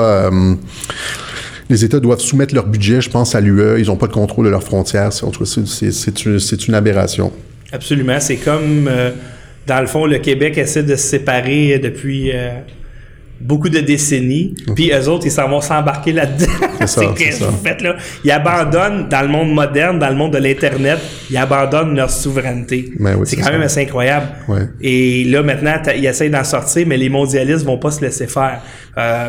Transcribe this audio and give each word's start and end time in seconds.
Euh, 0.00 0.54
les 1.70 1.84
États 1.84 2.00
doivent 2.00 2.20
soumettre 2.20 2.52
leur 2.54 2.66
budget, 2.66 3.00
je 3.00 3.08
pense, 3.08 3.34
à 3.34 3.40
l'UE. 3.40 3.78
Ils 3.78 3.86
n'ont 3.86 3.96
pas 3.96 4.08
de 4.08 4.12
contrôle 4.12 4.46
de 4.46 4.50
leurs 4.50 4.64
frontières. 4.64 5.12
C'est 5.12 6.66
une, 6.66 6.74
aberration. 6.74 7.32
Absolument. 7.72 8.18
C'est 8.18 8.36
comme, 8.36 8.88
euh, 8.88 9.12
dans 9.68 9.80
le 9.80 9.86
fond, 9.86 10.04
le 10.04 10.18
Québec 10.18 10.58
essaie 10.58 10.82
de 10.82 10.96
se 10.96 11.02
séparer 11.02 11.78
depuis 11.78 12.32
euh, 12.34 12.50
beaucoup 13.40 13.68
de 13.68 13.78
décennies. 13.78 14.54
Mhm. 14.66 14.74
Puis 14.74 14.90
eux 14.92 15.08
autres, 15.08 15.26
ils 15.26 15.30
s'en 15.30 15.48
vont 15.48 15.60
s'embarquer 15.60 16.12
là-dedans. 16.12 16.52
C'est 16.80 16.88
ça. 16.88 17.02
ce 17.16 17.44
vous 17.44 17.56
faites 17.62 17.82
là? 17.82 17.96
Ils 18.24 18.32
abandonnent, 18.32 19.08
dans 19.08 19.22
le 19.22 19.28
monde 19.28 19.52
moderne, 19.52 20.00
dans 20.00 20.08
le 20.08 20.16
monde 20.16 20.32
de 20.32 20.38
l'Internet, 20.38 20.98
ils 21.30 21.36
abandonnent 21.36 21.94
leur 21.94 22.10
souveraineté. 22.10 22.90
Ben 22.98 23.16
c'est 23.24 23.36
quand 23.36 23.52
même 23.52 23.62
assez 23.62 23.82
incroyable. 23.82 24.26
Et 24.80 25.22
là, 25.22 25.44
maintenant, 25.44 25.76
ils 25.96 26.06
essayent 26.06 26.30
d'en 26.30 26.42
sortir, 26.42 26.84
mais 26.88 26.96
les 26.96 27.08
mondialistes 27.08 27.64
vont 27.64 27.78
pas 27.78 27.92
se 27.92 28.00
laisser 28.00 28.26
faire. 28.26 28.60
Euh, 28.98 29.28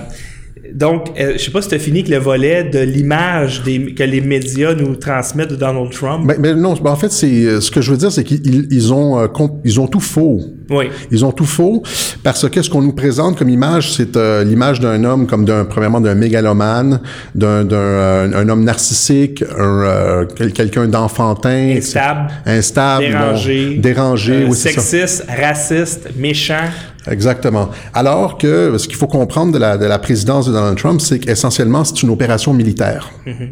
donc, 0.73 1.11
euh, 1.19 1.33
je 1.33 1.43
sais 1.43 1.51
pas 1.51 1.61
si 1.61 1.69
tu 1.69 1.75
as 1.75 1.79
fini 1.79 1.99
avec 1.99 2.09
le 2.09 2.17
volet 2.17 2.63
de 2.63 2.79
l'image 2.79 3.63
que 3.63 4.03
les 4.03 4.21
médias 4.21 4.75
nous 4.75 4.95
transmettent 4.95 5.49
de 5.49 5.55
Donald 5.55 5.89
Trump. 5.91 6.23
Mais, 6.25 6.35
ben, 6.35 6.53
ben 6.53 6.61
non, 6.61 6.73
ben, 6.73 6.91
en 6.91 6.95
fait, 6.95 7.11
c'est 7.11 7.45
euh, 7.45 7.61
ce 7.61 7.71
que 7.71 7.81
je 7.81 7.91
veux 7.91 7.97
dire, 7.97 8.11
c'est 8.11 8.23
qu'ils 8.23 8.93
ont 8.93 9.19
euh, 9.19 9.27
ils 9.65 9.79
ont 9.79 9.87
tout 9.87 9.99
faux. 9.99 10.39
Oui. 10.69 10.85
Ils 11.09 11.25
ont 11.25 11.31
tout 11.31 11.45
faux 11.45 11.81
parce 12.23 12.47
que 12.47 12.61
ce 12.61 12.69
qu'on 12.69 12.81
nous 12.81 12.93
présente 12.93 13.37
comme 13.37 13.49
image, 13.49 13.91
c'est 13.91 14.15
l'image 14.15 14.79
d'un 14.79 15.03
homme 15.03 15.25
comme 15.25 15.45
d'un 15.45 15.65
premièrement 15.65 15.99
d'un 15.99 16.15
mégalomane, 16.15 17.01
d'un 17.33 17.65
d'un 17.65 18.31
un 18.33 18.49
homme 18.49 18.63
narcissique, 18.63 19.43
un 19.57 20.25
quelqu'un 20.53 20.87
d'enfantin, 20.87 21.73
instable, 21.77 22.31
instable, 22.45 23.05
dérangé, 23.05 23.77
dérangé, 23.77 24.51
sexiste, 24.53 25.25
raciste, 25.27 26.09
méchant. 26.17 26.69
Exactement. 27.07 27.69
Alors 27.93 28.37
que 28.37 28.77
ce 28.77 28.87
qu'il 28.87 28.97
faut 28.97 29.07
comprendre 29.07 29.51
de 29.51 29.57
la, 29.57 29.77
de 29.77 29.85
la 29.85 29.99
présidence 29.99 30.45
de 30.45 30.51
Donald 30.51 30.77
Trump, 30.77 31.01
c'est 31.01 31.19
qu'essentiellement, 31.19 31.83
c'est 31.83 32.03
une 32.03 32.09
opération 32.09 32.53
militaire. 32.53 33.11
Mm-hmm. 33.25 33.49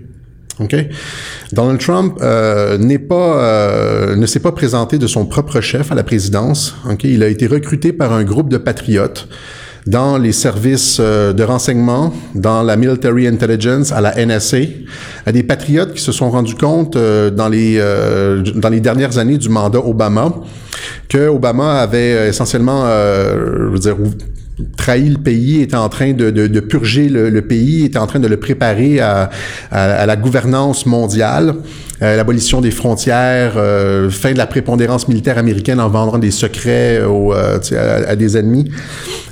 OK? 0.59 0.75
Donald 1.53 1.79
Trump 1.79 2.19
euh, 2.21 2.77
n'est 2.77 2.99
pas, 2.99 3.41
euh, 3.41 4.15
ne 4.15 4.25
s'est 4.25 4.41
pas 4.41 4.51
présenté 4.51 4.97
de 4.97 5.07
son 5.07 5.25
propre 5.25 5.61
chef 5.61 5.91
à 5.91 5.95
la 5.95 6.03
présidence. 6.03 6.75
OK? 6.89 7.05
Il 7.05 7.23
a 7.23 7.27
été 7.27 7.47
recruté 7.47 7.93
par 7.93 8.13
un 8.13 8.23
groupe 8.23 8.49
de 8.49 8.57
patriotes 8.57 9.27
dans 9.87 10.17
les 10.17 10.31
services 10.31 10.97
euh, 10.99 11.33
de 11.33 11.43
renseignement, 11.43 12.13
dans 12.35 12.63
la 12.63 12.75
military 12.75 13.27
intelligence, 13.27 13.91
à 13.91 14.01
la 14.01 14.13
NSA, 14.25 14.57
à 15.25 15.31
des 15.31 15.43
patriotes 15.43 15.93
qui 15.93 16.01
se 16.01 16.11
sont 16.11 16.29
rendus 16.29 16.55
compte 16.55 16.95
euh, 16.95 17.29
dans 17.29 17.49
les 17.49 17.77
euh, 17.79 18.41
dans 18.55 18.69
les 18.69 18.79
dernières 18.79 19.17
années 19.17 19.37
du 19.37 19.49
mandat 19.49 19.79
Obama 19.79 20.33
que 21.07 21.27
Obama 21.27 21.79
avait 21.79 22.29
essentiellement, 22.29 22.85
je 22.85 23.69
veux 23.71 23.79
dire, 23.79 23.97
trahi 24.77 25.09
le 25.09 25.17
pays, 25.17 25.61
était 25.61 25.75
en 25.75 25.89
train 25.89 26.13
de, 26.13 26.29
de, 26.29 26.47
de 26.47 26.59
purger 26.59 27.09
le, 27.09 27.29
le, 27.29 27.41
pays, 27.41 27.85
était 27.85 27.97
en 27.97 28.07
train 28.07 28.19
de 28.19 28.27
le 28.27 28.37
préparer 28.37 28.99
à, 28.99 29.29
à, 29.71 29.83
à 29.93 30.05
la 30.05 30.15
gouvernance 30.15 30.85
mondiale, 30.85 31.55
l'abolition 32.01 32.61
des 32.61 32.71
frontières, 32.71 33.53
fin 34.09 34.31
de 34.31 34.37
la 34.37 34.47
prépondérance 34.47 35.07
militaire 35.07 35.37
américaine 35.37 35.79
en 35.79 35.89
vendant 35.89 36.17
des 36.17 36.31
secrets 36.31 37.03
aux, 37.03 37.33
à, 37.33 37.59
à, 38.07 38.15
des 38.15 38.37
ennemis 38.37 38.69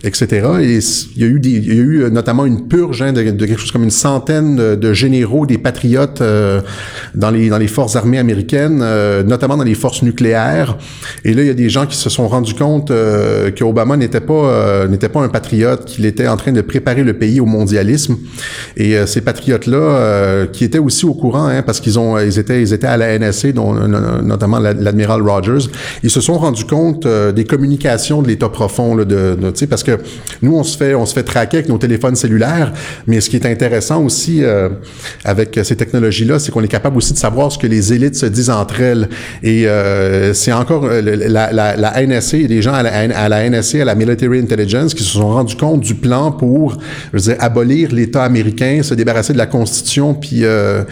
etc. 0.03 0.47
Et 0.61 0.79
il 1.15 1.21
y 1.21 1.25
a 1.25 1.27
eu, 1.27 1.39
des, 1.39 1.49
il 1.49 1.67
y 1.67 1.71
a 1.71 1.75
eu 1.81 2.03
euh, 2.03 2.09
notamment 2.09 2.45
une 2.45 2.67
purge 2.67 3.01
hein, 3.01 3.13
de, 3.13 3.21
quelque 3.21 3.57
chose 3.57 3.71
comme 3.71 3.83
une 3.83 3.91
centaine 3.91 4.55
de, 4.55 4.93
généraux, 4.93 5.45
des 5.45 5.57
patriotes 5.57 6.21
euh, 6.21 6.61
dans, 7.15 7.29
les, 7.29 7.49
dans 7.49 7.57
les 7.57 7.67
forces 7.67 7.95
armées 7.95 8.19
américaines, 8.19 8.79
euh, 8.81 9.23
notamment 9.23 9.57
dans 9.57 9.63
les 9.63 9.75
forces 9.75 10.01
nucléaires. 10.01 10.77
Et 11.23 11.33
là, 11.33 11.43
il 11.43 11.47
y 11.47 11.51
a 11.51 11.55
des 11.55 11.69
gens 11.69 11.85
qui 11.85 11.97
se 11.97 12.09
sont 12.09 12.27
rendus 12.27 12.53
compte 12.53 12.91
euh, 12.91 13.51
que 13.51 13.63
n'était 13.97 14.21
pas 14.21 14.87
n'était 14.87 15.09
pas 15.09 15.21
un 15.21 15.29
patriote, 15.29 15.85
qu'il 15.85 16.05
était 16.05 16.27
en 16.27 16.37
train 16.37 16.51
de 16.51 16.61
préparer 16.61 17.03
le 17.03 17.13
pays 17.13 17.39
au 17.39 17.45
mondialisme. 17.45 18.17
Et 18.75 18.95
ces 19.05 19.21
patriotes-là, 19.21 20.47
qui 20.51 20.63
étaient 20.63 20.79
aussi 20.79 21.05
au 21.05 21.13
courant, 21.13 21.47
hein, 21.47 21.61
parce 21.61 21.79
qu'ils 21.79 21.99
ont 21.99 22.17
ils 22.19 22.39
étaient 22.39 22.56
ils 22.61 22.73
étaient 22.73 22.87
à 22.87 22.97
la 22.97 23.17
NSA, 23.17 23.51
dont 23.51 23.73
notamment 23.73 24.59
l'admiral 24.59 25.21
Rogers, 25.21 25.69
ils 26.03 26.09
se 26.09 26.21
sont 26.21 26.37
rendus 26.37 26.65
compte 26.65 27.07
des 27.07 27.43
communications 27.45 28.21
de 28.21 28.27
l'État 28.27 28.49
profond 28.49 28.95
là, 28.95 29.05
de, 29.05 29.37
de 29.39 29.65
parce 29.65 29.83
que 29.83 29.97
nous, 30.41 30.55
on 30.55 30.63
se 30.63 30.77
fait, 30.77 30.95
on 30.95 31.05
se 31.05 31.13
fait 31.13 31.23
traquer 31.23 31.57
avec 31.57 31.69
nos 31.69 31.77
téléphones 31.77 32.15
cellulaires, 32.15 32.71
mais 33.07 33.21
ce 33.21 33.29
qui 33.29 33.35
est 33.35 33.45
intéressant 33.45 34.03
aussi 34.03 34.43
euh, 34.43 34.69
avec 35.23 35.59
ces 35.63 35.75
technologies-là, 35.75 36.39
c'est 36.39 36.51
qu'on 36.51 36.63
est 36.63 36.67
capable 36.67 36.97
aussi 36.97 37.13
de 37.13 37.17
savoir 37.17 37.51
ce 37.51 37.57
que 37.57 37.67
les 37.67 37.93
élites 37.93 38.15
se 38.15 38.25
disent 38.25 38.49
entre 38.49 38.81
elles. 38.81 39.09
Et 39.43 39.67
euh, 39.67 40.33
c'est 40.33 40.53
encore 40.53 40.85
euh, 40.85 41.01
la, 41.01 41.51
la, 41.51 41.75
la 41.75 42.05
NSA, 42.05 42.43
des 42.47 42.61
gens 42.61 42.73
à 42.73 42.83
la, 42.83 42.91
à 42.93 43.49
NSA, 43.49 43.81
à 43.81 43.85
la 43.85 43.95
Military 43.95 44.39
Intelligence, 44.39 44.93
qui 44.93 45.03
se 45.03 45.13
sont 45.13 45.29
rendus 45.29 45.55
compte 45.55 45.81
du 45.81 45.95
plan 45.95 46.31
pour, 46.31 46.77
abolir 47.39 47.91
l'État 47.91 48.23
américain, 48.23 48.81
se 48.83 48.93
débarrasser 48.93 49.33
de 49.33 49.37
la 49.37 49.47
Constitution, 49.47 50.13
puis 50.13 50.41
euh, 50.43 50.83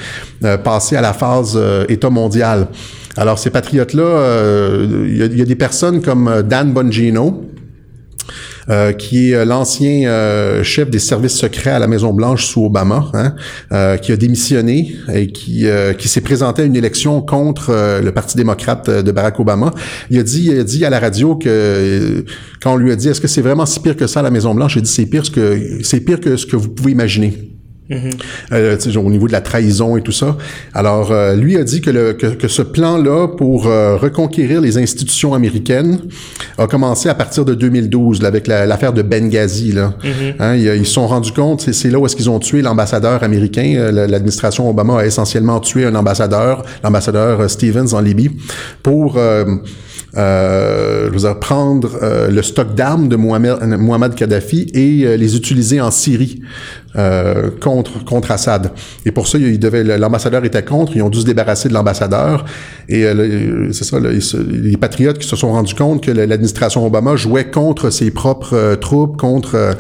passer 0.64 0.96
à 0.96 1.02
la 1.02 1.14
phase 1.14 1.55
État 1.90 2.10
mondial. 2.10 2.68
Alors, 3.18 3.40
ces 3.40 3.50
patriotes-là, 3.50 4.80
il 5.06 5.18
y, 5.18 5.42
a 5.42 5.46
des 5.46 5.56
personnes 5.56 6.02
comme 6.02 6.44
Dan 6.48 6.74
Bongino, 6.74 7.46
euh, 8.68 8.94
qui 8.94 9.30
est 9.30 9.36
euh, 9.36 9.46
l'ancien 9.46 10.10
euh, 10.10 10.64
chef 10.64 10.90
des 10.90 10.98
services 10.98 11.38
secrets 11.38 11.70
à 11.70 11.78
la 11.78 11.86
Maison 11.86 12.14
Blanche 12.14 12.46
sous 12.46 12.66
Obama, 12.66 13.12
hein, 13.14 13.98
qui 13.98 14.12
a 14.12 14.18
démissionné 14.18 14.96
et 15.14 15.28
qui, 15.28 15.68
qui 16.00 16.08
s'est 16.08 16.22
présenté 16.22 16.64
à 16.64 16.66
une 16.66 16.76
élection 16.76 17.22
contre 17.22 18.02
le 18.02 18.12
Parti 18.12 18.38
démocrate 18.38 18.90
de 18.90 19.12
Barack 19.12 19.40
Obama. 19.40 19.72
Il 20.10 20.20
a 20.20 20.24
dit, 20.24 20.50
il 20.52 20.60
a 20.60 20.64
dit 20.64 20.84
à 20.84 20.90
la 20.90 21.00
radio 21.00 21.36
que 21.36 22.26
quand 22.62 22.74
on 22.74 22.78
lui 22.78 22.92
a 22.92 22.96
dit 22.96 23.10
est-ce 23.10 23.22
que 23.22 23.28
c'est 23.28 23.42
vraiment 23.42 23.66
si 23.66 23.80
pire 23.80 23.96
que 23.96 24.08
ça 24.08 24.22
à 24.22 24.24
la 24.24 24.32
Maison 24.32 24.56
Blanche, 24.56 24.76
il 24.76 24.80
a 24.80 24.82
dit 24.82 24.92
c'est 24.92 25.06
pire 25.06 25.24
que 25.32 25.84
c'est 25.84 26.00
pire 26.00 26.20
que 26.20 26.36
ce 26.36 26.46
que 26.46 26.56
vous 26.56 26.70
pouvez 26.70 26.92
imaginer. 26.92 27.55
Mm-hmm. 27.88 28.14
euh, 28.54 28.78
au 28.96 29.10
niveau 29.12 29.28
de 29.28 29.32
la 29.32 29.42
trahison 29.42 29.96
et 29.96 30.02
tout 30.02 30.12
ça. 30.12 30.38
Alors, 30.74 31.12
euh, 31.12 31.36
lui 31.36 31.56
a 31.56 31.64
dit 31.64 31.82
que, 31.82 31.92
le, 31.92 32.14
que, 32.14 32.28
que 32.28 32.48
ce 32.48 32.64
plan-là 32.64 33.28
pour 33.28 33.68
euh, 33.68 33.96
reconquérir 33.96 34.60
les 34.60 34.80
institutions 34.80 35.36
américaines 35.36 36.00
a 36.58 36.66
commencé 36.66 37.10
à 37.10 37.14
partir 37.14 37.46
de 37.46 37.54
2012, 37.54 38.24
là, 38.24 38.30
avec 38.30 38.48
l'affaire 38.48 38.92
de 38.92 39.04
Benghazi. 39.04 39.72
Là. 39.72 39.94
Mm-hmm. 40.04 40.34
hein, 40.40 40.56
ils 40.56 40.86
se 40.86 40.94
sont 40.94 41.06
rendus 41.06 41.32
compte, 41.32 41.62
c'est 41.62 41.90
là 41.92 42.00
où 42.00 42.06
est-ce 42.08 42.16
qu'ils 42.16 42.30
ont 42.30 42.40
tué 42.40 42.64
l'ambassadeur 42.64 43.22
américain. 43.24 43.76
Euh, 43.78 44.08
l'administration 44.08 44.68
Obama 44.68 45.02
a 45.02 45.06
essentiellement 45.06 45.60
tué 45.60 45.86
un 45.86 45.94
ambassadeur, 45.94 46.64
l'ambassadeur 46.84 47.48
Stevens 47.50 47.94
en 47.94 48.02
Libye, 48.02 48.32
pour 48.82 49.18
euh, 49.18 49.46
je 50.16 51.12
veux 51.12 51.20
dire, 51.20 51.40
prendre 51.40 51.98
euh, 52.02 52.30
le 52.30 52.42
stock 52.42 52.74
d'armes 52.76 53.08
de 53.10 53.16
Mohamed, 53.16 54.16
Kadhafi 54.16 54.68
et 54.74 55.06
euh, 55.06 55.18
les 55.18 55.36
utiliser 55.36 55.82
en 55.82 55.92
Syrie 55.92 56.42
euh, 56.96 57.50
contre 57.62 58.04
contre 58.06 58.32
Assad. 58.32 58.72
Et 59.06 59.12
pour 59.12 59.28
ça, 59.28 59.38
il 59.38 59.60
devait 59.60 59.84
l'ambassadeur 59.84 60.46
était 60.46 60.64
contre. 60.64 60.96
Ils 60.96 61.02
ont 61.02 61.10
dû 61.10 61.20
se 61.20 61.26
débarrasser 61.26 61.70
de 61.70 61.74
l'ambassadeur. 61.74 62.46
Et 62.88 63.06
c'est 63.72 63.84
ça, 63.84 63.98
les 64.00 64.78
patriotes 64.78 65.18
qui 65.18 65.28
se 65.28 65.36
sont 65.36 65.52
rendus 65.52 65.76
compte 65.76 66.04
que 66.04 66.12
l'administration 66.12 66.86
Obama 66.86 67.16
jouait 67.16 67.50
contre 67.50 67.90
ses 67.90 68.12
propres 68.12 68.76
troupes, 68.76 69.18
contre 69.18 69.76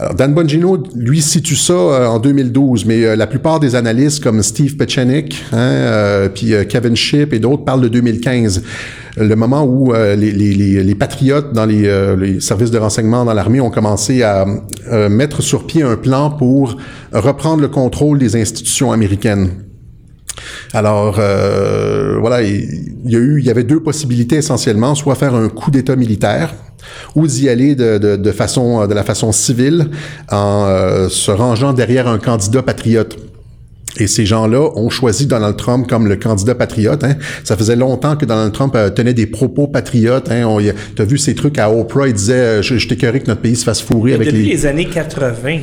alors, 0.00 0.14
Dan 0.14 0.32
Bongino, 0.32 0.80
lui, 0.94 1.20
situe 1.20 1.56
ça 1.56 1.72
euh, 1.72 2.06
en 2.06 2.20
2012, 2.20 2.84
mais 2.84 3.04
euh, 3.04 3.16
la 3.16 3.26
plupart 3.26 3.58
des 3.58 3.74
analystes 3.74 4.22
comme 4.22 4.44
Steve 4.44 4.76
Pechenik, 4.76 5.44
hein, 5.50 5.56
euh, 5.58 6.28
puis 6.28 6.52
Kevin 6.68 6.94
Ship 6.94 7.32
et 7.32 7.40
d'autres 7.40 7.64
parlent 7.64 7.80
de 7.80 7.88
2015 7.88 8.62
le 9.18 9.34
moment 9.36 9.64
où 9.64 9.92
les, 9.92 10.32
les, 10.32 10.94
patriotes 10.94 11.52
dans 11.52 11.66
les, 11.66 12.16
les, 12.18 12.40
services 12.40 12.70
de 12.70 12.78
renseignement 12.78 13.24
dans 13.24 13.34
l'armée 13.34 13.60
ont 13.60 13.70
commencé 13.70 14.22
à 14.22 14.46
mettre 15.08 15.42
sur 15.42 15.66
pied 15.66 15.82
un 15.82 15.96
plan 15.96 16.30
pour 16.30 16.76
reprendre 17.12 17.62
le 17.62 17.68
contrôle 17.68 18.18
des 18.18 18.36
institutions 18.36 18.92
américaines. 18.92 19.50
Alors 20.72 21.14
voilà, 22.20 22.42
il 22.42 23.40
y 23.40 23.50
avait 23.50 23.64
deux 23.64 23.80
possibilités 23.80 24.36
essentiellement, 24.36 24.94
soit 24.94 25.14
faire 25.14 25.34
un 25.34 25.48
coup 25.48 25.70
d'État 25.70 25.96
militaire, 25.96 26.54
ou 27.14 27.26
d'y 27.26 27.48
aller 27.48 27.74
de, 27.74 28.32
façon, 28.32 28.86
de 28.86 28.94
la 28.94 29.02
façon 29.02 29.32
civile 29.32 29.90
en 30.30 30.66
euh, 30.66 31.08
se 31.08 31.30
rangeant 31.30 31.72
derrière 31.72 32.08
un 32.08 32.18
candidat 32.18 32.62
patriote. 32.62 33.16
Et 34.00 34.06
ces 34.06 34.26
gens-là 34.26 34.70
ont 34.76 34.90
choisi 34.90 35.26
Donald 35.26 35.56
Trump 35.56 35.88
comme 35.88 36.06
le 36.06 36.16
candidat 36.16 36.54
patriote. 36.54 37.04
Hein. 37.04 37.16
Ça 37.44 37.56
faisait 37.56 37.76
longtemps 37.76 38.16
que 38.16 38.24
Donald 38.24 38.52
Trump 38.52 38.74
euh, 38.76 38.90
tenait 38.90 39.14
des 39.14 39.26
propos 39.26 39.66
patriotes. 39.66 40.30
Hein. 40.30 40.46
Tu 40.96 41.02
as 41.02 41.04
vu 41.04 41.18
ces 41.18 41.34
trucs 41.34 41.58
à 41.58 41.70
Oprah, 41.70 42.08
il 42.08 42.14
disait 42.14 42.34
euh, 42.34 42.62
Je, 42.62 42.76
je 42.76 42.88
que 42.88 43.26
notre 43.26 43.40
pays 43.40 43.56
se 43.56 43.64
fasse 43.64 43.80
fourrer 43.80 44.14
avec 44.14 44.28
depuis 44.28 44.44
les... 44.44 44.50
les 44.50 44.66
années 44.66 44.86
80 44.86 45.60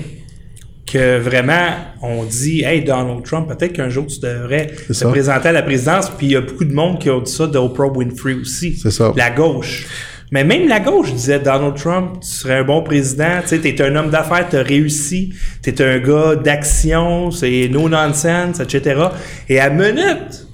que 0.86 1.20
vraiment 1.20 1.72
on 2.02 2.24
dit 2.24 2.64
Hey 2.64 2.84
Donald 2.84 3.24
Trump, 3.24 3.48
peut-être 3.48 3.74
qu'un 3.74 3.90
jour 3.90 4.06
tu 4.08 4.20
devrais 4.20 4.68
te 4.68 5.06
présenter 5.08 5.50
à 5.50 5.52
la 5.52 5.64
présidence. 5.64 6.12
Puis 6.18 6.28
il 6.28 6.32
y 6.34 6.36
a 6.36 6.42
beaucoup 6.42 6.66
de 6.66 6.74
monde 6.74 7.00
qui 7.00 7.10
ont 7.10 7.22
dit 7.22 7.32
ça 7.32 7.48
d'Oprah 7.48 7.88
Winfrey 7.88 8.36
aussi. 8.36 8.78
C'est 8.78 8.92
ça. 8.92 9.12
La 9.16 9.32
gauche. 9.32 9.88
Mais 10.32 10.44
même 10.44 10.68
la 10.68 10.80
gauche 10.80 11.14
disait 11.14 11.40
Donald 11.40 11.76
Trump, 11.76 12.20
tu 12.22 12.28
serais 12.28 12.60
un 12.60 12.64
bon 12.64 12.82
président, 12.82 13.42
tu 13.42 13.50
sais, 13.50 13.60
t'es 13.60 13.82
un 13.82 13.96
homme 13.96 14.10
d'affaires, 14.10 14.48
t'as 14.50 14.64
réussi, 14.64 15.34
t'es 15.62 15.82
un 15.82 16.00
gars 16.00 16.36
d'action, 16.36 17.32
c'est 17.32 17.70
no 17.72 17.88
nonsense, 17.90 18.60
etc. 18.60 19.02
Et 19.50 19.60
à 19.60 19.70
minute 19.70 20.45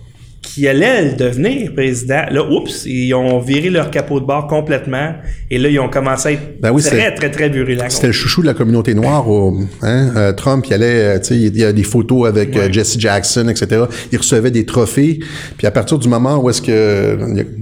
qui 0.42 0.68
allait 0.68 1.14
devenir 1.14 1.72
président. 1.74 2.24
Là, 2.32 2.44
oups, 2.44 2.86
ils 2.86 3.14
ont 3.14 3.40
viré 3.40 3.70
leur 3.70 3.92
capot 3.92 4.20
de 4.20 4.26
bord 4.26 4.48
complètement. 4.48 5.14
Et 5.52 5.60
là, 5.60 5.70
ils 5.70 5.80
ont 5.80 5.88
commencé 5.88 6.30
à 6.30 6.32
être 6.32 6.60
Ben 6.60 6.72
oui, 6.72 6.82
très, 6.82 6.98
c'est- 7.00 7.12
très, 7.16 7.30
très 7.30 7.50
virulents. 7.50 7.86
C'était 7.90 8.08
le 8.08 8.14
chouchou 8.14 8.42
de 8.42 8.48
la 8.48 8.54
communauté 8.56 8.96
noire. 8.96 9.26
Hein, 9.84 10.12
euh, 10.16 10.34
Trump, 10.34 10.66
il 10.68 10.74
allait, 10.74 10.86
euh, 11.16 11.20
tu 11.20 11.26
sais, 11.28 11.38
il 11.38 11.58
y 11.58 11.64
a 11.64 11.72
des 11.72 11.84
photos 11.84 12.28
avec 12.28 12.58
euh, 12.58 12.72
Jesse 12.72 12.98
Jackson, 13.00 13.48
etc. 13.50 13.84
Il 14.12 14.18
recevait 14.18 14.52
des 14.52 14.66
trophées. 14.66 15.20
Puis 15.58 15.68
à 15.68 15.72
partir 15.72 16.00
du 16.00 16.08
moment 16.10 16.38
où 16.38 16.50
est-ce 16.50 16.62
que 16.62 17.18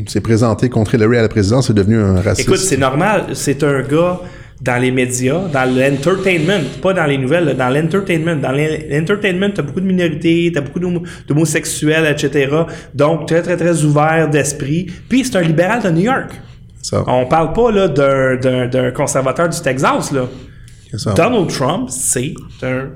s'est 0.08 0.22
présenté 0.22 0.70
contre 0.70 0.96
Hillary 0.96 1.18
à 1.18 1.22
la 1.24 1.30
présidence, 1.30 1.68
c'est 1.68 1.74
devenu 1.74 1.98
un 2.00 2.22
raciste. 2.22 2.48
Écoute, 2.48 2.60
c'est 2.60 2.78
normal. 2.78 3.26
C'est 3.34 3.62
un 3.64 3.82
gars 3.82 4.22
dans 4.62 4.78
les 4.82 4.92
médias, 4.92 5.48
dans 5.54 5.64
l'entertainment, 5.74 6.64
pas 6.82 6.94
dans 6.94 7.06
les 7.06 7.18
nouvelles, 7.18 7.56
dans 7.56 7.70
l'entertainment. 7.70 8.36
Dans 8.36 8.52
l'entertainment, 8.52 9.50
t'as 9.54 9.62
beaucoup 9.62 9.80
de 9.80 9.86
minorités, 9.86 10.52
t'as 10.54 10.62
beaucoup 10.62 10.80
d'homo- 10.80 11.04
d'homosexuels, 11.28 12.06
etc. 12.12 12.52
Donc, 12.94 13.28
très, 13.28 13.42
très, 13.42 13.56
très 13.56 13.84
ouvert 13.84 14.30
d'esprit. 14.30 14.88
Puis, 15.08 15.24
c'est 15.24 15.38
un 15.38 15.42
libéral 15.42 15.82
de 15.82 15.90
New 15.90 16.02
York. 16.04 16.32
ça. 16.82 17.04
On 17.08 17.26
parle 17.26 17.54
pas 17.54 17.72
là 17.72 17.88
d'un- 17.88 18.92
conservateur 18.92 19.48
du 19.50 19.62
Texas, 19.62 20.12
là. 20.12 20.28
Ça. 20.98 21.14
Donald 21.14 21.48
Trump, 21.50 21.90
c'est 21.90 22.34
un, 22.64 22.90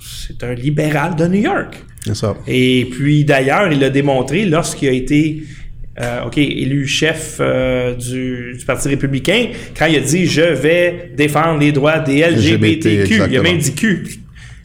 c'est 0.00 0.42
un 0.42 0.54
libéral 0.54 1.14
de 1.16 1.26
New 1.26 1.40
York. 1.42 1.84
Ça. 2.14 2.34
Et 2.46 2.88
puis 2.90 3.24
d'ailleurs, 3.24 3.70
il 3.70 3.80
l'a 3.80 3.90
démontré 3.90 4.44
lorsqu'il 4.44 4.88
a 4.88 4.92
été 4.92 5.42
euh, 6.00 6.24
OK, 6.26 6.38
élu 6.38 6.86
chef 6.86 7.38
euh, 7.40 7.94
du, 7.94 8.56
du 8.56 8.64
Parti 8.64 8.88
républicain, 8.88 9.48
quand 9.76 9.86
il 9.86 9.96
a 9.96 10.00
dit 10.00 10.26
je 10.26 10.42
vais 10.42 11.12
défendre 11.16 11.58
les 11.58 11.72
droits 11.72 11.98
des 11.98 12.22
LGBTQ. 12.22 13.22
il 13.30 13.36
a 13.36 13.42
même 13.42 13.58
dit 13.58 13.74
Q. 13.74 14.04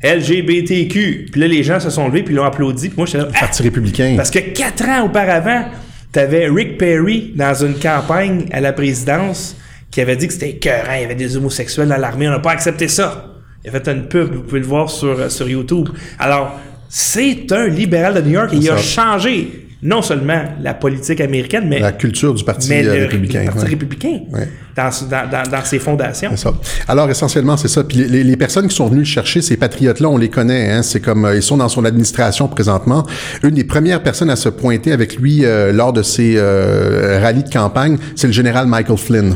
LGBTQ. 0.03 1.27
Puis 1.31 1.41
là, 1.41 1.47
les 1.47 1.63
gens 1.63 1.79
se 1.79 1.89
sont 1.89 2.07
levés 2.07 2.23
puis 2.23 2.35
l'ont 2.35 2.43
applaudi. 2.43 2.89
Puis 2.89 2.97
moi, 2.97 3.05
j'étais 3.05 3.19
là. 3.19 3.29
Ah! 3.33 3.39
Parti 3.39 3.63
républicain. 3.63 4.13
Parce 4.17 4.29
que 4.29 4.39
quatre 4.39 4.87
ans 4.87 5.05
auparavant, 5.05 5.65
tu 6.11 6.19
avais 6.19 6.47
Rick 6.49 6.77
Perry 6.77 7.31
dans 7.35 7.53
une 7.53 7.75
campagne 7.75 8.45
à 8.51 8.59
la 8.59 8.73
présidence 8.73 9.55
qui 9.89 10.01
avait 10.01 10.15
dit 10.15 10.27
que 10.27 10.33
c'était 10.33 10.49
écœurant, 10.49 10.93
il 10.95 11.01
y 11.01 11.05
avait 11.05 11.15
des 11.15 11.37
homosexuels 11.37 11.87
dans 11.87 11.97
l'armée, 11.97 12.27
on 12.27 12.31
n'a 12.31 12.39
pas 12.39 12.51
accepté 12.51 12.87
ça. 12.87 13.27
Il 13.63 13.69
a 13.69 13.71
fait 13.79 13.87
une 13.87 14.07
pub, 14.07 14.33
vous 14.33 14.41
pouvez 14.41 14.59
le 14.59 14.65
voir 14.65 14.89
sur, 14.89 15.31
sur 15.31 15.47
YouTube. 15.47 15.89
Alors, 16.17 16.59
c'est 16.89 17.51
un 17.51 17.67
libéral 17.67 18.15
de 18.15 18.21
New 18.21 18.31
York 18.31 18.53
et 18.53 18.57
il 18.57 18.69
a 18.69 18.77
changé 18.77 19.62
non 19.83 20.01
seulement 20.01 20.43
la 20.61 20.73
politique 20.73 21.19
américaine, 21.21 21.65
mais, 21.67 21.79
La 21.79 21.91
culture 21.91 22.33
du 22.33 22.43
Parti 22.43 22.69
mais 22.69 22.85
euh, 22.85 22.95
le, 22.95 23.01
républicain. 23.03 23.39
le 23.41 23.45
Parti 23.47 23.63
ouais. 23.63 23.69
républicain 23.69 24.19
Ouais. 24.31 24.47
dans, 24.75 24.89
dans, 25.09 25.49
dans, 25.51 25.63
ses 25.65 25.79
fondations. 25.79 26.35
Ça. 26.37 26.53
Alors 26.87 27.09
essentiellement, 27.09 27.57
c'est 27.57 27.67
ça. 27.67 27.83
Puis 27.83 27.97
les- 27.97 28.07
les, 28.07 28.23
les 28.23 28.37
personnes 28.37 28.67
qui 28.67 28.75
sont 28.75 28.87
venues 28.87 28.99
le 28.99 29.05
chercher, 29.05 29.41
ces 29.41 29.57
patriotes-là, 29.57 30.09
on 30.09 30.17
les 30.17 30.29
connaît. 30.29 30.71
Hein? 30.71 30.83
C'est 30.83 30.99
comme 31.01 31.25
euh, 31.25 31.35
ils 31.35 31.43
sont 31.43 31.57
dans 31.57 31.69
son 31.69 31.83
administration 31.85 32.47
présentement. 32.47 33.05
Une 33.43 33.51
des 33.55 33.63
premières 33.65 34.01
personnes 34.01 34.29
à 34.29 34.35
se 34.35 34.49
pointer 34.49 34.91
avec 34.93 35.17
lui 35.17 35.43
euh, 35.45 35.71
lors 35.73 35.93
de 35.93 36.01
ses 36.01 36.35
euh, 36.37 37.19
rallyes 37.21 37.43
de 37.43 37.49
campagne, 37.49 37.97
c'est 38.15 38.27
le 38.27 38.33
général 38.33 38.67
Michael 38.67 38.97
Flynn. 38.97 39.35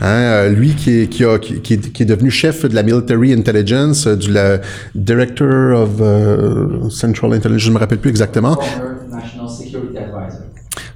Hein, 0.00 0.06
euh, 0.06 0.48
lui 0.48 0.74
qui 0.74 1.02
est, 1.02 1.24
a, 1.24 1.38
qui, 1.38 1.60
qui 1.60 2.06
devenu 2.06 2.30
chef 2.30 2.64
de 2.64 2.74
la 2.74 2.82
Military 2.82 3.34
Intelligence, 3.34 4.06
euh, 4.06 4.16
du 4.16 4.30
Director 4.94 5.78
of 5.78 5.90
euh, 6.00 6.88
Central 6.88 7.34
Intelligence, 7.34 7.66
je 7.66 7.70
me 7.70 7.78
rappelle 7.78 7.98
plus 7.98 8.10
exactement. 8.10 8.58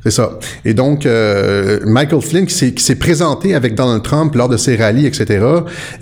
C'est 0.04 0.10
ça. 0.10 0.38
Et 0.66 0.74
donc, 0.74 1.06
euh, 1.06 1.80
Michael 1.86 2.20
Flynn 2.20 2.44
qui 2.46 2.54
s'est, 2.54 2.72
qui 2.72 2.84
s'est 2.84 2.96
présenté 2.96 3.54
avec 3.54 3.74
Donald 3.74 4.02
Trump 4.02 4.34
lors 4.34 4.50
de 4.50 4.58
ses 4.58 4.76
rallyes, 4.76 5.06
etc. 5.06 5.42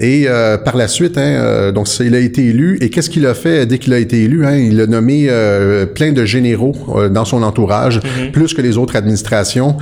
Et 0.00 0.24
euh, 0.26 0.58
par 0.58 0.76
la 0.76 0.88
suite, 0.88 1.16
hein, 1.16 1.20
euh, 1.22 1.70
donc 1.72 1.86
il 2.00 2.14
a 2.16 2.18
été 2.18 2.46
élu. 2.46 2.78
Et 2.80 2.90
qu'est-ce 2.90 3.08
qu'il 3.08 3.24
a 3.26 3.34
fait 3.34 3.64
dès 3.64 3.78
qu'il 3.78 3.92
a 3.92 3.98
été 3.98 4.22
élu 4.24 4.44
hein? 4.44 4.56
Il 4.56 4.80
a 4.80 4.86
nommé 4.88 5.26
euh, 5.28 5.86
plein 5.86 6.10
de 6.12 6.24
généraux 6.24 6.74
euh, 6.96 7.08
dans 7.08 7.24
son 7.24 7.44
entourage, 7.44 8.00
plus 8.32 8.54
que 8.54 8.60
les 8.60 8.76
autres 8.76 8.96
administrations. 8.96 9.76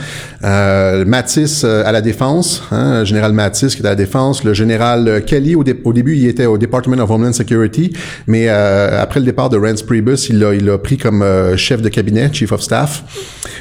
Euh, 0.44 1.04
Mattis 1.06 1.62
euh, 1.64 1.82
à 1.86 1.92
la 1.92 2.02
défense, 2.02 2.62
hein, 2.72 3.00
le 3.00 3.04
général 3.06 3.32
Mattis 3.32 3.68
qui 3.68 3.78
est 3.78 3.86
à 3.86 3.90
la 3.90 3.94
défense, 3.94 4.44
le 4.44 4.52
général 4.52 5.22
Kelly 5.26 5.54
au, 5.54 5.64
dé- 5.64 5.80
au 5.84 5.92
début 5.94 6.16
il 6.16 6.26
était 6.28 6.46
au 6.46 6.58
Department 6.58 6.98
of 7.02 7.10
Homeland 7.10 7.32
Security, 7.32 7.92
mais 8.26 8.46
euh, 8.48 9.00
après 9.00 9.20
le 9.20 9.26
départ 9.26 9.48
de 9.48 9.56
Reince 9.56 9.82
Priebus, 9.82 10.28
il 10.28 10.38
l'a 10.40 10.52
il 10.54 10.66
l'a 10.66 10.76
pris 10.76 10.98
comme 10.98 11.22
euh, 11.22 11.56
chef 11.56 11.80
de 11.80 11.88
cabinet, 11.88 12.28
chief 12.32 12.52
of 12.52 12.60
staff. 12.60 13.02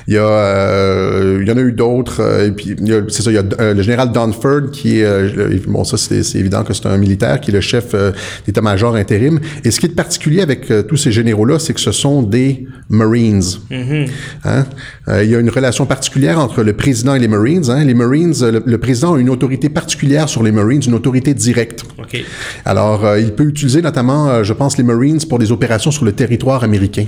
Il 0.07 0.15
y 0.15 0.17
a, 0.17 0.21
euh, 0.23 0.48
il 1.41 1.47
y 1.47 1.51
en 1.51 1.57
a 1.57 1.61
eu 1.61 1.71
d'autres. 1.71 2.21
euh, 2.21 2.47
et 2.47 2.51
puis, 2.51 2.75
c'est 3.09 3.21
ça, 3.21 3.31
il 3.31 3.35
y 3.35 3.37
a 3.37 3.43
euh, 3.59 3.73
le 3.73 3.81
général 3.81 4.11
Dunford 4.11 4.71
qui 4.71 4.99
est, 4.99 5.03
euh, 5.03 5.57
bon, 5.67 5.83
ça 5.83 5.97
c'est 5.97 6.39
évident 6.39 6.63
que 6.63 6.73
c'est 6.73 6.85
un 6.85 6.97
militaire 6.97 7.39
qui 7.41 7.51
est 7.51 7.53
le 7.53 7.61
chef 7.61 7.93
euh, 7.93 8.11
d'état-major 8.45 8.95
intérim. 8.95 9.39
Et 9.63 9.71
ce 9.71 9.79
qui 9.79 9.85
est 9.87 9.95
particulier 9.95 10.41
avec 10.41 10.69
euh, 10.71 10.83
tous 10.83 10.97
ces 10.97 11.11
généraux-là, 11.11 11.59
c'est 11.59 11.73
que 11.73 11.79
ce 11.79 11.91
sont 11.91 12.21
des 12.23 12.67
Marines. 12.89 13.43
Hein? 13.71 14.65
Euh, 15.07 15.23
il 15.23 15.29
y 15.29 15.35
a 15.35 15.39
une 15.39 15.49
relation 15.49 15.85
particulière 15.85 16.39
entre 16.39 16.63
le 16.63 16.73
président 16.73 17.15
et 17.15 17.19
les 17.19 17.27
Marines. 17.27 17.69
Hein? 17.69 17.83
Les 17.85 17.93
Marines, 17.93 18.33
euh, 18.41 18.51
le, 18.51 18.63
le 18.65 18.77
président 18.77 19.15
a 19.15 19.19
une 19.19 19.29
autorité 19.29 19.69
particulière 19.69 20.29
sur 20.29 20.43
les 20.43 20.51
Marines, 20.51 20.81
une 20.85 20.95
autorité 20.95 21.33
directe. 21.33 21.83
Alors, 22.65 23.05
euh, 23.05 23.19
il 23.19 23.31
peut 23.33 23.45
utiliser 23.45 23.81
notamment, 23.81 24.29
euh, 24.29 24.43
je 24.43 24.53
pense, 24.53 24.77
les 24.77 24.83
Marines 24.83 25.19
pour 25.27 25.39
des 25.39 25.51
opérations 25.51 25.91
sur 25.91 26.05
le 26.05 26.11
territoire 26.11 26.63
américain. 26.63 27.05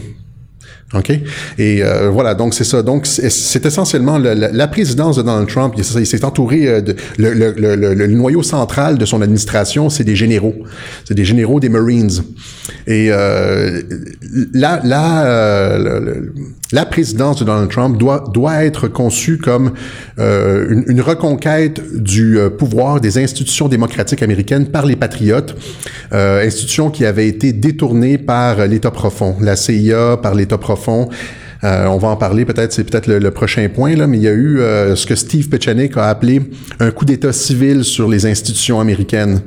OK? 0.94 1.10
Et 1.58 1.84
euh, 1.84 2.10
voilà, 2.10 2.34
donc 2.36 2.54
c'est 2.54 2.64
ça. 2.64 2.84
Donc, 2.84 3.06
c'est 3.06 3.66
essentiellement 3.66 4.18
le- 4.18 4.34
la, 4.34 4.68
présidence 4.68 5.18
de 5.18 5.22
Donald 5.22 5.48
Trump. 5.48 5.74
Il, 5.78 5.84
s'est- 5.86 6.26
entouré 6.26 6.68
euh, 6.68 6.82
de... 6.82 6.96
Le, 7.18 7.34
le, 7.34 7.54
le, 7.58 7.76
le- 7.94 8.08
noyau 8.08 8.44
central 8.44 8.98
de 8.98 9.06
son 9.06 9.22
administration, 9.22 9.90
c'est 9.90 10.04
des 10.04 10.16
généraux. 10.16 10.56
C'est 11.06 11.14
des 11.14 11.26
généraux 11.26 11.60
des 11.60 11.70
Marines. 11.70 12.12
Et 12.88 13.08
euh, 13.10 13.82
la, 14.54 14.82
la, 14.84 15.26
euh, 15.26 16.22
la 16.72 16.86
présidence 16.86 17.40
de 17.40 17.46
Donald 17.46 17.70
Trump 17.70 17.98
doit, 17.98 18.24
doit 18.34 18.64
être 18.64 18.88
conçue 18.88 19.38
comme 19.38 19.74
euh, 20.20 20.84
une, 20.88 21.02
reconquête 21.02 21.82
du 21.96 22.38
euh, 22.38 22.50
pouvoir 22.50 23.02
des 23.02 23.18
institutions 23.18 23.68
démocratiques 23.68 24.24
américaines 24.24 24.68
par 24.68 24.86
les 24.86 24.96
patriotes, 24.96 25.56
euh, 26.14 26.46
institutions 26.46 26.90
qui 26.90 27.06
avaient 27.06 27.28
été 27.28 27.54
détournées 27.54 28.18
par 28.18 28.68
l'État 28.68 28.92
profond, 28.92 29.36
la 29.42 29.56
CIA 29.56 30.18
par 30.18 30.36
l'État 30.36 30.58
profond. 30.58 31.10
Euh, 31.64 31.86
on 31.88 31.98
va 31.98 32.08
en 32.08 32.16
parler 32.16 32.44
peut-être, 32.46 32.74
c'est 32.74 32.84
peut-être 32.84 33.06
le, 33.08 33.20
le 33.20 33.32
prochain 33.32 33.68
point, 33.70 33.96
là, 33.96 34.08
mais 34.08 34.18
il 34.18 34.24
y 34.24 34.28
a 34.28 34.32
eu 34.32 34.60
euh, 34.60 34.96
ce 34.96 35.06
que 35.06 35.14
Steve 35.16 35.48
Pechanik 35.48 35.96
a 35.96 36.06
appelé 36.10 36.42
un 36.80 36.90
coup 36.92 37.06
d'État 37.06 37.32
civil 37.34 37.84
sur 37.84 38.10
les 38.10 38.26
institutions 38.26 38.80
américaines. 38.80 39.42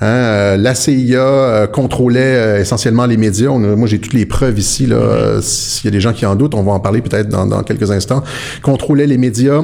Hein, 0.00 0.06
euh, 0.06 0.56
la 0.56 0.74
CIA 0.76 1.18
euh, 1.18 1.66
contrôlait 1.66 2.20
euh, 2.36 2.60
essentiellement 2.60 3.06
les 3.06 3.16
médias. 3.16 3.48
On 3.48 3.64
a- 3.64 3.74
moi, 3.76 3.88
j'ai 3.88 3.98
toutes 3.98 4.12
les 4.12 4.26
preuves 4.26 4.58
ici. 4.58 4.86
Là, 4.86 4.96
Euh, 4.96 5.40
S'il 5.42 5.86
y 5.86 5.88
a 5.88 5.90
des 5.90 6.00
gens 6.00 6.12
qui 6.12 6.24
en 6.24 6.36
doutent, 6.36 6.54
on 6.54 6.62
va 6.62 6.72
en 6.72 6.80
parler 6.80 7.00
peut-être 7.02 7.28
dans, 7.28 7.46
dans 7.46 7.62
quelques 7.62 7.90
instants. 7.90 8.22
Contrôlait 8.62 9.06
les 9.06 9.18
médias 9.18 9.62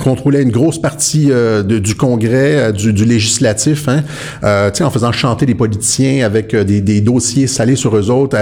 contrôlait 0.00 0.42
une 0.42 0.50
grosse 0.50 0.80
partie 0.80 1.28
euh, 1.30 1.62
de- 1.62 1.78
du 1.78 1.94
Congrès, 1.94 2.56
euh, 2.56 2.72
du, 2.72 2.92
du 2.92 3.04
législatif, 3.04 3.88
hein, 3.88 4.02
euh, 4.44 4.70
tu 4.70 4.78
sais, 4.78 4.84
en 4.84 4.90
faisant 4.90 5.12
chanter 5.12 5.46
les 5.46 5.54
politiciens 5.54 6.24
avec 6.26 6.54
euh, 6.54 6.64
des, 6.64 6.80
des 6.80 7.00
dossiers 7.00 7.46
salés 7.46 7.76
sur 7.76 7.96
eux 7.96 8.10
autres, 8.10 8.36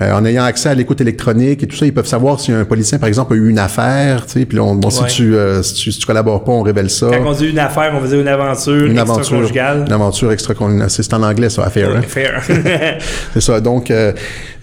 en 0.00 0.24
ayant 0.24 0.44
accès 0.44 0.68
à 0.68 0.74
l'écoute 0.74 1.00
électronique 1.00 1.62
et 1.62 1.66
tout 1.66 1.76
ça, 1.76 1.86
ils 1.86 1.94
peuvent 1.94 2.06
savoir 2.06 2.40
si 2.40 2.52
un 2.52 2.64
politicien, 2.64 2.98
par 2.98 3.08
exemple, 3.08 3.34
a 3.34 3.36
eu 3.36 3.48
une 3.48 3.58
affaire, 3.58 4.26
tu 4.26 4.32
sais, 4.40 4.44
puis 4.46 4.58
on, 4.60 4.74
bon, 4.74 4.88
Ouais. 4.88 5.08
si, 5.08 5.16
tu, 5.16 5.34
euh, 5.34 5.62
si, 5.62 5.74
tu, 5.74 5.92
si 5.92 5.98
tu 5.98 6.06
collabores 6.06 6.44
pas, 6.44 6.52
on 6.52 6.62
révèle 6.62 6.90
ça. 6.90 7.08
Quand 7.10 7.30
on 7.30 7.32
dit 7.32 7.46
une 7.48 7.58
affaire, 7.58 7.92
on 7.96 8.00
faisait 8.00 8.20
une 8.20 8.28
aventure, 8.28 8.72
Une 8.86 8.98
aventure, 8.98 9.18
extra-conjugale. 9.20 9.84
une 9.86 9.92
aventure 9.92 10.32
extra 10.32 10.54
c'est 10.88 11.12
en 11.14 11.22
anglais 11.22 11.48
ça, 11.50 11.64
affaire. 11.64 11.90
hein. 11.96 12.02
Fair. 12.06 12.42
C'est 13.34 13.40
ça. 13.40 13.60
Donc, 13.60 13.90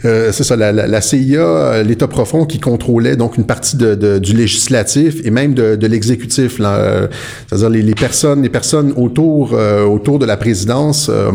euh, 0.05 0.31
c'est 0.31 0.43
ça. 0.43 0.55
La, 0.55 0.71
la, 0.71 0.87
la 0.87 1.01
CIA, 1.01 1.39
euh, 1.39 1.83
l'État 1.83 2.07
profond 2.07 2.45
qui 2.45 2.59
contrôlait 2.59 3.15
donc 3.15 3.37
une 3.37 3.45
partie 3.45 3.77
de, 3.77 3.95
de- 3.95 4.19
du 4.19 4.33
législatif 4.35 5.17
et 5.23 5.29
même 5.31 5.53
de, 5.53 5.75
de 5.75 5.87
l'exécutif. 5.87 6.57
Euh, 6.59 7.07
C'est-à-dire 7.47 7.69
les, 7.69 7.81
les 7.81 7.95
personnes, 7.95 8.41
les 8.41 8.49
personnes 8.49 8.93
autour 8.95 9.51
euh, 9.53 9.83
autour 9.85 10.19
de 10.19 10.25
la 10.25 10.37
présidence 10.37 11.09
euh, 11.09 11.31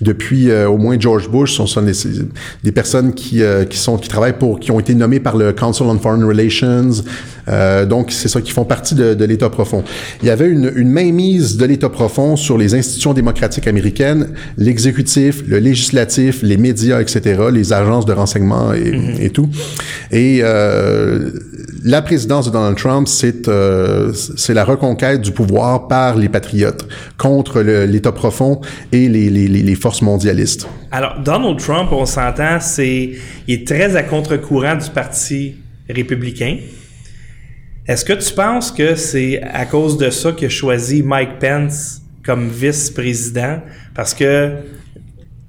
depuis 0.00 0.52
au 0.52 0.76
moins 0.78 0.96
George 0.98 1.30
Bush 1.30 1.54
sont, 1.54 1.66
sont 1.66 1.82
des, 1.82 1.92
des 2.62 2.72
personnes 2.72 3.12
qui 3.14 3.42
qui 3.70 3.78
sont 3.78 3.96
qui 3.96 4.08
travaillent 4.08 4.38
pour 4.38 4.60
qui 4.60 4.70
ont 4.70 4.80
été 4.80 4.94
nommées 4.94 5.20
par 5.20 5.36
le 5.36 5.52
Council 5.52 5.84
on 5.84 5.98
Foreign 5.98 6.24
Relations. 6.24 6.90
Euh, 7.48 7.86
donc, 7.86 8.10
c'est 8.10 8.28
ça 8.28 8.40
qui 8.40 8.52
font 8.52 8.64
partie 8.64 8.94
de, 8.94 9.14
de 9.14 9.24
l'État 9.24 9.50
profond. 9.50 9.84
Il 10.22 10.28
y 10.28 10.30
avait 10.30 10.48
une, 10.48 10.72
une 10.76 10.88
mainmise 10.88 11.56
de 11.56 11.64
l'État 11.64 11.88
profond 11.88 12.36
sur 12.36 12.56
les 12.58 12.74
institutions 12.74 13.14
démocratiques 13.14 13.66
américaines, 13.66 14.28
l'exécutif, 14.56 15.42
le 15.46 15.58
législatif, 15.58 16.42
les 16.42 16.56
médias, 16.56 17.00
etc., 17.00 17.42
les 17.52 17.72
agences 17.72 18.06
de 18.06 18.12
renseignement 18.12 18.72
et, 18.72 19.26
et 19.26 19.30
tout. 19.30 19.48
Et 20.10 20.40
euh, 20.42 21.30
la 21.84 22.02
présidence 22.02 22.46
de 22.46 22.52
Donald 22.52 22.76
Trump, 22.76 23.08
c'est 23.08 23.48
euh, 23.48 24.12
c'est 24.12 24.54
la 24.54 24.64
reconquête 24.64 25.20
du 25.20 25.32
pouvoir 25.32 25.88
par 25.88 26.16
les 26.16 26.28
patriotes 26.28 26.86
contre 27.18 27.60
l'État 27.60 28.12
profond 28.12 28.60
et 28.92 29.08
les, 29.08 29.30
les 29.30 29.74
forces 29.74 30.02
mondialistes. 30.02 30.68
Alors, 30.90 31.18
Donald 31.24 31.58
Trump, 31.58 31.88
on 31.92 32.04
s'entend, 32.04 32.60
c'est, 32.60 33.12
il 33.48 33.54
est 33.54 33.66
très 33.66 33.96
à 33.96 34.02
contre-courant 34.02 34.76
du 34.76 34.90
Parti 34.90 35.54
républicain. 35.88 36.58
Est-ce 37.86 38.04
que 38.04 38.12
tu 38.12 38.32
penses 38.34 38.70
que 38.70 38.94
c'est 38.94 39.42
à 39.42 39.66
cause 39.66 39.98
de 39.98 40.10
ça 40.10 40.32
qu'il 40.32 40.46
a 40.46 40.50
choisi 40.50 41.02
Mike 41.02 41.38
Pence 41.40 42.00
comme 42.24 42.48
vice-président? 42.48 43.58
Parce 43.94 44.14
que 44.14 44.52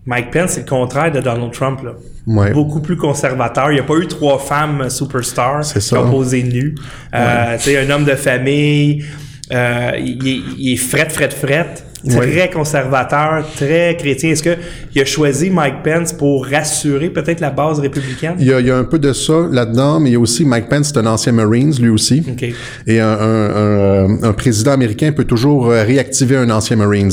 Mike 0.05 0.31
Pence, 0.31 0.51
c'est 0.51 0.61
le 0.61 0.69
contraire 0.69 1.11
de 1.11 1.21
Donald 1.21 1.51
Trump. 1.53 1.81
Là. 1.83 1.91
Ouais. 2.25 2.51
Beaucoup 2.51 2.81
plus 2.81 2.97
conservateur. 2.97 3.71
Il 3.71 3.75
n'y 3.75 3.79
a 3.79 3.83
pas 3.83 3.95
eu 3.97 4.07
trois 4.07 4.39
femmes 4.39 4.89
superstars 4.89 5.63
qui 5.79 5.79
ont 6.07 6.09
posé 6.11 6.41
nu. 6.43 6.75
Euh, 7.13 7.57
un 7.77 7.89
homme 7.89 8.05
de 8.05 8.15
famille, 8.15 9.05
euh, 9.51 9.91
il, 9.99 10.27
est- 10.27 10.41
il 10.57 10.73
est 10.73 10.77
fret, 10.77 11.09
fret, 11.09 11.29
fret. 11.29 11.73
Très 12.09 12.49
conservateur, 12.49 13.45
très 13.55 13.95
chrétien. 13.97 14.31
Est-ce 14.31 14.43
qu'il 14.43 15.01
a 15.01 15.05
choisi 15.05 15.49
Mike 15.49 15.83
Pence 15.83 16.11
pour 16.13 16.45
rassurer 16.47 17.09
peut-être 17.09 17.39
la 17.39 17.49
base 17.49 17.79
républicaine? 17.79 18.35
Il 18.39 18.45
y, 18.47 18.53
a, 18.53 18.59
il 18.59 18.67
y 18.67 18.71
a 18.71 18.77
un 18.77 18.83
peu 18.83 18.99
de 18.99 19.13
ça 19.13 19.47
là-dedans, 19.51 19.99
mais 19.99 20.09
il 20.09 20.13
y 20.13 20.15
a 20.15 20.19
aussi 20.19 20.43
Mike 20.45 20.67
Pence, 20.69 20.91
c'est 20.93 20.99
un 20.99 21.05
ancien 21.05 21.31
Marines, 21.31 21.73
lui 21.79 21.89
aussi. 21.89 22.23
OK. 22.29 22.45
Et 22.87 22.99
un, 22.99 23.07
un- 23.07 24.07
un- 24.17 24.23
un 24.23 24.33
président 24.33 24.71
américain 24.71 25.11
peut 25.11 25.23
toujours 25.23 25.71
euh, 25.71 25.83
réactiver 25.83 26.35
un 26.35 26.49
ancien 26.49 26.75
Marines. 26.75 27.11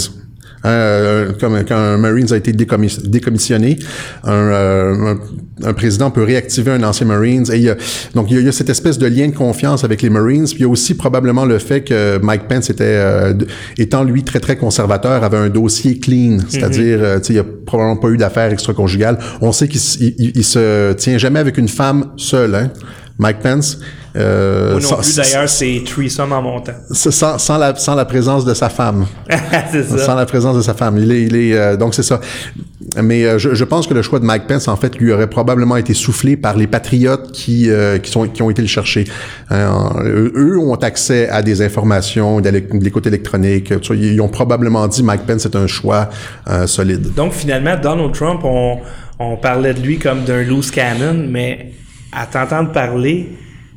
Hein, 0.62 0.68
euh, 0.68 1.32
comme 1.40 1.58
quand 1.66 1.76
un 1.76 1.96
Marines 1.96 2.32
a 2.32 2.36
été 2.36 2.52
décommis- 2.52 2.98
décommissionné, 3.04 3.78
un, 4.24 4.32
euh, 4.32 5.14
un- 5.14 5.68
un 5.68 5.72
président 5.72 6.10
peut 6.10 6.22
réactiver 6.22 6.70
un 6.70 6.82
ancien 6.82 7.06
Marines. 7.06 7.46
Et 7.52 7.56
il 7.56 7.62
y 7.62 7.70
a, 7.70 7.76
donc 8.14 8.26
il 8.30 8.34
y 8.34 8.36
a, 8.36 8.40
il 8.40 8.46
y 8.46 8.48
a 8.48 8.52
cette 8.52 8.68
espèce 8.68 8.98
de 8.98 9.06
lien 9.06 9.28
de 9.28 9.34
confiance 9.34 9.84
avec 9.84 10.02
les 10.02 10.10
Marines. 10.10 10.44
Puis 10.44 10.56
il 10.58 10.60
y 10.62 10.64
a 10.64 10.68
aussi 10.68 10.94
probablement 10.94 11.44
le 11.46 11.58
fait 11.58 11.82
que 11.82 12.18
Mike 12.22 12.46
Pence 12.48 12.68
était, 12.70 12.84
euh, 12.84 13.32
étant 13.78 14.04
lui 14.04 14.22
très 14.22 14.40
très 14.40 14.56
conservateur, 14.56 15.24
avait 15.24 15.38
un 15.38 15.48
dossier 15.48 15.98
clean, 15.98 16.38
c'est-à-dire, 16.48 16.98
euh, 17.00 17.18
tu 17.20 17.26
sais, 17.28 17.32
il 17.32 17.36
y 17.36 17.40
a 17.40 17.44
probablement 17.66 17.96
pas 17.96 18.08
eu 18.08 18.16
d'affaires 18.18 18.52
extra-conjugales. 18.52 19.18
On 19.40 19.52
sait 19.52 19.68
qu'il 19.68 19.80
il- 20.18 20.32
il 20.36 20.44
se 20.44 20.92
tient 20.92 21.16
jamais 21.18 21.38
avec 21.38 21.56
une 21.56 21.68
femme 21.68 22.06
seule. 22.16 22.54
Hein? 22.54 22.70
Mike 23.18 23.40
Pence. 23.40 23.78
Euh, 24.16 24.72
Moi 24.72 24.80
non 24.80 24.88
sans- 24.88 24.96
plus, 24.96 25.16
d'ailleurs, 25.16 25.48
c'est 25.48 25.82
threesome 25.86 26.32
en 26.32 26.42
montant. 26.42 26.72
sans, 26.90 27.38
sans 27.38 27.58
la, 27.58 27.74
sans 27.76 27.94
la 27.94 28.04
présence 28.04 28.44
de 28.44 28.54
sa 28.54 28.68
femme. 28.68 29.06
c'est 29.70 29.84
ça. 29.84 29.98
Sans 29.98 30.14
la 30.16 30.26
présence 30.26 30.56
de 30.56 30.62
sa 30.62 30.74
femme. 30.74 30.98
Il 30.98 31.12
est, 31.12 31.22
il 31.22 31.36
est, 31.36 31.54
euh, 31.56 31.76
donc 31.76 31.94
c'est 31.94 32.02
ça. 32.02 32.20
Mais 33.00 33.24
euh, 33.24 33.38
je, 33.38 33.54
je 33.54 33.64
pense 33.64 33.86
que 33.86 33.94
le 33.94 34.02
choix 34.02 34.18
de 34.18 34.24
Mike 34.24 34.48
Pence, 34.48 34.66
en 34.66 34.74
fait, 34.76 34.96
lui 34.96 35.12
aurait 35.12 35.30
probablement 35.30 35.76
été 35.76 35.94
soufflé 35.94 36.36
par 36.36 36.56
les 36.56 36.66
patriotes 36.66 37.30
qui, 37.30 37.70
euh, 37.70 37.98
qui, 37.98 38.10
sont, 38.10 38.26
qui 38.26 38.42
ont 38.42 38.50
été 38.50 38.62
le 38.62 38.68
chercher. 38.68 39.04
Hein, 39.50 39.90
eux, 40.04 40.58
ont 40.58 40.74
accès 40.74 41.28
à 41.28 41.42
des 41.42 41.62
informations, 41.62 42.40
de 42.40 42.48
l'é- 42.48 42.60
de 42.62 42.82
l'écoute 42.84 43.06
électronique. 43.06 43.72
Tu 43.80 43.94
vois, 43.94 43.96
Ils 44.04 44.20
ont 44.20 44.28
probablement 44.28 44.88
dit 44.88 45.04
Mike 45.04 45.22
Pence 45.26 45.46
est 45.46 45.54
un 45.54 45.68
choix 45.68 46.10
euh, 46.48 46.66
solide. 46.66 47.14
Donc, 47.14 47.32
finalement, 47.32 47.76
Donald 47.80 48.12
Trump, 48.12 48.40
on, 48.42 48.78
on 49.20 49.36
parlait 49.36 49.72
de 49.74 49.80
lui 49.80 49.98
comme 49.98 50.24
d'un 50.24 50.42
loose 50.42 50.72
cannon, 50.72 51.26
mais 51.28 51.72
à 52.10 52.26
t'entendre 52.26 52.72
parler, 52.72 53.28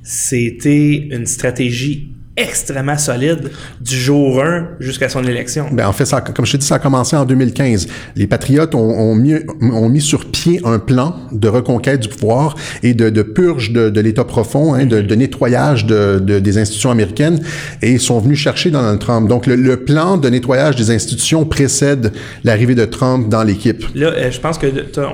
c'était 0.03 1.07
une 1.11 1.25
stratégie 1.25 2.09
extrêmement 2.35 2.97
solide 2.97 3.51
du 3.79 3.95
jour 3.95 4.43
1 4.43 4.69
jusqu'à 4.79 5.07
son 5.07 5.23
élection. 5.23 5.67
Ben, 5.71 5.85
en 5.87 5.93
fait, 5.93 6.05
ça, 6.05 6.19
comme 6.19 6.47
je 6.47 6.53
t'ai 6.53 6.57
dit, 6.57 6.65
ça 6.65 6.75
a 6.75 6.79
commencé 6.79 7.15
en 7.15 7.25
2015. 7.25 7.87
Les 8.15 8.25
patriotes 8.25 8.73
ont, 8.73 8.79
ont 8.89 9.13
mis, 9.13 9.35
ont 9.61 9.87
mis 9.87 10.01
sur 10.01 10.25
pied 10.31 10.59
un 10.65 10.79
plan 10.79 11.15
de 11.31 11.47
reconquête 11.47 11.99
du 11.99 12.07
pouvoir 12.09 12.55
et 12.81 12.95
de, 12.95 13.11
de 13.11 13.21
purge 13.21 13.71
de, 13.71 13.91
de 13.91 14.01
l'État 14.01 14.23
profond, 14.23 14.73
hein, 14.73 14.87
de, 14.87 15.01
de 15.01 15.13
nettoyage 15.15 15.85
de, 15.85 16.17
de- 16.17 16.39
des 16.39 16.57
institutions 16.57 16.89
américaines, 16.89 17.39
et 17.83 17.91
ils 17.91 17.99
sont 17.99 18.17
venus 18.19 18.39
chercher 18.39 18.71
Donald 18.71 18.97
Trump. 18.97 19.29
Donc, 19.29 19.45
le, 19.45 19.55
le 19.55 19.77
plan 19.85 20.17
de 20.17 20.27
nettoyage 20.27 20.75
des 20.75 20.89
institutions 20.89 21.45
précède 21.45 22.13
l'arrivée 22.43 22.73
de 22.73 22.85
Trump 22.85 23.29
dans 23.29 23.43
l'équipe. 23.43 23.85
Là, 23.93 24.07
euh, 24.07 24.31
je 24.31 24.39
pense 24.39 24.57
que 24.57 24.65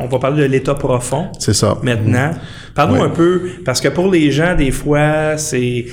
on 0.02 0.08
va 0.08 0.20
parler 0.20 0.44
de 0.44 0.48
l'état 0.48 0.74
profond. 0.74 1.26
C'est 1.38 1.54
ça. 1.54 1.78
Maintenant, 1.84 2.32
parle-nous 2.76 2.98
Ouais. 3.02 3.06
un 3.08 3.10
peu, 3.10 3.42
parce 3.66 3.82
que 3.82 3.88
pour 3.90 4.10
les 4.12 4.32
gens, 4.32 4.56
des 4.56 4.72
fois, 4.72 5.38
c'est 5.38 5.86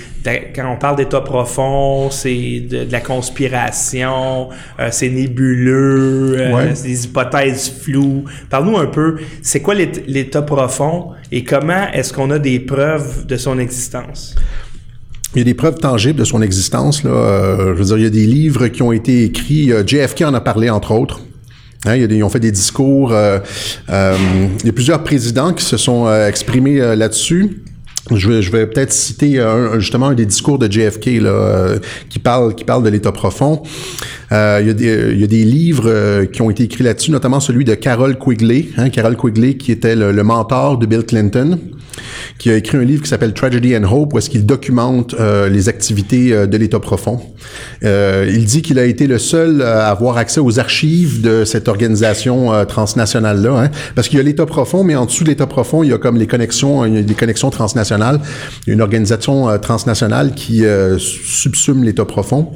quand 0.54 0.72
on 0.72 0.76
parle 0.78 0.96
d'état 0.96 1.20
profond, 1.20 2.10
c'est 2.10 2.60
de, 2.68 2.84
de 2.84 2.92
la 2.92 3.00
conspiration, 3.00 4.48
euh, 4.80 4.88
c'est 4.90 5.08
nébuleux, 5.08 6.36
euh, 6.38 6.52
Ouais. 6.54 6.74
c'est 6.74 6.88
des 6.88 7.04
hypothèses 7.04 7.70
floues. 7.82 8.24
Parle-nous 8.50 8.76
un 8.78 8.86
peu, 8.86 9.16
c'est 9.42 9.60
quoi 9.60 9.74
l'ét- 9.74 10.04
l'état 10.06 10.42
profond 10.42 11.10
et 11.32 11.44
comment 11.44 11.88
est-ce 11.92 12.12
qu'on 12.12 12.30
a 12.30 12.38
des 12.38 12.60
preuves 12.60 13.26
de 13.26 13.36
son 13.36 13.58
existence? 13.58 14.34
Il 15.34 15.38
y 15.38 15.42
a 15.42 15.44
des 15.44 15.54
preuves 15.54 15.76
tangibles 15.78 16.18
de 16.20 16.24
son 16.24 16.40
existence. 16.40 17.04
Là. 17.04 17.10
Euh, 17.10 17.74
je 17.74 17.78
veux 17.80 17.84
dire, 17.84 17.98
il 17.98 18.04
y 18.04 18.06
a 18.06 18.10
des 18.10 18.26
livres 18.26 18.68
qui 18.68 18.82
ont 18.82 18.92
été 18.92 19.24
écrits. 19.24 19.70
JFK 19.86 20.22
en 20.22 20.32
a 20.34 20.40
parlé, 20.40 20.70
entre 20.70 20.92
autres. 20.92 21.20
Hein, 21.86 21.96
ils 21.96 22.24
ont 22.24 22.28
fait 22.28 22.40
des 22.40 22.52
discours. 22.52 23.12
euh, 23.12 23.38
euh, 23.90 24.16
il 24.60 24.66
y 24.66 24.68
a 24.68 24.72
plusieurs 24.72 25.02
présidents 25.04 25.52
qui 25.52 25.64
se 25.64 25.76
sont 25.76 26.06
euh, 26.06 26.28
exprimés 26.28 26.78
là-dessus. 26.96 27.62
Je 28.14 28.50
vais, 28.50 28.66
peut-être 28.66 28.92
citer 28.92 29.40
un- 29.40 29.78
justement 29.80 30.08
un 30.08 30.14
des 30.14 30.26
discours 30.26 30.58
de 30.58 30.70
JFK 30.70 31.20
là, 31.20 31.30
euh, 31.30 31.78
qui 32.08 32.18
parle 32.18 32.54
qui 32.54 32.64
parle 32.64 32.84
de 32.84 32.88
l'État 32.88 33.10
profond. 33.12 33.62
Euh, 34.32 34.58
il, 34.60 34.66
y 34.66 34.70
a 35.24 35.26
des, 35.26 35.44
livres 35.44 35.84
euh, 35.86 36.26
qui 36.26 36.42
ont 36.42 36.50
été 36.50 36.64
écrits 36.64 36.84
là-dessus, 36.84 37.10
notamment 37.10 37.40
celui 37.40 37.64
de 37.64 37.74
Carol 37.74 38.18
Quigley. 38.18 38.66
Hein, 38.76 38.90
Carol 38.90 39.16
Quigley 39.16 39.54
qui 39.54 39.72
était 39.72 39.96
le, 39.96 40.12
mentor 40.22 40.78
de 40.78 40.86
Bill 40.86 41.04
Clinton, 41.04 41.58
qui 42.38 42.50
a 42.50 42.56
écrit 42.56 42.78
un 42.78 42.84
livre 42.84 43.02
qui 43.02 43.08
s'appelle 43.08 43.32
Tragedy 43.34 43.76
and 43.76 43.84
Hope, 43.84 44.14
où 44.14 44.18
est-ce 44.18 44.30
qu'il 44.30 44.44
documente 44.44 45.14
euh, 45.18 45.48
les 45.48 45.68
activités 45.68 46.32
euh, 46.32 46.46
de 46.46 46.56
l'État 46.56 46.80
profond. 46.80 47.20
Euh, 47.84 48.28
il 48.28 48.44
dit 48.44 48.62
qu'il 48.62 48.78
a 48.78 48.84
été 48.84 49.06
le 49.06 49.18
seul 49.18 49.62
à 49.62 49.88
avoir 49.88 50.16
accès 50.16 50.40
aux 50.40 50.58
archives 50.58 51.20
de 51.20 51.44
cette 51.44 51.68
organisation 51.68 52.52
euh, 52.52 52.64
transnationale-là, 52.64 53.64
hein, 53.64 53.70
parce 53.94 54.08
qu'il 54.08 54.18
y 54.18 54.20
a 54.20 54.24
l'État 54.24 54.46
profond, 54.46 54.84
mais 54.84 54.96
en 54.96 55.06
dessous 55.06 55.24
de 55.24 55.28
l'État 55.30 55.46
profond, 55.46 55.82
il 55.82 55.90
y 55.90 55.92
a 55.92 55.98
comme 55.98 56.16
les 56.16 56.26
connexions, 56.26 56.84
il 56.84 57.04
des 57.06 57.14
connexions 57.14 57.50
transnationales. 57.50 57.95
Une 58.66 58.80
organisation 58.80 59.48
euh, 59.48 59.58
transnationale 59.58 60.34
qui 60.34 60.64
euh, 60.64 60.98
subsume 60.98 61.84
l'État 61.84 62.04
profond. 62.04 62.52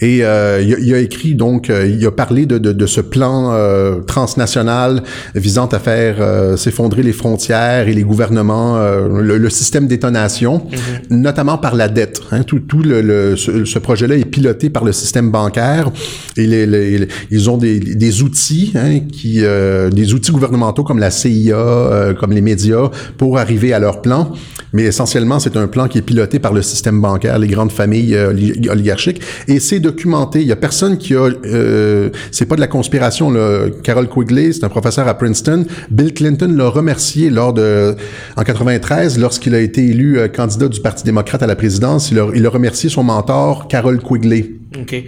Et 0.00 0.24
euh, 0.24 0.60
il, 0.62 0.74
a, 0.74 0.78
il 0.78 0.94
a 0.94 0.98
écrit 0.98 1.34
donc, 1.34 1.70
euh, 1.70 1.86
il 1.86 2.04
a 2.06 2.10
parlé 2.10 2.44
de, 2.44 2.58
de, 2.58 2.72
de 2.72 2.86
ce 2.86 3.00
plan 3.00 3.52
euh, 3.52 4.00
transnational 4.00 5.02
visant 5.34 5.66
à 5.66 5.78
faire 5.78 6.16
euh, 6.20 6.56
s'effondrer 6.56 7.02
les 7.02 7.12
frontières 7.12 7.88
et 7.88 7.92
les 7.94 8.02
gouvernements, 8.02 8.76
euh, 8.76 9.08
le, 9.22 9.38
le 9.38 9.50
système 9.50 9.86
d'étonation, 9.86 10.66
notamment 11.08 11.56
par 11.56 11.74
la 11.76 11.88
dette. 11.88 12.20
Hein, 12.32 12.42
tout 12.42 12.58
tout 12.60 12.82
le, 12.82 13.00
le- 13.00 13.36
ce, 13.36 13.64
ce 13.64 13.78
projet-là 13.78 14.16
est 14.16 14.24
piloté 14.24 14.70
par 14.70 14.84
le 14.84 14.92
système 14.92 15.30
bancaire 15.30 15.90
et 16.36 16.46
les, 16.46 16.66
les- 16.66 16.98
les- 16.98 17.08
ils 17.30 17.48
ont 17.48 17.56
des, 17.56 17.78
des 17.80 18.22
outils, 18.22 18.72
hein, 18.74 19.00
qui, 19.00 19.38
euh, 19.44 19.88
des 19.90 20.12
outils 20.14 20.32
gouvernementaux 20.32 20.82
comme 20.84 20.98
la 20.98 21.10
CIA, 21.10 21.56
euh, 21.56 22.12
comme 22.14 22.32
les 22.32 22.40
médias, 22.42 22.90
pour 23.16 23.38
arriver 23.38 23.72
à 23.72 23.78
leur 23.78 24.02
plan. 24.02 24.32
Mais 24.72 24.82
essentiellement, 24.84 25.38
c'est 25.38 25.56
un 25.56 25.68
plan 25.68 25.86
qui 25.86 25.98
est 25.98 26.02
piloté 26.02 26.40
par 26.40 26.52
le 26.52 26.60
système 26.60 27.00
bancaire, 27.00 27.38
les 27.38 27.46
grandes 27.46 27.70
familles 27.70 28.16
oli- 28.16 28.68
oligarchiques. 28.68 29.20
Et 29.46 29.53
c'est 29.60 29.80
documenté. 29.80 30.40
Il 30.40 30.46
y 30.46 30.52
a 30.52 30.56
personne 30.56 30.98
qui 30.98 31.14
a... 31.14 31.28
Euh, 31.44 32.10
c'est 32.30 32.46
pas 32.46 32.56
de 32.56 32.60
la 32.60 32.66
conspiration. 32.66 33.30
Là. 33.30 33.66
Carol 33.82 34.08
Quigley, 34.08 34.52
c'est 34.52 34.64
un 34.64 34.68
professeur 34.68 35.08
à 35.08 35.14
Princeton. 35.14 35.64
Bill 35.90 36.12
Clinton 36.14 36.52
l'a 36.56 36.68
remercié 36.68 37.30
lors 37.30 37.52
de... 37.52 37.94
En 38.36 38.42
93, 38.42 39.18
lorsqu'il 39.18 39.54
a 39.54 39.60
été 39.60 39.86
élu 39.86 40.18
euh, 40.18 40.28
candidat 40.28 40.68
du 40.68 40.80
Parti 40.80 41.04
démocrate 41.04 41.42
à 41.42 41.46
la 41.46 41.56
présidence. 41.56 42.10
Il 42.10 42.18
a, 42.18 42.28
il 42.34 42.46
a 42.46 42.50
remercié 42.50 42.88
son 42.90 43.02
mentor, 43.02 43.68
Carol 43.68 44.00
Quigley. 44.00 44.50
OK. 44.80 45.04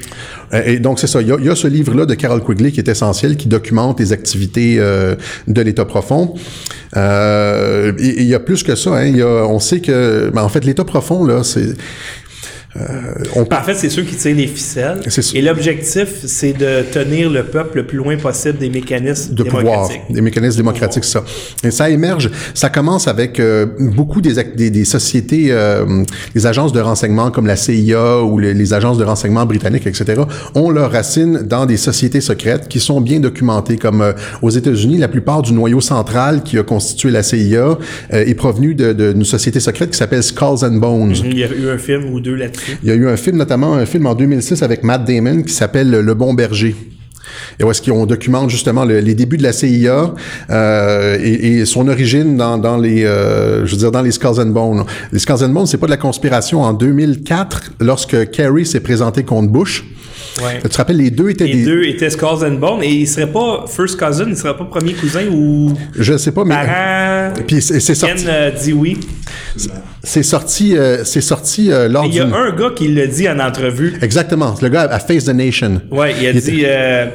Euh, 0.52 0.62
Et 0.64 0.78
donc, 0.78 0.98
c'est 0.98 1.06
ça. 1.06 1.20
Il 1.20 1.28
y, 1.28 1.32
a, 1.32 1.36
il 1.38 1.46
y 1.46 1.50
a 1.50 1.56
ce 1.56 1.68
livre-là 1.68 2.06
de 2.06 2.14
Carol 2.14 2.42
Quigley 2.42 2.72
qui 2.72 2.80
est 2.80 2.88
essentiel, 2.88 3.36
qui 3.36 3.48
documente 3.48 4.00
les 4.00 4.12
activités 4.12 4.76
euh, 4.78 5.16
de 5.48 5.60
l'État 5.60 5.84
profond. 5.84 6.34
Euh, 6.96 7.92
et, 7.98 8.08
et 8.08 8.22
il 8.22 8.28
y 8.28 8.34
a 8.34 8.40
plus 8.40 8.62
que 8.62 8.74
ça. 8.74 8.96
Hein. 8.96 9.06
Il 9.06 9.16
y 9.16 9.22
a, 9.22 9.46
on 9.46 9.58
sait 9.58 9.80
que, 9.80 10.30
ben, 10.32 10.42
en 10.42 10.48
fait, 10.48 10.64
l'État 10.64 10.84
profond, 10.84 11.24
là, 11.24 11.42
c'est... 11.42 11.74
euh, 12.80 13.24
on 13.34 13.42
En 13.42 13.62
fait, 13.62 13.74
c'est 13.74 13.88
ceux 13.88 14.02
qui 14.02 14.14
tirent 14.16 14.36
les 14.36 14.46
ficelles. 14.46 15.00
Et 15.34 15.42
l'objectif, 15.42 16.08
c'est 16.26 16.52
de 16.52 16.82
tenir 16.92 17.30
le 17.30 17.44
peuple 17.44 17.78
le 17.78 17.86
plus 17.86 17.98
loin 17.98 18.16
possible 18.16 18.58
des 18.58 18.70
mécanismes 18.70 19.34
de 19.34 19.42
pouvoir, 19.44 19.88
des 20.10 20.20
mécanismes 20.20 20.56
démocratiques, 20.58 21.04
ça. 21.04 21.24
Et 21.64 21.70
ça 21.70 21.88
émerge, 21.90 22.30
ça 22.54 22.68
commence 22.70 23.08
avec 23.08 23.40
euh, 23.40 23.66
beaucoup 23.78 24.20
des, 24.20 24.36
ac- 24.38 24.54
des, 24.54 24.70
des 24.70 24.84
sociétés, 24.84 25.48
euh, 25.50 25.84
des 26.34 26.46
agences 26.46 26.72
de 26.72 26.80
renseignement 26.80 27.30
comme 27.30 27.46
la 27.46 27.56
CIA 27.56 28.22
ou 28.22 28.38
les, 28.38 28.54
les 28.54 28.74
agences 28.74 28.98
de 28.98 29.04
renseignement 29.04 29.46
britanniques, 29.46 29.86
etc., 29.86 30.22
ont 30.54 30.70
leurs 30.70 30.92
racines 30.92 31.42
dans 31.42 31.66
des 31.66 31.76
sociétés 31.76 32.20
secrètes 32.20 32.68
qui 32.68 32.80
sont 32.80 33.00
bien 33.00 33.20
documentées, 33.20 33.76
comme 33.76 34.02
euh, 34.02 34.12
aux 34.42 34.50
États-Unis, 34.50 34.98
la 34.98 35.08
plupart 35.08 35.42
du 35.42 35.52
noyau 35.52 35.80
central 35.80 36.42
qui 36.42 36.58
a 36.58 36.62
constitué 36.62 37.10
la 37.10 37.22
CIA 37.22 37.78
est 38.10 38.34
provenu 38.34 38.74
de- 38.74 38.92
de- 38.92 39.12
d'une 39.12 39.24
société 39.24 39.60
secrète 39.60 39.90
qui 39.90 39.96
s'appelle 39.98 40.22
Skulls 40.22 40.64
and 40.64 40.76
Bones. 40.78 41.14
Il 41.24 41.38
y 41.38 41.44
a 41.44 41.48
eu 41.48 41.68
un 41.70 41.78
film 41.78 42.12
ou 42.12 42.20
deux 42.20 42.34
là-dessus. 42.34 42.65
Il 42.82 42.88
y 42.88 42.92
a 42.92 42.94
eu 42.94 43.08
un 43.08 43.16
film, 43.16 43.36
notamment 43.36 43.74
un 43.74 43.86
film 43.86 44.06
en 44.06 44.14
2006 44.14 44.62
avec 44.62 44.82
Matt 44.82 45.04
Damon 45.06 45.42
qui 45.42 45.52
s'appelle 45.52 45.90
Le 45.90 46.14
Bon 46.14 46.34
Berger. 46.34 46.74
Et 47.58 47.64
où 47.64 47.70
est-ce 47.70 47.82
qu'on 47.82 48.06
documente 48.06 48.50
justement 48.50 48.84
le- 48.84 49.00
les 49.00 49.14
débuts 49.14 49.36
de 49.36 49.42
la 49.42 49.52
CIA 49.52 50.14
euh, 50.50 51.18
et, 51.20 51.64
son 51.64 51.88
origine 51.88 52.36
dans, 52.36 52.56
dans 52.58 52.76
les, 52.76 53.04
euh, 53.04 53.66
je 53.66 53.72
veux 53.72 53.78
dire, 53.78 53.90
dans 53.90 54.02
les 54.02 54.12
Skulls 54.12 54.40
and 54.40 54.46
Bones. 54.50 54.84
Les 55.12 55.18
Skulls 55.18 55.42
and 55.44 55.48
Bones, 55.50 55.66
c'est 55.66 55.76
pas 55.78 55.86
de 55.86 55.90
la 55.90 55.96
conspiration. 55.96 56.62
En 56.62 56.72
2004, 56.72 57.72
lorsque 57.80 58.30
Kerry 58.30 58.64
s'est 58.64 58.80
présenté 58.80 59.22
contre 59.24 59.50
Bush, 59.50 59.84
Ouais. 60.42 60.60
tu 60.62 60.68
te 60.68 60.76
rappelles, 60.76 60.96
les 60.98 61.10
deux 61.10 61.30
étaient 61.30 61.44
Les 61.44 61.54
des... 61.54 61.64
deux 61.64 61.84
étaient 61.84 62.10
Skulls 62.10 62.44
and 62.44 62.54
Bones 62.54 62.82
et 62.82 62.90
ils 62.92 63.06
seraient 63.06 63.30
pas 63.30 63.64
first 63.68 63.98
cousin, 63.98 64.26
ils 64.28 64.36
seraient 64.36 64.56
pas 64.56 64.64
premier 64.64 64.92
cousin 64.92 65.26
ou 65.32 65.72
Je 65.98 66.16
sais 66.16 66.32
pas, 66.32 66.44
mais... 66.44 66.54
parent. 66.54 67.32
Puis 67.46 67.62
c'est 67.62 67.80
sorti, 67.94 68.24
euh, 68.28 68.50
dit 68.50 68.72
oui. 68.72 68.98
c'est 70.02 70.22
sorti, 70.22 70.76
euh, 70.76 71.04
c'est 71.04 71.20
sorti 71.20 71.70
euh, 71.72 71.88
lors 71.88 72.04
Il 72.06 72.14
y 72.14 72.20
a 72.20 72.26
un 72.26 72.50
gars 72.54 72.70
qui 72.74 72.88
l'a 72.88 73.06
dit 73.06 73.28
en 73.28 73.38
entrevue. 73.40 73.94
Exactement, 74.02 74.54
le 74.60 74.68
gars 74.68 74.82
à 74.82 74.98
Face 74.98 75.24
the 75.24 75.30
Nation. 75.30 75.80
Ouais, 75.90 76.14
il 76.20 76.26
a 76.26 76.30
Il 76.30 76.40
dit 76.40 76.62
euh, 76.64 77.06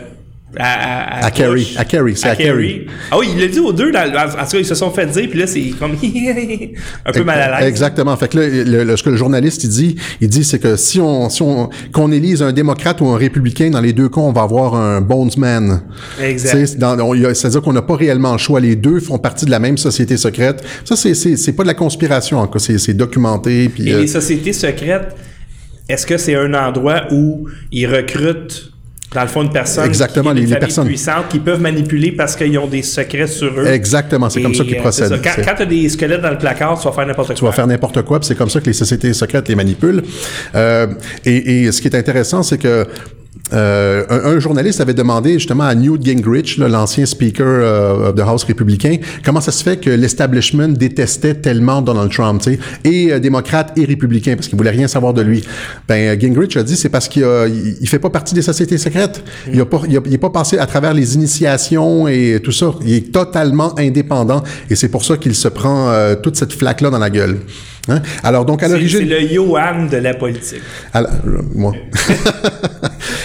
À, 0.58 1.26
à, 1.26 1.32
Kerry. 1.32 1.74
À 1.78 1.86
Kerry, 1.86 2.16
c'est 2.18 2.28
à, 2.28 2.36
Kerry. 2.36 2.86
Ah 3.10 3.18
oui, 3.18 3.30
il 3.34 3.40
l'a 3.40 3.48
dit 3.48 3.60
aux 3.60 3.72
deux. 3.72 3.92
Dans, 3.92 4.02
en 4.02 4.28
tout 4.28 4.52
cas, 4.52 4.58
ils 4.58 4.66
se 4.66 4.76
sont 4.76 4.92
fait 4.92 5.06
dire, 5.06 5.30
puis 5.30 5.40
là, 5.40 5.48
c'est 5.48 5.72
comme 5.80 5.92
un 7.06 7.12
peu 7.12 7.24
mal 7.24 7.42
à 7.42 7.60
l'aise. 7.60 7.70
Exactement. 7.70 8.16
Fait 8.18 8.28
que 8.28 8.38
là, 8.38 8.84
le, 8.84 8.98
ce 8.98 9.04
que 9.04 9.10
le 9.10 9.16
journaliste 9.16 9.64
il 9.64 9.70
dit, 9.70 9.96
il 10.20 10.28
dit, 10.28 10.44
c'est 10.44 10.60
que 10.60 10.76
si 10.76 11.00
on, 11.00 11.30
si 11.30 11.42
on, 11.42 11.70
qu'on 11.94 12.12
élise 12.12 12.42
un 12.44 12.52
démocrate 12.52 13.00
ou 13.00 13.08
un 13.08 13.18
républicain, 13.18 13.70
dans 13.70 13.80
les 13.80 13.94
deux 13.94 14.10
cas, 14.10 14.22
on 14.22 14.34
va 14.34 14.42
avoir 14.42 14.76
un 14.76 15.00
bonesman. 15.00 15.84
Exact. 16.22 16.68
C'est-à-dire 16.68 17.62
qu'on 17.62 17.74
n'a 17.74 17.82
pas 17.82 17.96
réellement 17.96 18.34
le 18.34 18.38
choix. 18.38 18.60
Les 18.60 18.76
deux 18.76 19.00
font 19.00 19.18
partie 19.18 19.46
de 19.46 19.52
la 19.52 19.60
même 19.60 19.78
société 19.78 20.18
secrète. 20.18 20.64
Ça, 20.84 20.96
c'est, 20.98 21.14
c'est, 21.14 21.38
c'est 21.38 21.54
pas 21.54 21.64
de 21.64 21.70
la 21.70 21.76
conspiration, 21.76 22.40
en 22.40 22.48
cas. 22.48 22.60
C'est, 22.60 22.78
c'est 22.78 22.94
documenté. 22.94 23.70
Puis, 23.70 23.90
Et 23.90 23.94
les 23.94 24.08
sociétés 24.08 24.54
secrètes, 24.54 25.16
est-ce 25.88 26.06
que 26.06 26.18
c'est 26.18 26.36
un 26.36 26.54
endroit 26.54 27.04
où 27.12 27.48
ils 27.72 27.88
recrutent 27.88 28.71
dans 29.14 29.22
le 29.22 29.28
fond, 29.28 29.42
une 29.42 29.52
personne 29.52 29.86
Exactement, 29.86 30.34
qui 30.34 30.46
les, 30.46 30.56
personnes 30.56 30.88
puissantes 30.88 31.28
qui 31.30 31.40
peuvent 31.40 31.60
manipuler 31.60 32.14
parce 32.14 32.36
qu'ils 32.36 32.58
ont 32.58 32.68
des 32.68 32.82
secrets 32.82 33.28
sur 33.28 33.52
eux. 33.60 33.68
Exactement, 33.68 34.30
c'est 34.30 34.42
comme 34.42 34.56
ça 34.56 34.64
qu'ils 34.64 34.78
euh, 34.78 34.82
procèdent. 34.82 35.22
Quand, 35.22 35.44
quand 35.44 35.56
tu 35.56 35.62
as 35.64 35.66
des 35.66 35.90
squelettes 35.90 36.22
dans 36.22 36.32
le 36.32 36.38
placard, 36.38 36.80
tu 36.80 36.88
vas 36.88 36.94
faire 36.94 37.06
n'importe 37.06 37.28
quoi. 37.28 37.36
Tu 37.36 37.44
vas 37.44 37.52
faire 37.52 37.68
n'importe 37.68 38.02
quoi, 38.04 38.20
puis 38.20 38.28
c'est 38.28 38.36
comme 38.36 38.50
ça 38.50 38.62
que 38.62 38.68
les 38.68 38.74
sociétés 38.74 39.12
secrètes 39.14 39.50
les 39.50 39.56
manipulent. 39.56 40.04
Euh, 40.56 40.88
et, 41.26 41.66
et, 41.66 41.72
ce 41.74 41.82
qui 41.82 41.90
est 41.90 41.96
intéressant, 41.96 42.42
c'est 42.42 42.58
que 42.58 42.88
euh, 43.54 44.04
un, 44.10 44.40
journaliste 44.40 44.82
avait 44.82 44.94
demandé 44.94 45.34
justement 45.34 45.66
à 45.66 45.76
Newt 45.76 46.04
Gingrich, 46.04 46.58
l'ancien 46.58 47.06
speaker 47.06 47.46
euh, 47.46 48.12
de 48.12 48.22
House 48.22 48.44
républicain, 48.44 48.98
comment 49.24 49.42
ça 49.42 49.52
se 49.52 49.64
fait 49.64 49.78
que 49.78 49.90
l'establishment 49.90 50.70
détestait 50.70 51.36
tellement 51.36 51.82
Donald 51.82 52.12
Trump, 52.12 52.42
tu 52.42 52.54
sais, 52.54 52.60
et 52.84 53.12
euh, 53.12 53.20
démocrate 53.20 53.78
et 53.78 53.86
républicain, 53.86 54.36
parce 54.36 54.48
qu'il 54.48 54.58
voulait 54.58 54.72
rien 54.72 54.88
savoir 54.88 55.14
de 55.14 55.22
lui. 55.22 55.44
Ben 55.88 56.20
Gingrich 56.20 56.56
a 56.58 56.64
dit 56.64 56.76
c'est 56.76 56.90
parce 56.90 57.08
qu'il 57.08 57.26
il, 57.82 57.88
fait 57.88 58.00
pas 58.00 58.10
partie 58.10 58.34
des 58.34 58.42
sociétés 58.42 58.78
secrètes. 58.78 59.24
Il 59.52 59.60
a 59.60 59.66
pas, 59.66 59.82
il, 59.88 59.98
a, 59.98 60.02
est 60.12 60.18
pas 60.18 60.30
passé 60.30 60.58
à 60.58 60.66
travers 60.66 60.94
les 60.94 61.16
initiations 61.16 62.08
et 62.08 62.40
tout 62.44 62.52
ça. 62.52 62.74
Il 62.86 62.94
est 62.94 63.12
totalement 63.12 63.78
indépendant 63.78 64.44
et 64.70 64.76
c'est 64.76 64.90
pour 64.90 65.04
ça 65.04 65.18
qu'il 65.18 65.36
se 65.36 65.48
prend 65.48 65.92
toute 66.24 66.36
cette 66.36 66.54
flaque 66.54 66.82
là 66.82 66.90
dans 66.90 67.00
la 67.00 67.10
gueule. 67.10 67.40
Hein? 67.88 68.02
Alors 68.24 68.46
donc 68.46 68.62
à 68.64 68.68
l'origine, 68.68 69.00
c'est 69.00 69.06
le 69.06 69.28
Johan 69.28 69.88
de 69.92 69.98
la 69.98 70.14
politique. 70.14 70.62
Alors, 70.94 71.12
moi. 71.56 71.74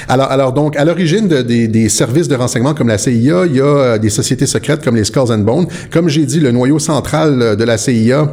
Alors, 0.09 0.53
donc, 0.53 0.77
à 0.77 0.85
l'origine 0.85 1.27
de, 1.27 1.43
des, 1.43 1.89
services 1.89 2.29
de 2.29 2.35
renseignement 2.37 2.75
comme 2.75 2.89
la 2.89 2.99
CIA, 2.99 3.47
il 3.47 3.57
y 3.57 3.61
a 3.61 3.65
euh, 3.65 3.99
des 3.99 4.11
sociétés 4.11 4.47
secrètes 4.47 4.85
comme 4.85 4.97
les 4.97 5.05
Skulls 5.05 5.33
and 5.33 5.39
Bones. 5.39 5.67
Comme 5.91 6.09
j'ai 6.09 6.25
dit, 6.27 6.41
le 6.41 6.53
noyau 6.53 6.79
central 6.79 7.43
euh, 7.43 7.57
de 7.57 7.65
la 7.65 7.77
CIA, 7.77 8.31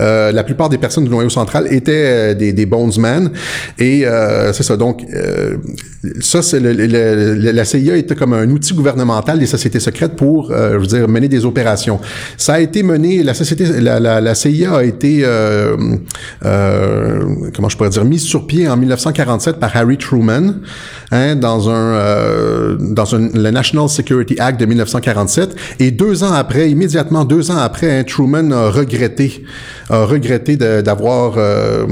euh, 0.00 0.32
la 0.32 0.44
plupart 0.44 0.68
des 0.68 0.78
personnes 0.78 1.04
du 1.04 1.10
noyau 1.10 1.28
central 1.28 1.66
étaient 1.70 1.92
euh, 1.94 2.34
des, 2.34 2.52
des 2.52 2.66
bonesmen. 2.66 3.30
Et 3.78 4.04
c'est 4.52 4.62
ça. 4.62 4.76
Donc, 4.76 5.04
ça, 6.20 6.42
c'est 6.42 6.60
le, 6.60 6.72
la 7.52 7.64
CIA 7.64 7.96
était 7.96 8.14
comme 8.14 8.32
un 8.32 8.48
outil 8.50 8.74
gouvernemental 8.74 9.38
des 9.38 9.46
sociétés 9.46 9.80
secrètes 9.80 10.14
pour, 10.14 10.52
je 10.52 10.76
veux 10.76 10.86
dire, 10.86 11.08
mener 11.08 11.28
des 11.28 11.44
opérations. 11.44 11.98
Ça 12.36 12.54
a 12.54 12.60
été 12.60 12.82
mené. 12.82 13.22
La 13.22 13.34
société, 13.34 13.64
la, 13.80 13.98
la, 14.00 14.20
la 14.20 14.34
CIA 14.34 14.76
a 14.76 14.84
été, 14.84 15.24
comment 16.42 17.68
je 17.68 17.76
pourrais 17.76 17.90
dire, 17.90 18.04
mise 18.04 18.22
sur 18.22 18.46
pied 18.46 18.68
en 18.68 18.76
1947 18.76 19.56
par 19.58 19.74
Harry 19.76 19.98
Truman. 19.98 20.60
Hein, 21.16 21.36
dans 21.36 21.70
un 21.70 21.94
euh, 21.94 22.76
dans 22.78 23.14
un, 23.14 23.30
le 23.32 23.50
National 23.50 23.88
Security 23.88 24.38
Act 24.38 24.60
de 24.60 24.66
1947. 24.66 25.56
Et 25.80 25.90
deux 25.90 26.24
ans 26.24 26.32
après, 26.32 26.70
immédiatement 26.70 27.24
deux 27.24 27.50
ans 27.50 27.56
après, 27.56 27.90
hein, 27.98 28.04
Truman 28.04 28.52
a 28.52 28.68
regretté 28.68 29.42
a 29.88 30.04
regretté 30.04 30.56
d'avoir 30.56 31.34
euh, 31.38 31.86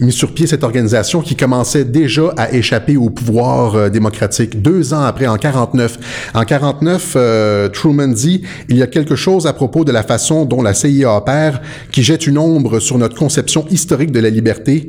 mis 0.00 0.12
sur 0.12 0.34
pied 0.34 0.46
cette 0.46 0.64
organisation 0.64 1.20
qui 1.20 1.36
commençait 1.36 1.84
déjà 1.84 2.32
à 2.36 2.52
échapper 2.52 2.96
au 2.96 3.10
pouvoir 3.10 3.74
euh, 3.74 3.88
démocratique 3.88 4.62
deux 4.62 4.94
ans 4.94 5.02
après, 5.02 5.26
en 5.26 5.36
49. 5.36 5.98
En 6.34 6.44
49, 6.44 7.12
euh, 7.16 7.68
Truman 7.68 8.08
dit 8.08 8.42
il 8.68 8.76
y 8.76 8.82
a 8.82 8.86
quelque 8.86 9.16
chose 9.16 9.46
à 9.46 9.52
propos 9.52 9.84
de 9.84 9.92
la 9.92 10.02
façon 10.02 10.44
dont 10.44 10.62
la 10.62 10.74
CIA 10.74 11.16
opère 11.16 11.60
qui 11.92 12.02
jette 12.02 12.26
une 12.26 12.38
ombre 12.38 12.80
sur 12.80 12.98
notre 12.98 13.16
conception 13.16 13.66
historique 13.70 14.12
de 14.12 14.20
la 14.20 14.30
liberté 14.30 14.88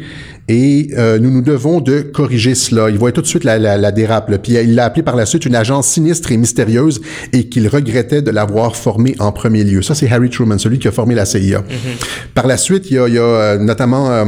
et 0.50 0.92
euh, 0.98 1.20
nous 1.20 1.30
nous 1.30 1.42
devons 1.42 1.82
de 1.82 2.00
corriger 2.02 2.56
cela. 2.56 2.90
Il 2.90 2.98
voit 2.98 3.12
tout 3.12 3.22
de 3.22 3.28
suite 3.28 3.44
la, 3.44 3.60
la, 3.60 3.78
la 3.78 3.92
dérape. 3.92 4.34
Puis 4.42 4.54
il 4.54 4.76
l'a 4.76 4.86
appelé 4.86 5.04
par 5.04 5.16
la 5.16 5.26
suite 5.26 5.46
une 5.46 5.56
agence 5.56 5.88
sinistre 5.88 6.32
et 6.32 6.38
mystérieuse 6.38 7.02
et 7.34 7.50
qu'il 7.50 7.68
regrettait 7.68 8.22
de 8.22 8.32
l'avoir 8.32 8.76
formée 8.76 9.16
en 9.20 9.34
premier 9.34 9.66
lieu. 9.66 9.82
Ça, 9.82 9.94
c'est 9.94 10.10
Harry 10.10 10.30
Truman, 10.30 10.58
celui 10.58 10.80
qui 10.80 10.88
a 10.88 10.92
formé 10.92 11.16
la 11.16 11.26
CIA. 11.26 11.60
Mm-hmm. 11.60 12.34
Par 12.34 12.48
la 12.48 12.56
suite, 12.56 12.90
il 12.90 12.96
y 12.96 13.00
a, 13.00 13.08
il 13.08 13.16
y 13.16 13.20
a 13.20 13.58
notamment 13.58 14.26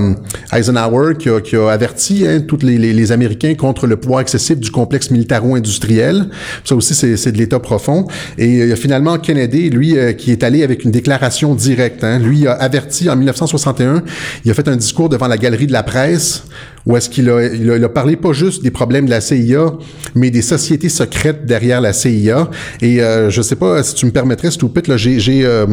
Eisenhower 0.52 1.16
qui 1.18 1.30
a, 1.30 1.42
qui 1.42 1.56
a 1.56 1.70
averti 1.70 2.26
hein, 2.28 2.42
tous 2.42 2.60
les, 2.64 2.78
les, 2.78 2.94
les, 2.94 3.12
Américains 3.12 3.56
contre 3.56 3.88
le 3.88 3.98
pouvoir 3.98 4.22
excessif 4.22 4.58
du 4.58 4.72
complexe 4.72 5.12
militaro-industriel. 5.12 6.30
Ça 6.64 6.76
aussi, 6.76 6.94
c'est 6.94 7.32
de 7.32 7.38
l'État 7.38 7.60
profond. 7.60 8.06
Et 8.38 8.48
il 8.48 8.68
y 8.68 8.72
a 8.72 8.76
finalement 8.76 9.18
Kennedy, 9.18 9.70
lui, 9.70 9.98
euh, 9.98 10.14
qui 10.14 10.32
est 10.32 10.44
allé 10.44 10.64
avec 10.64 10.84
une 10.84 10.92
déclaration 10.92 11.56
directe. 11.56 12.04
Hein. 12.04 12.20
Lui 12.20 12.48
a 12.48 12.54
averti 12.54 13.10
en 13.10 13.16
1961, 13.16 14.04
il 14.46 14.52
a 14.52 14.54
fait 14.54 14.68
un 14.68 14.76
discours 14.76 15.10
devant 15.10 15.28
la 15.28 15.38
galerie 15.38 15.68
de 15.68 15.74
la 15.74 15.84
presse 15.84 16.44
où 16.86 16.98
est-ce 16.98 17.10
qu'il 17.10 17.30
a, 17.30 17.46
il 17.46 17.72
a, 17.72 17.90
parlé 17.90 18.16
pas 18.16 18.34
juste 18.34 18.64
des 18.64 18.72
problèmes 18.72 19.06
de 19.06 19.12
la 19.12 19.22
CIA, 19.22 19.74
mais 20.16 20.32
des 20.32 20.42
sociétés 20.42 20.90
secrètes 20.90 21.46
derrière 21.46 21.82
la 21.82 21.94
CIA. 21.94 22.50
Et 22.82 23.02
euh, 23.02 23.30
je 23.30 23.42
sais 23.42 23.56
pas 23.56 23.84
si 23.84 23.96
tu 23.96 24.06
me 24.06 24.12
permettrais, 24.12 24.52
stupide, 24.52 24.88
là, 24.88 24.98
j'ai... 24.98 25.46
Euh, 25.46 25.68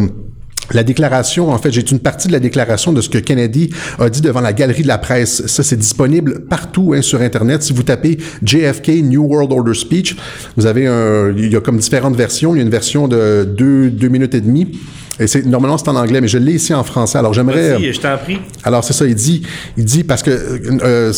la 0.73 0.83
déclaration, 0.83 1.51
en 1.51 1.59
fait, 1.59 1.71
j'ai 1.73 1.89
une 1.91 2.01
partie 2.01 2.29
de 2.29 2.33
la 2.33 2.41
déclaration 2.41 2.93
de 2.93 3.01
ce 3.01 3.09
que 3.09 3.19
Kennedy 3.19 3.71
a 3.99 4.11
dit 4.11 4.21
devant 4.21 4.41
la 4.41 4.53
galerie 4.53 4.83
de 4.83 4.89
la 4.89 4.99
presse. 4.99 5.47
Ça, 5.47 5.63
c'est 5.63 5.77
disponible 5.77 6.41
partout 6.41 6.95
hein, 6.95 7.03
sur 7.03 7.21
Internet. 7.21 7.63
Si 7.63 7.73
vous 7.73 7.83
tapez 7.83 8.19
JFK 8.43 9.03
New 9.03 9.25
World 9.25 9.53
Order 9.53 9.75
Speech, 9.75 10.17
vous 10.57 10.67
avez 10.67 10.87
un, 10.87 11.33
il 11.37 11.53
y 11.53 11.57
a 11.57 11.61
comme 11.61 11.79
différentes 11.79 12.17
versions. 12.17 12.55
Il 12.55 12.59
y 12.59 12.61
a 12.61 12.65
une 12.65 12.71
version 12.71 13.09
de 13.09 13.45
deux, 13.45 13.91
deux 13.91 14.09
minutes 14.09 14.35
et 14.35 14.41
demie. 14.41 14.73
Et 15.19 15.27
c'est 15.27 15.47
normalement 15.47 15.79
c'est 15.79 15.89
en 15.89 15.97
anglais, 15.97 16.21
mais 16.21 16.29
je 16.29 16.39
l'ai 16.39 16.53
ici 16.53 16.75
en 16.75 16.85
français. 16.85 17.19
Alors 17.19 17.33
j'aimerais. 17.33 17.93
je 17.93 18.01
t'en 18.01 18.19
prie. 18.19 18.39
Alors 18.65 18.85
c'est 18.85 18.93
ça, 18.93 19.07
il 19.07 19.15
dit, 19.15 19.43
il 19.77 19.85
dit 19.85 20.05
parce 20.05 20.23
que 20.23 20.31
euh, 20.31 21.13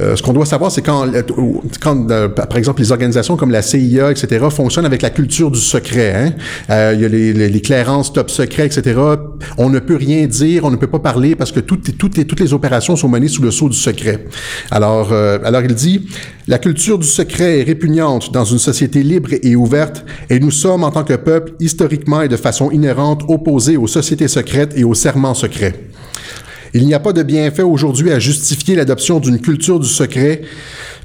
euh, 0.00 0.16
ce 0.16 0.22
qu'on 0.22 0.32
doit 0.32 0.46
savoir, 0.46 0.70
c'est 0.70 0.82
quand, 0.82 1.06
quand 1.80 2.10
euh, 2.10 2.28
par 2.28 2.56
exemple 2.56 2.80
les 2.80 2.92
organisations 2.92 3.36
comme 3.36 3.50
la 3.50 3.62
CIA, 3.62 4.10
etc. 4.10 4.46
fonctionnent 4.50 4.86
avec 4.86 5.02
la 5.02 5.10
culture 5.10 5.50
du 5.50 5.60
secret. 5.60 6.14
Hein? 6.14 6.32
Euh, 6.70 6.92
il 6.94 7.02
y 7.02 7.04
a 7.04 7.08
les, 7.08 7.32
les, 7.32 7.48
les, 7.48 7.60
clairances 7.60 8.12
top 8.12 8.30
secret, 8.30 8.66
etc. 8.66 9.00
On 9.58 9.70
ne 9.70 9.78
peut 9.78 9.96
rien 9.96 10.26
dire, 10.26 10.64
on 10.64 10.70
ne 10.70 10.76
peut 10.76 10.86
pas 10.86 10.98
parler 10.98 11.36
parce 11.36 11.52
que 11.52 11.60
toutes, 11.60 12.40
les, 12.40 12.52
opérations 12.52 12.96
sont 12.96 13.08
menées 13.08 13.28
sous 13.28 13.42
le 13.42 13.50
sceau 13.50 13.68
du 13.68 13.76
secret. 13.76 14.26
Alors, 14.70 15.12
alors 15.12 15.62
il 15.62 15.74
dit, 15.74 16.06
la 16.46 16.58
culture 16.58 16.98
du 16.98 17.06
secret 17.06 17.60
est 17.60 17.62
répugnante 17.62 18.32
dans 18.32 18.44
une 18.44 18.58
société 18.58 19.02
libre 19.02 19.30
et 19.42 19.56
ouverte, 19.56 20.04
et 20.28 20.38
nous 20.38 20.50
sommes 20.50 20.84
en 20.84 20.90
tant 20.90 21.04
que 21.04 21.14
peuple 21.14 21.52
historiquement 21.60 22.22
et 22.22 22.28
de 22.28 22.36
façon 22.36 22.70
inhérente 22.70 23.22
opposés 23.28 23.76
aux 23.76 23.86
sociétés 23.86 24.28
secrètes 24.28 24.74
et 24.76 24.84
aux 24.84 24.94
serments 24.94 25.34
secrets. 25.34 25.74
Il 26.76 26.86
n'y 26.86 26.94
a 26.94 26.98
pas 26.98 27.12
de 27.12 27.22
bienfait 27.22 27.62
aujourd'hui 27.62 28.10
à 28.10 28.18
justifier 28.18 28.74
l'adoption 28.74 29.20
d'une 29.20 29.38
culture 29.38 29.78
du 29.78 29.86
secret 29.86 30.42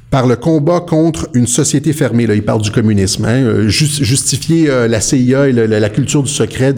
par 0.10 0.25
le 0.25 0.36
combat 0.36 0.79
contre 0.79 1.29
une 1.36 1.45
société 1.45 1.93
fermée. 1.93 2.25
Là, 2.25 2.34
il 2.34 2.43
parle 2.43 2.63
du 2.63 2.71
communisme. 2.71 3.25
Hein, 3.25 3.43
euh, 3.43 3.67
justifier 3.67 4.67
euh, 4.67 4.88
la 4.88 4.99
CIA 4.99 5.49
et 5.49 5.51
la 5.51 5.89
culture 5.89 6.23
du 6.23 6.32
secret 6.32 6.73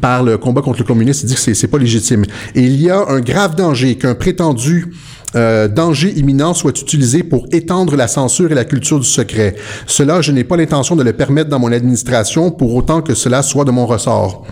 par 0.00 0.24
le 0.24 0.36
combat 0.36 0.62
contre 0.62 0.80
le 0.80 0.84
communisme, 0.84 1.20
il 1.22 1.28
dit 1.28 1.34
que 1.36 1.54
c'est 1.54 1.68
pas 1.68 1.78
légitime. 1.78 2.24
Et 2.56 2.62
il 2.62 2.82
y 2.82 2.90
a 2.90 3.08
un 3.08 3.20
grave 3.20 3.54
danger 3.54 3.94
qu'un 3.94 4.16
prétendu 4.16 4.92
euh, 5.36 5.68
danger 5.68 6.12
imminent 6.18 6.54
soit 6.54 6.76
utilisé 6.80 7.22
pour 7.22 7.46
étendre 7.52 7.94
la 7.94 8.08
censure 8.08 8.50
et 8.50 8.56
la 8.56 8.64
culture 8.64 8.98
du 8.98 9.06
secret. 9.06 9.54
Cela, 9.86 10.22
je 10.22 10.32
n'ai 10.32 10.42
pas 10.42 10.56
l'intention 10.56 10.96
de 10.96 11.04
le 11.04 11.12
permettre 11.12 11.50
dans 11.50 11.60
mon 11.60 11.70
administration 11.70 12.50
pour 12.50 12.74
autant 12.74 13.00
que 13.00 13.14
cela 13.14 13.42
soit 13.42 13.64
de 13.64 13.70
mon 13.70 13.86
ressort. 13.86 14.44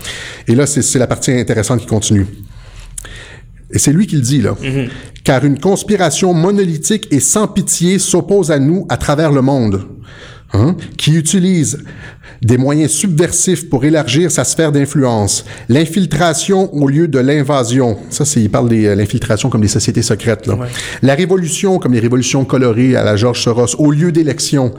Et 0.46 0.54
là, 0.54 0.66
c'est 0.66 0.98
la 1.00 1.08
partie 1.08 1.32
intéressante 1.32 1.80
qui 1.80 1.86
continue. 1.86 2.26
Et 3.70 3.78
c'est 3.78 3.92
lui 3.92 4.06
qui 4.06 4.16
le 4.16 4.22
dit, 4.22 4.40
là. 4.40 4.52
Mm-hmm. 4.52 4.88
Car 5.24 5.44
une 5.44 5.58
conspiration 5.58 6.32
monolithique 6.34 7.08
et 7.10 7.20
sans 7.20 7.48
pitié 7.48 7.98
s'oppose 7.98 8.50
à 8.50 8.58
nous 8.58 8.86
à 8.88 8.96
travers 8.96 9.32
le 9.32 9.42
monde, 9.42 9.88
hein, 10.52 10.76
qui 10.96 11.14
utilise 11.14 11.84
des 12.42 12.58
moyens 12.58 12.90
subversifs 12.90 13.68
pour 13.68 13.84
élargir 13.84 14.30
sa 14.30 14.44
sphère 14.44 14.72
d'influence, 14.72 15.44
l'infiltration 15.68 16.72
au 16.74 16.88
lieu 16.88 17.08
de 17.08 17.18
l'invasion. 17.18 17.98
Ça, 18.10 18.24
c'est, 18.24 18.40
il 18.40 18.50
parle 18.50 18.68
de 18.68 18.76
euh, 18.76 18.94
l'infiltration 18.94 19.48
comme 19.48 19.60
des 19.60 19.68
sociétés 19.68 20.02
secrètes. 20.02 20.46
Là. 20.46 20.58
La 21.02 21.14
révolution 21.14 21.78
comme 21.78 21.92
les 21.92 22.00
révolutions 22.00 22.44
colorées 22.44 22.96
à 22.96 23.04
la 23.04 23.16
George 23.16 23.42
Soros 23.42 23.74
au 23.78 23.90
lieu 23.90 24.12
d'élections 24.12 24.72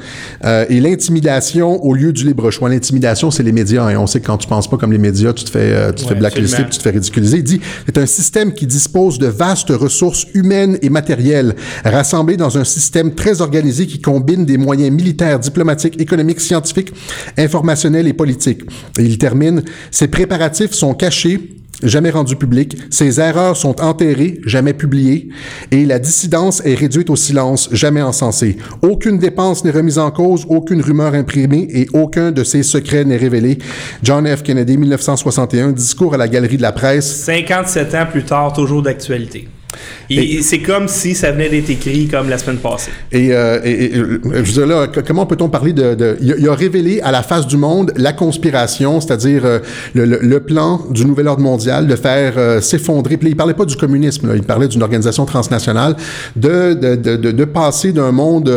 euh, 0.45 0.65
et 0.69 0.79
l'intimidation 0.79 1.83
au 1.83 1.93
lieu 1.93 2.13
du 2.13 2.25
libre 2.25 2.51
choix. 2.51 2.69
L'intimidation, 2.69 3.31
c'est 3.31 3.43
les 3.43 3.51
médias. 3.51 3.89
Et 3.89 3.93
hein. 3.93 3.99
on 3.99 4.07
sait 4.07 4.19
que 4.19 4.27
quand 4.27 4.37
tu 4.37 4.47
penses 4.47 4.69
pas 4.69 4.77
comme 4.77 4.91
les 4.91 4.97
médias, 4.97 5.33
tu 5.33 5.43
te 5.43 5.49
fais, 5.49 5.59
euh, 5.59 5.91
tu 5.91 6.03
te 6.03 6.09
fais 6.09 6.15
blacklister, 6.15 6.63
tu 6.69 6.77
te 6.77 6.83
fais 6.83 6.91
ridiculiser. 6.91 7.37
Il 7.37 7.43
dit, 7.43 7.61
c'est 7.85 7.97
un 7.97 8.05
système 8.05 8.53
qui 8.53 8.67
dispose 8.67 9.19
de 9.19 9.27
vastes 9.27 9.69
ressources 9.69 10.25
humaines 10.33 10.77
et 10.81 10.89
matérielles 10.89 11.55
rassemblées 11.83 12.37
dans 12.37 12.57
un 12.57 12.63
système 12.63 13.15
très 13.15 13.41
organisé 13.41 13.87
qui 13.87 13.99
combine 13.99 14.45
des 14.45 14.57
moyens 14.57 14.91
militaires, 14.91 15.39
diplomatiques, 15.39 15.99
économiques, 15.99 16.39
scientifiques, 16.39 16.93
informationnel 17.37 18.07
et 18.07 18.13
politique. 18.13 18.61
Il 18.97 19.17
termine, 19.17 19.63
ces 19.91 20.07
préparatifs 20.07 20.71
sont 20.71 20.93
cachés 20.93 21.39
jamais 21.83 22.09
rendu 22.09 22.35
public. 22.35 22.77
Ses 22.89 23.19
erreurs 23.19 23.55
sont 23.55 23.81
enterrées, 23.81 24.39
jamais 24.45 24.73
publiées. 24.73 25.29
Et 25.71 25.85
la 25.85 25.99
dissidence 25.99 26.61
est 26.65 26.75
réduite 26.75 27.09
au 27.09 27.15
silence, 27.15 27.69
jamais 27.71 28.01
encensée. 28.01 28.57
Aucune 28.81 29.17
dépense 29.17 29.63
n'est 29.63 29.71
remise 29.71 29.99
en 29.99 30.11
cause, 30.11 30.45
aucune 30.49 30.81
rumeur 30.81 31.13
imprimée 31.13 31.67
et 31.71 31.87
aucun 31.93 32.31
de 32.31 32.43
ses 32.43 32.63
secrets 32.63 33.05
n'est 33.05 33.17
révélé. 33.17 33.57
John 34.03 34.27
F. 34.27 34.43
Kennedy, 34.43 34.77
1961, 34.77 35.71
discours 35.71 36.13
à 36.13 36.17
la 36.17 36.27
Galerie 36.27 36.57
de 36.57 36.61
la 36.61 36.71
Presse. 36.71 37.23
57 37.23 37.95
ans 37.95 38.05
plus 38.11 38.23
tard, 38.23 38.53
toujours 38.53 38.81
d'actualité. 38.81 39.47
C'est 40.41 40.59
comme 40.59 40.87
si 40.87 41.15
ça 41.15 41.31
venait 41.31 41.49
d'être 41.49 41.69
écrit 41.69 42.07
comme 42.07 42.29
la 42.29 42.37
semaine 42.37 42.57
passée. 42.57 42.91
Et, 43.11 43.33
euh, 43.33 43.59
et, 43.63 43.93
je 43.93 44.39
veux 44.39 44.43
dire 44.43 44.67
là, 44.67 44.87
comment 45.05 45.25
peut-on 45.25 45.49
parler 45.49 45.73
de... 45.73 45.95
de 45.95 46.17
il, 46.21 46.47
a, 46.47 46.53
révélé 46.53 47.01
à 47.01 47.11
la 47.11 47.23
face 47.23 47.47
du 47.47 47.57
monde 47.57 47.93
la 47.95 48.13
conspiration, 48.13 48.99
c'est-à-dire 48.99 49.45
euh, 49.45 49.59
le, 49.93 50.05
le, 50.05 50.39
plan 50.39 50.81
du 50.89 51.05
nouvel 51.05 51.27
ordre 51.27 51.41
mondial 51.41 51.87
de 51.87 51.95
faire 51.95 52.33
euh, 52.37 52.61
s'effondrer. 52.61 53.17
Puis 53.17 53.29
il 53.29 53.35
parlait 53.35 53.53
pas 53.53 53.65
du 53.65 53.75
communisme, 53.75 54.29
là, 54.29 54.35
il 54.35 54.43
parlait 54.43 54.67
d'une 54.67 54.83
organisation 54.83 55.25
transnationale, 55.25 55.95
de, 56.35 56.73
de, 56.73 56.95
de, 56.95 57.31
de 57.31 57.45
passer 57.45 57.91
d'un 57.91 58.11
monde 58.11 58.49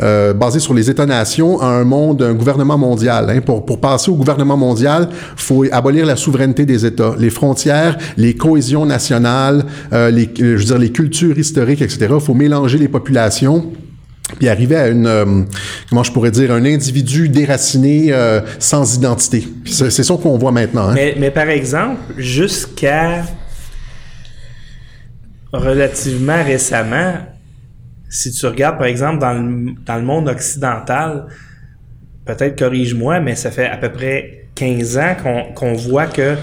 euh, 0.00 0.32
basé 0.34 0.60
sur 0.60 0.74
les 0.74 0.90
États-nations 0.90 1.60
à 1.60 1.66
un 1.66 1.84
monde, 1.84 2.22
un 2.22 2.34
gouvernement 2.34 2.78
mondial. 2.78 3.30
Hein. 3.30 3.40
Pour, 3.40 3.64
pour 3.64 3.80
passer 3.80 4.10
au 4.10 4.14
gouvernement 4.14 4.56
mondial, 4.56 5.08
faut 5.36 5.64
abolir 5.70 6.06
la 6.06 6.16
souveraineté 6.16 6.66
des 6.66 6.84
États, 6.84 7.14
les 7.18 7.30
frontières, 7.30 7.96
les 8.16 8.34
cohésions 8.34 8.86
nationales, 8.86 9.64
les, 9.92 10.17
je 10.24 10.56
veux 10.56 10.64
dire, 10.64 10.78
les 10.78 10.92
cultures 10.92 11.38
historiques, 11.38 11.82
etc. 11.82 12.08
Il 12.14 12.20
faut 12.20 12.34
mélanger 12.34 12.78
les 12.78 12.88
populations 12.88 13.72
puis 14.36 14.48
arriver 14.48 14.76
à 14.76 14.88
une, 14.88 15.06
euh, 15.06 15.42
comment 15.88 16.02
je 16.02 16.12
pourrais 16.12 16.30
dire, 16.30 16.52
un 16.52 16.64
individu 16.64 17.28
déraciné 17.28 18.12
euh, 18.12 18.40
sans 18.58 18.96
identité. 18.96 19.48
C'est 19.64 19.90
ça 19.90 20.14
qu'on 20.22 20.36
voit 20.36 20.52
maintenant. 20.52 20.88
Hein. 20.88 20.94
Mais, 20.94 21.14
mais, 21.18 21.30
par 21.30 21.48
exemple, 21.48 22.00
jusqu'à 22.18 23.24
relativement 25.52 26.44
récemment, 26.44 27.14
si 28.10 28.32
tu 28.32 28.46
regardes 28.46 28.78
par 28.78 28.86
exemple 28.86 29.18
dans 29.18 29.32
le, 29.32 29.72
dans 29.84 29.96
le 29.96 30.02
monde 30.02 30.28
occidental, 30.28 31.26
peut-être 32.24 32.58
corrige-moi, 32.58 33.20
mais 33.20 33.34
ça 33.34 33.50
fait 33.50 33.66
à 33.66 33.78
peu 33.78 33.90
près 33.90 34.48
15 34.54 34.98
ans 34.98 35.16
qu'on 35.54 35.74
voit 35.74 36.06
que 36.06 36.36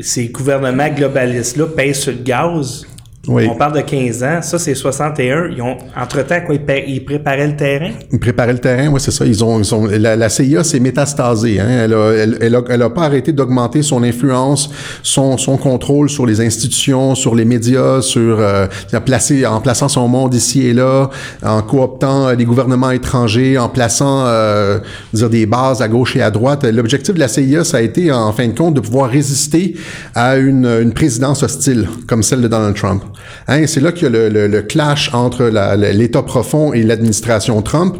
ces 0.00 0.28
gouvernements 0.28 0.88
globalistes-là 0.88 1.66
pèsent 1.66 2.00
sur 2.00 2.12
le 2.12 2.18
gaz 2.18 2.86
on 3.28 3.54
parle 3.56 3.74
de 3.74 3.80
15 3.80 4.22
ans. 4.22 4.42
Ça, 4.42 4.58
c'est 4.58 4.74
61. 4.74 5.48
Ils 5.48 5.62
ont, 5.62 5.76
entre-temps, 5.96 6.40
quoi, 6.44 6.54
ils, 6.54 7.04
préparaient 7.04 7.46
le 7.46 7.56
terrain? 7.56 7.90
Ils 8.12 8.18
préparaient 8.18 8.52
le 8.52 8.58
terrain, 8.58 8.88
oui, 8.88 9.00
c'est 9.00 9.10
ça. 9.10 9.24
Ils 9.24 9.42
ont, 9.44 9.60
ils 9.60 9.96
la, 9.96 10.28
CIA 10.28 10.62
s'est 10.64 10.80
métastasée. 10.80 11.60
Hein. 11.60 11.68
Elle, 11.68 11.94
a, 11.94 12.12
elle, 12.12 12.62
elle, 12.68 12.82
a, 12.82 12.90
pas 12.90 13.04
arrêté 13.04 13.32
d'augmenter 13.32 13.82
son 13.82 14.02
influence, 14.02 14.70
son, 15.02 15.36
son 15.38 15.56
contrôle 15.56 16.08
sur 16.08 16.26
les 16.26 16.40
institutions, 16.40 17.14
sur 17.14 17.34
les 17.34 17.44
médias, 17.44 18.00
sur 18.00 18.38
euh, 18.40 18.66
placer, 19.04 19.46
en 19.46 19.60
plaçant 19.60 19.88
son 19.88 20.08
monde 20.08 20.34
ici 20.34 20.66
et 20.66 20.72
là, 20.72 21.10
en 21.42 21.62
cooptant 21.62 22.30
les 22.32 22.44
gouvernements 22.44 22.90
étrangers, 22.90 23.58
en 23.58 23.68
plaçant 23.68 24.24
euh, 24.26 24.78
dire 25.12 25.30
des 25.30 25.46
bases 25.46 25.82
à 25.82 25.88
gauche 25.88 26.16
et 26.16 26.22
à 26.22 26.30
droite. 26.30 26.64
L'objectif 26.64 27.14
de 27.14 27.20
la 27.20 27.28
CIA, 27.28 27.64
ça 27.64 27.78
a 27.78 27.80
été, 27.80 28.12
en 28.12 28.32
fin 28.32 28.46
de 28.46 28.56
compte, 28.56 28.74
de 28.74 28.80
pouvoir 28.80 29.10
résister 29.10 29.76
à 30.14 30.36
une, 30.36 30.66
une 30.66 30.92
présidence 30.92 31.42
hostile, 31.42 31.88
comme 32.06 32.22
celle 32.22 32.40
de 32.40 32.48
Donald 32.48 32.76
Trump. 32.76 33.02
Hein, 33.48 33.66
c'est 33.66 33.80
là 33.80 33.92
qu'il 33.92 34.12
y 34.12 34.16
a 34.16 34.28
le, 34.28 34.62
clash 34.62 35.10
entre 35.12 35.44
l'État 35.92 36.22
profond 36.22 36.72
et 36.72 36.82
l'administration 36.82 37.60
Trump. 37.62 37.96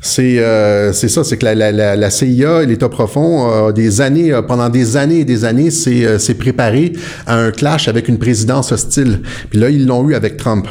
C'est 0.00 0.38
euh, 0.38 0.92
ça, 0.92 1.24
c'est 1.24 1.36
que 1.36 1.46
la, 1.46 2.10
CIA 2.10 2.62
et 2.62 2.66
l'État 2.66 2.88
profond, 2.88 3.70
des 3.72 4.00
années, 4.00 4.38
pendant 4.46 4.68
des 4.68 4.96
années 4.96 5.20
et 5.20 5.24
des 5.24 5.44
années, 5.44 5.70
s'est 5.70 6.34
préparé 6.38 6.92
à 7.26 7.36
un 7.36 7.50
clash 7.50 7.88
avec 7.88 8.08
une 8.08 8.18
présidence 8.18 8.72
hostile. 8.72 9.20
Puis 9.50 9.58
là, 9.58 9.70
ils 9.70 9.86
l'ont 9.86 10.08
eu 10.08 10.14
avec 10.14 10.36
Trump. 10.36 10.68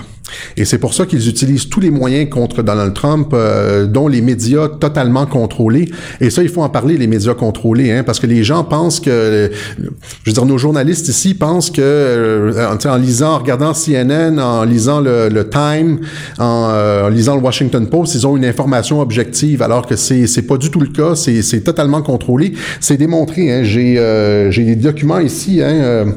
Et 0.58 0.66
c'est 0.66 0.78
pour 0.78 0.94
ça 0.94 1.06
qu'ils 1.06 1.28
utilisent 1.28 1.70
tous 1.70 1.80
les 1.80 1.92
moyens 1.92 2.30
contre 2.30 2.62
Donald 2.62 2.94
Trump, 2.94 3.32
euh, 3.34 3.86
dont 3.86 4.08
les 4.08 4.22
médias 4.22 4.68
totalement 4.68 5.26
contrôlés. 5.26 5.92
Et 6.22 6.30
ça, 6.30 6.44
il 6.44 6.50
faut 6.50 6.64
en 6.64 6.70
parler, 6.70 6.98
les 6.98 7.08
médias 7.08 7.34
contrôlés, 7.34 7.92
hein, 7.92 8.04
parce 8.04 8.20
que 8.20 8.28
les 8.28 8.44
gens 8.44 8.64
pensent 8.64 9.00
que, 9.00 9.52
je 9.78 10.30
veux 10.30 10.34
dire, 10.34 10.46
nos 10.46 10.58
journalistes 10.58 11.08
ici 11.08 11.34
pensent 11.34 11.70
que, 11.70 11.82
euh, 11.82 12.76
en 12.86 12.96
lisant, 12.98 13.34
en 13.34 13.40
regardant 13.40 13.74
CNN, 13.74 14.40
en 14.40 14.64
lisant 14.64 15.02
le, 15.02 15.30
le 15.30 15.50
Time, 15.50 16.00
en, 16.40 16.70
euh, 16.72 17.06
en, 17.06 17.10
lisant 17.10 17.36
le 17.36 17.42
Washington 17.42 17.88
Post, 17.88 18.16
ils 18.16 18.26
ont 18.26 18.38
une 18.38 18.46
information 18.46 19.02
objective, 19.02 19.62
alors 19.62 19.86
que 19.86 19.96
c'est 19.96 20.28
c'est 20.28 20.42
pas 20.42 20.58
du 20.58 20.70
tout 20.70 20.80
le 20.80 20.88
cas. 20.88 21.16
C'est 21.16 21.64
totalement 21.64 22.02
contrôlé. 22.02 22.54
C'est 22.80 22.98
démontré. 22.98 23.52
Hein, 23.52 23.64
j'ai 23.64 23.96
j'ai 24.50 24.64
des 24.64 24.76
documents 24.76 25.20
ici. 25.20 25.62
Hein, 25.62 26.14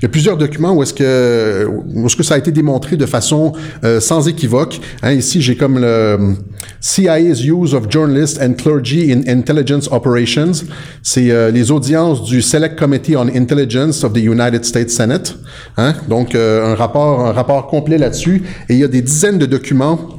il 0.00 0.04
y 0.04 0.06
a 0.06 0.08
plusieurs 0.08 0.38
documents 0.38 0.72
où 0.72 0.82
est-ce 0.82 0.94
que 0.94 1.68
où 1.68 2.06
est-ce 2.06 2.16
que 2.16 2.22
ça 2.22 2.34
a 2.34 2.38
été 2.38 2.50
démontré 2.52 2.96
de 2.96 3.04
façon 3.04 3.52
euh, 3.84 4.00
sans 4.00 4.28
équivoque. 4.28 4.80
Hein, 5.02 5.12
ici, 5.12 5.42
j'ai 5.42 5.56
comme 5.56 5.78
le 5.78 6.36
CIA's 6.80 7.44
use 7.44 7.74
of 7.74 7.90
journalists 7.90 8.40
and 8.40 8.54
clergy 8.54 9.12
in 9.12 9.30
intelligence 9.30 9.88
operations. 9.92 10.64
C'est 11.02 11.30
euh, 11.30 11.50
les 11.50 11.70
audiences 11.70 12.24
du 12.24 12.40
Select 12.40 12.78
Committee 12.78 13.14
on 13.14 13.28
Intelligence 13.28 14.02
of 14.02 14.14
the 14.14 14.22
United 14.22 14.64
States 14.64 14.88
Senate. 14.88 15.36
Hein, 15.76 15.94
donc, 16.08 16.34
euh, 16.34 16.72
un 16.72 16.74
rapport, 16.74 17.26
un 17.26 17.32
rapport 17.32 17.66
complet 17.66 17.98
là-dessus. 17.98 18.42
Et 18.70 18.74
il 18.74 18.78
y 18.78 18.84
a 18.84 18.88
des 18.88 19.02
dizaines 19.02 19.38
de 19.38 19.46
documents 19.46 20.16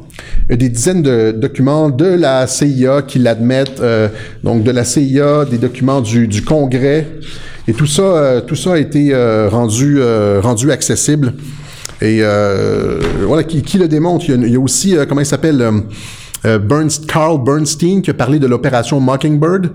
des 0.50 0.70
dizaines 0.70 1.02
de 1.02 1.32
documents 1.32 1.90
de 1.90 2.06
la 2.06 2.46
CIA 2.46 3.04
qui 3.04 3.20
l'admettent, 3.20 3.82
donc 4.44 4.64
de 4.64 4.72
la 4.72 4.84
CIA, 4.84 5.46
des 5.46 5.58
documents 5.58 6.02
du, 6.02 6.28
du 6.28 6.42
Congrès, 6.44 7.08
et 7.68 7.74
tout 7.74 7.86
ça, 7.86 8.42
tout 8.46 8.56
ça 8.56 8.74
a 8.74 8.78
été 8.78 9.14
rendu 9.50 10.00
rendu 10.42 10.72
accessible 10.72 11.34
et 12.02 12.22
euh, 12.22 13.00
voilà, 13.28 13.44
qui, 13.44 13.62
qui, 13.62 13.78
le 13.78 13.88
démontre? 13.88 14.26
Il 14.28 14.50
y 14.50 14.56
a, 14.56 14.60
aussi, 14.60 14.98
euh, 14.98 15.06
comment 15.06 15.22
il 15.22 15.26
s'appelle 15.26 15.64
euh, 16.46 16.60
euh 16.70 16.88
Carl 17.08 17.44
Bernstein 17.44 18.02
qui 18.02 18.10
a 18.10 18.14
parlé 18.14 18.40
de 18.40 18.48
l'opération 18.48 19.00
Mockingbird, 19.00 19.72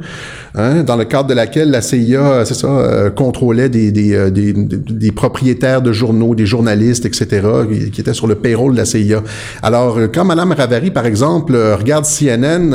hein, 0.54 0.82
dans 0.82 0.96
le 0.96 1.04
cadre 1.04 1.28
de 1.28 1.34
laquelle 1.34 1.70
la 1.70 1.82
CIA, 1.82 2.44
c'est 2.44 2.54
ça, 2.54 3.10
contrôlait 3.14 3.68
des, 3.68 3.92
des, 3.92 4.30
des, 4.30 4.52
des, 4.52 5.12
propriétaires 5.12 5.82
de 5.82 5.92
journaux, 5.92 6.34
des 6.34 6.46
journalistes, 6.46 7.06
etc., 7.06 7.46
qui, 7.92 8.00
étaient 8.00 8.14
sur 8.14 8.26
le 8.26 8.34
payroll 8.34 8.72
de 8.72 8.78
la 8.78 8.84
CIA. 8.84 9.22
Alors, 9.62 9.98
quand 10.12 10.24
Madame 10.24 10.52
Ravary, 10.52 10.90
par 10.90 11.06
exemple, 11.06 11.56
regarde 11.56 12.04
CNN 12.04 12.72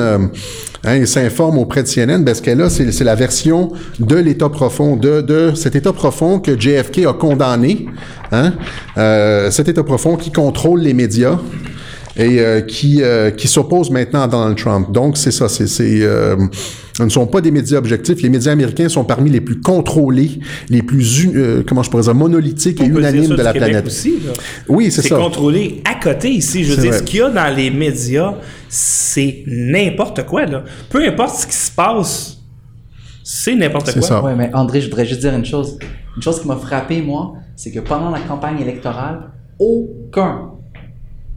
hein, 0.84 0.94
et 0.94 1.06
s'informe 1.06 1.58
auprès 1.58 1.84
de 1.84 1.88
CNN, 1.88 2.24
ben, 2.24 2.34
ce 2.34 2.42
qu'elle 2.42 2.62
a, 2.62 2.70
c'est 2.70 3.04
la 3.04 3.16
version 3.16 3.72
de 4.00 4.16
l'État 4.16 4.50
profond, 4.50 4.96
de, 4.96 5.22
de 5.22 5.54
cet 5.56 5.76
État 5.76 5.94
profond 5.94 6.40
que 6.40 6.60
JFK 6.60 7.06
a 7.08 7.14
condamné 7.14 7.88
Hein? 8.32 8.54
Euh, 8.98 9.52
cet 9.52 9.68
État 9.68 9.84
profond 9.84 10.16
qui 10.16 10.32
contrôle 10.32 10.80
les 10.82 10.94
médias 10.94 11.38
et 12.16 12.40
euh, 12.40 12.62
qui, 12.62 13.02
euh, 13.02 13.32
qui 13.32 13.48
s'oppose 13.48 13.90
maintenant 13.90 14.24
à 14.24 14.28
Donald 14.28 14.58
Trump. 14.58 14.92
Donc, 14.92 15.18
c'est 15.18 15.32
ça, 15.32 15.48
c'est... 15.48 15.68
ce 15.68 17.04
ne 17.04 17.10
sont 17.10 17.28
pas 17.28 17.42
des 17.42 17.52
médias 17.52 17.78
objectifs. 17.78 18.22
Les 18.22 18.30
médias 18.30 18.52
américains 18.52 18.90
sont 18.90 19.04
parmi 19.04 19.30
les 19.30 19.42
plus 19.42 19.60
contrôlés, 19.60 20.40
les 20.70 20.82
plus, 20.82 21.30
comment 21.68 21.84
je 21.84 21.90
pourrais 21.90 22.04
dire, 22.04 22.16
monolithiques 22.16 22.82
et 22.82 22.86
unanimes 22.86 23.36
de 23.36 23.42
la 23.42 23.54
planète. 23.54 23.88
Aussi, 23.88 24.16
Oui, 24.68 24.92
c'est 24.92 25.02
ça. 25.02 25.16
C'est 25.16 25.22
contrôlé 25.22 25.82
à 25.86 25.96
côté 25.96 26.30
ici. 26.30 26.64
Je 26.64 26.74
veux 26.74 26.82
dire, 26.82 26.94
ce 26.94 27.04
qu'il 27.04 27.20
y 27.20 27.24
a 27.24 27.30
dans 27.30 27.56
les 27.56 27.70
médias, 27.72 28.36
c'est 28.68 29.44
n'importe 29.48 30.26
quoi. 30.26 30.46
Là. 30.46 30.64
Peu 30.90 31.06
importe 31.08 31.36
ce 31.36 31.48
qui 31.48 31.56
se 31.56 31.72
passe, 31.72 32.38
c'est 33.24 33.56
n'importe 33.56 33.98
quoi. 34.00 34.26
Oui, 34.26 34.32
mais 34.38 34.50
André, 34.54 34.82
je 34.82 34.88
voudrais 34.88 35.06
juste 35.06 35.22
dire 35.22 35.34
une 35.34 35.46
chose. 35.46 35.78
Une 36.16 36.22
chose 36.22 36.42
qui 36.42 36.48
m'a 36.48 36.58
frappé, 36.58 37.02
moi, 37.02 37.34
c'est 37.56 37.72
que 37.72 37.80
pendant 37.80 38.10
la 38.10 38.20
campagne 38.20 38.60
électorale, 38.60 39.32
aucun 39.60 40.51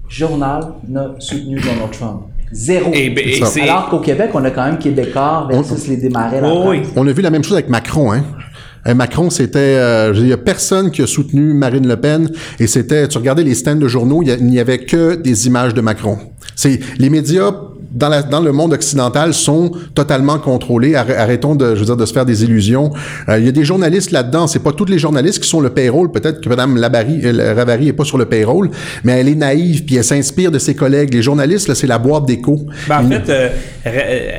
journal 0.08 0.74
n'a 0.88 1.14
soutenu 1.18 1.60
Donald 1.60 1.90
Trump. 1.92 2.22
Zéro. 2.52 2.90
Et, 2.92 3.10
ben, 3.10 3.24
Alors 3.62 3.88
qu'au 3.88 3.98
Québec, 3.98 4.30
on 4.34 4.44
a 4.44 4.50
quand 4.50 4.64
même 4.64 4.78
Québécois 4.78 5.48
versus 5.50 5.88
les 5.88 5.96
démarrer. 5.96 6.40
Oh, 6.42 6.66
oui. 6.68 6.82
On 6.94 7.06
a 7.06 7.12
vu 7.12 7.22
la 7.22 7.30
même 7.30 7.42
chose 7.42 7.54
avec 7.54 7.68
Macron, 7.68 8.12
hein. 8.12 8.24
Macron, 8.94 9.30
c'était, 9.30 9.58
euh, 9.58 10.12
il 10.14 10.26
y 10.26 10.32
a 10.32 10.36
personne 10.36 10.90
qui 10.90 11.00
a 11.00 11.06
soutenu 11.06 11.54
Marine 11.54 11.88
Le 11.88 11.96
Pen 11.96 12.30
et 12.60 12.66
c'était, 12.66 13.08
tu 13.08 13.16
regardais 13.16 13.42
les 13.42 13.54
stands 13.54 13.76
de 13.76 13.88
journaux, 13.88 14.22
il 14.22 14.44
n'y 14.44 14.60
avait 14.60 14.78
que 14.78 15.14
des 15.14 15.46
images 15.46 15.72
de 15.72 15.80
Macron. 15.80 16.18
C'est 16.54 16.78
les 16.98 17.08
médias 17.08 17.54
dans, 17.94 18.08
la, 18.08 18.22
dans 18.22 18.40
le 18.40 18.52
monde 18.52 18.72
occidental 18.72 19.32
sont 19.32 19.70
totalement 19.94 20.38
contrôlés. 20.38 20.94
Arrêtons 20.96 21.54
de, 21.54 21.74
je 21.74 21.80
veux 21.80 21.86
dire, 21.86 21.96
de 21.96 22.04
se 22.04 22.12
faire 22.12 22.26
des 22.26 22.44
illusions. 22.44 22.90
Euh, 23.28 23.38
il 23.38 23.46
y 23.46 23.48
a 23.48 23.52
des 23.52 23.64
journalistes 23.64 24.10
là-dedans. 24.10 24.46
C'est 24.46 24.62
pas 24.62 24.72
tous 24.72 24.84
les 24.84 24.98
journalistes 24.98 25.42
qui 25.42 25.48
sont 25.48 25.60
le 25.60 25.70
payroll. 25.70 26.10
Peut-être 26.10 26.40
que 26.40 26.48
Mme 26.48 26.76
Labary, 26.76 27.20
euh, 27.24 27.54
Ravary 27.54 27.88
est 27.88 27.92
pas 27.92 28.04
sur 28.04 28.18
le 28.18 28.24
payroll, 28.24 28.70
mais 29.04 29.20
elle 29.20 29.28
est 29.28 29.34
naïve 29.34 29.84
puis 29.84 29.96
elle 29.96 30.04
s'inspire 30.04 30.50
de 30.50 30.58
ses 30.58 30.74
collègues. 30.74 31.14
Les 31.14 31.22
journalistes, 31.22 31.68
là, 31.68 31.74
c'est 31.74 31.86
la 31.86 31.98
boîte 31.98 32.26
d'écho. 32.26 32.66
Ben, 32.88 33.04
en 33.04 33.08
fait, 33.08 33.30
euh, 33.30 33.48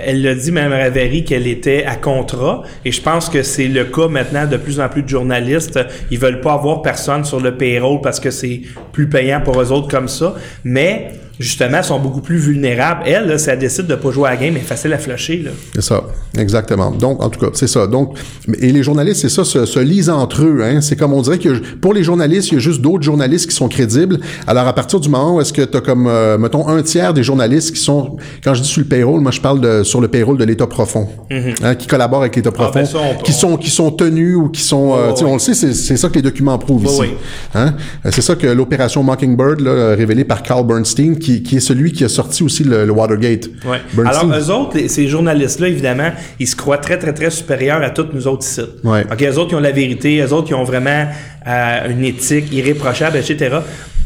elle 0.05 0.21
l'a 0.21 0.35
dit, 0.35 0.51
Mme 0.51 0.73
Ravary, 0.73 1.23
qu'elle 1.23 1.47
était 1.47 1.85
à 1.85 1.95
contrat. 1.95 2.63
Et 2.83 2.91
je 2.91 3.01
pense 3.01 3.29
que 3.29 3.41
c'est 3.41 3.67
le 3.67 3.85
cas 3.85 4.07
maintenant 4.09 4.45
de 4.45 4.57
plus 4.57 4.79
en 4.81 4.89
plus 4.89 5.03
de 5.03 5.09
journalistes. 5.09 5.79
Ils 6.11 6.19
veulent 6.19 6.41
pas 6.41 6.53
avoir 6.53 6.81
personne 6.81 7.23
sur 7.23 7.39
le 7.39 7.55
payroll 7.55 8.01
parce 8.01 8.19
que 8.19 8.31
c'est 8.31 8.61
plus 8.91 9.07
payant 9.07 9.39
pour 9.41 9.61
eux 9.61 9.71
autres 9.71 9.87
comme 9.87 10.09
ça. 10.09 10.35
Mais 10.63 11.11
justement, 11.39 11.83
sont 11.83 11.99
beaucoup 11.99 12.21
plus 12.21 12.37
vulnérables. 12.37 13.03
Elle, 13.05 13.27
là, 13.27 13.37
si 13.37 13.49
elle 13.49 13.59
décide 13.59 13.87
de 13.87 13.95
pas 13.95 14.11
jouer 14.11 14.29
à 14.29 14.31
la 14.31 14.37
game, 14.37 14.55
elle 14.55 14.61
est 14.61 14.65
facile 14.65 14.93
à 14.93 14.97
flusher. 14.97 15.45
C'est 15.73 15.81
ça, 15.81 16.03
exactement. 16.37 16.91
Donc, 16.91 17.21
en 17.21 17.29
tout 17.29 17.39
cas, 17.39 17.51
c'est 17.53 17.67
ça. 17.67 17.87
Donc, 17.87 18.17
et 18.59 18.71
les 18.71 18.83
journalistes, 18.83 19.21
c'est 19.21 19.29
ça, 19.29 19.43
se, 19.43 19.65
se, 19.65 19.79
lisent 19.79 20.09
entre 20.09 20.43
eux. 20.43 20.61
Hein. 20.63 20.81
C'est 20.81 20.95
comme 20.95 21.13
on 21.13 21.21
dirait 21.21 21.39
que 21.39 21.59
pour 21.75 21.93
les 21.93 22.03
journalistes, 22.03 22.49
il 22.51 22.55
y 22.55 22.57
a 22.57 22.59
juste 22.59 22.81
d'autres 22.81 23.03
journalistes 23.03 23.49
qui 23.49 23.55
sont 23.55 23.67
crédibles. 23.67 24.19
Alors, 24.47 24.67
à 24.67 24.73
partir 24.73 24.99
du 24.99 25.09
moment 25.09 25.35
où 25.35 25.41
est-ce 25.41 25.53
que 25.53 25.61
tu 25.61 25.77
as 25.77 25.81
comme, 25.81 26.07
euh, 26.07 26.37
mettons, 26.37 26.67
un 26.67 26.81
tiers 26.81 27.13
des 27.13 27.23
journalistes 27.23 27.73
qui 27.73 27.81
sont, 27.81 28.17
quand 28.43 28.53
je 28.53 28.61
dis 28.61 28.67
sur 28.67 28.81
le 28.81 28.87
payroll, 28.87 29.21
moi 29.21 29.31
je 29.31 29.41
parle 29.41 29.61
de, 29.61 29.83
sur 29.83 30.01
le 30.01 30.07
payroll 30.07 30.37
de 30.37 30.43
l'État 30.43 30.67
profond, 30.67 31.07
mm-hmm. 31.29 31.55
hein, 31.63 31.75
qui 31.75 31.87
collaborent 31.87 32.21
avec 32.21 32.35
l'État 32.35 32.51
profond, 32.51 32.71
ah, 32.75 32.79
ben 32.79 32.85
ça, 32.85 32.97
on, 32.99 33.21
qui 33.21 33.33
sont 33.33 33.57
qui 33.57 33.69
sont 33.69 33.91
tenus 33.91 34.35
ou 34.35 34.49
qui 34.49 34.61
sont, 34.61 34.93
euh, 34.95 35.11
oh, 35.15 35.23
on 35.25 35.33
le 35.33 35.39
sait, 35.39 35.53
c'est 35.53 35.97
ça 35.97 36.09
que 36.09 36.15
les 36.15 36.21
documents 36.21 36.57
prouvent 36.57 36.85
ici. 36.85 37.11
Hein? 37.53 37.73
Euh, 38.05 38.09
c'est 38.11 38.21
ça 38.21 38.35
que 38.35 38.47
l'opération 38.47 39.03
Mockingbird, 39.03 39.59
là, 39.59 39.95
révélée 39.95 40.23
par 40.23 40.43
Carl 40.43 40.65
Bernstein, 40.65 41.15
qui, 41.25 41.41
qui, 41.41 41.57
est 41.57 41.59
celui 41.59 41.91
qui 41.91 42.03
a 42.03 42.09
sorti 42.09 42.43
aussi 42.43 42.63
le, 42.63 42.89
Watergate. 42.91 43.49
Ouais. 43.65 43.79
Alors, 44.05 44.31
eux 44.31 44.51
autres, 44.51 44.77
ces 44.88 45.07
journalistes-là, 45.07 45.69
évidemment, 45.69 46.11
ils 46.39 46.47
se 46.47 46.55
croient 46.55 46.77
très, 46.77 46.99
très, 46.99 47.13
très 47.13 47.31
supérieurs 47.31 47.81
à 47.81 47.89
tous 47.89 48.07
nous 48.13 48.27
autres 48.27 48.43
sites. 48.43 48.83
Ouais. 48.83 49.03
OK, 49.11 49.23
eux 49.23 49.38
autres, 49.39 49.53
ils 49.53 49.55
ont 49.55 49.59
la 49.59 49.71
vérité, 49.71 50.19
eux 50.19 50.31
autres, 50.31 50.49
ils 50.51 50.53
ont 50.53 50.63
vraiment 50.63 51.07
euh, 51.47 51.89
une 51.89 52.05
éthique 52.05 52.53
irréprochable, 52.53 53.17
etc. 53.17 53.57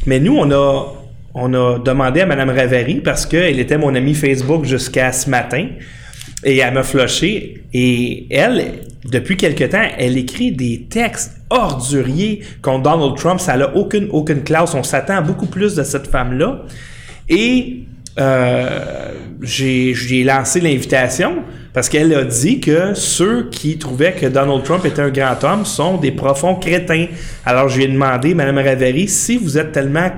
Mais 0.05 0.19
nous, 0.19 0.37
on 0.37 0.49
a, 0.51 0.93
on 1.33 1.53
a 1.53 1.79
demandé 1.79 2.21
à 2.21 2.25
Mme 2.25 2.51
Ravary, 2.51 2.95
parce 2.95 3.25
qu'elle 3.25 3.59
était 3.59 3.77
mon 3.77 3.93
amie 3.95 4.15
Facebook 4.15 4.63
jusqu'à 4.63 5.11
ce 5.11 5.29
matin, 5.29 5.67
et 6.45 6.57
elle 6.57 6.73
m'a 6.73 6.83
flushé. 6.83 7.65
Et 7.73 8.27
elle, 8.29 8.75
depuis 9.03 9.35
quelque 9.35 9.65
temps, 9.65 9.87
elle 9.97 10.17
écrit 10.17 10.53
des 10.53 10.87
textes 10.89 11.33
orduriers 11.49 12.43
contre 12.61 12.83
Donald 12.83 13.17
Trump. 13.17 13.41
Ça 13.41 13.57
n'a 13.57 13.75
aucune, 13.75 14.07
aucune 14.11 14.41
classe. 14.43 14.73
On 14.73 14.83
s'attend 14.83 15.21
beaucoup 15.21 15.47
plus 15.47 15.75
de 15.75 15.83
cette 15.83 16.07
femme-là. 16.07 16.63
Et 17.29 17.83
euh, 18.19 19.13
j'ai 19.41 20.23
lancé 20.23 20.59
l'invitation 20.59 21.43
parce 21.73 21.87
qu'elle 21.87 22.13
a 22.13 22.23
dit 22.23 22.59
que 22.59 22.93
ceux 22.95 23.49
qui 23.49 23.77
trouvaient 23.77 24.13
que 24.13 24.25
Donald 24.25 24.63
Trump 24.63 24.85
était 24.85 25.01
un 25.01 25.09
grand 25.09 25.43
homme 25.43 25.65
sont 25.65 25.97
des 25.97 26.11
profonds 26.11 26.55
crétins. 26.55 27.05
Alors, 27.45 27.69
je 27.69 27.77
lui 27.77 27.83
ai 27.85 27.87
demandé, 27.87 28.33
Mme 28.33 28.57
Ravary, 28.57 29.07
si 29.07 29.37
vous 29.37 29.57
êtes 29.57 29.71
tellement 29.71 30.11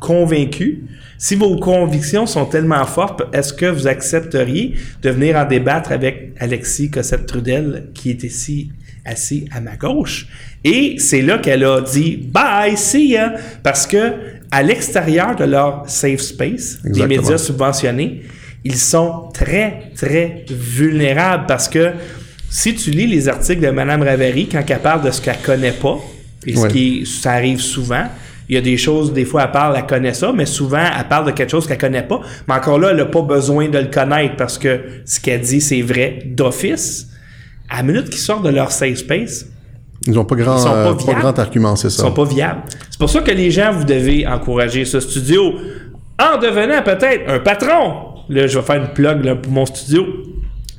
convaincu, 0.00 0.84
si 1.16 1.36
vos 1.36 1.56
convictions 1.56 2.26
sont 2.26 2.46
tellement 2.46 2.84
fortes, 2.86 3.22
est-ce 3.32 3.52
que 3.52 3.66
vous 3.66 3.86
accepteriez 3.86 4.74
de 5.02 5.10
venir 5.10 5.36
en 5.36 5.44
débattre 5.44 5.92
avec 5.92 6.32
Alexis 6.40 6.90
Cossette-Trudel, 6.90 7.90
qui 7.94 8.10
est 8.10 8.24
ici 8.24 8.72
assis 9.04 9.46
à 9.52 9.60
ma 9.60 9.76
gauche? 9.76 10.26
Et 10.64 10.96
c'est 10.98 11.22
là 11.22 11.38
qu'elle 11.38 11.64
a 11.64 11.82
dit 11.82 12.16
bye, 12.16 12.76
see 12.76 13.10
ya, 13.10 13.34
parce 13.62 13.86
que 13.86 14.39
à 14.50 14.62
l'extérieur 14.62 15.36
de 15.36 15.44
leur 15.44 15.84
safe 15.86 16.20
space, 16.20 16.78
les 16.84 17.06
médias 17.06 17.38
subventionnés, 17.38 18.22
ils 18.64 18.76
sont 18.76 19.28
très, 19.32 19.90
très 19.94 20.44
vulnérables 20.50 21.44
parce 21.46 21.68
que 21.68 21.92
si 22.50 22.74
tu 22.74 22.90
lis 22.90 23.06
les 23.06 23.28
articles 23.28 23.62
de 23.62 23.70
Mme 23.70 24.02
Ravary 24.02 24.48
quand 24.48 24.62
elle 24.68 24.78
parle 24.80 25.02
de 25.02 25.10
ce 25.10 25.20
qu'elle 25.20 25.38
connaît 25.38 25.72
pas, 25.72 25.98
et 26.46 26.56
ce 26.56 26.66
qui 26.66 27.06
ça 27.06 27.32
arrive 27.32 27.60
souvent, 27.60 28.06
il 28.48 28.54
y 28.54 28.58
a 28.58 28.60
des 28.60 28.76
choses, 28.76 29.12
des 29.12 29.24
fois, 29.24 29.44
elle 29.44 29.52
parle, 29.52 29.76
elle 29.76 29.86
connaît 29.86 30.12
ça, 30.12 30.32
mais 30.34 30.44
souvent, 30.44 30.84
elle 30.84 31.06
parle 31.06 31.26
de 31.26 31.30
quelque 31.30 31.50
chose 31.50 31.68
qu'elle 31.68 31.78
connaît 31.78 32.02
pas. 32.02 32.20
Mais 32.48 32.54
encore 32.54 32.80
là, 32.80 32.90
elle 32.90 32.96
n'a 32.96 33.04
pas 33.04 33.22
besoin 33.22 33.68
de 33.68 33.78
le 33.78 33.86
connaître 33.86 34.34
parce 34.34 34.58
que 34.58 34.80
ce 35.04 35.20
qu'elle 35.20 35.42
dit, 35.42 35.60
c'est 35.60 35.82
vrai 35.82 36.18
d'office. 36.26 37.06
À 37.68 37.76
la 37.76 37.82
minute 37.84 38.10
qu'ils 38.10 38.18
sortent 38.18 38.44
de 38.44 38.50
leur 38.50 38.72
safe 38.72 38.96
space, 38.96 39.46
ils 40.06 40.12
n'ont 40.12 40.24
pas 40.24 40.36
grand, 40.36 40.62
pas, 40.64 41.14
grand 41.14 41.38
argument, 41.38 41.76
c'est 41.76 41.90
ça. 41.90 42.02
Ils 42.02 42.06
sont 42.06 42.14
pas 42.14 42.24
viables. 42.24 42.62
C'est 42.90 42.98
pour 42.98 43.10
ça 43.10 43.20
que 43.20 43.30
les 43.30 43.50
gens, 43.50 43.70
vous 43.72 43.84
devez 43.84 44.26
encourager 44.26 44.84
ce 44.84 44.98
studio 45.00 45.54
en 46.18 46.38
devenant 46.38 46.82
peut-être 46.82 47.28
un 47.28 47.38
patron. 47.38 47.94
Là, 48.28 48.46
je 48.46 48.58
vais 48.58 48.64
faire 48.64 48.76
une 48.76 48.92
plug 48.94 49.40
pour 49.40 49.52
mon 49.52 49.66
studio. 49.66 50.06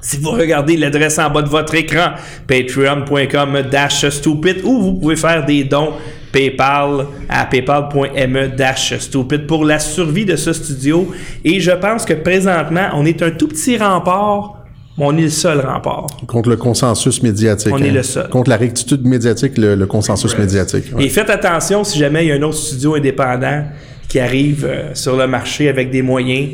Si 0.02 0.18
vous 0.18 0.32
regardez 0.32 0.78
l'adresse 0.78 1.20
en 1.20 1.30
bas 1.30 1.44
de 1.44 1.50
votre 1.50 1.76
écran, 1.76 2.14
patreon.com 2.48 3.62
dash 3.70 4.10
stupid, 4.10 4.62
ou 4.64 4.82
vous 4.82 4.94
pouvez 4.94 5.16
faire 5.16 5.46
des 5.46 5.64
dons 5.64 5.94
PayPal 6.32 7.06
à 7.30 7.46
paypal.me 7.46 8.48
dash 8.48 8.98
stupid 8.98 9.46
pour 9.46 9.66
la 9.66 9.78
survie 9.78 10.26
de 10.26 10.36
ce 10.36 10.54
studio. 10.54 11.12
Et 11.44 11.60
je 11.60 11.72
pense 11.72 12.06
que 12.06 12.14
présentement, 12.14 12.90
on 12.96 13.06
est 13.06 13.22
un 13.22 13.30
tout 13.30 13.48
petit 13.48 13.78
rempart 13.78 14.61
on 14.98 15.18
est 15.18 15.24
le 15.24 15.30
seul 15.30 15.60
rempart. 15.60 16.08
Contre 16.28 16.50
le 16.50 16.58
consensus 16.58 17.24
médiatique. 17.24 17.74
On 17.74 17.78
est 17.78 17.90
hein. 17.90 17.94
le 17.94 18.04
seul. 18.04 18.30
Contre 18.30 18.50
la 18.50 18.58
rectitude 18.58 19.06
médiatique, 19.06 19.58
le, 19.58 19.86
consensus 19.86 20.38
médiatique. 20.38 20.86
Et 21.00 21.10
faites 21.10 21.30
attention 21.30 21.84
si 21.84 21.98
jamais 21.98 22.26
il 22.26 22.30
y 22.30 22.32
a 22.32 22.36
un 22.36 22.42
autre 22.42 22.58
studio 22.58 22.96
indépendant 22.96 23.66
qui 24.08 24.20
arrive 24.20 24.66
euh, 24.66 24.94
sur 24.94 25.16
le 25.16 25.28
marché 25.28 25.70
avec 25.70 25.90
des 25.90 26.02
moyens. 26.02 26.50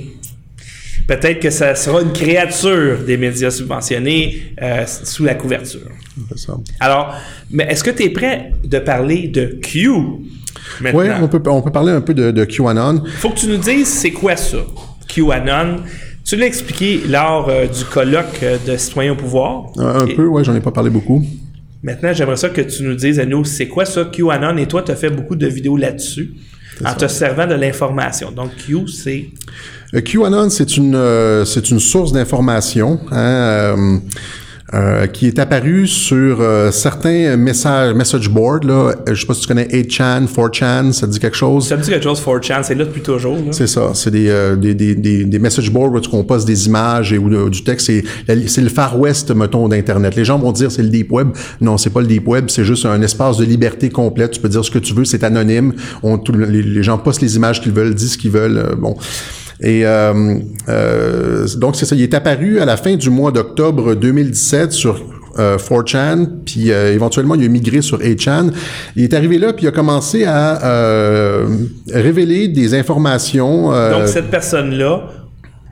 Peut-être 1.07 1.39
que 1.39 1.49
ça 1.49 1.73
sera 1.73 2.01
une 2.01 2.11
créature 2.11 2.99
des 3.05 3.17
médias 3.17 3.49
subventionnés 3.49 4.53
euh, 4.61 4.85
sous 4.85 5.23
la 5.23 5.35
couverture. 5.35 5.89
Alors, 6.79 7.15
mais 7.49 7.63
est-ce 7.69 7.83
que 7.83 7.91
tu 7.91 8.03
es 8.03 8.09
prêt 8.09 8.51
de 8.63 8.79
parler 8.79 9.27
de 9.27 9.57
Q 9.61 9.89
Oui, 10.93 11.05
on 11.21 11.27
peut, 11.27 11.41
on 11.47 11.61
peut 11.61 11.71
parler 11.71 11.93
un 11.93 12.01
peu 12.01 12.13
de, 12.13 12.31
de 12.31 12.45
QAnon. 12.45 13.03
faut 13.19 13.29
que 13.29 13.39
tu 13.39 13.47
nous 13.47 13.57
dises 13.57 13.87
c'est 13.87 14.11
quoi 14.11 14.35
ça, 14.35 14.57
QAnon? 15.07 15.77
Tu 16.27 16.35
l'as 16.35 16.47
expliqué 16.47 17.03
lors 17.07 17.47
euh, 17.47 17.67
du 17.67 17.85
colloque 17.85 18.43
euh, 18.43 18.57
de 18.67 18.75
citoyens 18.75 19.13
au 19.13 19.15
pouvoir? 19.15 19.67
un 19.77 20.05
peu, 20.07 20.25
oui, 20.25 20.43
j'en 20.43 20.53
ai 20.53 20.59
pas 20.59 20.71
parlé 20.71 20.89
beaucoup. 20.89 21.23
Maintenant, 21.81 22.11
j'aimerais 22.11 22.35
ça 22.35 22.49
que 22.49 22.59
tu 22.59 22.83
nous 22.83 22.95
dises 22.95 23.17
à 23.21 23.25
nous, 23.25 23.45
c'est 23.45 23.69
quoi 23.69 23.85
ça, 23.85 24.03
QAnon? 24.03 24.57
Et 24.57 24.67
toi, 24.67 24.83
tu 24.83 24.91
as 24.91 24.97
fait 24.97 25.09
beaucoup 25.09 25.37
de 25.37 25.47
vidéos 25.47 25.77
là-dessus 25.77 26.33
en 26.83 26.93
te 26.95 27.07
servant 27.07 27.47
de 27.47 27.53
l'information. 27.53 28.31
Donc, 28.31 28.49
Q, 28.57 28.89
c'est... 28.89 29.29
Euh, 29.93 30.01
QAnon, 30.01 30.49
c'est 30.49 30.75
une, 30.75 31.45
c'est 31.45 31.69
une 31.69 31.79
source 31.79 32.11
d'information. 32.11 32.99
Hein, 33.09 33.17
euh, 33.17 33.97
qui 35.13 35.27
est 35.27 35.39
apparu 35.39 35.87
sur 35.87 36.41
euh, 36.41 36.71
certains 36.71 37.37
messages, 37.37 37.93
message 37.93 38.29
boards. 38.29 38.63
Là. 38.63 38.95
Je 39.07 39.13
sais 39.13 39.25
pas 39.25 39.33
si 39.33 39.41
tu 39.41 39.47
connais 39.47 39.65
8chan, 39.65 40.27
4chan, 40.27 40.91
ça 40.91 41.07
te 41.07 41.11
dit 41.11 41.19
quelque 41.19 41.37
chose? 41.37 41.67
Ça 41.67 41.77
me 41.77 41.81
dit 41.81 41.89
quelque 41.89 42.03
chose, 42.03 42.21
4chan, 42.21 42.63
c'est 42.63 42.75
là 42.75 42.83
depuis 42.83 43.01
toujours. 43.01 43.37
C'est 43.51 43.67
ça, 43.67 43.91
c'est 43.93 44.11
des, 44.11 44.29
euh, 44.29 44.55
des, 44.55 44.73
des, 44.73 44.95
des, 44.95 45.23
des, 45.23 45.39
message 45.39 45.71
boards 45.71 45.93
où 45.93 45.99
tu 45.99 46.09
composes 46.09 46.43
des 46.43 46.67
images 46.67 47.13
et 47.13 47.17
ou 47.17 47.49
du 47.49 47.63
texte. 47.63 47.91
C'est 48.27 48.61
le 48.61 48.69
Far 48.69 48.99
West, 48.99 49.31
mettons, 49.33 49.67
d'Internet. 49.69 50.15
Les 50.15 50.25
gens 50.25 50.37
vont 50.37 50.51
dire 50.51 50.71
c'est 50.71 50.83
le 50.83 50.89
Deep 50.89 51.11
Web. 51.11 51.29
Non, 51.61 51.77
c'est 51.77 51.89
pas 51.89 52.01
le 52.01 52.07
Deep 52.07 52.27
Web, 52.27 52.49
c'est 52.49 52.65
juste 52.65 52.85
un 52.85 53.01
espace 53.01 53.37
de 53.37 53.45
liberté 53.45 53.89
complète. 53.89 54.31
Tu 54.31 54.41
peux 54.41 54.49
dire 54.49 54.65
ce 54.65 54.71
que 54.71 54.79
tu 54.79 54.93
veux, 54.93 55.05
c'est 55.05 55.23
anonyme. 55.23 55.73
On, 56.03 56.21
les, 56.33 56.61
les, 56.61 56.83
gens 56.83 56.97
postent 56.97 57.21
les 57.21 57.35
images 57.37 57.61
qu'ils 57.61 57.71
veulent, 57.71 57.95
disent 57.95 58.13
ce 58.13 58.17
qu'ils 58.17 58.31
veulent. 58.31 58.75
bon. 58.77 58.97
Et 59.61 59.85
euh, 59.85 60.39
euh, 60.69 61.47
donc, 61.57 61.75
c'est 61.75 61.85
ça. 61.85 61.95
Il 61.95 62.01
est 62.01 62.13
apparu 62.13 62.59
à 62.59 62.65
la 62.65 62.77
fin 62.77 62.95
du 62.95 63.09
mois 63.09 63.31
d'octobre 63.31 63.95
2017 63.95 64.71
sur 64.71 65.01
euh, 65.39 65.57
4chan, 65.57 66.27
puis 66.45 66.71
euh, 66.71 66.93
éventuellement 66.93 67.35
il 67.35 67.45
a 67.45 67.47
migré 67.47 67.83
sur 67.83 67.99
8chan. 67.99 68.51
Il 68.95 69.03
est 69.03 69.13
arrivé 69.13 69.37
là, 69.37 69.53
puis 69.53 69.65
il 69.65 69.67
a 69.67 69.71
commencé 69.71 70.25
à 70.25 70.65
euh, 70.65 71.45
révéler 71.93 72.47
des 72.47 72.73
informations. 72.73 73.71
Donc 73.91 74.07
cette 74.07 74.31
personne-là, 74.31 75.03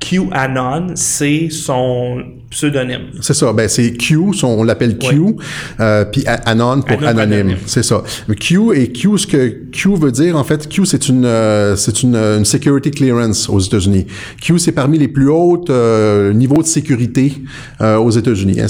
QAnon, 0.05 0.93
c'est 0.95 1.49
son 1.49 2.21
pseudonyme. 2.49 3.07
C'est 3.21 3.33
ça. 3.33 3.51
Ben 3.53 3.67
c'est 3.67 3.93
Q, 3.93 4.17
on 4.43 4.63
l'appelle 4.63 4.97
Q, 4.97 5.35
euh, 5.79 6.05
puis 6.05 6.23
Anon 6.25 6.81
pour 6.81 7.03
anonyme. 7.03 7.55
C'est 7.65 7.83
ça. 7.83 8.03
Q 8.39 8.73
et 8.75 8.91
Q, 8.91 9.17
ce 9.17 9.27
que 9.27 9.47
Q 9.71 9.95
veut 9.95 10.11
dire 10.11 10.37
en 10.37 10.43
fait, 10.43 10.69
Q 10.69 10.85
c'est 10.85 11.09
une 11.09 11.25
euh, 11.25 11.75
c'est 11.75 12.03
une, 12.03 12.15
une, 12.15 12.45
security 12.45 12.91
clearance 12.91 13.49
aux 13.49 13.59
États-Unis. 13.59 14.05
Q 14.41 14.59
c'est 14.59 14.71
parmi 14.71 14.99
les 14.99 15.07
plus 15.07 15.29
hauts 15.29 15.63
euh, 15.69 16.33
niveaux 16.33 16.61
de 16.61 16.67
sécurité 16.67 17.33
euh, 17.81 17.97
aux 17.97 18.11
États-Unis. 18.11 18.61
Hein, 18.61 18.67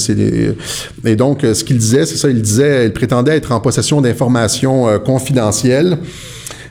et 1.04 1.15
donc 1.15 1.41
ce 1.41 1.63
qu'il 1.63 1.78
disait, 1.78 2.06
c'est 2.06 2.17
ça, 2.17 2.30
il 2.30 2.41
disait, 2.41 2.86
il 2.86 2.93
prétendait 2.93 3.36
être 3.36 3.52
en 3.52 3.60
possession 3.60 4.02
d'informations 4.02 5.00
confidentielles 5.00 5.98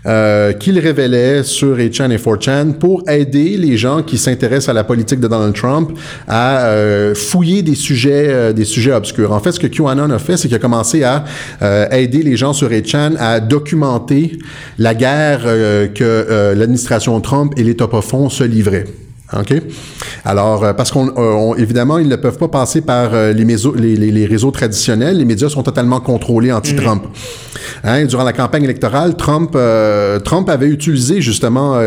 euh, 0.06 0.52
qu'il 0.52 0.78
révélait 0.78 1.42
sur 1.42 1.76
8chan 1.76 2.10
et 2.10 2.16
4chan 2.16 2.74
pour 2.74 3.08
aider 3.08 3.56
les 3.56 3.76
gens 3.76 4.02
qui 4.02 4.18
s'intéressent 4.18 4.68
à 4.68 4.72
la 4.72 4.84
politique 4.84 5.20
de 5.20 5.28
Donald 5.28 5.54
Trump 5.54 5.92
à 6.28 6.66
euh, 6.66 7.14
fouiller 7.14 7.62
des 7.62 7.74
sujets, 7.74 8.26
euh, 8.28 8.52
des 8.52 8.64
sujets 8.64 8.92
obscurs. 8.92 9.32
En 9.32 9.40
fait, 9.40 9.52
ce 9.52 9.60
que 9.60 9.66
QAnon 9.66 10.10
a 10.10 10.18
fait, 10.18 10.36
c'est 10.36 10.48
qu'il 10.48 10.56
a 10.56 10.60
commencé 10.60 11.02
à 11.04 11.24
euh, 11.62 11.88
aider 11.90 12.22
les 12.22 12.36
gens 12.36 12.52
sur 12.52 12.68
8chan 12.68 13.16
à 13.18 13.40
documenter 13.40 14.38
la 14.78 14.94
guerre 14.94 15.42
que 15.94 16.54
l'administration 16.54 17.20
Trump 17.20 17.52
et 17.56 17.62
l'État 17.62 17.86
profond 17.86 18.28
se 18.28 18.44
livraient. 18.44 18.84
OK? 19.32 19.54
Alors, 20.24 20.64
euh, 20.64 20.72
parce 20.74 20.92
qu'on 20.92 21.08
euh, 21.16 21.54
évidemment, 21.56 21.98
ils 21.98 22.08
ne 22.08 22.16
peuvent 22.16 22.36
pas 22.36 22.48
passer 22.48 22.82
par 22.82 23.14
euh, 23.14 23.32
les, 23.32 23.44
les, 23.44 24.10
les, 24.10 24.26
réseaux 24.26 24.50
traditionnels. 24.50 25.16
Les 25.16 25.24
médias 25.24 25.48
sont 25.48 25.62
totalement 25.62 26.00
contrôlés 26.00 26.52
anti-Trump. 26.52 27.04
Mhm. 27.04 27.10
Hein, 27.84 28.04
durant 28.04 28.24
la 28.24 28.34
campagne 28.34 28.64
électorale, 28.64 29.16
Trump, 29.16 29.56
Trump 30.24 30.48
avait 30.48 30.68
utilisé 30.68 31.20
justement, 31.20 31.78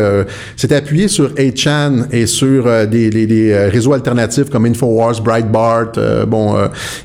s'était 0.56 0.76
appuyé 0.76 1.08
sur 1.08 1.30
8chan 1.34 2.06
et 2.12 2.26
sur 2.26 2.64
des, 2.86 3.68
réseaux 3.72 3.92
alternatifs 3.92 4.50
comme 4.50 4.66
Infowars, 4.66 5.20
Breitbart. 5.22 5.92
bon, 6.26 6.56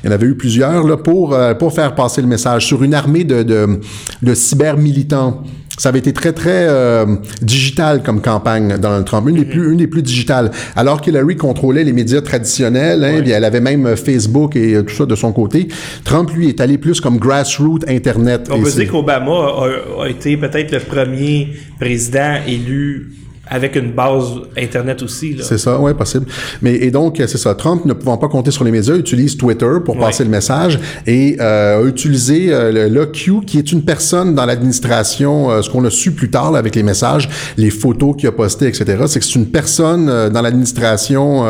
il 0.02 0.06
y 0.06 0.08
en 0.08 0.12
avait 0.12 0.26
eu 0.26 0.34
plusieurs 0.36 0.86
là, 0.86 0.96
pour 0.96 1.36
pour 1.58 1.72
faire 1.72 1.94
passer 1.94 2.20
le 2.20 2.28
message 2.28 2.66
sur 2.66 2.82
une 2.82 2.94
armée 2.94 3.24
de, 3.24 3.42
de, 3.42 3.80
de 4.22 4.34
cyber 4.34 4.76
militants 4.76 5.42
ça 5.78 5.88
avait 5.88 5.98
été 5.98 6.12
très, 6.12 6.32
très 6.32 6.66
euh, 6.68 7.04
digital 7.42 8.02
comme 8.02 8.20
campagne, 8.20 8.76
Donald 8.78 9.04
Trump. 9.04 9.28
Une 9.28 9.36
des 9.36 9.44
plus, 9.44 9.72
une 9.72 9.78
des 9.78 9.86
plus 9.86 10.02
digitales. 10.02 10.50
Alors 10.76 11.00
qu'Hillary 11.00 11.36
contrôlait 11.36 11.84
les 11.84 11.92
médias 11.92 12.20
traditionnels, 12.20 13.04
hein, 13.04 13.20
bien, 13.20 13.36
elle 13.36 13.44
avait 13.44 13.60
même 13.60 13.96
Facebook 13.96 14.56
et 14.56 14.76
tout 14.86 14.94
ça 14.94 15.06
de 15.06 15.14
son 15.14 15.32
côté. 15.32 15.68
Trump, 16.04 16.30
lui, 16.30 16.48
est 16.48 16.60
allé 16.60 16.78
plus 16.78 17.00
comme 17.00 17.18
grassroots 17.18 17.84
Internet. 17.88 18.48
On 18.50 18.60
peut 18.60 18.70
dire 18.70 18.90
qu'Obama 18.90 19.32
a, 19.32 20.04
a 20.04 20.08
été 20.08 20.36
peut-être 20.36 20.72
le 20.72 20.80
premier 20.80 21.48
président 21.78 22.36
élu 22.46 23.23
avec 23.48 23.76
une 23.76 23.92
base 23.92 24.24
Internet 24.56 25.02
aussi. 25.02 25.36
C'est 25.42 25.58
ça, 25.58 25.78
oui, 25.78 25.92
possible. 25.94 26.26
Mais 26.62 26.74
et 26.74 26.90
donc, 26.90 27.16
c'est 27.18 27.38
ça. 27.38 27.54
Trump, 27.54 27.84
ne 27.84 27.92
pouvant 27.92 28.16
pas 28.16 28.28
compter 28.28 28.50
sur 28.50 28.64
les 28.64 28.70
médias, 28.70 28.94
utilise 28.94 29.36
Twitter 29.36 29.70
pour 29.84 29.98
passer 29.98 30.24
le 30.24 30.30
message 30.30 30.78
et 31.06 31.36
euh, 31.40 31.82
a 31.82 31.86
utilisé 31.86 32.52
euh, 32.52 32.88
le, 32.88 33.06
Q, 33.06 33.40
qui 33.46 33.58
est 33.58 33.72
une 33.72 33.82
personne 33.82 34.34
dans 34.34 34.46
l'administration, 34.46 35.50
euh, 35.50 35.62
ce 35.62 35.70
qu'on 35.70 35.84
a 35.84 35.90
su 35.90 36.12
plus 36.12 36.30
tard 36.30 36.52
là, 36.52 36.58
avec 36.58 36.74
les 36.74 36.82
messages, 36.82 37.28
les 37.56 37.70
photos 37.70 38.16
qu'il 38.16 38.28
a 38.28 38.32
postées, 38.32 38.66
etc., 38.66 39.04
c'est 39.06 39.20
que 39.20 39.24
c'est 39.24 39.34
une 39.34 39.50
personne 39.50 40.08
euh, 40.08 40.30
dans 40.30 40.42
l'administration 40.42 41.44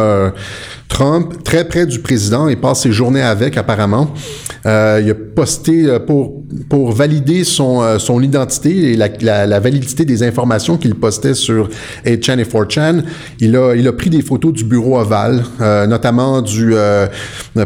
Trump, 0.89 1.43
très 1.43 1.67
près 1.67 1.87
du 1.87 1.99
président, 1.99 2.47
il 2.47 2.57
passe 2.57 2.83
ses 2.83 2.93
journées 2.93 3.23
avec 3.23 3.57
apparemment. 3.57 4.11
Euh, 4.65 5.01
il 5.03 5.11
a 5.11 5.15
posté 5.15 5.87
euh, 5.87 5.99
pour 5.99 6.45
pour 6.69 6.93
valider 6.93 7.43
son 7.43 7.83
euh, 7.83 7.99
son 7.99 8.23
identité 8.23 8.93
et 8.93 8.97
la, 8.97 9.09
la, 9.21 9.47
la 9.47 9.61
validité 9.61 10.05
des 10.05 10.23
informations 10.23 10.77
qu'il 10.77 10.95
postait 10.95 11.35
sur 11.35 11.69
8chan 12.07 12.39
et 12.39 12.45
4chan. 12.45 13.03
Il 13.41 13.57
a 13.57 13.75
il 13.75 13.87
a 13.89 13.93
pris 13.93 14.11
des 14.11 14.23
photos 14.23 14.53
du 14.53 14.65
bureau 14.65 14.99
ovale, 14.99 15.45
euh, 15.61 15.87
notamment 15.87 16.43
du 16.43 16.75
euh, 16.75 17.07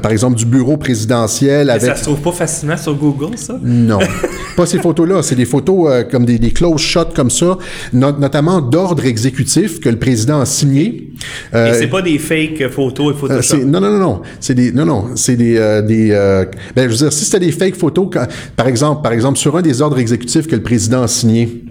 par 0.02 0.10
exemple 0.10 0.36
du 0.36 0.46
bureau 0.46 0.76
présidentiel. 0.76 1.66
Mais 1.66 1.72
avec... 1.74 1.90
ça 1.90 1.96
se 1.96 2.04
trouve 2.04 2.20
pas 2.20 2.32
facilement 2.32 2.76
sur 2.76 2.94
Google, 2.94 3.36
ça? 3.36 3.58
Non, 3.62 3.98
pas 4.56 4.66
ces 4.66 4.78
photos-là. 4.78 5.22
C'est 5.22 5.36
des 5.36 5.44
photos 5.44 6.04
comme 6.10 6.24
des, 6.24 6.38
des 6.38 6.50
close 6.50 6.80
shots 6.80 7.12
comme 7.14 7.30
ça, 7.30 7.58
no 7.92 8.12
notamment 8.12 8.60
d'ordre 8.60 9.04
exécutif 9.04 9.80
que 9.80 9.88
le 9.88 9.98
président 9.98 10.40
a 10.40 10.46
signé. 10.46 11.12
et 11.54 11.72
c'est 11.74 11.88
pas 11.88 12.02
des 12.02 12.18
fake 12.18 12.68
photos 12.68 13.14
euh, 13.30 13.64
non, 13.64 13.80
non, 13.80 13.90
non, 13.90 13.98
non. 13.98 14.22
C'est 14.40 14.54
des, 14.54 14.72
non, 14.72 14.84
non. 14.84 15.10
C'est 15.14 15.36
des, 15.36 15.56
euh, 15.56 15.82
des 15.82 16.10
euh, 16.12 16.44
ben, 16.74 16.84
je 16.84 16.88
veux 16.88 16.96
dire, 16.96 17.12
si 17.12 17.24
c'était 17.24 17.40
des 17.40 17.52
fake 17.52 17.76
photos, 17.76 18.08
quand, 18.12 18.26
par 18.56 18.66
exemple, 18.66 19.02
par 19.02 19.12
exemple, 19.12 19.38
sur 19.38 19.56
un 19.56 19.62
des 19.62 19.82
ordres 19.82 19.98
exécutifs 19.98 20.46
que 20.46 20.56
le 20.56 20.62
président 20.62 21.02
a 21.02 21.08
signé, 21.08 21.64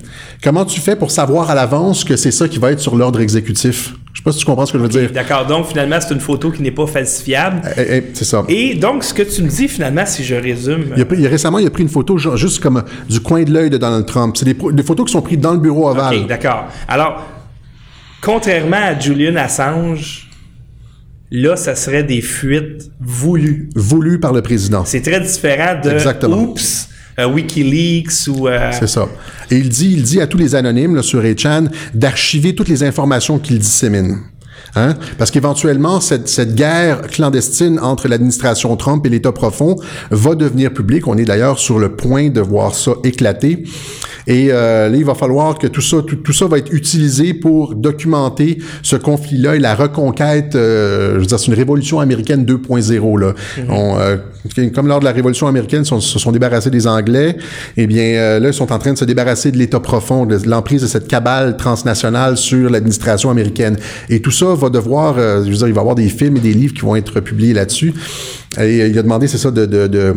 comment 0.44 0.66
tu 0.66 0.80
fais 0.80 0.96
pour 0.96 1.12
savoir 1.12 1.50
à 1.50 1.56
l'avance 1.56 2.04
que 2.04 2.16
c'est 2.16 2.32
ça 2.38 2.48
qui 2.48 2.60
va 2.60 2.72
être 2.72 2.80
sur 2.80 2.96
l'ordre 2.96 3.20
exécutif? 3.20 3.94
Je 4.14 4.20
sais 4.20 4.24
pas 4.24 4.32
si 4.32 4.40
tu 4.40 4.46
comprends 4.46 4.66
ce 4.66 4.74
que 4.74 4.80
je 4.80 4.84
veux 4.84 4.90
dire. 4.90 5.12
D'accord. 5.12 5.46
Donc, 5.46 5.68
finalement, 5.68 5.98
c'est 6.02 6.14
une 6.14 6.20
photo 6.20 6.52
qui 6.52 6.62
n'est 6.62 6.72
pas 6.72 6.88
falsifiable. 6.88 7.62
Eh, 7.78 7.82
eh, 7.82 8.04
c'est 8.14 8.26
ça. 8.26 8.44
Et 8.48 8.74
donc, 8.74 9.04
ce 9.04 9.14
que 9.14 9.24
tu 9.24 9.44
me 9.44 9.48
dis, 9.48 9.68
finalement, 9.68 10.06
si 10.06 10.24
je 10.24 10.36
résume. 10.36 10.86
Il 10.96 11.02
a, 11.02 11.06
pris, 11.06 11.18
il 11.20 11.26
a 11.26 11.30
récemment, 11.30 11.60
il 11.60 11.68
a 11.68 11.70
pris 11.70 11.84
une 11.84 11.90
photo 11.90 12.18
genre, 12.18 12.38
juste 12.38 12.60
comme 12.60 12.84
du 13.10 13.20
coin 13.20 13.44
de 13.44 13.52
l'œil 13.52 13.70
de 13.70 13.78
Donald 13.78 14.06
Trump. 14.06 14.36
C'est 14.38 14.46
des, 14.46 14.56
des, 14.56 14.84
photos 14.84 15.06
qui 15.06 15.12
sont 15.12 15.22
prises 15.22 15.40
dans 15.40 15.54
le 15.54 15.60
bureau 15.60 15.90
ovale. 15.90 16.16
OK, 16.16 16.28
d'accord. 16.28 16.66
Alors, 16.88 17.26
contrairement 18.22 18.78
à 18.78 19.00
Julian 19.00 19.36
Assange, 19.36 20.28
Là, 21.30 21.58
ça 21.58 21.76
serait 21.76 22.04
des 22.04 22.22
fuites 22.22 22.90
voulues. 23.02 23.70
Voulues 23.76 24.20
par 24.20 24.32
le 24.32 24.42
président. 24.42 24.86
C'est 24.86 25.02
très 25.02 25.20
différent 25.20 25.80
de 25.84 25.92
Exactement. 25.92 26.38
Oups, 26.38 26.90
WikiLeaks 27.26 28.28
ou. 28.28 28.48
Euh... 28.48 28.72
C'est 28.72 28.88
ça. 28.88 29.08
Et 29.50 29.58
il 29.58 29.70
dit, 29.70 29.94
il 29.94 30.04
dit 30.04 30.22
à 30.22 30.28
tous 30.28 30.38
les 30.38 30.56
anonymes 30.56 30.96
là, 30.96 31.02
sur 31.02 31.22
8chan 31.22 31.70
d'archiver 31.94 32.54
toutes 32.54 32.70
les 32.70 32.84
informations 32.84 33.40
qu'il 33.40 33.60
dissémine. 33.60 34.20
Hein? 34.76 34.96
Parce 35.18 35.32
qu'éventuellement, 35.32 36.00
cette, 36.00 36.28
cette 36.28 36.56
guerre 36.56 37.02
clandestine 37.02 37.80
entre 37.80 38.08
l'administration 38.08 38.76
Trump 38.76 39.06
et 39.06 39.10
l'État 39.10 39.32
profond 39.32 39.76
va 40.12 40.36
devenir 40.36 40.74
publique. 40.74 41.08
On 41.08 41.18
est 41.18 41.26
d'ailleurs 41.26 41.60
sur 41.60 41.80
le 41.80 41.96
point 41.96 42.30
de 42.30 42.42
voir 42.42 42.76
ça 42.76 42.92
éclater. 43.04 43.64
Et 44.28 44.50
euh, 44.52 44.90
là, 44.90 44.98
il 44.98 45.06
va 45.06 45.16
falloir 45.16 45.58
que 45.58 45.68
tout 45.68 45.82
ça, 45.82 46.02
tout, 46.06 46.18
tout, 46.18 46.34
ça 46.34 46.48
va 46.48 46.58
être 46.58 46.72
utilisé 46.74 47.34
pour 47.34 47.76
documenter 47.76 48.58
ce 48.84 48.98
conflit-là 48.98 49.56
et 49.56 49.60
la 49.60 49.74
reconquête. 49.74 50.54
Euh, 50.56 51.14
je 51.16 51.20
veux 51.20 51.26
dire, 51.26 51.40
c'est 51.40 51.48
une 51.48 51.54
révolution 51.54 52.02
américaine 52.02 52.44
2.0 52.44 53.20
là. 53.20 53.34
On, 53.70 53.98
euh, 53.98 54.18
comme 54.76 54.88
lors 54.88 55.00
de 55.00 55.06
la 55.06 55.14
révolution 55.14 55.48
américaine, 55.48 55.84
ils 55.90 56.02
se 56.02 56.20
sont 56.20 56.32
débarrassés 56.34 56.70
des 56.70 56.88
Anglais. 56.88 57.38
Eh 57.78 57.88
bien, 57.88 58.40
là, 58.40 58.48
ils 58.50 58.54
sont 58.54 58.72
en 58.72 58.80
train 58.80 58.94
de 58.94 58.98
se 58.98 59.06
débarrasser 59.06 59.52
de 59.52 59.58
l'État 59.58 59.80
profond, 59.80 60.26
de 60.26 60.38
l'emprise 60.46 60.82
de 60.82 60.88
cette 60.88 61.08
cabale 61.08 61.56
transnationale 61.56 62.36
sur 62.36 62.70
l'administration 62.70 63.30
américaine. 63.30 63.78
Et 64.10 64.22
tout 64.22 64.32
ça 64.32 64.54
va 64.58 64.70
devoir, 64.70 65.18
euh, 65.18 65.44
je 65.44 65.50
veux 65.50 65.56
dire, 65.56 65.68
il 65.68 65.74
va 65.74 65.80
y 65.80 65.84
avoir 65.84 65.96
des 65.96 66.10
films 66.10 66.38
et 66.38 66.42
des 66.42 66.54
livres 66.54 66.74
qui 66.74 66.82
vont 66.82 66.96
être 66.96 67.20
publiés 67.20 67.54
là-dessus. 67.54 67.94
Et 68.60 68.88
il 68.88 68.98
a 68.98 69.04
demandé, 69.04 69.28
c'est 69.28 69.38
ça, 69.38 69.52
de, 69.52 69.66
de, 69.66 69.88
de 69.88 70.14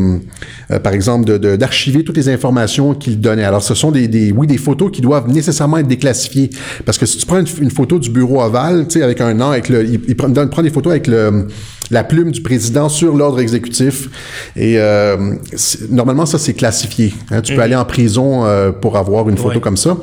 euh, 0.70 0.78
par 0.78 0.92
exemple, 0.92 1.38
d'archiver 1.38 2.04
toutes 2.04 2.16
les 2.16 2.28
informations 2.28 2.94
qu'il 2.94 3.20
donnait. 3.20 3.44
Alors, 3.44 3.62
ce 3.62 3.74
sont 3.74 3.90
des, 3.90 4.08
des, 4.08 4.32
oui, 4.32 4.46
des 4.46 4.56
photos 4.56 4.90
qui 4.90 5.02
doivent 5.02 5.28
nécessairement 5.28 5.78
être 5.78 5.88
déclassifiées. 5.88 6.48
Parce 6.86 6.96
que 6.96 7.06
si 7.06 7.18
tu 7.18 7.26
prends 7.26 7.40
une, 7.40 7.46
une 7.60 7.70
photo 7.70 7.98
du 7.98 8.08
bureau 8.08 8.40
ovale, 8.40 8.86
tu 8.86 8.98
sais, 8.98 9.02
avec 9.02 9.20
un 9.20 9.38
an, 9.40 9.50
avec 9.50 9.68
le, 9.68 9.84
il, 9.84 10.00
il 10.08 10.16
prend, 10.16 10.32
prend 10.46 10.62
des 10.62 10.70
photos 10.70 10.92
avec 10.92 11.06
le, 11.06 11.48
la 11.90 12.04
plume 12.04 12.30
du 12.30 12.40
président 12.40 12.88
sur 12.88 13.14
l'ordre 13.16 13.40
exécutif. 13.40 14.08
Et 14.56 14.78
euh, 14.78 15.34
normalement, 15.90 16.24
ça, 16.24 16.38
c'est 16.38 16.54
classifié. 16.54 17.12
Hein. 17.30 17.42
Tu 17.42 17.52
mmh. 17.52 17.56
peux 17.56 17.62
aller 17.62 17.76
en 17.76 17.84
prison 17.84 18.44
euh, 18.44 18.70
pour 18.70 18.96
avoir 18.96 19.28
une 19.28 19.36
photo 19.36 19.56
ouais. 19.56 19.60
comme 19.60 19.76
ça. 19.76 19.98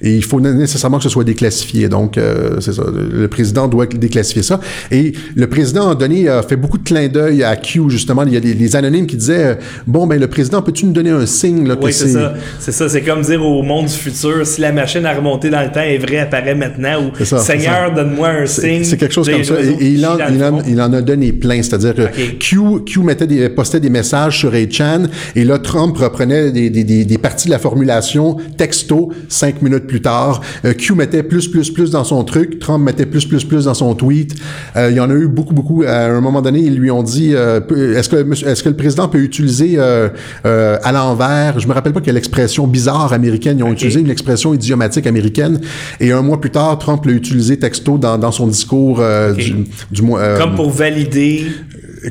Et 0.00 0.14
il 0.14 0.24
faut 0.24 0.40
nécessairement 0.40 0.98
que 0.98 1.04
ce 1.04 1.08
soit 1.08 1.24
déclassifié. 1.24 1.88
Donc, 1.88 2.18
euh, 2.18 2.60
c'est 2.60 2.72
ça. 2.72 2.84
Le 2.86 3.26
président 3.28 3.68
doit 3.68 3.86
déclassifier 3.86 4.42
ça. 4.42 4.60
Et 4.90 5.12
le 5.34 5.46
président 5.48 5.90
a 5.90 5.94
donné, 5.94 6.28
a 6.28 6.42
fait 6.42 6.56
beaucoup 6.56 6.78
de 6.78 6.84
clins 6.84 7.08
d'œil 7.08 7.42
à 7.42 7.56
Q, 7.64 7.88
justement. 7.88 8.24
Il 8.26 8.34
y 8.34 8.36
a 8.36 8.40
des, 8.40 8.54
des 8.54 8.76
anonymes 8.76 9.06
qui 9.06 9.16
disaient, 9.16 9.58
bon, 9.86 10.06
ben 10.06 10.20
le 10.20 10.26
président, 10.28 10.62
peux-tu 10.62 10.86
nous 10.86 10.92
donner 10.92 11.10
un 11.10 11.26
signe? 11.26 11.66
Là, 11.66 11.76
oui, 11.80 11.92
c'est 11.92 12.08
ça. 12.08 12.34
C'est 12.58 12.72
ça. 12.72 12.88
C'est 12.88 13.02
comme 13.02 13.22
dire 13.22 13.44
au 13.44 13.62
monde 13.62 13.86
du 13.86 13.92
futur, 13.92 14.46
si 14.46 14.60
la 14.60 14.72
machine 14.72 15.04
à 15.06 15.14
remonter 15.14 15.50
dans 15.50 15.62
le 15.62 15.70
temps 15.70 15.80
est 15.80 15.98
vraie, 15.98 16.18
apparaît 16.18 16.54
maintenant, 16.54 17.04
ou 17.04 17.24
ça, 17.24 17.38
Seigneur, 17.38 17.92
donne-moi 17.92 18.28
un 18.28 18.46
signe. 18.46 18.84
C'est 18.84 18.96
quelque 18.96 19.14
chose 19.14 19.28
comme 19.28 19.44
ça. 19.44 19.60
Et, 19.60 19.84
et 19.84 19.88
il, 19.88 20.06
en, 20.06 20.16
il, 20.32 20.44
en, 20.44 20.62
il 20.66 20.80
en 20.80 20.92
a 20.92 21.02
donné 21.02 21.32
plein. 21.32 21.62
C'est-à-dire 21.62 21.94
que 21.94 22.02
okay. 22.02 22.36
Q, 22.38 22.58
Q 22.86 23.00
mettait 23.00 23.26
des, 23.26 23.48
postait 23.48 23.80
des 23.80 23.90
messages 23.90 24.38
sur 24.38 24.52
8chan 24.52 25.08
et 25.36 25.44
là, 25.44 25.58
Trump 25.58 25.96
reprenait 25.96 26.50
des, 26.52 26.70
des, 26.70 26.84
des, 26.84 27.04
des 27.04 27.18
parties 27.18 27.46
de 27.46 27.52
la 27.52 27.58
formulation 27.58 28.36
texto 28.56 29.12
cinq 29.28 29.62
minutes 29.62 29.86
plus 29.86 30.00
tard. 30.00 30.40
Euh, 30.64 30.74
Q 30.74 30.94
mettait 30.94 31.22
plus, 31.22 31.48
plus, 31.48 31.70
plus 31.70 31.90
dans 31.90 32.04
son 32.04 32.24
truc. 32.24 32.58
Trump 32.58 32.84
mettait 32.84 33.06
plus, 33.06 33.26
plus, 33.26 33.44
plus 33.44 33.64
dans 33.64 33.74
son 33.74 33.94
tweet. 33.94 34.34
Euh, 34.76 34.90
il 34.90 34.96
y 34.96 35.00
en 35.00 35.10
a 35.10 35.14
eu 35.14 35.28
beaucoup, 35.28 35.54
beaucoup. 35.54 35.82
À 35.82 36.06
un 36.06 36.20
moment 36.20 36.42
donné, 36.42 36.60
ils 36.60 36.76
lui 36.76 36.90
ont 36.90 37.02
dit 37.02 37.32
euh, 37.34 37.53
est-ce 37.58 38.08
que, 38.08 38.46
est-ce 38.46 38.62
que 38.62 38.68
le 38.68 38.76
président 38.76 39.08
peut 39.08 39.18
utiliser 39.18 39.74
euh, 39.78 40.08
euh, 40.46 40.78
à 40.82 40.92
l'envers? 40.92 41.58
Je 41.58 41.68
me 41.68 41.72
rappelle 41.72 41.92
pas 41.92 42.00
quelle 42.00 42.16
expression 42.16 42.66
bizarre 42.66 43.12
américaine. 43.12 43.58
Ils 43.58 43.62
ont 43.62 43.66
okay. 43.66 43.74
utilisé 43.74 44.00
une 44.00 44.10
expression 44.10 44.54
idiomatique 44.54 45.06
américaine. 45.06 45.60
Et 46.00 46.12
un 46.12 46.22
mois 46.22 46.40
plus 46.40 46.50
tard, 46.50 46.78
Trump 46.78 47.04
l'a 47.06 47.12
utilisé 47.12 47.58
texto 47.58 47.98
dans, 47.98 48.18
dans 48.18 48.32
son 48.32 48.46
discours 48.46 48.98
okay. 48.98 49.42
du, 49.42 49.64
du 49.90 50.02
mois. 50.02 50.38
Comme 50.38 50.54
pour 50.54 50.70
valider 50.70 51.46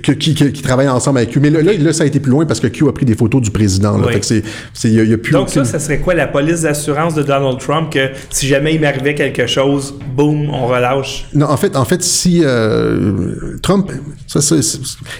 que, 0.01 0.11
qui, 0.11 0.33
qui, 0.33 0.51
qui 0.51 0.61
travaillent 0.61 0.89
ensemble 0.89 1.19
avec 1.19 1.31
Q. 1.31 1.39
Mais 1.39 1.49
là, 1.49 1.61
là, 1.61 1.73
là, 1.73 1.93
ça 1.93 2.03
a 2.03 2.07
été 2.07 2.19
plus 2.19 2.31
loin 2.31 2.45
parce 2.45 2.59
que 2.59 2.67
Q 2.67 2.87
a 2.87 2.91
pris 2.91 3.05
des 3.05 3.15
photos 3.15 3.41
du 3.41 3.51
président. 3.51 3.97
Là. 3.97 4.07
Oui. 4.07 4.13
Fait 4.13 4.19
que 4.19 4.25
c'est, 4.25 4.43
c'est, 4.73 4.89
y 4.89 4.99
a, 4.99 5.03
y 5.03 5.13
a 5.13 5.17
plus 5.17 5.31
Donc 5.31 5.49
aucune... 5.49 5.65
ça, 5.65 5.73
ça 5.73 5.79
serait 5.79 5.99
quoi 5.99 6.13
la 6.13 6.27
police 6.27 6.61
d'assurance 6.61 7.15
de 7.15 7.23
Donald 7.23 7.59
Trump 7.59 7.91
que 7.91 8.09
si 8.29 8.47
jamais 8.47 8.75
il 8.75 8.81
m'arrivait 8.81 9.15
quelque 9.15 9.47
chose, 9.47 9.93
boum, 10.15 10.49
on 10.49 10.67
relâche? 10.67 11.27
Non, 11.33 11.47
en 11.47 11.57
fait, 11.57 11.75
en 11.75 11.85
fait, 11.85 12.03
si 12.03 12.41
euh, 12.43 13.57
Trump, 13.61 13.91
ça, 14.27 14.39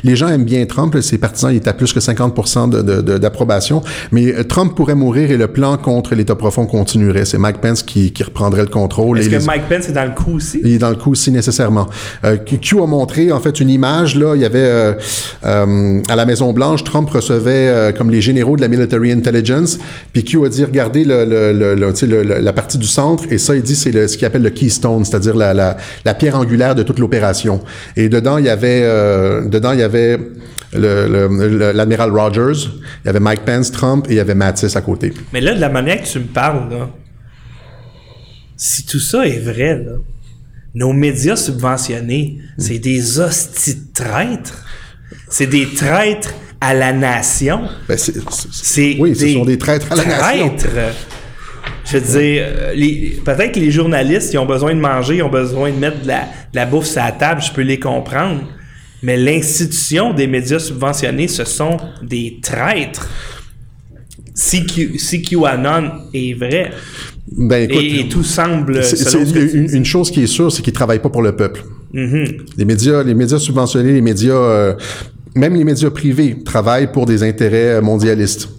les 0.04 0.16
gens 0.16 0.28
aiment 0.30 0.46
bien 0.46 0.66
Trump, 0.66 0.96
ses 1.02 1.18
partisans, 1.18 1.52
il 1.52 1.58
est 1.58 1.68
à 1.68 1.74
plus 1.74 1.94
que 1.94 2.00
50% 2.00 2.70
de, 2.70 2.82
de, 2.82 3.02
de, 3.02 3.18
d'approbation, 3.18 3.82
mais 4.12 4.34
euh, 4.34 4.44
Trump 4.44 4.76
pourrait 4.76 4.96
mourir 4.96 5.32
et 5.32 5.38
le 5.38 5.48
plan 5.48 5.78
contre 5.78 6.16
l'État 6.16 6.36
profond 6.36 6.66
continuerait. 6.66 7.26
C'est 7.26 7.38
Mike 7.38 7.62
Pence 7.62 7.84
qui, 7.84 8.12
qui 8.12 8.24
reprendrait 8.24 8.62
le 8.62 8.68
contrôle. 8.68 9.20
Est-ce 9.20 9.30
que 9.30 9.36
les... 9.36 9.46
Mike 9.46 9.70
Pence 9.70 9.90
est 9.90 9.94
dans 9.94 10.06
le 10.06 10.12
coup 10.12 10.36
aussi? 10.36 10.62
Il 10.64 10.74
est 10.74 10.78
dans 10.78 10.90
le 10.90 10.96
coup 10.96 11.12
aussi 11.12 11.32
nécessairement. 11.32 11.88
Euh, 12.24 12.38
Q 12.38 12.82
a 12.82 12.88
montré 12.88 13.32
en 13.32 13.40
fait 13.40 13.60
une 13.60 13.70
image 13.70 14.16
là, 14.16 14.36
il 14.36 14.42
y 14.42 14.46
avait 14.46 14.63
euh, 14.64 14.94
euh, 15.46 16.02
à 16.10 16.16
la 16.16 16.26
Maison 16.26 16.54
Blanche, 16.54 16.84
Trump 16.84 17.10
recevait 17.10 17.68
euh, 17.68 17.92
comme 17.92 18.10
les 18.10 18.22
généraux 18.22 18.56
de 18.56 18.62
la 18.62 18.68
military 18.68 19.12
intelligence, 19.12 19.80
puis 20.12 20.24
Q 20.24 20.46
a 20.46 20.50
dit 20.50 20.64
regardez 20.64 21.04
la 21.06 22.54
partie 22.54 22.78
du 22.78 22.88
centre, 22.88 23.26
et 23.30 23.38
ça 23.38 23.56
il 23.56 23.62
dit 23.62 23.76
c'est 23.76 24.08
ce 24.08 24.18
qu'il 24.18 24.26
appelle 24.26 24.44
le 24.44 24.50
keystone, 24.50 25.06
c'est-à-dire 25.06 25.36
la, 25.36 25.76
pierre 26.18 26.38
angulaire 26.38 26.76
de 26.76 26.84
toute 26.84 27.00
l'opération. 27.00 27.62
Et 27.96 28.10
dedans 28.10 28.38
il 28.38 28.46
y 28.46 28.50
avait 28.50 28.82
dedans 29.48 29.72
il 29.74 29.80
y 29.80 29.84
avait 29.84 30.20
Rogers, 32.10 32.70
il 33.04 33.08
y 33.08 33.10
avait 33.10 33.20
Mike 33.20 33.46
Pence, 33.46 33.72
Trump 33.72 34.06
et 34.10 34.14
il 34.14 34.18
y 34.18 34.20
avait 34.20 34.36
Mattis 34.36 34.76
à 34.78 34.82
côté. 34.82 35.14
Mais 35.32 35.42
là 35.42 35.54
de 35.54 35.62
la 35.62 35.70
manière 35.70 36.02
que 36.02 36.08
tu 36.08 36.20
me 36.20 36.26
parles 36.26 36.70
si 38.56 38.86
tout 38.86 39.00
ça 39.00 39.26
est 39.26 39.40
vrai 39.40 39.84
là 39.84 39.94
nos 40.74 40.94
médias 40.94 41.36
subventionnés, 41.36 42.40
c'est 42.58 42.80
des 42.80 43.20
hosties 43.20 43.76
de 43.76 43.94
traîtres. 43.94 44.66
C'est 45.30 45.48
des 45.48 45.68
traîtres 45.74 46.34
à 46.60 46.74
la 46.74 46.94
nation. 46.94 47.62
Ben 47.88 47.98
c'est, 47.98 48.96
oui, 49.00 49.16
ce 49.16 49.34
sont 49.34 49.46
des 49.46 49.58
traîtres 49.58 49.92
à 49.92 49.96
la 49.96 50.04
traîtres. 50.04 50.74
nation. 50.74 50.94
Je 51.86 51.98
veux 51.98 52.20
dire, 52.20 52.46
les, 52.76 53.22
peut-être 53.24 53.54
que 53.54 53.60
les 53.60 53.72
journalistes, 53.72 54.34
ils 54.34 54.38
ont 54.38 54.46
besoin 54.46 54.74
de 54.74 54.80
manger, 54.80 55.18
ils 55.18 55.24
ont 55.24 55.30
besoin 55.30 55.72
de 55.72 55.78
mettre 55.78 56.02
de 56.02 56.08
la, 56.08 56.22
de 56.22 56.56
la 56.56 56.66
bouffe 56.66 56.86
sur 56.88 57.02
la 57.02 57.12
table, 57.12 57.42
je 57.42 57.52
peux 57.52 57.62
les 57.62 57.80
comprendre. 57.80 58.42
Mais 59.02 59.18
l'institution 59.18 60.14
des 60.14 60.28
médias 60.28 60.60
subventionnés, 60.60 61.28
ce 61.28 61.44
sont 61.44 61.78
des 62.02 62.40
traîtres. 62.42 63.10
si, 64.34 64.66
Q, 64.66 64.98
si 64.98 65.22
QAnon 65.22 65.92
est 66.14 66.34
vrai, 66.34 66.72
Ben 67.32 67.64
écoute, 67.70 67.82
et, 67.84 68.02
et 68.02 68.10
tout 68.10 68.24
semble... 68.24 68.84
c'est- 68.84 69.14
une, 69.74 69.86
chose 69.86 70.12
qui 70.12 70.24
est 70.24 70.28
sûre, 70.28 70.52
c'est 70.52 70.62
qu'ils 70.62 70.74
travaillent 70.74 71.02
pas 71.02 71.10
pour 71.10 71.22
le 71.22 71.36
peuple. 71.36 71.64
Mhm. 71.94 72.26
Les 72.58 72.66
médias, 72.66 73.02
les 73.04 73.14
médias 73.14 73.38
subventionnés, 73.40 73.94
les 73.94 74.02
médias, 74.02 74.34
euh, 74.36 74.74
même 75.36 75.56
les 75.56 75.64
médias 75.64 75.90
privés 75.90 76.44
travaillent 76.44 76.92
pour 76.92 77.06
des 77.06 77.24
intérêts 77.24 77.82
mondialistes. 77.82 78.50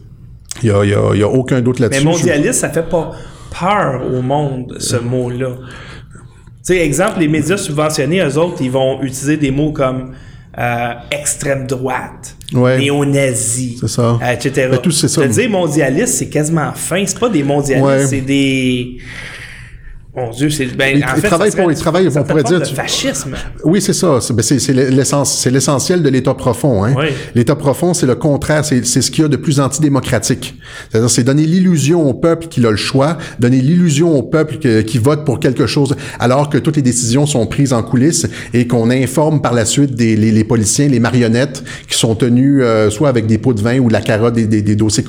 Il 0.62 0.68
y 0.68 0.72
a, 0.72 0.84
il 0.84 0.90
y 0.90 0.94
a- 0.94 1.10
il 1.14 1.20
y 1.20 1.22
a 1.22 1.28
aucun 1.28 1.60
doute 1.60 1.78
Mais 1.80 1.86
là-dessus. 1.88 2.04
mondialiste, 2.04 2.60
ça 2.60 2.70
fait 2.70 2.88
pas 2.88 3.12
peur 3.58 4.02
au 4.12 4.22
monde, 4.22 4.74
ce 4.78 4.96
mot-là. 4.96 5.50
Tu 5.58 6.74
sais, 6.74 6.78
exemple, 6.78 7.20
les 7.20 7.28
médias 7.28 7.58
subventionnés, 7.58 8.20
eux 8.22 8.38
autres, 8.38 8.56
ils 8.62 8.70
vont 8.70 9.02
utiliser 9.02 9.36
des 9.36 9.50
mots 9.50 9.72
comme 9.72 10.12
euh, 10.58 10.92
extrême 11.10 11.66
droite, 11.66 12.36
Ouais. 12.52 12.78
néo-nazi, 12.78 13.78
etc. 13.82 14.68
Mais 14.70 14.78
tout, 14.78 14.90
c'est 14.90 15.08
ça. 15.08 15.22
Te 15.22 15.26
dire 15.28 15.50
mondialiste, 15.50 16.14
c'est 16.14 16.28
quasiment 16.28 16.72
fin. 16.74 17.04
C'est 17.06 17.18
pas 17.18 17.28
des 17.28 17.42
mondialistes, 17.42 17.86
Ouais. 17.86 18.06
c'est 18.06 18.20
des... 18.20 18.98
Mon 20.16 20.30
Dieu, 20.30 20.48
c'est... 20.48 20.66
Ben, 20.66 20.96
Ils- 20.96 21.04
en 21.04 21.08
ils 21.16 21.20
fait, 21.20 21.28
serait 21.28 21.50
pour- 21.50 21.70
une 21.70 21.76
ils 21.76 21.80
travaillent, 21.80 22.08
on 22.14 22.22
pourrait 22.22 22.44
dire, 22.44 22.62
tu- 22.62 22.74
fascisme. 22.74 23.34
Oui, 23.64 23.80
c'est 23.80 23.92
ça. 23.92 24.20
C'est 24.20 24.32
ben, 24.32 24.42
c'est- 24.44 25.50
l'essentiel 25.50 26.02
de 26.04 26.08
l'État 26.08 26.34
profond. 26.34 26.84
Hein. 26.84 26.94
Oui. 26.96 27.06
L'État 27.34 27.56
profond, 27.56 27.94
c'est 27.94 28.06
le 28.06 28.14
contraire. 28.14 28.64
C'est 28.64 28.86
c'est 28.86 29.02
ce 29.02 29.10
qu'il 29.10 29.22
y 29.22 29.24
a 29.24 29.28
de 29.28 29.36
plus 29.36 29.58
antidémocratique. 29.58 30.54
C'est-à-dire, 30.90 31.10
c'est 31.10 31.24
donner 31.24 31.44
l'illusion 31.46 32.08
au 32.08 32.14
peuple 32.14 32.46
qu'il 32.46 32.64
a 32.64 32.70
le 32.70 32.76
choix, 32.76 33.18
donner 33.40 33.60
l'illusion 33.60 34.16
au 34.16 34.22
peuple 34.22 34.58
qui 34.84 34.98
vote 34.98 35.24
pour 35.24 35.40
quelque 35.40 35.66
chose, 35.66 35.96
alors 36.20 36.48
que 36.48 36.58
toutes 36.58 36.76
les 36.76 36.82
décisions 36.82 37.26
sont 37.26 37.44
prises 37.46 37.72
en 37.72 37.82
coulisses 37.82 38.26
et 38.52 38.68
qu'on 38.68 38.90
informe 38.90 39.42
par 39.42 39.52
la 39.52 39.64
suite 39.64 39.94
des, 39.96 40.14
les, 40.14 40.30
les 40.30 40.44
policiers, 40.44 40.88
les 40.88 41.00
marionnettes 41.00 41.64
qui 41.88 41.98
sont 41.98 42.14
tenus 42.14 42.60
euh, 42.62 42.88
soit 42.88 43.08
avec 43.08 43.26
des 43.26 43.38
pots 43.38 43.52
de 43.52 43.60
vin 43.60 43.78
ou 43.80 43.88
de 43.88 43.92
la 43.92 44.00
carotte 44.00 44.34
des, 44.34 44.46
des, 44.46 44.62
des 44.62 44.76
dossiers. 44.76 45.04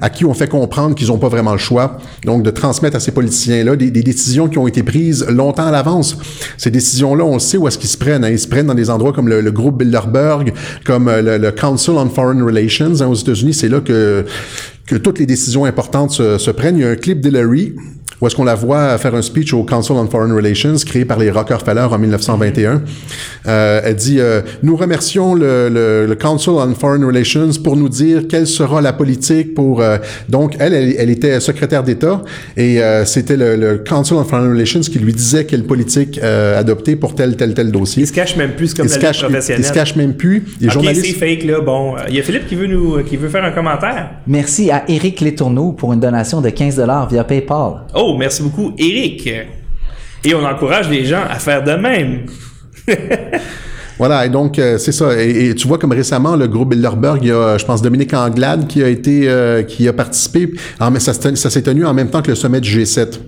À 0.00 0.10
qui 0.10 0.24
on 0.24 0.34
fait 0.34 0.48
comprendre 0.48 0.94
qu'ils 0.94 1.08
n'ont 1.08 1.18
pas 1.18 1.28
vraiment 1.28 1.52
le 1.52 1.58
choix. 1.58 1.98
Donc, 2.24 2.42
de 2.42 2.50
transmettre 2.50 2.96
à 2.96 3.00
ces 3.00 3.12
politiciens-là 3.12 3.76
des, 3.76 3.90
décisions 3.90 4.48
qui 4.48 4.58
ont 4.58 4.66
été 4.66 4.82
prises 4.82 5.26
longtemps 5.28 5.66
à 5.66 5.70
l'avance. 5.70 6.16
Ces 6.56 6.70
décisions-là, 6.70 7.24
on 7.24 7.38
sait 7.38 7.56
où 7.56 7.68
est-ce 7.68 7.78
qu'ils 7.78 7.90
se 7.90 7.98
prennent. 7.98 8.24
hein. 8.24 8.30
Ils 8.30 8.38
se 8.38 8.48
prennent 8.48 8.66
dans 8.66 8.74
des 8.74 8.90
endroits 8.90 9.12
comme 9.12 9.28
le, 9.28 9.50
groupe 9.50 9.78
Bilderberg, 9.78 10.52
comme 10.84 11.08
euh, 11.08 11.38
le, 11.38 11.50
Council 11.50 11.90
on 11.90 12.08
Foreign 12.08 12.42
Relations. 12.42 13.00
hein, 13.00 13.06
aux 13.06 13.14
États-Unis, 13.14 13.54
c'est 13.54 13.68
là 13.68 13.80
que, 13.80 14.24
que 14.86 14.96
toutes 14.96 15.18
les 15.18 15.26
décisions 15.26 15.64
importantes 15.64 16.12
se, 16.12 16.38
se 16.38 16.50
prennent. 16.50 16.76
Il 16.76 16.82
y 16.82 16.84
a 16.84 16.90
un 16.90 16.96
clip 16.96 17.20
d'Hillary 17.20 17.74
où 18.20 18.26
est-ce 18.26 18.34
qu'on 18.36 18.44
la 18.44 18.54
voit 18.54 18.98
faire 18.98 19.14
un 19.14 19.22
speech 19.22 19.52
au 19.54 19.62
Council 19.64 19.92
on 19.92 20.06
Foreign 20.08 20.32
Relations 20.32 20.74
créé 20.84 21.04
par 21.04 21.18
les 21.18 21.30
Rockefeller 21.30 21.86
en 21.90 21.98
1921. 21.98 22.82
Euh, 23.46 23.80
elle 23.84 23.94
dit 23.96 24.18
euh, 24.20 24.40
Nous 24.62 24.76
remercions 24.76 25.34
le, 25.34 25.68
le, 25.68 26.06
le 26.06 26.14
Council 26.14 26.50
on 26.50 26.74
Foreign 26.74 27.04
Relations 27.04 27.50
pour 27.62 27.76
nous 27.76 27.88
dire 27.88 28.22
quelle 28.28 28.46
sera 28.46 28.80
la 28.80 28.92
politique 28.92 29.54
pour... 29.54 29.80
euh, 29.80 29.98
donc, 30.28 30.56
elle, 30.58 30.74
elle, 30.74 30.94
elle 30.98 31.10
était 31.10 31.38
secrétaire 31.40 31.82
d'État 31.82 32.22
et 32.56 32.82
euh, 32.82 33.04
c'était 33.04 33.36
le, 33.36 33.56
le 33.56 33.78
Council 33.78 34.14
on 34.14 34.24
Foreign 34.24 34.50
Relations 34.50 34.80
qui 34.80 34.98
lui 34.98 35.12
disait 35.12 35.44
quelle 35.44 35.64
politique 35.64 36.18
euh, 36.22 36.58
adopter 36.58 36.96
pour 36.96 37.14
tel, 37.14 37.36
tel, 37.36 37.54
tel 37.54 37.70
dossier. 37.70 38.02
Ils 38.02 38.06
se 38.06 38.12
cachent 38.12 38.36
même 38.36 38.52
plus, 38.56 38.74
comme 38.74 38.88
se, 38.88 38.98
la 38.98 39.10
vie 39.10 39.16
ils 39.16 39.22
professionnelle. 39.24 39.64
se 39.64 39.72
cachent 39.72 39.96
même 39.96 40.14
plus. 40.14 40.44
Les 40.60 40.66
Ok, 40.68 40.72
journalistes... 40.74 41.04
c'est 41.06 41.12
fake, 41.36 41.44
là. 41.44 41.60
Bon, 41.60 41.94
il 42.08 42.14
y 42.16 42.20
a 42.20 42.22
Philippe 42.22 42.46
qui 42.46 42.54
veut 42.56 42.66
nous, 42.66 43.02
qui 43.04 43.16
veut 43.16 43.28
faire 43.28 43.44
un 43.44 43.52
commentaire. 43.52 44.10
Merci 44.26 44.70
à 44.70 44.84
Éric 44.88 45.20
Letourneau 45.20 45.72
pour 45.72 45.92
une 45.92 46.00
donation 46.00 46.40
de 46.40 46.48
15 46.50 46.82
via 47.10 47.24
PayPal. 47.24 47.72
Oh, 47.94 48.07
merci 48.16 48.42
beaucoup, 48.42 48.74
Eric. 48.78 49.28
Et 50.24 50.34
on 50.34 50.44
encourage 50.44 50.88
les 50.88 51.04
gens 51.04 51.22
à 51.28 51.36
faire 51.36 51.62
de 51.62 51.72
même. 51.72 52.26
Voilà, 53.98 54.24
et 54.26 54.28
donc 54.28 54.58
euh, 54.58 54.78
c'est 54.78 54.92
ça. 54.92 55.20
Et, 55.20 55.48
et 55.48 55.54
tu 55.54 55.66
vois 55.66 55.78
comme 55.78 55.92
récemment 55.92 56.36
le 56.36 56.46
groupe 56.46 56.70
Bilderberg, 56.70 57.18
il 57.22 57.28
y 57.28 57.32
a, 57.32 57.58
je 57.58 57.64
pense 57.64 57.82
Dominique 57.82 58.14
Anglade 58.14 58.66
qui 58.68 58.82
a 58.82 58.88
été, 58.88 59.28
euh, 59.28 59.62
qui 59.62 59.88
a 59.88 59.92
participé. 59.92 60.50
En, 60.78 60.90
mais 60.90 61.00
ça, 61.00 61.12
s'est 61.12 61.20
tenu- 61.20 61.36
ça 61.36 61.50
s'est 61.50 61.62
tenu 61.62 61.84
en 61.84 61.94
même 61.94 62.08
temps 62.08 62.22
que 62.22 62.30
le 62.30 62.36
sommet 62.36 62.60
du 62.60 62.70
G7. 62.70 63.18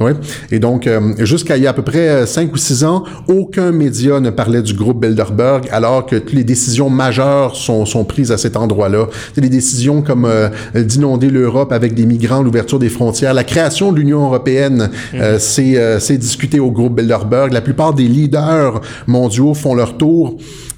Ouais. 0.00 0.12
Et 0.52 0.58
donc 0.58 0.86
euh, 0.86 1.00
jusqu'à 1.24 1.56
il 1.56 1.62
y 1.64 1.66
a 1.66 1.70
à 1.70 1.72
peu 1.72 1.82
près 1.82 2.08
euh, 2.08 2.26
cinq 2.26 2.52
ou 2.52 2.56
six 2.56 2.84
ans, 2.84 3.02
aucun 3.28 3.72
média 3.72 4.20
ne 4.20 4.30
parlait 4.30 4.62
du 4.62 4.74
groupe 4.74 5.00
Bilderberg, 5.04 5.68
alors 5.72 6.06
que 6.06 6.16
toutes 6.16 6.32
les 6.32 6.44
décisions 6.44 6.90
majeures 6.90 7.56
sont, 7.56 7.84
sont 7.84 8.04
prises 8.04 8.30
à 8.32 8.38
cet 8.38 8.56
endroit-là. 8.56 9.06
C'est 9.34 9.40
des 9.40 9.48
décisions 9.48 10.02
comme 10.02 10.24
euh, 10.26 10.48
d'inonder 10.74 11.28
l'Europe 11.30 11.72
avec 11.72 11.94
des 11.94 12.06
migrants, 12.06 12.42
l'ouverture 12.42 12.78
des 12.78 12.88
frontières, 12.88 13.34
la 13.34 13.44
création 13.44 13.90
de 13.92 13.98
l'Union 13.98 14.24
européenne, 14.24 14.90
euh, 15.14 15.36
c'est 15.40 15.76
euh, 15.76 15.98
c'est 15.98 16.18
discuté 16.18 16.60
au 16.60 16.70
groupe 16.70 16.94
Bilderberg. 16.96 17.52
La 17.52 17.60
plupart 17.60 17.94
des 17.94 18.04
leaders 18.04 18.80
mondiaux 19.06 19.54
font 19.54 19.74
leur 19.74 19.96
tour 19.96 20.19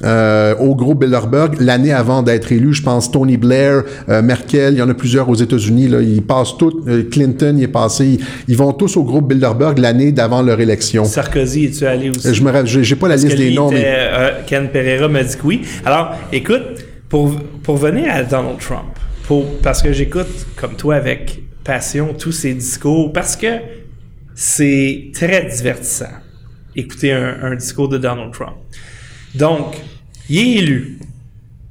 euh, 0.04 0.54
au 0.56 0.74
groupe 0.74 1.00
Bilderberg 1.00 1.60
l'année 1.60 1.92
avant 1.92 2.22
d'être 2.22 2.52
élu. 2.52 2.72
Je 2.72 2.82
pense 2.82 3.10
Tony 3.10 3.36
Blair, 3.36 3.82
euh, 4.08 4.22
Merkel, 4.22 4.74
il 4.74 4.78
y 4.78 4.82
en 4.82 4.88
a 4.88 4.94
plusieurs 4.94 5.28
aux 5.28 5.34
États-Unis. 5.34 5.88
Là, 5.88 6.00
ils 6.00 6.22
passent 6.22 6.56
tous. 6.58 6.74
euh, 6.88 7.04
Clinton, 7.10 7.54
il 7.58 7.64
est 7.64 7.68
passé. 7.68 8.04
Ils, 8.06 8.20
ils 8.48 8.56
vont 8.56 8.72
tous 8.72 8.96
au 8.96 9.04
groupe 9.04 9.28
Bilderberg 9.28 9.78
l'année 9.78 10.12
d'avant 10.12 10.42
leur 10.42 10.60
élection. 10.60 11.04
Sarkozy, 11.04 11.66
es-tu 11.66 11.86
allé 11.86 12.10
aussi? 12.10 12.34
Je 12.34 12.42
me 12.42 12.50
j'ai 12.64 12.84
j'ai 12.84 12.96
pas 12.96 13.08
la 13.08 13.14
Parce 13.14 13.24
liste 13.24 13.36
que 13.36 13.42
des 13.42 13.54
noms, 13.54 13.70
était, 13.70 13.82
mais 13.82 14.44
Ken 14.46 14.68
Pereira 14.68 15.08
m'a 15.08 15.22
dit 15.22 15.36
que 15.36 15.46
oui. 15.46 15.62
Alors, 15.84 16.12
écoute, 16.32 16.62
pour, 17.08 17.34
pour 17.62 17.76
venir 17.76 18.06
à 18.10 18.22
Donald 18.22 18.58
Trump, 18.58 18.92
pour, 19.26 19.44
parce 19.62 19.82
que 19.82 19.92
j'écoute, 19.92 20.46
comme 20.56 20.74
toi, 20.76 20.96
avec 20.96 21.42
passion, 21.64 22.14
tous 22.18 22.32
ses 22.32 22.54
discours, 22.54 23.12
parce 23.12 23.36
que 23.36 23.46
c'est 24.34 25.10
très 25.14 25.44
divertissant, 25.44 26.06
écouter 26.74 27.12
un, 27.12 27.36
un 27.42 27.54
discours 27.54 27.88
de 27.88 27.98
Donald 27.98 28.32
Trump. 28.32 28.56
Donc, 29.34 29.76
il 30.28 30.38
est 30.38 30.58
élu 30.58 30.98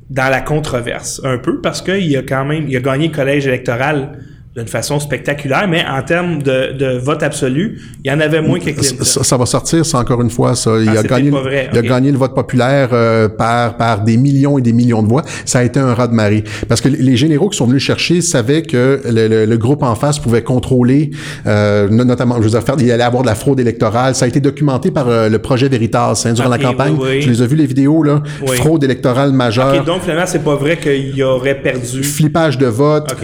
dans 0.09 0.30
la 0.30 0.41
controverse, 0.41 1.22
un 1.24 1.38
peu, 1.38 1.62
parce 1.62 1.82
qu'il 1.82 2.16
a 2.18 2.22
quand 2.22 2.45
même, 2.45 2.68
il 2.68 2.76
a 2.76 2.82
gagné 2.82 3.07
le 3.07 3.14
collège 3.14 3.47
électoral 3.47 4.20
d'une 4.56 4.68
façon 4.68 4.99
spectaculaire, 4.99 5.66
mais 5.70 5.82
en 5.89 6.02
termes 6.04 6.43
de, 6.43 6.74
de 6.74 6.97
vote 6.97 7.24
absolu, 7.24 7.80
il 8.04 8.12
y 8.12 8.14
en 8.14 8.20
avait 8.20 8.41
moins 8.41 8.60
que 8.60 8.66
Clinton. 8.66 8.97
ça, 9.02 9.24
ça 9.24 9.38
va 9.38 9.45
sortir, 9.45 9.86
c'est 9.86 9.95
encore 9.95 10.22
une 10.22 10.30
fois 10.30 10.56
ça. 10.56 10.72
Il 10.78 10.89
Ah, 10.89 10.99
a 10.99 11.04
gagné, 11.04 11.32
pas 11.32 11.39
vrai, 11.41 11.70
il 11.72 11.80
a 11.80 11.82
gagné 11.82 12.12
le 12.12 12.18
vote 12.18 12.36
populaire 12.36 12.89
euh, 12.91 13.30
par 13.30 13.78
par 13.78 14.02
des 14.04 14.18
millions 14.18 14.58
et 14.58 14.62
des 14.62 14.74
millions 14.74 15.04
de 15.04 15.08
voix. 15.08 15.24
Ça 15.45 15.60
a 15.60 15.64
été 15.64 15.80
un 15.80 15.93
raz 15.93 16.08
de 16.10 16.14
marée 16.14 16.43
parce 16.68 16.82
que 16.82 16.89
les 16.89 17.16
généraux 17.16 17.47
qui 17.47 17.58
sont 17.58 17.66
venus 17.66 17.82
chercher 17.82 18.20
savaient 18.20 18.62
que 18.64 18.99
le, 19.10 19.28
le- 19.30 19.45
le 19.45 19.58
groupe 19.58 19.84
en 19.84 19.95
face 19.95 20.20
pouvait 20.20 20.43
contrôler, 20.43 21.12
euh, 21.47 21.88
no- 21.89 22.04
notamment, 22.04 22.36
je 22.39 22.41
veux 22.43 22.49
dire, 22.49 22.62
faire, 22.64 22.76
il 22.78 22.91
allait 22.91 23.04
avoir 23.04 23.24
de 23.24 23.28
la 23.28 23.36
fraude 23.36 23.60
électorale. 23.62 24.16
Ça 24.16 24.26
a 24.26 24.28
été 24.28 24.41
documenté 24.41 24.91
par 24.91 25.08
euh, 25.08 25.30
le 25.30 25.39
projet 25.39 25.70
Veritas 25.70 26.24
hein, 26.26 26.34
durant 26.34 26.49
la 26.49 26.58
campagne. 26.58 26.95
oui, 26.99 27.08
oui. 27.10 27.20
Tu 27.22 27.30
les 27.30 27.41
as 27.41 27.45
vu 27.45 27.56
les 27.56 27.66
vidéos 27.68 28.04
là, 28.04 28.22
Oui. 28.45 28.58
fraude 28.58 28.84
électorale 28.84 29.32
majeure. 29.32 29.76
Ok, 29.80 29.86
donc 29.86 30.02
finalement, 30.02 30.26
c'est 30.26 30.43
pas 30.43 30.56
vrai 30.56 30.76
qu'il 30.78 31.24
aurait 31.24 31.56
perdu. 31.62 32.04
Flippage 32.04 32.58
de 32.58 32.66
vote. 32.66 33.16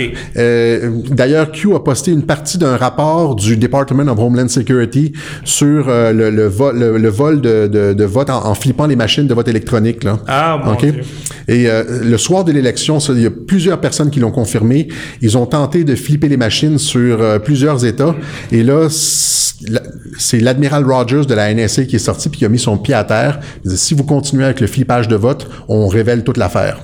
D'ailleurs, 1.17 1.51
Q 1.51 1.73
a 1.73 1.79
posté 1.79 2.11
une 2.11 2.21
partie 2.23 2.57
d'un 2.59 2.77
rapport 2.77 3.35
du 3.35 3.57
Department 3.57 4.07
of 4.07 4.19
Homeland 4.19 4.47
Security 4.47 5.13
sur 5.43 5.89
euh, 5.89 6.13
le, 6.13 6.29
le, 6.29 6.45
vol, 6.47 6.77
le, 6.77 6.97
le 6.97 7.09
vol 7.09 7.41
de, 7.41 7.67
de, 7.67 7.93
de 7.93 8.03
vote 8.05 8.29
en, 8.29 8.45
en 8.45 8.53
flippant 8.53 8.85
les 8.85 8.95
machines 8.95 9.25
de 9.25 9.33
vote 9.33 9.47
électronique. 9.47 10.03
Là. 10.03 10.19
Ah, 10.27 10.61
mon 10.63 10.73
OK? 10.73 10.85
Dieu. 10.85 11.01
Et 11.47 11.67
euh, 11.67 11.83
le 12.03 12.17
soir 12.17 12.43
de 12.45 12.51
l'élection, 12.51 12.99
il 12.99 13.21
y 13.21 13.25
a 13.25 13.31
plusieurs 13.31 13.81
personnes 13.81 14.11
qui 14.11 14.19
l'ont 14.19 14.31
confirmé. 14.31 14.89
Ils 15.21 15.37
ont 15.39 15.47
tenté 15.47 15.83
de 15.83 15.95
flipper 15.95 16.29
les 16.29 16.37
machines 16.37 16.77
sur 16.77 17.19
euh, 17.21 17.39
plusieurs 17.39 17.83
États. 17.83 18.15
Et 18.51 18.61
là, 18.63 18.87
c'est 18.91 19.69
la- 19.69 19.81
c'est 20.19 20.39
l'admiral 20.39 20.83
Rogers 20.85 21.25
de 21.27 21.33
la 21.33 21.51
NSA 21.53 21.85
qui 21.85 21.95
est 21.95 21.99
sorti 21.99 22.29
puis 22.29 22.37
qui 22.39 22.45
a 22.45 22.49
mis 22.49 22.59
son 22.59 22.77
pied 22.77 22.93
à 22.93 23.03
terre. 23.03 23.39
Il 23.65 23.71
dit, 23.71 23.77
si 23.77 23.95
vous 23.95 24.03
continuez 24.03 24.45
avec 24.45 24.59
le 24.61 24.67
flippage 24.67 25.07
de 25.07 25.15
vote, 25.15 25.47
on 25.67 25.87
révèle 25.87 26.23
toute 26.23 26.37
l'affaire. 26.37 26.79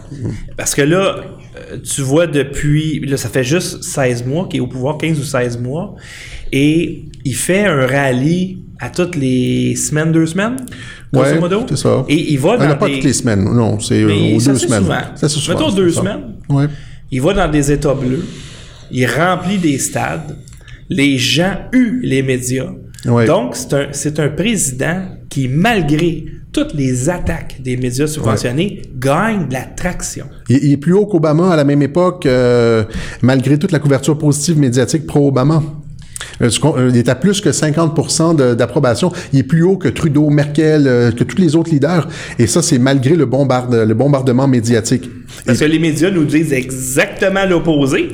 Parce 0.57 0.73
que 0.73 0.81
là, 0.81 1.17
tu 1.77 2.01
vois 2.01 2.27
depuis, 2.27 2.99
là, 3.05 3.17
ça 3.17 3.29
fait 3.29 3.43
juste 3.43 3.83
16 3.83 4.25
mois 4.25 4.47
qu'il 4.47 4.57
est 4.57 4.61
au 4.61 4.67
pouvoir, 4.67 4.97
15 4.97 5.19
ou 5.19 5.23
16 5.23 5.59
mois, 5.59 5.95
et 6.51 7.05
il 7.25 7.35
fait 7.35 7.65
un 7.65 7.85
rallye 7.87 8.59
à 8.79 8.89
toutes 8.89 9.15
les 9.15 9.75
semaines, 9.75 10.11
deux 10.11 10.25
semaines, 10.25 10.57
grosso 11.11 11.31
Ouais, 11.33 11.39
modo. 11.39 11.65
c'est 11.69 11.77
ça. 11.77 12.05
Et 12.09 12.31
il 12.33 12.39
va 12.39 12.51
Ah, 12.55 12.57
dans 12.57 12.69
non, 12.69 12.77
pas 12.77 12.87
des- 12.87 12.95
toutes 12.95 13.03
les 13.05 13.13
semaines. 13.13 13.43
Non, 13.43 13.79
c'est 13.79 14.01
euh, 14.03 14.35
aux 14.35 14.39
ça, 14.39 14.51
deux 14.53 14.57
semaines. 14.59 14.81
souvent. 14.83 14.97
Ça, 15.15 15.29
souvent, 15.29 15.53
Mettons 15.57 15.69
c'est 15.69 15.75
deux 15.77 15.89
ça. 15.91 15.99
semaines. 16.01 16.23
Ouais. 16.49 16.65
Il 17.11 17.21
va 17.21 17.33
dans 17.33 17.49
des 17.49 17.71
États 17.71 17.93
bleus, 17.93 18.25
il 18.91 19.05
remplit 19.05 19.57
des 19.57 19.77
stades, 19.77 20.35
les 20.89 21.17
gens 21.17 21.55
huent 21.71 22.01
les 22.03 22.21
médias. 22.23 22.71
Ouais. 23.05 23.25
Donc, 23.25 23.55
c'est 23.55 23.73
un, 23.73 23.87
c'est 23.91 24.19
un 24.19 24.29
président 24.29 25.05
qui, 25.29 25.47
malgré 25.47 26.25
toutes 26.53 26.73
les 26.75 27.09
attaques 27.09 27.57
des 27.61 27.75
médias 27.77 28.07
subventionnés, 28.07 28.83
gagne 28.95 29.47
de 29.47 29.53
la 29.53 29.61
traction. 29.63 30.25
Il, 30.49 30.63
il 30.63 30.71
est 30.73 30.77
plus 30.77 30.93
haut 30.93 31.05
qu'Obama 31.07 31.51
à 31.51 31.55
la 31.55 31.63
même 31.63 31.81
époque, 31.81 32.25
euh, 32.25 32.83
malgré 33.21 33.57
toute 33.57 33.71
la 33.71 33.79
couverture 33.79 34.17
positive 34.17 34.57
médiatique 34.59 35.05
pro-Obama. 35.07 35.61
Euh, 36.41 36.49
euh, 36.63 36.89
Il 36.91 36.97
est 36.97 37.09
à 37.09 37.15
plus 37.15 37.41
que 37.41 37.51
50 37.51 38.35
de- 38.37 38.53
d'approbation. 38.53 39.11
Il 39.33 39.39
est 39.39 39.43
plus 39.43 39.63
haut 39.63 39.77
que 39.77 39.87
Trudeau, 39.89 40.29
Merkel, 40.29 40.83
que 41.17 41.23
tous 41.23 41.37
les 41.41 41.55
autres 41.55 41.71
leaders. 41.71 42.07
Et 42.39 42.47
ça, 42.47 42.61
c'est 42.61 42.79
malgré 42.79 43.15
le, 43.15 43.25
bombarde, 43.25 43.73
le 43.73 43.93
bombardement 43.93 44.47
médiatique. 44.47 45.09
Parce 45.45 45.59
que 45.59 45.65
les 45.65 45.79
médias 45.79 46.11
nous 46.11 46.23
disent 46.23 46.53
exactement 46.53 47.45
l'opposé. 47.45 48.09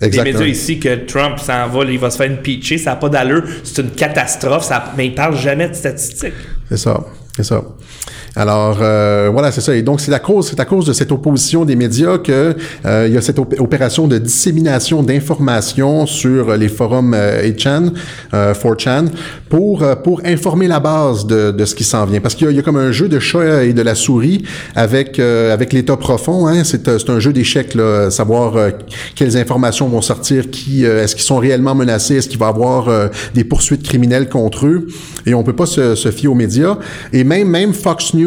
Les 0.00 0.08
Exactement. 0.08 0.38
médias 0.40 0.52
ici 0.52 0.78
que 0.78 1.06
Trump 1.06 1.38
s'en 1.38 1.68
va, 1.68 1.84
il 1.84 1.98
va 1.98 2.10
se 2.10 2.16
faire 2.16 2.26
une 2.30 2.38
pitcher, 2.38 2.76
ça 2.76 2.90
n'a 2.90 2.96
pas 2.96 3.08
d'allure, 3.08 3.44
c'est 3.62 3.80
une 3.80 3.90
catastrophe, 3.90 4.64
ça, 4.64 4.92
mais 4.96 5.06
ils 5.06 5.14
parlent 5.14 5.36
jamais 5.36 5.68
de 5.68 5.74
statistiques. 5.74 6.32
C'est 6.68 6.76
ça, 6.76 7.00
c'est 7.36 7.42
ça. 7.42 7.62
Alors 8.36 8.78
euh, 8.80 9.30
voilà, 9.32 9.52
c'est 9.52 9.60
ça. 9.60 9.76
Et 9.76 9.82
donc 9.82 10.00
c'est 10.00 10.12
à 10.12 10.18
cause, 10.18 10.48
c'est 10.50 10.58
à 10.58 10.64
cause 10.64 10.86
de 10.86 10.92
cette 10.92 11.12
opposition 11.12 11.64
des 11.64 11.76
médias 11.76 12.18
que 12.18 12.56
euh, 12.84 13.04
il 13.06 13.14
y 13.14 13.16
a 13.16 13.20
cette 13.20 13.38
opération 13.38 14.08
de 14.08 14.18
dissémination 14.18 15.02
d'informations 15.02 16.06
sur 16.06 16.56
les 16.56 16.68
forums 16.68 17.14
8chan, 17.14 17.92
euh, 18.34 18.52
4chan, 18.52 19.06
pour 19.48 19.84
pour 20.02 20.20
informer 20.24 20.66
la 20.66 20.80
base 20.80 21.26
de, 21.26 21.52
de 21.52 21.64
ce 21.64 21.74
qui 21.74 21.84
s'en 21.84 22.04
vient. 22.06 22.20
Parce 22.20 22.34
qu'il 22.34 22.50
y, 22.50 22.58
a 22.58 22.62
comme 22.62 22.76
un 22.76 22.90
jeu 22.90 23.08
de 23.08 23.20
chat 23.20 23.64
et 23.64 23.72
de 23.72 23.82
la 23.82 23.94
souris 23.94 24.44
avec 24.74 25.18
avec 25.18 25.72
l'État 25.72 25.96
profond. 25.96 26.48
Hein. 26.48 26.64
C'est 26.64 26.84
c'est 26.98 27.10
un 27.10 27.20
jeu 27.20 27.32
d'échecs 27.32 27.74
là, 27.74 28.10
savoir 28.10 28.54
quelles 29.14 29.36
informations 29.36 29.88
vont 29.88 30.02
sortir, 30.02 30.50
qui 30.50 30.84
est-ce 30.84 31.14
qu'ils 31.14 31.24
sont 31.24 31.38
réellement 31.38 31.74
menacés, 31.74 32.16
est-ce 32.16 32.28
qu'il 32.28 32.38
va 32.38 32.46
y 32.46 32.48
avoir 32.48 33.10
des 33.34 33.44
poursuites 33.44 33.82
criminelles 33.82 34.28
contre 34.28 34.66
eux. 34.66 34.86
Et 35.26 35.34
on 35.34 35.42
peut 35.42 35.54
pas 35.54 35.66
se, 35.66 35.94
se 35.94 36.10
fier 36.10 36.28
aux 36.28 36.34
médias. 36.34 36.78
Et 37.12 37.24
même 37.24 37.48
même 37.48 37.72
Fox 37.72 38.14
News 38.14 38.23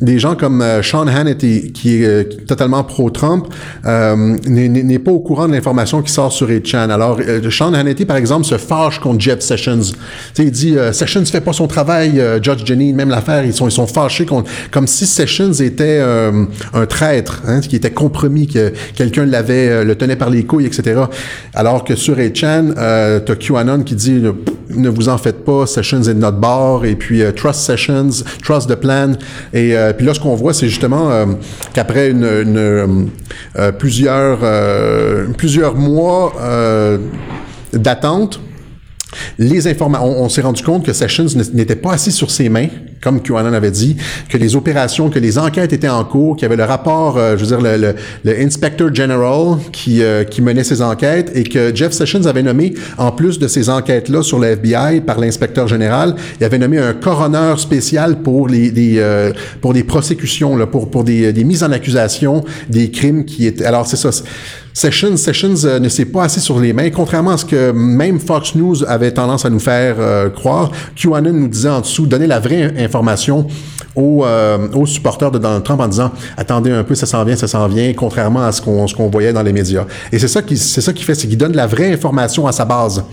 Des 0.00 0.20
gens 0.20 0.36
comme 0.36 0.62
euh, 0.62 0.80
Sean 0.80 1.08
Hannity, 1.08 1.72
qui 1.72 2.02
est 2.02 2.06
euh, 2.06 2.22
totalement 2.46 2.84
pro-Trump, 2.84 3.48
euh, 3.84 4.36
n'est 4.46 4.98
pas 5.00 5.10
au 5.10 5.18
courant 5.18 5.48
de 5.48 5.52
l'information 5.52 6.02
qui 6.02 6.12
sort 6.12 6.32
sur 6.32 6.48
8chan. 6.48 6.88
Alors, 6.90 7.18
Sean 7.50 7.74
Hannity, 7.74 8.04
par 8.04 8.16
exemple, 8.16 8.46
se 8.46 8.58
fâche 8.58 9.00
contre 9.00 9.20
Jeff 9.20 9.40
Sessions. 9.40 9.82
sais, 10.34 10.44
il 10.44 10.52
dit 10.52 10.76
Sessions 10.92 11.24
fait 11.24 11.40
pas 11.40 11.52
son 11.52 11.66
travail, 11.66 12.22
Judge 12.42 12.64
Jenny, 12.64 12.92
même 12.92 13.08
l'affaire, 13.08 13.44
ils 13.44 13.52
sont, 13.52 13.66
ils 13.66 13.72
sont 13.72 13.88
fâchés 13.88 14.26
comme 14.70 14.86
si 14.86 15.04
Sessions 15.06 15.52
était 15.52 16.00
un 16.00 16.86
traître, 16.86 17.42
hein, 17.46 17.60
qui 17.60 17.76
était 17.76 17.90
compromis, 17.90 18.46
que 18.46 18.72
quelqu'un 18.94 19.26
l'avait, 19.26 19.84
le 19.84 19.94
tenait 19.96 20.16
par 20.16 20.30
les 20.30 20.44
couilles, 20.44 20.66
etc. 20.66 21.00
Alors 21.54 21.84
que 21.84 21.96
sur 21.96 22.16
8chan, 22.16 22.74
euh, 22.76 23.20
t'as 23.20 23.34
QAnon 23.34 23.82
qui 23.82 23.94
dit 23.94 24.22
ne 24.70 24.88
vous 24.88 25.08
en 25.08 25.18
faites 25.18 25.44
pas, 25.44 25.66
Sessions 25.66 26.02
est 26.02 26.14
de 26.14 26.20
notre 26.20 26.38
bord, 26.38 26.84
et 26.84 26.94
puis 26.94 27.22
Trust 27.34 27.60
Sessions, 27.60 28.24
Trust 28.42 28.68
the 28.68 28.74
Plan, 28.74 29.12
et 29.52 29.76
euh, 29.76 29.92
puis 29.92 30.06
là, 30.06 30.14
ce 30.14 30.20
qu'on 30.20 30.34
voit, 30.34 30.52
c'est 30.52 30.68
justement 30.68 31.10
euh, 31.10 31.26
qu'après 31.72 32.10
une, 32.10 32.24
euh, 32.24 33.72
plusieurs, 33.78 34.38
plusieurs 35.36 35.74
mois 35.74 36.32
d'attente, 37.72 38.40
les 39.38 39.66
informations, 39.66 40.06
on, 40.06 40.28
s'est 40.28 40.42
rendu 40.42 40.62
compte 40.62 40.84
que 40.84 40.92
Sessions 40.92 41.26
n'était 41.54 41.76
pas 41.76 41.92
assis 41.92 42.12
sur 42.12 42.30
ses 42.30 42.48
mains, 42.48 42.68
comme 43.00 43.22
QAnon 43.22 43.52
avait 43.52 43.70
dit, 43.70 43.96
que 44.28 44.36
les 44.36 44.56
opérations, 44.56 45.08
que 45.08 45.18
les 45.18 45.38
enquêtes 45.38 45.72
étaient 45.72 45.88
en 45.88 46.04
cours, 46.04 46.36
qu'il 46.36 46.42
y 46.42 46.46
avait 46.46 46.56
le 46.56 46.64
rapport, 46.64 47.16
euh, 47.16 47.36
je 47.36 47.44
veux 47.44 47.56
dire, 47.56 47.60
le, 47.60 47.94
le, 48.24 48.38
Inspector 48.40 48.94
General 48.94 49.58
qui, 49.72 50.02
euh, 50.02 50.24
qui 50.24 50.42
menait 50.42 50.64
ces 50.64 50.82
enquêtes 50.82 51.30
et 51.34 51.44
que 51.44 51.74
Jeff 51.74 51.92
Sessions 51.92 52.26
avait 52.26 52.42
nommé, 52.42 52.74
en 52.98 53.12
plus 53.12 53.38
de 53.38 53.48
ces 53.48 53.70
enquêtes-là 53.70 54.22
sur 54.22 54.38
le 54.38 54.48
FBI 54.48 55.00
par 55.00 55.18
l'inspecteur 55.18 55.68
général, 55.68 56.14
il 56.40 56.44
avait 56.44 56.58
nommé 56.58 56.78
un 56.78 56.92
coroner 56.92 57.54
spécial 57.56 58.20
pour 58.22 58.48
les, 58.48 58.72
euh, 58.98 59.32
pour 59.60 59.72
des 59.72 59.84
prosécutions, 59.84 60.56
là, 60.56 60.66
pour, 60.66 60.90
pour 60.90 61.04
des, 61.04 61.32
des 61.32 61.44
mises 61.44 61.62
en 61.62 61.72
accusation 61.72 62.44
des 62.68 62.90
crimes 62.90 63.24
qui 63.24 63.46
étaient... 63.46 63.64
Alors, 63.64 63.86
c'est 63.86 63.96
ça. 63.96 64.10
Sessions, 64.78 65.16
Sessions 65.16 65.80
ne 65.80 65.88
s'est 65.88 66.04
pas 66.04 66.22
assis 66.22 66.40
sur 66.40 66.60
les 66.60 66.72
mains, 66.72 66.90
contrairement 66.90 67.32
à 67.32 67.36
ce 67.36 67.44
que 67.44 67.72
même 67.72 68.20
Fox 68.20 68.54
News 68.54 68.84
avait 68.84 69.10
tendance 69.10 69.44
à 69.44 69.50
nous 69.50 69.58
faire 69.58 69.96
croire. 70.32 70.70
QAnon 70.94 71.32
nous 71.32 71.48
disait 71.48 71.68
en 71.68 71.80
dessous, 71.80 72.06
donner 72.06 72.28
la 72.28 72.38
vraie 72.38 72.72
information 72.78 73.48
aux, 73.94 74.24
euh, 74.24 74.68
aux, 74.74 74.86
supporters 74.86 75.30
de 75.30 75.38
Donald 75.38 75.64
Trump 75.64 75.80
en 75.80 75.88
disant 75.88 76.12
attendez 76.36 76.70
un 76.70 76.84
peu, 76.84 76.94
ça 76.94 77.06
s'en 77.06 77.24
vient, 77.24 77.36
ça 77.36 77.48
s'en 77.48 77.66
vient, 77.68 77.92
contrairement 77.94 78.44
à 78.44 78.52
ce 78.52 78.62
qu'on 78.62 78.86
ce 78.86 78.94
qu'on 78.94 79.08
voyait 79.08 79.32
dans 79.32 79.42
les 79.42 79.52
médias. 79.52 79.84
Et 80.12 80.18
c'est 80.18 80.28
ça 80.28 80.42
qui 80.42 80.56
c'est 80.56 80.80
ça 80.80 80.92
qui 80.92 81.04
fait, 81.04 81.14
c'est 81.14 81.28
qu'il 81.28 81.38
donne 81.38 81.56
la 81.56 81.66
vraie 81.66 81.92
information 81.92 82.46
à 82.46 82.52
sa 82.52 82.64
base. 82.64 83.04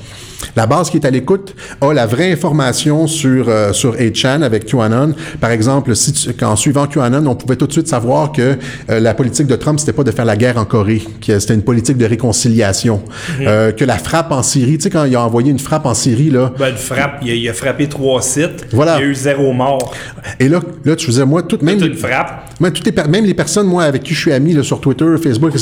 La 0.56 0.68
base 0.68 0.90
qui 0.90 0.98
est 0.98 1.06
à 1.06 1.10
l'écoute 1.10 1.56
a 1.82 1.94
la 1.94 2.06
vraie 2.06 2.32
information 2.32 3.08
sur 3.08 3.50
euh, 3.50 3.74
sur 3.74 3.96
8chan 3.96 4.42
avec 4.42 4.66
QAnon. 4.66 5.14
Par 5.40 5.52
exemple, 5.52 5.96
si 5.96 6.30
en 6.42 6.56
suivant 6.56 6.88
QAnon, 6.88 7.26
on 7.28 7.36
pouvait 7.36 7.56
tout 7.56 7.68
de 7.68 7.72
suite 7.72 7.88
savoir 7.88 8.32
que 8.32 8.58
euh, 8.90 9.00
la 9.00 9.14
politique 9.14 9.48
de 9.48 9.56
Trump 9.56 9.80
c'était 9.80 9.94
pas 9.94 10.04
de 10.04 10.12
faire 10.12 10.26
la 10.26 10.38
guerre 10.38 10.58
en 10.58 10.66
Corée, 10.66 11.02
que 11.26 11.40
c'était 11.40 11.54
une 11.54 11.64
politique 11.64 11.98
de 11.98 12.06
réconciliation, 12.06 13.02
mhm. 13.40 13.48
euh, 13.48 13.72
que 13.72 13.86
la 13.86 13.98
frappe 13.98 14.32
en 14.32 14.44
Syrie, 14.44 14.78
tu 14.78 14.84
sais 14.84 14.90
quand 14.90 15.06
il 15.06 15.16
a 15.16 15.22
envoyé 15.22 15.52
une 15.52 15.60
frappe 15.60 15.86
en 15.86 15.94
Syrie 15.94 16.30
là. 16.30 16.52
Ben, 16.58 16.70
une 16.70 16.78
frappe, 16.78 17.20
il 17.24 17.50
a, 17.50 17.54
frappé 17.54 17.88
trois 17.88 18.22
sites. 18.22 18.68
Voilà. 18.72 18.98
Il 18.98 19.02
y 19.02 19.04
a 19.04 19.08
eu 19.08 19.16
zéro 19.16 19.54
mort. 19.54 19.94
Et 20.40 20.50
là, 20.50 20.60
là 20.84 20.96
tu 20.96 21.06
faisais 21.06 21.26
moi 21.26 21.44
toute 21.44 21.62
même 21.62 21.82
une 21.82 21.96
frappe. 21.96 22.50
Moi, 22.60 22.72
toutes 22.72 22.86
les, 22.86 23.08
même 23.10 23.26
les 23.26 23.34
personnes 23.34 23.68
moi 23.68 23.84
avec 23.84 24.04
qui 24.04 24.14
je 24.14 24.20
suis 24.20 24.32
ami 24.32 24.54
là, 24.54 24.64
sur 24.64 24.80
Twitter, 24.80 25.06
Facebook, 25.22 25.54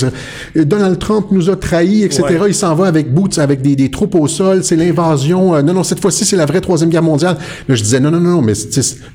Donald 0.56 1.00
Trump 1.00 1.28
nous 1.32 1.50
a 1.50 1.56
trahis, 1.56 2.04
etc. 2.04 2.24
Il 2.48 2.54
s'en 2.54 2.76
va 2.76 2.86
avec 2.86 3.12
boots, 3.12 3.40
avec 3.40 3.62
des, 3.62 3.76
des 3.76 3.90
troupes 3.90 4.16
au 4.16 4.28
sol 4.28 4.64
c'est 4.64 4.76
l'invasion. 4.76 5.56
Euh, 5.56 5.62
non, 5.62 5.74
non, 5.74 5.84
cette 5.84 6.00
fois-ci, 6.00 6.26
c'est 6.26 6.36
la 6.36 6.46
vraie 6.46 6.62
Troisième 6.62 6.90
Guerre 6.90 7.04
mondiale. 7.04 7.38
Là, 7.68 7.76
je 7.76 7.82
disais, 7.82 8.00
non, 8.00 8.12
non, 8.12 8.20
non, 8.20 8.42
mais 8.42 8.54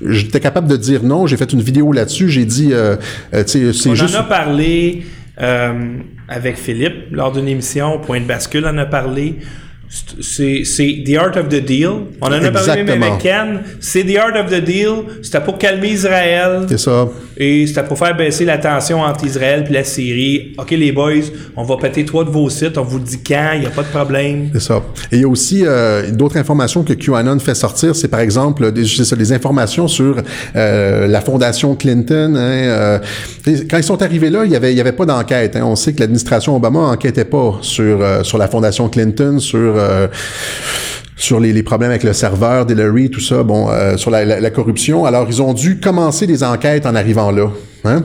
j'étais 0.01 0.39
capable 0.39 0.67
de 0.67 0.77
dire 0.77 1.03
non. 1.03 1.27
J'ai 1.27 1.37
fait 1.37 1.51
une 1.51 1.61
vidéo 1.61 1.91
là-dessus. 1.91 2.29
J'ai 2.29 2.45
dit, 2.45 2.69
euh, 2.71 2.95
euh 3.33 3.43
c'est 3.45 3.73
juste... 3.73 4.15
On 4.15 4.17
en 4.17 4.21
a 4.21 4.23
parlé 4.23 5.03
euh, 5.41 5.97
avec 6.27 6.57
Philippe 6.57 7.11
lors 7.11 7.31
d'une 7.31 7.47
émission. 7.47 7.99
Point 7.99 8.21
de 8.21 8.25
bascule 8.25 8.65
en 8.65 8.77
a 8.77 8.85
parlé 8.85 9.39
c'est 9.89 11.03
The 11.03 11.15
Art 11.17 11.35
of 11.35 11.49
the 11.49 11.63
Deal. 11.65 11.89
On 12.21 12.27
en 12.27 12.31
a 12.31 12.51
parlé 12.51 12.83
même 12.83 13.01
avec 13.01 13.19
Ken. 13.19 13.61
C'est 13.79 14.03
The 14.03 14.17
Art 14.17 14.39
of 14.39 14.51
the 14.51 14.63
Deal. 14.63 14.89
C'était 15.23 15.41
pour 15.41 15.57
calmer 15.57 15.89
Israël. 15.89 16.65
C'est 16.69 16.77
ça. 16.79 17.07
Et 17.35 17.65
c'était 17.65 17.83
pour 17.83 17.97
faire 17.97 18.15
baisser 18.15 18.45
la 18.45 18.57
tension 18.57 19.01
entre 19.01 19.25
Israël 19.25 19.65
et 19.67 19.73
la 19.73 19.83
Syrie. 19.83 20.53
OK, 20.57 20.71
les 20.71 20.91
boys, 20.91 21.13
on 21.55 21.63
va 21.63 21.77
péter 21.77 22.05
trois 22.05 22.23
de 22.23 22.29
vos 22.29 22.49
sites. 22.49 22.77
On 22.77 22.83
vous 22.83 22.99
dit 22.99 23.19
quand? 23.25 23.51
Il 23.55 23.61
n'y 23.61 23.65
a 23.65 23.71
pas 23.71 23.81
de 23.81 23.87
problème. 23.87 24.49
C'est 24.53 24.61
ça. 24.61 24.83
Et 25.11 25.15
il 25.15 25.21
y 25.21 25.23
a 25.23 25.27
aussi 25.27 25.63
euh, 25.65 26.11
d'autres 26.11 26.37
informations 26.37 26.83
que 26.83 26.93
QAnon 26.93 27.39
fait 27.39 27.55
sortir. 27.55 27.95
C'est 27.95 28.09
par 28.09 28.19
exemple 28.19 28.71
des, 28.71 28.83
des 28.83 29.33
informations 29.33 29.87
sur 29.87 30.17
euh, 30.55 31.07
la 31.07 31.21
fondation 31.21 31.75
Clinton. 31.75 32.35
Hein, 32.35 32.39
euh, 32.39 32.99
quand 33.69 33.77
ils 33.77 33.83
sont 33.83 34.01
arrivés 34.03 34.29
là, 34.29 34.43
il 34.43 34.51
n'y 34.51 34.55
avait, 34.55 34.73
il 34.73 34.77
y 34.77 34.81
avait 34.81 34.91
pas 34.91 35.05
d'enquête. 35.05 35.55
Hein. 35.55 35.63
On 35.63 35.75
sait 35.75 35.93
que 35.93 36.01
l'administration 36.01 36.55
Obama 36.55 36.79
enquêtait 36.79 37.25
pas 37.25 37.57
sur, 37.61 38.05
sur 38.23 38.37
la 38.37 38.47
fondation 38.47 38.89
Clinton, 38.89 39.39
sur 39.39 39.78
euh, 39.79 40.07
sur 41.15 41.39
les, 41.39 41.63
problèmes 41.63 41.91
avec 41.91 42.03
le 42.03 42.13
serveur, 42.13 42.65
d'Hillary, 42.65 43.09
tout 43.09 43.19
ça, 43.19 43.43
bon, 43.43 43.69
euh, 43.69 43.97
sur 43.97 44.09
la, 44.11 44.23
la, 44.23 44.49
corruption. 44.49 45.05
Alors, 45.05 45.27
ils 45.29 45.41
ont 45.41 45.53
dû 45.53 45.79
commencer 45.79 46.27
des 46.27 46.43
enquêtes 46.43 46.85
en 46.85 46.95
arrivant 46.95 47.31
là. 47.31 47.49
Hein? 47.83 48.03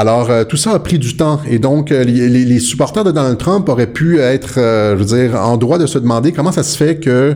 Alors, 0.00 0.30
euh, 0.30 0.44
tout 0.44 0.56
ça 0.56 0.70
a 0.70 0.78
pris 0.78 0.98
du 0.98 1.14
temps. 1.14 1.42
Et 1.46 1.58
donc, 1.58 1.92
euh, 1.92 2.04
les, 2.04 2.26
les, 2.30 2.58
supporters 2.58 3.04
de 3.04 3.10
Donald 3.10 3.36
Trump 3.36 3.68
auraient 3.68 3.86
pu 3.86 4.18
être, 4.18 4.54
euh, 4.56 4.94
je 4.94 5.04
veux 5.04 5.28
dire, 5.28 5.38
en 5.38 5.58
droit 5.58 5.76
de 5.76 5.84
se 5.84 5.98
demander 5.98 6.32
comment 6.32 6.52
ça 6.52 6.62
se 6.62 6.74
fait 6.74 6.96
que 6.96 7.34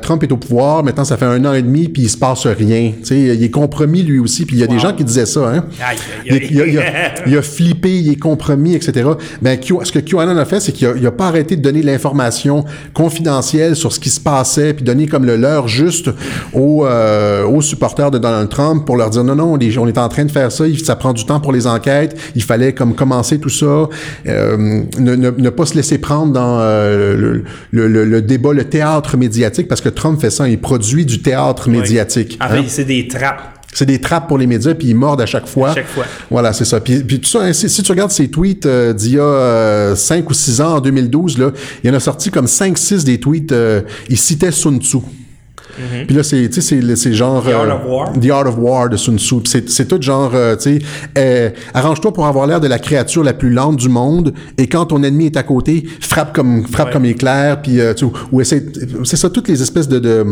Trump 0.00 0.22
est 0.22 0.32
au 0.32 0.38
pouvoir. 0.38 0.82
Maintenant, 0.82 1.04
ça 1.04 1.18
fait 1.18 1.26
un 1.26 1.44
an 1.44 1.52
et 1.52 1.60
demi, 1.60 1.88
puis 1.88 2.04
il 2.04 2.08
se 2.08 2.16
passe 2.16 2.46
rien. 2.46 2.92
Tu 3.00 3.06
sais, 3.06 3.20
il 3.20 3.44
est 3.44 3.50
compromis 3.50 4.02
lui 4.02 4.18
aussi. 4.18 4.46
Puis 4.46 4.56
il 4.56 4.60
y 4.60 4.62
a 4.62 4.66
des 4.66 4.78
gens 4.78 4.94
qui 4.94 5.04
disaient 5.04 5.26
ça. 5.26 5.52
Hein? 5.52 5.64
Il, 6.24 7.36
a, 7.36 7.42
flippé, 7.42 7.98
il 7.98 8.10
est 8.10 8.18
compromis, 8.18 8.74
etc. 8.74 9.10
Ben, 9.42 9.58
ce 9.62 9.92
que 9.92 9.98
QAnon 9.98 10.38
a 10.38 10.44
fait, 10.46 10.60
c'est 10.60 10.72
qu'il 10.72 11.06
a, 11.06 11.10
pas 11.10 11.26
arrêté 11.26 11.56
de 11.56 11.60
donner 11.60 11.82
l'information 11.82 12.64
confidentielle 12.94 13.76
sur 13.76 13.92
ce 13.92 14.00
qui 14.00 14.08
se 14.08 14.20
passait, 14.20 14.72
puis 14.72 14.84
donner 14.84 15.06
comme 15.06 15.26
le 15.26 15.36
leur 15.36 15.68
juste 15.68 16.10
aux, 16.54 16.86
aux 16.86 17.60
supporters 17.60 18.10
de 18.10 18.16
Donald 18.16 18.48
Trump 18.48 18.86
pour 18.86 18.96
leur 18.96 19.10
dire 19.10 19.22
non, 19.22 19.34
non, 19.34 19.58
on 19.58 19.88
est 19.88 19.98
en 19.98 20.08
train 20.08 20.24
de 20.24 20.30
faire 20.30 20.50
ça, 20.50 20.64
ça 20.82 20.96
prend 20.96 21.12
du 21.12 21.26
temps 21.26 21.40
pour 21.40 21.52
les 21.52 21.66
enquêtes 21.66 21.89
il 22.34 22.42
fallait 22.42 22.72
comme 22.72 22.94
commencer 22.94 23.38
tout 23.38 23.50
ça, 23.50 23.88
euh, 24.26 24.82
ne, 24.98 25.50
pas 25.50 25.66
se 25.66 25.74
laisser 25.74 25.98
prendre 25.98 26.32
dans 26.32 26.58
euh, 26.60 27.42
le, 27.70 28.20
débat, 28.20 28.52
le 28.52 28.64
théâtre 28.64 29.16
médiatique, 29.16 29.68
parce 29.68 29.80
que 29.80 29.88
Trump 29.88 30.20
fait 30.20 30.30
ça, 30.30 30.48
il 30.48 30.60
produit 30.60 31.04
du 31.04 31.22
théâtre 31.22 31.68
médiatique. 31.68 32.38
En 32.40 32.48
fait, 32.48 32.68
c'est 32.68 32.84
des 32.84 33.08
trappes. 33.08 33.56
C'est 33.72 33.86
des 33.86 34.00
trappes 34.00 34.26
pour 34.26 34.36
les 34.36 34.48
médias, 34.48 34.74
puis 34.74 34.88
ils 34.88 34.96
mordent 34.96 35.20
à 35.20 35.26
chaque 35.26 35.46
fois. 35.46 35.70
À 35.70 35.74
chaque 35.74 35.86
fois. 35.86 36.04
Voilà, 36.28 36.52
c'est 36.52 36.64
ça. 36.64 36.80
Puis, 36.80 37.04
tout 37.04 37.28
ça, 37.28 37.42
hein, 37.42 37.52
si, 37.52 37.82
tu 37.82 37.92
regardes 37.92 38.10
ses 38.10 38.28
tweets 38.28 38.66
euh, 38.66 38.92
d'il 38.92 39.12
y 39.12 39.18
a 39.20 39.94
5 39.94 40.28
ou 40.28 40.34
6 40.34 40.60
ans, 40.60 40.76
en 40.76 40.80
2012, 40.80 41.38
là, 41.38 41.52
il 41.84 41.88
y 41.88 41.92
en 41.92 41.96
a 41.96 42.00
sorti 42.00 42.30
comme 42.30 42.46
5-6 42.46 43.04
des 43.04 43.20
tweets, 43.20 43.54
il 44.08 44.18
citait 44.18 44.50
Sun 44.50 44.80
Tzu. 44.80 44.98
Mm-hmm. 45.80 46.06
Puis 46.06 46.16
là, 46.16 46.22
c'est, 46.22 46.48
tu 46.48 46.60
sais, 46.60 46.96
c'est 46.96 47.12
genre... 47.12 47.42
The 47.44 47.52
Art 47.52 47.74
of 47.74 47.82
War. 47.86 48.12
Euh, 48.14 48.20
The 48.20 48.30
Art 48.30 48.46
of 48.46 48.54
War 48.58 48.88
de 48.88 48.96
Sun 48.96 49.18
Tzu. 49.18 49.36
C'est 49.44 49.88
tout 49.88 50.00
genre, 50.00 50.32
euh, 50.34 50.56
tu 50.56 50.78
sais, 50.78 50.78
euh, 51.18 51.50
arrange-toi 51.74 52.12
pour 52.12 52.26
avoir 52.26 52.46
l'air 52.46 52.60
de 52.60 52.66
la 52.66 52.78
créature 52.78 53.22
la 53.24 53.32
plus 53.32 53.50
lente 53.50 53.76
du 53.76 53.88
monde, 53.88 54.34
et 54.58 54.66
quand 54.66 54.86
ton 54.86 55.02
ennemi 55.02 55.26
est 55.26 55.36
à 55.36 55.42
côté, 55.42 55.84
frappe 56.00 56.34
comme 56.34 56.66
frappe 56.66 56.92
comme 56.92 57.04
éclair, 57.04 57.62
puis 57.62 57.78
tu 57.96 58.04
ou 58.32 58.40
essaie... 58.40 58.64
C'est 59.04 59.16
ça, 59.16 59.30
toutes 59.30 59.48
les 59.48 59.62
espèces 59.62 59.88
de, 59.88 59.98
de 59.98 60.24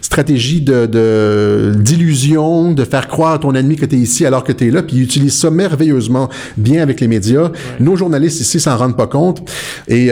stratégies 0.00 0.60
de 0.60 1.74
d'illusion, 1.76 2.72
de, 2.72 2.84
faire 2.84 3.08
croire 3.08 3.34
à 3.34 3.38
ton 3.38 3.54
ennemi 3.54 3.76
que 3.76 3.86
tu 3.86 3.96
es 3.96 3.98
ici 3.98 4.26
alors 4.26 4.44
que 4.44 4.52
tu 4.52 4.68
es 4.68 4.70
là, 4.70 4.82
puis 4.82 4.96
ils 4.96 5.02
utilisent 5.02 5.38
ça 5.38 5.50
merveilleusement 5.50 6.28
bien 6.56 6.82
avec 6.82 7.00
les 7.00 7.08
médias. 7.08 7.50
Nos 7.80 7.96
journalistes 7.96 8.40
ici 8.40 8.60
s'en 8.60 8.76
rendent 8.76 8.96
pas 8.96 9.06
compte. 9.06 9.48
Et 9.88 10.10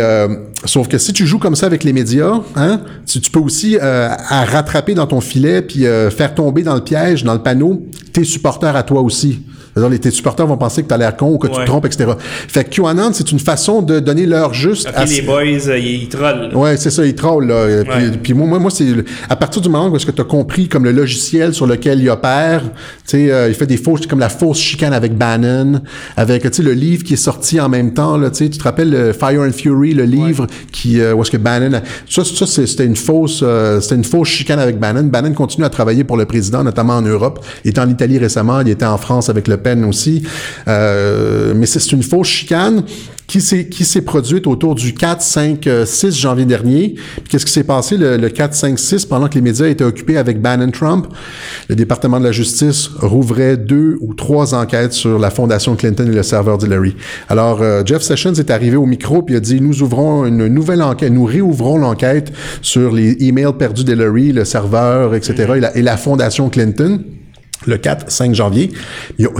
sauf 0.65 0.89
que 0.89 0.99
si 0.99 1.13
tu 1.13 1.27
joues 1.27 1.39
comme 1.39 1.57
ça 1.57 1.67
avec 1.67 1.85
les 1.85 1.93
médias, 1.93 2.41
hein, 2.57 2.81
tu, 3.07 3.21
peux 3.31 3.41
aussi 3.41 3.79
à 3.79 4.45
rattraper 4.45 4.95
dans 4.95 5.07
ton 5.07 5.21
filet 5.21 5.63
puis 5.63 5.87
euh, 5.87 6.11
faire 6.11 6.35
tomber 6.35 6.63
dans 6.63 6.75
le 6.75 6.83
piège, 6.83 7.25
dans 7.25 7.35
le 7.35 7.43
panneau, 7.43 7.87
tes 8.13 8.25
supporters 8.25 8.77
à 8.77 8.83
toi 8.83 9.01
aussi. 9.01 9.43
Les, 9.75 9.99
tes 9.99 10.11
supporters 10.11 10.47
vont 10.47 10.59
penser 10.59 10.83
que 10.83 10.89
tu 10.89 10.95
as 10.95 10.99
l'air 10.99 11.17
con 11.17 11.33
ou 11.33 11.39
que 11.39 11.47
tu 11.47 11.55
te 11.55 11.65
trompes, 11.65 11.87
etc. 11.87 12.13
Fait 12.21 12.65
que 12.65 12.71
QAnon, 12.71 13.11
c'est 13.13 13.33
une 13.33 13.39
façon 13.39 13.81
de 13.81 14.01
donner 14.01 14.27
l'heure 14.27 14.53
juste 14.53 14.89
à... 14.95 15.05
les 15.07 15.23
boys, 15.23 15.69
euh, 15.69 15.79
ils 15.79 16.09
trollent. 16.09 16.51
Ouais, 16.55 16.77
c'est 16.77 16.91
ça, 16.91 17.07
ils 17.07 17.15
trollent. 17.15 17.47
Là. 17.47 17.83
Puis, 18.23 18.35
moi, 18.35 18.47
moi, 18.47 18.59
moi 18.59 18.71
c'est 18.71 18.87
à 19.31 19.37
partir 19.37 19.63
du 19.63 19.69
moment 19.71 19.89
où 19.89 19.97
est-ce 19.97 20.05
que 20.05 20.11
tu 20.11 20.21
as 20.21 20.27
compris 20.27 20.69
comme 20.69 20.85
le 20.85 20.93
logiciel 20.93 21.55
sur 21.55 21.67
lequel 21.67 22.01
il 22.01 22.11
opère, 22.11 22.63
tu 22.63 22.71
sais, 23.07 23.33
euh, 23.33 23.49
il 23.49 23.55
fait 23.55 23.67
des 23.67 23.79
fausses, 23.79 24.07
comme 24.07 24.19
la 24.19 24.29
fausse 24.29 24.59
chicane 24.59 24.93
avec 24.93 25.17
Bannon, 25.17 25.81
avec, 26.17 26.43
tu 26.43 26.51
sais, 26.53 26.63
le 26.63 26.73
livre 26.73 27.03
qui 27.03 27.15
est 27.15 27.17
sorti 27.17 27.59
en 27.59 27.71
même 27.71 27.95
temps, 27.95 28.19
là, 28.19 28.31
tu 28.31 28.39
sais, 28.39 28.51
tu 28.51 28.59
te 28.59 28.65
rappelles 28.65 28.91
le 28.91 29.13
Fire 29.13 29.41
and 29.41 29.53
Fury, 29.53 29.95
le 29.95 30.05
livre 30.05 30.47
qui, 30.71 31.01
euh, 31.01 31.15
où 31.15 31.23
est-ce 31.23 31.31
que 31.31 31.39
Bannon, 31.39 31.81
ça, 32.09 32.25
ça 32.25 32.47
c'était 32.47 32.85
une 32.85 32.97
fausse, 32.97 33.43
c'était 33.81 33.95
une 33.95 34.05
fausse 34.05 34.29
chicane 34.29 34.59
avec 34.59 34.79
Bannon. 34.79 35.05
Bannon 35.05 35.33
continue 35.33 35.65
à 35.65 35.71
travailler 35.71 36.05
pour 36.05 36.19
le 36.19 36.27
président, 36.27 36.63
notamment 36.63 36.97
en 36.97 37.03
Europe. 37.03 37.45
Il 37.65 37.71
était 37.71 37.81
en 37.81 37.89
Italie 37.89 38.19
récemment, 38.19 38.61
il 38.61 38.69
était 38.69 38.85
en 38.85 38.99
France 38.99 39.31
avec 39.31 39.49
Le 39.49 39.62
Pen 39.63 39.85
aussi. 39.85 40.23
Euh, 40.69 41.53
mais 41.55 41.67
c'est 41.67 41.93
une 41.93 42.03
fausse 42.03 42.29
chicane 42.29 42.85
qui 43.27 43.41
s'est 43.41 43.67
qui 43.67 43.85
s'est 43.85 44.03
produite 44.03 44.47
autour 44.47 44.75
du 44.75 44.93
4, 44.93 45.23
5, 45.23 45.69
6 45.87 46.15
janvier 46.15 46.45
dernier. 46.45 46.97
Qu'est-ce 47.29 47.47
qui 47.47 47.53
s'est 47.53 47.65
passé? 47.65 47.97
Le, 47.97 48.17
le, 48.17 48.29
4, 48.29 48.53
5, 48.53 48.79
6 48.79 49.07
pendant 49.07 49.29
que 49.29 49.35
les 49.35 49.41
médias 49.41 49.67
étaient 49.69 49.85
occupés 49.85 50.19
avec 50.19 50.41
Bannon 50.41 50.71
Trump? 50.71 51.07
Le 51.69 51.75
département 51.75 52.19
de 52.19 52.25
la 52.25 52.33
justice 52.33 52.91
rouvrait 52.99 53.57
deux 53.57 53.97
ou 54.01 54.13
trois 54.15 54.55
enquêtes 54.55 54.93
sur 54.93 55.19
la 55.19 55.31
fondation 55.31 55.77
Clinton 55.77 56.07
et 56.07 56.15
le 56.15 56.23
serveur 56.23 56.59
d'Hillary. 56.59 56.95
Alors 57.29 57.63
euh, 57.63 57.83
Jeff 57.87 58.03
Sessions 58.03 58.35
est 58.35 58.51
arrivé 58.51 58.77
au 58.77 58.87
micro 58.87 59.23
puis 59.23 59.37
a 59.37 59.41
dit 59.41 59.61
nous 59.61 59.83
ouvrons 59.83 60.27
une 60.27 60.49
nouvelle 60.49 60.83
enquête, 60.83 61.13
nous 61.13 61.25
réouvrons 61.25 61.79
l'enquête 61.79 62.33
sur 62.61 62.93
les 62.93 63.17
emails 63.21 63.55
perdus 63.59 63.85
d'Hillary, 63.85 64.33
le 64.33 64.45
serveur, 64.45 65.15
etc. 65.15 65.53
et 65.57 65.61
la, 65.61 65.77
et 65.77 65.83
la 65.83 65.97
fondation 65.97 66.51
Clinton 66.51 67.01
le 67.67 67.77
4-5 67.77 68.35
janvier. 68.35 68.71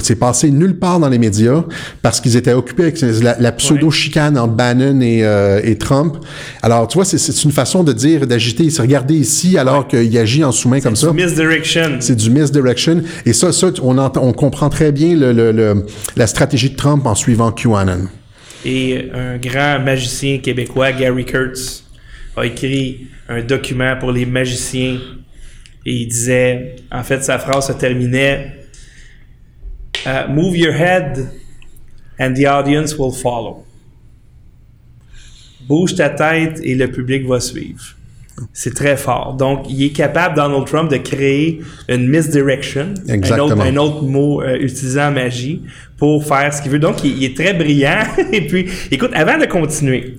C'est 0.01 0.19
passé 0.19 0.51
nulle 0.51 0.79
part 0.79 1.01
dans 1.01 1.09
les 1.09 1.19
médias 1.19 1.65
parce 2.03 2.21
qu'ils 2.21 2.37
étaient 2.37 2.53
occupés 2.53 2.85
avec 2.85 3.01
la, 3.01 3.53
pseudo-chicane 3.53 4.39
entre 4.39 4.55
Bannon 4.55 5.01
et, 5.01 5.25
euh, 5.25 5.61
et, 5.63 5.77
Trump. 5.77 6.17
Alors, 6.63 6.89
tu 6.89 6.99
vois, 6.99 7.05
c'est 7.05 7.45
une 7.45 7.53
façon 7.53 7.85
de 7.85 7.93
dire, 7.93 8.27
d'agiter. 8.27 8.71
C'est 8.71 8.83
regarder 8.83 9.15
ici 9.15 9.59
alors 9.59 9.87
qu'il 9.87 10.17
agit 10.19 10.45
en 10.45 10.53
sous-main 10.53 10.81
comme 10.81 10.97
ça. 10.97 11.09
C'est 11.09 11.17
du 11.17 11.25
misdirection. 11.25 11.97
C'est 12.01 12.17
du 12.17 12.31
misdirection. 12.31 13.03
Et 13.27 13.33
ça, 13.33 13.53
ça 13.53 13.69
on, 13.83 13.99
entend, 13.99 14.23
on 14.25 14.33
comprend 14.33 14.69
très 14.69 14.93
bien 14.93 15.15
le, 15.17 15.33
le, 15.33 15.87
la 16.17 16.27
stratégie 16.27 16.71
de 16.71 16.77
Trump 16.77 17.07
en 17.07 17.15
suivant 17.15 17.53
QAnon. 17.53 18.09
Et 18.65 19.11
un 19.13 19.39
grand 19.39 19.81
magicien 19.81 20.39
québécois, 20.39 20.93
Gary 20.93 21.25
Kurtz, 21.25 21.85
a 22.37 22.47
écrit 22.47 23.09
un 23.29 23.43
document 23.43 23.97
pour 23.99 24.13
les 24.13 24.27
magiciens 24.27 24.99
et 25.85 25.93
il 25.93 26.09
disait, 26.09 26.77
en 26.91 27.03
fait, 27.03 27.23
sa 27.23 27.39
phrase 27.39 27.67
se 27.67 27.73
terminait 27.73 28.53
uh, 30.07 30.31
Move 30.31 30.57
your 30.57 30.75
head 30.75 31.29
and 32.21 32.35
the 32.35 32.47
audience 32.47 32.97
will 32.97 33.13
follow. 33.13 33.65
Bouge 35.67 35.95
ta 35.95 36.11
tête 36.11 36.61
et 36.63 36.75
le 36.75 36.91
public 36.91 37.27
va 37.27 37.41
suivre. 37.41 37.97
C'est 38.53 38.75
très 38.75 38.97
fort. 38.97 39.35
Donc, 39.35 39.67
il 39.69 39.83
est 39.85 39.91
capable, 39.91 40.37
Donald 40.37 40.67
Trump, 40.67 40.91
de 40.91 40.97
créer 40.97 41.61
une 41.89 42.09
misdirection, 42.09 42.95
un 43.09 43.39
autre, 43.39 43.61
un 43.61 43.77
autre, 43.77 44.03
mot 44.03 44.43
euh, 44.43 44.57
utilisant 44.57 45.11
magie, 45.11 45.63
pour 45.99 46.25
faire 46.25 46.53
ce 46.53 46.63
qu'il 46.63 46.71
veut. 46.71 46.79
Donc, 46.79 47.05
il, 47.05 47.23
est 47.23 47.37
très 47.37 47.53
brillant. 47.53 48.03
et 48.33 48.47
puis, 48.47 48.69
écoute, 48.91 49.11
avant 49.15 49.39
de 49.39 49.45
continuer, 49.45 50.17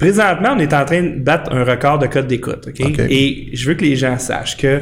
Présentement, 0.00 0.54
on 0.56 0.58
est 0.58 0.72
en 0.72 0.86
train 0.86 1.02
de 1.02 1.18
battre 1.18 1.52
un 1.52 1.62
record 1.62 1.98
de 1.98 2.06
code 2.06 2.26
d'écoute. 2.26 2.68
Et 3.10 3.50
je 3.52 3.68
veux 3.68 3.74
que 3.74 3.84
les 3.84 3.96
gens 3.96 4.18
sachent 4.18 4.56
que 4.56 4.80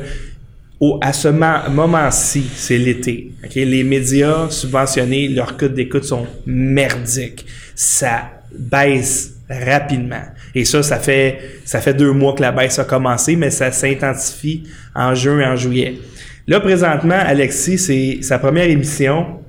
au, 0.79 1.01
à 1.03 1.13
ce 1.13 1.27
moment-ci, 1.27 2.49
c'est 2.55 2.79
l'été. 2.79 3.33
Les 3.57 3.83
médias 3.83 4.49
subventionnés, 4.49 5.27
leurs 5.27 5.57
codes 5.57 5.75
d'écoute 5.75 6.05
sont 6.05 6.25
merdiques. 6.47 7.45
Ça 7.75 8.31
baisse 8.57 9.35
rapidement. 9.51 10.23
Et 10.55 10.65
ça, 10.65 10.85
ça 10.85 11.01
fait, 11.01 11.41
ça 11.65 11.81
fait 11.81 11.95
deux 11.95 12.13
mois 12.13 12.35
que 12.35 12.43
la 12.43 12.53
baisse 12.53 12.79
a 12.79 12.85
commencé, 12.85 13.35
mais 13.35 13.51
ça 13.51 13.73
s'intensifie 13.73 14.69
en 14.95 15.17
juin 15.17 15.41
et 15.41 15.47
en 15.47 15.57
juillet. 15.57 15.99
Là, 16.47 16.61
présentement, 16.61 17.19
Alexis, 17.19 17.79
c'est 17.79 18.19
sa 18.23 18.39
première 18.39 18.71
émission, 18.71 19.41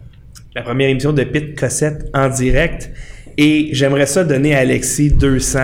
la 0.55 0.63
première 0.63 0.89
émission 0.89 1.13
de 1.13 1.23
Pete 1.23 1.57
Cossette 1.59 2.09
en 2.13 2.27
direct. 2.27 2.89
Et 3.41 3.69
j'aimerais 3.71 4.05
ça 4.05 4.25
donner 4.25 4.53
à 4.53 4.59
Alexis 4.59 5.11
200 5.11 5.59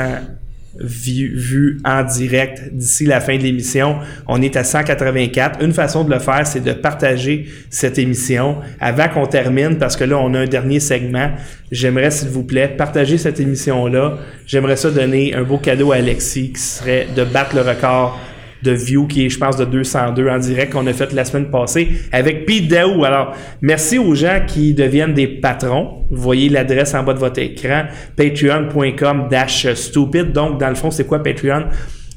vues, 0.80 1.78
en 1.84 2.04
direct 2.04 2.70
d'ici 2.72 3.06
la 3.06 3.20
fin 3.20 3.36
de 3.36 3.44
l'émission. 3.44 3.98
On 4.30 4.42
est 4.42 4.56
à 4.56 4.64
184. 4.64 5.62
Une 5.62 5.74
façon 5.74 6.06
de 6.06 6.14
le 6.14 6.20
faire, 6.20 6.48
c'est 6.48 6.64
de 6.64 6.72
partager 6.72 7.48
cette 7.70 8.00
émission 8.00 8.60
avant 8.80 9.10
qu'on 9.10 9.26
termine, 9.26 9.78
parce 9.78 9.98
que 9.98 10.06
là, 10.06 10.18
on 10.18 10.34
a 10.36 10.40
un 10.40 10.48
dernier 10.48 10.80
segment. 10.80 11.32
J'aimerais, 11.70 12.12
s'il 12.12 12.30
vous 12.30 12.44
plaît, 12.44 12.70
partager 12.70 13.18
cette 13.18 13.42
émission-là. 13.42 14.20
J'aimerais 14.48 14.78
ça 14.78 14.90
donner 14.90 15.34
un 15.34 15.44
beau 15.44 15.58
cadeau 15.58 15.92
à 15.92 15.98
Alexis, 15.98 16.54
qui 16.54 16.62
serait 16.62 17.08
de 17.14 17.26
battre 17.26 17.58
le 17.58 17.62
record 17.62 18.18
de 18.66 18.72
view 18.72 19.08
qui 19.08 19.26
est, 19.26 19.30
je 19.30 19.38
pense, 19.38 19.56
de 19.58 19.66
202 19.66 20.28
en 20.28 20.40
direct 20.40 20.74
qu'on 20.74 20.86
a 20.88 20.94
fait 20.94 21.14
la 21.14 21.24
semaine 21.24 21.50
passée 21.50 21.90
avec 22.12 22.46
Pete 22.46 22.68
Daou. 22.68 23.06
Alors, 23.06 23.34
merci 23.62 23.98
aux 23.98 24.16
gens 24.16 24.42
qui 24.46 24.74
deviennent 24.74 25.14
des 25.14 25.28
patrons. 25.28 26.06
Vous 26.10 26.22
voyez 26.22 26.50
l'adresse 26.50 26.94
en 26.94 27.04
bas 27.04 27.14
de 27.14 27.20
votre 27.20 27.40
écran, 27.40 27.84
patreon.com 28.16 29.28
dash 29.30 29.72
stupid. 29.74 30.32
Donc, 30.32 30.60
dans 30.60 30.70
le 30.70 30.76
fond, 30.76 30.92
c'est 30.92 31.06
quoi 31.06 31.24
Patreon? 31.24 31.66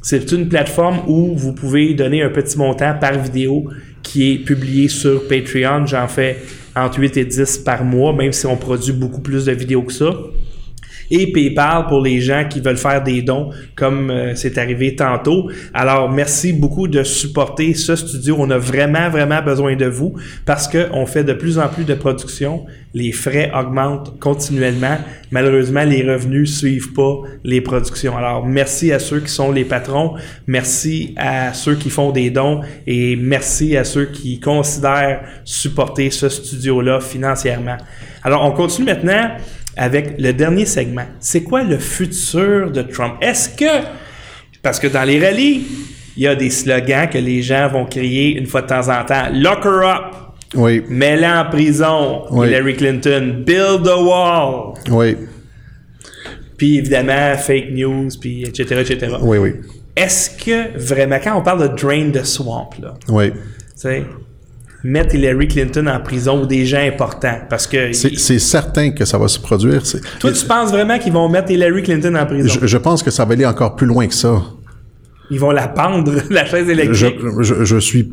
C'est 0.02 0.32
une 0.32 0.48
plateforme 0.48 1.00
où 1.06 1.36
vous 1.36 1.52
pouvez 1.52 1.94
donner 1.94 2.22
un 2.22 2.30
petit 2.30 2.56
montant 2.56 2.94
par 2.98 3.18
vidéo 3.18 3.68
qui 4.02 4.32
est 4.32 4.38
publié 4.38 4.88
sur 4.88 5.28
Patreon. 5.28 5.86
J'en 5.86 6.08
fais 6.08 6.38
entre 6.74 6.98
8 6.98 7.16
et 7.18 7.24
10 7.24 7.58
par 7.58 7.84
mois, 7.84 8.12
même 8.12 8.32
si 8.32 8.46
on 8.46 8.56
produit 8.56 8.92
beaucoup 8.92 9.20
plus 9.20 9.44
de 9.44 9.52
vidéos 9.52 9.82
que 9.82 9.92
ça 9.92 10.10
et 11.10 11.32
PayPal 11.32 11.86
pour 11.86 12.00
les 12.00 12.20
gens 12.20 12.44
qui 12.48 12.60
veulent 12.60 12.76
faire 12.76 13.02
des 13.02 13.22
dons 13.22 13.50
comme 13.74 14.10
euh, 14.10 14.34
c'est 14.34 14.58
arrivé 14.58 14.94
tantôt. 14.94 15.50
Alors 15.74 16.10
merci 16.10 16.52
beaucoup 16.52 16.88
de 16.88 17.02
supporter 17.02 17.74
ce 17.74 17.96
studio. 17.96 18.36
On 18.38 18.50
a 18.50 18.58
vraiment 18.58 19.08
vraiment 19.10 19.42
besoin 19.42 19.76
de 19.76 19.86
vous 19.86 20.14
parce 20.44 20.68
que 20.68 20.88
on 20.92 21.06
fait 21.06 21.24
de 21.24 21.32
plus 21.32 21.58
en 21.58 21.68
plus 21.68 21.84
de 21.84 21.94
production. 21.94 22.64
Les 22.94 23.12
frais 23.12 23.50
augmentent 23.54 24.18
continuellement. 24.18 24.96
Malheureusement, 25.30 25.84
les 25.84 26.02
revenus 26.10 26.58
suivent 26.58 26.92
pas 26.94 27.20
les 27.44 27.60
productions. 27.60 28.16
Alors 28.16 28.46
merci 28.46 28.92
à 28.92 28.98
ceux 28.98 29.20
qui 29.20 29.30
sont 29.30 29.52
les 29.52 29.64
patrons, 29.64 30.14
merci 30.46 31.14
à 31.16 31.52
ceux 31.52 31.74
qui 31.74 31.90
font 31.90 32.10
des 32.12 32.30
dons 32.30 32.60
et 32.86 33.16
merci 33.16 33.76
à 33.76 33.84
ceux 33.84 34.06
qui 34.06 34.40
considèrent 34.40 35.20
supporter 35.44 36.10
ce 36.10 36.28
studio 36.28 36.80
là 36.80 37.00
financièrement. 37.00 37.76
Alors 38.22 38.44
on 38.44 38.52
continue 38.52 38.86
maintenant 38.86 39.30
avec 39.78 40.20
le 40.20 40.32
dernier 40.32 40.66
segment. 40.66 41.06
C'est 41.20 41.42
quoi 41.42 41.62
le 41.62 41.78
futur 41.78 42.70
de 42.70 42.82
Trump? 42.82 43.14
Est-ce 43.22 43.48
que, 43.50 43.86
parce 44.62 44.78
que 44.78 44.88
dans 44.88 45.04
les 45.04 45.24
rallyes, 45.24 45.66
il 46.16 46.24
y 46.24 46.26
a 46.26 46.34
des 46.34 46.50
slogans 46.50 47.08
que 47.08 47.18
les 47.18 47.42
gens 47.42 47.68
vont 47.68 47.86
crier 47.86 48.36
une 48.36 48.46
fois 48.46 48.62
de 48.62 48.66
temps 48.66 48.88
en 48.88 49.04
temps. 49.04 49.28
Lock 49.32 49.64
her 49.64 49.88
up. 49.88 50.14
Oui. 50.54 50.82
Mets-la 50.88 51.42
en 51.42 51.50
prison, 51.50 52.24
Hillary 52.32 52.76
Clinton. 52.76 53.44
Build 53.46 53.86
a 53.86 54.02
wall. 54.02 54.74
Oui. 54.90 55.16
Puis 56.56 56.78
évidemment, 56.78 57.36
fake 57.36 57.70
news, 57.70 58.08
puis 58.20 58.42
etc., 58.42 58.80
etc. 58.80 59.16
Oui, 59.22 59.38
oui. 59.38 59.54
Est-ce 59.94 60.30
que 60.30 60.76
vraiment, 60.76 61.18
quand 61.22 61.38
on 61.38 61.42
parle 61.42 61.70
de 61.70 61.76
drain 61.76 62.10
the 62.10 62.24
swamp, 62.24 62.70
là, 62.80 62.94
oui. 63.08 63.32
Mettre 64.84 65.14
Hillary 65.14 65.48
Clinton 65.48 65.86
en 65.86 66.00
prison 66.00 66.42
ou 66.42 66.46
des 66.46 66.64
gens 66.64 66.80
importants 66.80 67.40
parce 67.50 67.66
que 67.66 67.92
c'est 67.92 68.38
certain 68.38 68.90
que 68.90 69.04
ça 69.04 69.18
va 69.18 69.28
se 69.28 69.38
produire. 69.38 69.82
Toi, 70.20 70.32
tu 70.32 70.44
penses 70.46 70.70
vraiment 70.70 70.98
qu'ils 70.98 71.12
vont 71.12 71.28
mettre 71.28 71.50
Hillary 71.50 71.82
Clinton 71.82 72.14
en 72.14 72.26
prison? 72.26 72.60
Je, 72.62 72.78
pense 72.78 73.02
que 73.02 73.10
ça 73.10 73.24
va 73.24 73.32
aller 73.32 73.46
encore 73.46 73.76
plus 73.76 73.86
loin 73.86 74.06
que 74.06 74.14
ça. 74.14 74.42
Ils 75.30 75.40
vont 75.40 75.50
la 75.50 75.68
pendre 75.68 76.12
la 76.30 76.44
chaise 76.44 76.68
électrique. 76.68 77.16
Je, 77.40 77.64
je 77.64 77.78
suis 77.78 78.12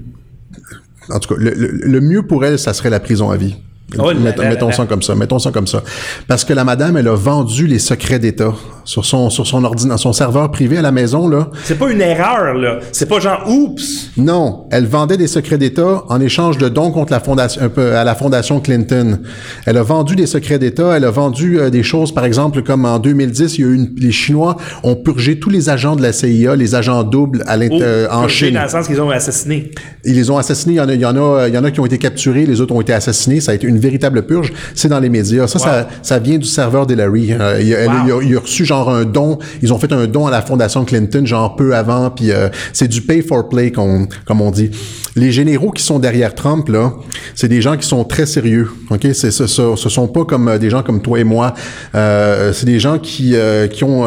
en 1.10 1.20
tout 1.20 1.36
cas 1.36 1.40
le, 1.40 1.52
le 1.54 2.02
mieux 2.02 2.24
pour 2.24 2.46
elle, 2.46 2.58
ça 2.58 2.74
serait 2.74 2.90
la 2.90 3.00
prison 3.00 3.30
à 3.30 3.38
vie. 3.38 3.56
Oh 4.00 4.12
mettons, 4.14 4.72
ça 4.72 4.86
comme 4.86 5.02
ça, 5.02 5.16
mettons 5.16 5.40
ça 5.40 5.52
comme 5.52 5.68
ça. 5.68 5.84
Parce 6.28 6.44
que 6.44 6.54
la 6.54 6.64
madame, 6.64 6.98
elle 6.98 7.08
a 7.08 7.16
vendu 7.16 7.68
les 7.68 7.80
secrets 7.80 8.20
d'État 8.20 8.54
sur 8.86 9.06
son 9.06 9.30
sur 9.30 9.46
son 9.46 9.64
ordinateur, 9.64 10.00
son 10.00 10.14
serveur 10.14 10.52
privé 10.52 10.78
à 10.78 10.82
la 10.82 10.92
maison 10.92 11.28
là. 11.28 11.50
C'est 11.64 11.78
pas 11.78 11.92
une 11.92 12.02
erreur 12.02 12.54
là, 12.54 12.80
c'est 12.92 13.08
pas 13.08 13.20
genre 13.20 13.44
oups. 13.48 14.12
Non, 14.18 14.68
elle 14.72 14.86
vendait 14.86 15.18
des 15.18 15.28
secrets 15.28 15.58
d'État 15.58 16.04
en 16.08 16.22
échange 16.22 16.58
de 16.58 16.70
dons 16.70 16.92
contre 16.92 17.12
la 17.12 17.20
fondation 17.20 17.62
un 17.62 17.70
peu 17.70 17.96
à 17.96 18.04
la 18.04 18.16
fondation 18.16 18.60
Clinton. 18.60 19.20
Elle 19.66 19.78
a 19.78 19.84
vendu 19.84 20.16
des 20.16 20.28
secrets 20.28 20.60
d'État, 20.60 20.96
elle 20.96 21.06
a 21.06 21.12
vendu 21.12 21.60
euh, 21.60 21.70
des 21.70 21.84
choses 21.84 22.14
par 22.14 22.26
exemple 22.26 22.62
comme 22.62 22.86
en 22.86 23.00
2010, 23.00 23.58
il 23.58 23.62
y 23.62 23.64
a 23.64 23.68
eu 23.68 23.76
une, 23.76 23.90
les 23.98 24.12
Chinois 24.12 24.56
ont 24.84 24.96
purgé 24.96 25.40
tous 25.40 25.50
les 25.50 25.70
agents 25.70 25.96
de 25.96 26.02
la 26.02 26.14
CIA, 26.14 26.56
les 26.56 26.76
agents 26.76 27.04
doubles 27.04 27.44
à 27.48 27.58
oh, 27.58 27.82
en 28.12 28.28
Chine. 28.28 28.54
dans 28.54 28.64
le 28.64 28.70
sens 28.70 28.88
qu'ils 28.88 29.02
ont 29.02 29.10
assassinés. 29.10 29.72
Ils 30.04 30.16
les 30.16 30.30
ont 30.30 30.38
assassinés, 30.38 30.76
il 30.76 30.78
y 30.78 30.82
en 30.82 30.90
a 30.90 30.94
il 30.94 31.02
y 31.02 31.06
en 31.06 31.18
a 31.18 31.48
il 31.48 31.54
y 31.54 31.58
en 31.58 31.64
a 31.64 31.72
qui 31.72 31.80
ont 31.80 31.86
été 31.86 31.98
capturés, 31.98 32.46
les 32.46 32.62
autres 32.62 32.74
ont 32.74 32.82
été 32.82 32.94
assassinés, 32.94 33.40
ça 33.40 33.52
a 33.52 33.56
été 33.56 33.68
une 33.68 33.80
véritable 33.80 34.24
purge, 34.24 34.54
c'est 34.76 34.90
dans 34.90 35.00
les 35.00 35.10
médias. 35.10 35.48
Ça, 35.48 35.60
ça, 35.60 35.88
ça, 36.02 36.20
vient 36.20 36.38
du 36.38 36.48
serveur 36.48 36.86
d'Hillary. 36.86 37.34
Euh, 37.34 37.62
il, 37.62 37.76
a, 37.76 38.22
il, 38.22 38.36
a 38.36 38.40
reçu 38.40 38.66
genre 38.66 38.75
genre 38.76 38.90
un 38.90 39.06
don. 39.06 39.40
Ils 39.62 39.74
ont 39.74 39.80
fait 39.80 39.92
un 39.94 40.08
don 40.08 40.28
à 40.28 40.32
la 40.32 40.42
fondation 40.42 40.86
Clinton, 40.86 41.26
genre 41.26 41.56
peu 41.56 41.76
avant, 41.76 42.10
puis 42.10 42.32
euh, 42.32 42.50
c'est 42.74 42.88
du 42.88 43.02
pay 43.02 43.22
for 43.22 43.48
play, 43.50 43.72
comme 43.72 44.08
on 44.30 44.52
dit. 44.52 44.72
Les 45.16 45.32
généraux 45.32 45.72
qui 45.72 45.82
sont 45.82 45.98
derrière 45.98 46.36
Trump, 46.36 46.68
là, 46.68 46.94
c'est 47.36 47.48
des 47.48 47.62
gens 47.62 47.78
qui 47.78 47.88
sont 47.88 48.04
très 48.04 48.26
sérieux. 48.26 48.70
Ok, 48.90 49.08
c'est 49.14 49.32
ce, 49.32 49.48
ce, 49.48 49.76
ce 49.78 49.90
sont 49.90 50.10
pas 50.10 50.26
comme 50.26 50.50
euh, 50.50 50.58
des 50.58 50.70
gens 50.70 50.84
comme 50.84 51.02
toi 51.02 51.20
et 51.20 51.24
moi. 51.24 51.54
Euh, 51.96 52.52
c'est 52.52 52.66
des 52.66 52.80
gens 52.80 53.00
qui 53.00 53.36
euh, 53.36 53.68
qui 53.68 53.86
ont 53.86 54.06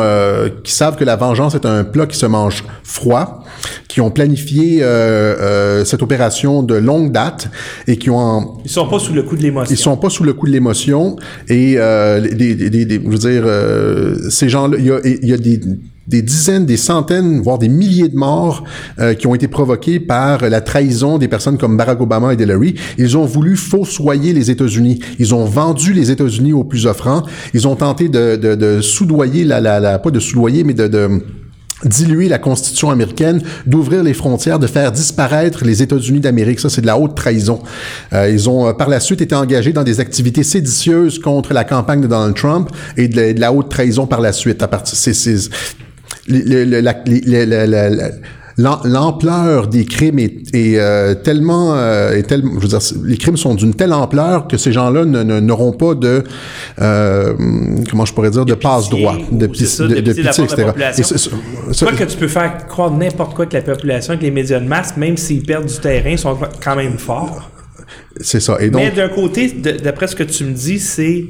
qui 0.62 0.72
savent 0.72 0.96
que 0.96 1.04
la 1.04 1.16
vengeance 1.16 1.54
est 1.54 1.64
un 1.64 1.84
plat 1.84 2.06
qui 2.06 2.18
se 2.18 2.26
mange 2.26 2.64
froid, 2.82 3.44
qui 3.88 4.00
ont 4.00 4.10
planifié 4.10 4.84
cette 5.84 6.02
opération 6.02 6.62
de 6.62 6.74
longue 6.74 7.10
date 7.10 7.48
et 7.86 7.96
qui 7.96 8.10
ont. 8.10 8.58
Ils 8.64 8.70
sont 8.70 8.86
pas 8.86 8.98
sous 8.98 9.14
le 9.14 9.22
coup 9.22 9.36
de 9.36 9.42
l'émotion. 9.42 9.74
Ils 9.74 9.78
sont 9.78 9.96
pas 9.96 10.10
sous 10.10 10.24
le 10.24 10.34
coup 10.34 10.46
de 10.46 10.52
l'émotion 10.52 11.16
et 11.48 11.76
des, 11.76 12.54
des, 12.54 12.84
des, 12.84 13.00
je 13.02 13.08
veux 13.08 13.18
dire, 13.18 13.44
ces 14.30 14.48
il 14.66 14.84
y 14.84 15.32
a, 15.32 15.36
des 16.08 16.22
dizaines, 16.22 16.64
des 16.64 16.76
centaines, 16.78 17.40
voire 17.40 17.58
des 17.58 17.68
milliers 17.68 18.08
de 18.08 18.16
morts 18.16 18.64
euh, 18.98 19.14
qui 19.14 19.26
ont 19.26 19.34
été 19.34 19.46
provoqués 19.46 20.00
par 20.00 20.48
la 20.48 20.60
trahison 20.60 21.18
des 21.18 21.28
personnes 21.28 21.58
comme 21.58 21.76
Barack 21.76 22.00
Obama 22.00 22.32
et 22.32 22.42
Hillary. 22.42 22.74
Ils 22.96 23.16
ont 23.16 23.26
voulu 23.26 23.56
faussoyer 23.56 24.32
les 24.32 24.50
États-Unis. 24.50 25.00
Ils 25.18 25.34
ont 25.34 25.44
vendu 25.44 25.92
les 25.92 26.10
États-Unis 26.10 26.52
aux 26.54 26.64
plus 26.64 26.86
offrants. 26.86 27.22
Ils 27.52 27.68
ont 27.68 27.76
tenté 27.76 28.08
de, 28.08 28.36
de, 28.36 28.80
soudoyer, 28.80 29.44
la, 29.44 29.60
la, 29.60 29.98
pas 29.98 30.10
de 30.10 30.20
soudoyer, 30.20 30.64
mais 30.64 30.74
de 30.74 31.20
diluer 31.84 32.28
la 32.28 32.38
Constitution 32.38 32.90
américaine, 32.90 33.42
d'ouvrir 33.66 34.02
les 34.02 34.14
frontières, 34.14 34.58
de 34.58 34.66
faire 34.66 34.92
disparaître 34.92 35.64
les 35.64 35.82
États-Unis 35.82 36.20
d'Amérique. 36.20 36.60
Ça, 36.60 36.70
c'est 36.70 36.80
de 36.80 36.86
la 36.86 36.98
haute 36.98 37.14
trahison. 37.14 37.62
Euh, 38.12 38.28
ils 38.30 38.48
ont 38.48 38.68
euh, 38.68 38.72
par 38.72 38.88
la 38.88 39.00
suite 39.00 39.20
été 39.20 39.34
engagés 39.34 39.72
dans 39.72 39.84
des 39.84 40.00
activités 40.00 40.42
séditieuses 40.42 41.18
contre 41.18 41.52
la 41.52 41.64
campagne 41.64 42.00
de 42.00 42.06
Donald 42.06 42.34
Trump 42.34 42.70
et 42.96 43.08
de, 43.08 43.38
la 43.38 43.52
haute 43.52 43.70
trahison 43.70 44.06
par 44.06 44.20
la 44.20 44.32
suite. 44.32 44.62
À 44.62 44.68
partir, 44.68 44.96
c'est, 44.96 45.14
l'ampleur 48.58 49.68
des 49.68 49.84
crimes 49.84 50.18
est, 50.18 50.52
euh, 50.54 51.14
tellement, 51.14 51.74
euh, 51.76 52.16
est 52.16 52.24
tellement, 52.24 52.54
je 52.56 52.66
veux 52.66 52.68
dire, 52.68 52.80
les 53.04 53.16
crimes 53.16 53.36
sont 53.36 53.54
d'une 53.54 53.72
telle 53.72 53.92
ampleur 53.92 54.48
que 54.48 54.56
ces 54.56 54.72
gens-là 54.72 55.04
n'auront 55.04 55.72
pas 55.72 55.94
de, 55.94 56.24
euh, 56.80 57.34
comment 57.88 58.04
je 58.04 58.12
pourrais 58.12 58.30
dire, 58.30 58.44
de, 58.44 58.54
passe-droit, 58.54 59.16
de, 59.30 59.36
de, 59.36 59.46
de, 59.46 60.12
pitié, 60.12 60.44
etc. 60.44 60.70
Quoi 61.78 61.92
que 61.92 62.04
tu 62.04 62.16
peux 62.16 62.28
faire 62.28 62.66
croire 62.66 62.90
n'importe 62.90 63.34
quoi 63.34 63.46
que 63.46 63.54
la 63.54 63.62
population, 63.62 64.16
que 64.16 64.22
les 64.22 64.32
médias 64.32 64.58
de 64.58 64.66
masse, 64.66 64.96
même 64.96 65.16
s'ils 65.16 65.44
perdent 65.44 65.66
du 65.66 65.78
terrain, 65.78 66.16
sont 66.16 66.36
quand 66.62 66.76
même 66.76 66.98
forts. 66.98 67.50
C'est 68.20 68.40
ça. 68.40 68.56
Et 68.60 68.70
donc, 68.70 68.82
Mais 68.82 68.90
d'un 68.90 69.08
côté, 69.08 69.52
d'après 69.82 70.08
ce 70.08 70.16
que 70.16 70.24
tu 70.24 70.44
me 70.44 70.52
dis, 70.52 70.80
c'est 70.80 71.26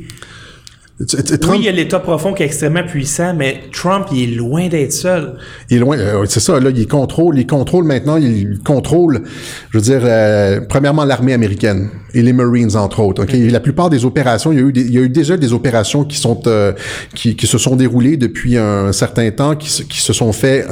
oui, 1.00 1.58
il 1.58 1.64
y 1.64 1.68
a 1.68 1.72
l'État 1.72 2.00
profond 2.00 2.34
qui 2.34 2.42
est 2.42 2.46
extrêmement 2.46 2.82
puissant, 2.82 3.32
mais 3.32 3.62
Trump, 3.72 4.08
il 4.10 4.32
est 4.32 4.36
loin 4.36 4.66
d'être 4.66 4.92
seul. 4.92 5.36
Il 5.70 5.76
est 5.76 5.80
loin, 5.80 5.96
euh, 5.96 6.24
c'est 6.28 6.40
ça, 6.40 6.58
là, 6.58 6.70
il 6.74 6.88
contrôle, 6.88 7.38
il 7.38 7.46
contrôle 7.46 7.84
maintenant, 7.84 8.16
il 8.16 8.58
contrôle, 8.64 9.22
je 9.70 9.78
veux 9.78 9.84
dire, 9.84 10.00
euh, 10.02 10.60
premièrement 10.68 11.04
l'armée 11.04 11.34
américaine 11.34 11.90
et 12.14 12.22
les 12.22 12.32
Marines, 12.32 12.76
entre 12.76 13.00
autres. 13.00 13.22
ok? 13.22 13.30
Mm-hmm. 13.30 13.50
La 13.52 13.60
plupart 13.60 13.90
des 13.90 14.04
opérations, 14.04 14.50
il 14.50 14.58
y 14.58 14.62
a 14.62 14.64
eu, 14.64 14.72
il 14.74 14.92
y 14.92 14.98
a 14.98 15.02
eu 15.02 15.08
déjà 15.08 15.36
des 15.36 15.52
opérations 15.52 16.04
qui 16.04 16.16
sont, 16.16 16.42
euh, 16.48 16.72
qui, 17.14 17.36
qui, 17.36 17.46
se 17.46 17.58
sont 17.58 17.76
déroulées 17.76 18.16
depuis 18.16 18.56
un 18.56 18.92
certain 18.92 19.30
temps, 19.30 19.54
qui, 19.54 19.68
qui 19.86 20.00
se 20.00 20.12
sont 20.12 20.32
fait 20.32 20.66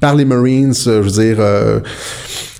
par 0.00 0.14
les 0.14 0.26
Marines, 0.26 0.74
je 0.74 0.90
veux 0.90 1.10
dire 1.10 1.38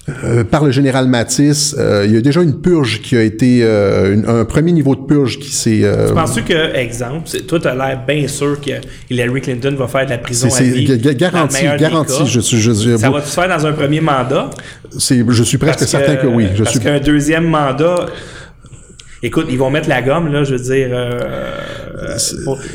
euh, 0.09 0.45
par 0.45 0.65
le 0.65 0.71
général 0.71 1.07
Matisse, 1.07 1.77
euh, 1.79 2.05
il 2.07 2.15
y 2.15 2.17
a 2.17 2.21
déjà 2.21 2.43
une 2.43 2.61
purge 2.61 3.01
qui 3.03 3.17
a 3.17 3.23
été 3.23 3.61
euh, 3.63 4.17
un 4.27 4.45
premier 4.45 4.73
niveau 4.73 4.95
de 4.95 5.03
purge 5.03 5.39
qui 5.39 5.51
s'est. 5.51 5.85
Tu 6.09 6.15
penses 6.15 6.41
que, 6.41 6.75
exemple, 6.75 7.29
toi, 7.47 7.61
tu 7.61 7.69
as 7.69 7.75
l'air 7.75 8.01
bien 8.07 8.27
sûr 8.27 8.61
que 8.61 8.73
Hillary 9.09 9.41
Clinton 9.41 9.75
va 9.79 9.89
faire 9.89 10.07
de 10.07 10.11
la 10.11 10.19
prison 10.19 10.49
à 10.49 10.63
vie. 10.63 10.99
Garanti, 11.15 11.65
garanti. 11.79 12.27
Je, 12.27 12.41
je, 12.41 12.57
je, 12.57 12.97
ça 12.97 13.11
va 13.11 13.23
se 13.23 13.35
faire 13.35 13.49
dans 13.49 13.67
un 13.67 13.73
premier 13.73 14.01
mandat? 14.01 14.51
Je 14.99 15.43
suis 15.43 15.59
presque 15.59 15.87
certain 15.87 16.17
que, 16.17 16.27
oui. 16.27 16.49
Je 16.55 16.65
parce 16.65 16.79
qu'un 16.79 17.01
deuxième 17.01 17.45
mandat, 17.45 18.07
Écoute, 19.23 19.49
ils 19.51 19.59
vont 19.59 19.69
mettre 19.69 19.91
la 19.91 20.01
gomme, 20.01 20.33
là, 20.33 20.45
je 20.45 20.55
veux 20.55 20.75
dire. 20.75 20.97
Euh, 21.99 22.16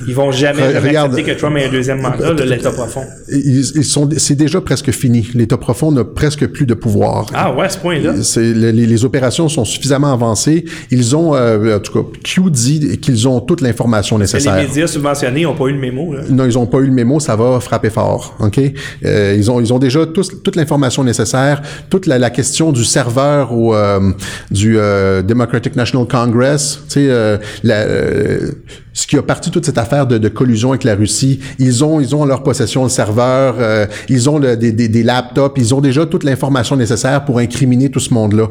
ils 0.07 0.16
vont 0.16 0.32
jamais, 0.32 0.61
accepter 0.63 1.24
que 1.24 1.32
Trump 1.32 1.57
ait 1.57 1.66
un 1.66 1.72
deuxième 1.72 2.01
mandat, 2.01 2.34
l'État 2.45 2.72
profond. 2.72 3.03
Ils, 3.30 3.84
sont, 3.84 4.09
c'est 4.18 4.36
déjà 4.36 4.61
presque 4.61 4.91
fini. 4.91 5.28
L'État 5.34 5.57
profond 5.57 5.91
n'a 5.91 6.03
presque 6.03 6.47
plus 6.47 6.66
de 6.66 6.74
pouvoir. 6.74 7.28
Ah 7.34 7.53
ouais, 7.53 7.66
à 7.66 7.70
ce 7.70 7.78
point-là? 7.78 8.13
Les, 8.38 8.72
les, 8.72 9.05
opérations 9.05 9.49
sont 9.49 9.66
suffisamment 9.66 10.11
avancées. 10.11 10.66
Ils 10.91 11.16
ont, 11.16 11.36
euh, 11.36 11.78
en 11.78 11.80
tout 11.80 11.93
cas, 11.93 12.09
Q 12.24 12.41
dit 12.49 12.97
qu'ils 12.99 13.28
ont 13.28 13.39
toute 13.41 13.61
l'information 13.61 14.18
nécessaire. 14.18 14.55
Les 14.55 14.68
médias 14.68 14.88
subventionnés 14.88 15.43
n'ont 15.43 15.55
pas 15.55 15.66
eu 15.66 15.74
le 15.74 15.80
mémo. 15.80 16.13
Là. 16.13 16.22
Non, 16.30 16.45
ils 16.45 16.53
n'ont 16.53 16.66
pas 16.66 16.80
eu 16.80 16.88
le 16.88 16.93
mémo. 16.93 17.20
Ça 17.20 17.36
va 17.36 17.59
frapper 17.59 17.89
fort. 17.89 18.36
Ok? 18.39 18.59
Euh, 19.05 19.36
ils 19.38 19.51
ont, 19.51 19.59
ils 19.59 19.74
ont 19.74 19.80
déjà 19.80 20.05
tous, 20.05 20.41
toute 20.43 20.55
l'information 20.55 21.03
nécessaire. 21.03 21.61
Toute 21.89 22.07
la, 22.07 22.20
la, 22.20 22.30
question 22.30 22.72
du 22.72 22.84
serveur 22.84 23.53
au 23.53 23.74
euh, 23.76 24.11
du 24.51 24.78
euh, 24.78 25.22
Democratic 25.22 25.76
National 25.76 26.07
Congress 26.07 26.66
tu 26.88 26.93
sais, 26.93 27.09
euh, 27.09 27.38
euh, 27.66 28.51
ce 28.96 29.06
qui 29.06 29.18
a 29.18 29.22
parti 29.22 29.52
toute 29.52 29.66
cette 29.66 29.78
affaire 29.78 30.08
de, 30.08 30.18
de, 30.18 30.30
collusion 30.30 30.70
avec 30.70 30.86
la 30.86 30.96
Russie, 30.96 31.39
ils 31.60 31.84
ont, 31.84 32.00
ils 32.00 32.16
ont 32.16 32.22
en 32.22 32.26
leur 32.26 32.41
possession 32.43 32.84
le 32.84 32.89
serveur, 32.89 33.56
euh, 33.60 33.86
ils 34.08 34.30
ont 34.30 34.39
le, 34.39 34.56
des, 34.56 34.72
des, 34.72 34.88
des, 34.88 35.04
laptops, 35.04 35.54
ils 35.58 35.76
ont 35.76 35.82
déjà 35.82 36.06
toute 36.06 36.24
l'information 36.24 36.78
nécessaire 36.78 37.26
pour 37.26 37.39
incriminer 37.39 37.89
tout 37.89 38.00
ce 38.00 38.14
monde-là, 38.14 38.48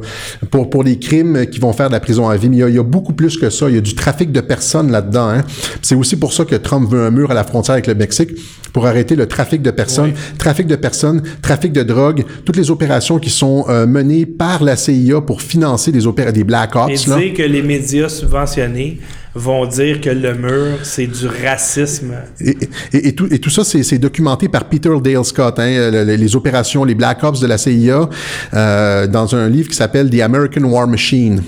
pour 0.50 0.68
pour 0.68 0.84
les 0.84 0.98
crimes 0.98 1.46
qui 1.46 1.58
vont 1.58 1.72
faire 1.72 1.88
de 1.88 1.94
la 1.94 2.00
prison 2.00 2.28
à 2.28 2.36
vie. 2.36 2.50
Mais 2.50 2.56
il 2.56 2.60
y 2.60 2.62
a, 2.62 2.68
il 2.68 2.74
y 2.74 2.78
a 2.78 2.82
beaucoup 2.82 3.14
plus 3.14 3.38
que 3.38 3.48
ça. 3.48 3.68
Il 3.70 3.74
y 3.74 3.78
a 3.78 3.80
du 3.80 3.94
trafic 3.94 4.32
de 4.32 4.40
personnes 4.40 4.92
là-dedans. 4.92 5.30
Hein. 5.30 5.44
C'est 5.80 5.94
aussi 5.94 6.16
pour 6.16 6.34
ça 6.34 6.44
que 6.44 6.56
Trump 6.56 6.90
veut 6.90 7.06
un 7.06 7.10
mur 7.10 7.30
à 7.30 7.34
la 7.34 7.44
frontière 7.44 7.72
avec 7.74 7.86
le 7.86 7.94
Mexique 7.94 8.30
pour 8.74 8.86
arrêter 8.86 9.16
le 9.16 9.26
trafic 9.26 9.62
de 9.62 9.70
personnes, 9.70 10.12
trafic 10.36 10.66
de 10.66 10.76
personnes, 10.76 11.22
trafic 11.40 11.72
de 11.72 11.82
drogue, 11.82 12.24
toutes 12.44 12.56
les 12.56 12.70
opérations 12.70 13.18
qui 13.18 13.30
sont 13.30 13.64
menées 13.86 14.26
par 14.26 14.62
la 14.62 14.76
CIA 14.76 15.20
pour 15.20 15.40
financer 15.40 15.92
des 15.92 16.06
opérations 16.06 16.34
des 16.34 16.44
Black 16.44 16.74
Ops. 16.76 17.08
Et 17.20 17.32
que 17.32 17.42
les 17.42 17.62
médias 17.62 18.08
subventionnés 18.08 18.98
vont 19.34 19.66
dire 19.66 20.00
que 20.00 20.10
le 20.10 20.34
mur, 20.34 20.78
c'est 20.82 21.06
du 21.06 21.26
racisme. 21.26 22.14
Et, 22.40 22.56
et, 22.92 23.14
tout, 23.14 23.26
et 23.32 23.38
tout 23.38 23.50
ça, 23.50 23.64
c'est 23.64 23.98
documenté 23.98 24.48
par 24.48 24.64
Peter 24.64 24.92
Dale 25.02 25.24
Scott, 25.24 25.58
hein, 25.58 25.90
les, 25.90 26.36
opérations, 26.36 26.84
les 26.84 26.94
Black 26.94 27.22
Ops 27.24 27.40
de 27.40 27.46
la 27.46 27.58
CIA, 27.58 28.08
euh, 28.54 29.06
dans 29.06 29.34
un 29.34 29.48
livre 29.48 29.68
qui 29.68 29.76
s'appelle 29.76 30.10
The 30.10 30.20
American 30.20 30.64
War 30.64 30.86
Machine. 30.86 31.42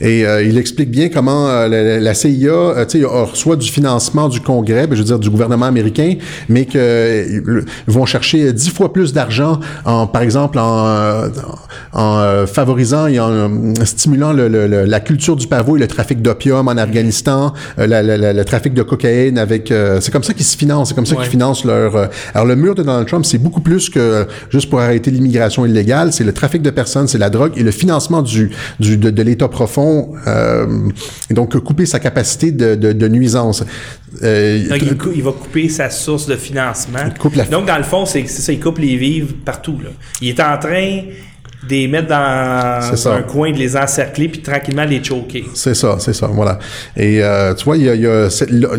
Et 0.00 0.26
euh, 0.26 0.42
il 0.42 0.58
explique 0.58 0.90
bien 0.90 1.08
comment 1.08 1.48
euh, 1.48 1.98
la, 2.00 2.14
CIA 2.14 2.50
euh, 2.50 2.84
reçoit 3.04 3.56
du 3.56 3.70
financement 3.70 4.28
du 4.28 4.40
Congrès, 4.40 4.86
ben, 4.86 4.94
je 4.94 5.00
veux 5.00 5.06
dire 5.06 5.18
du 5.18 5.30
gouvernement 5.30 5.66
américain, 5.66 6.14
mais 6.48 6.66
qu'ils 6.66 7.42
vont 7.86 8.06
chercher 8.06 8.52
dix 8.52 8.70
fois 8.70 8.92
plus 8.92 9.12
d'argent, 9.12 9.60
en, 9.84 10.06
par 10.06 10.22
exemple 10.22 10.58
en, 10.58 11.24
en 11.92 12.46
favorisant 12.46 13.06
et 13.06 13.20
en 13.20 13.74
stimulant 13.84 14.32
le, 14.32 14.48
le, 14.48 14.66
la 14.66 15.00
culture 15.00 15.36
du 15.36 15.46
pavot 15.46 15.76
et 15.76 15.80
le 15.80 15.88
trafic 15.88 16.22
d'opium 16.22 16.68
en 16.68 16.76
Afghanistan, 16.76 17.52
la, 17.76 18.02
le 18.02 18.44
trafic 18.44 18.74
de 18.74 18.82
cocaïne 18.82 19.38
avec... 19.38 19.72
c'est 20.00 20.12
comme 20.12 20.22
ça 20.22 20.34
qu'ils 20.34 20.44
se 20.44 20.56
financent, 20.56 20.88
c'est 20.88 20.94
comme 20.94 21.06
ça 21.06 21.16
qu'ils 21.16 21.26
financent 21.26 21.64
leur... 21.64 22.08
alors 22.34 22.46
le 22.46 22.56
mur 22.56 22.74
de 22.74 22.82
Donald 22.82 23.06
Trump, 23.06 23.24
c'est 23.24 23.38
beaucoup 23.38 23.60
plus 23.60 23.88
que 23.88 24.26
juste 24.50 24.70
pour 24.70 24.80
arrêter 24.80 25.10
l'immigration 25.10 25.64
illégale, 25.66 26.12
c'est 26.12 26.24
le 26.24 26.32
trafic 26.32 26.62
de 26.62 26.70
personnes, 26.70 27.08
c'est 27.08 27.18
la 27.18 27.30
drogue 27.30 27.52
et 27.56 27.62
le 27.62 27.70
financement 27.70 28.22
du, 28.22 28.50
du 28.80 28.96
de, 28.96 29.10
de 29.10 29.22
l'État 29.22 29.48
profond, 29.62 30.14
euh, 30.26 30.88
et 31.30 31.34
donc 31.34 31.56
couper 31.58 31.86
sa 31.86 32.00
capacité 32.00 32.50
de, 32.50 32.74
de, 32.74 32.92
de 32.92 33.08
nuisance. 33.08 33.64
Euh, 34.22 34.62
il, 35.14 35.22
va 35.22 35.32
couper 35.32 35.68
sa 35.68 35.88
source 35.88 36.26
de 36.26 36.36
financement. 36.36 36.98
Donc, 37.50 37.66
dans 37.66 37.78
le 37.78 37.84
fond, 37.84 38.04
c'est 38.04 38.26
ça, 38.26 38.52
il 38.52 38.60
coupe 38.60 38.78
les 38.78 38.96
vivres 38.96 39.32
partout. 39.44 39.78
Là. 39.82 39.90
Il 40.20 40.28
est 40.28 40.40
en 40.40 40.58
train 40.58 41.02
des 41.68 41.88
mettre 41.88 42.08
dans 42.08 43.08
un 43.08 43.22
coin, 43.22 43.52
de 43.52 43.56
les 43.56 43.76
encercler, 43.76 44.28
puis 44.28 44.42
tranquillement 44.42 44.84
les 44.84 45.02
choquer. 45.02 45.44
C'est 45.54 45.74
ça, 45.74 45.96
c'est 45.98 46.12
ça, 46.12 46.26
voilà. 46.26 46.58
Et 46.96 47.22
euh, 47.22 47.54
tu 47.54 47.64
vois, 47.64 47.76
il 47.76 47.84
y 47.84 47.88
a, 47.88 47.94
y, 47.94 48.06
a, 48.06 48.28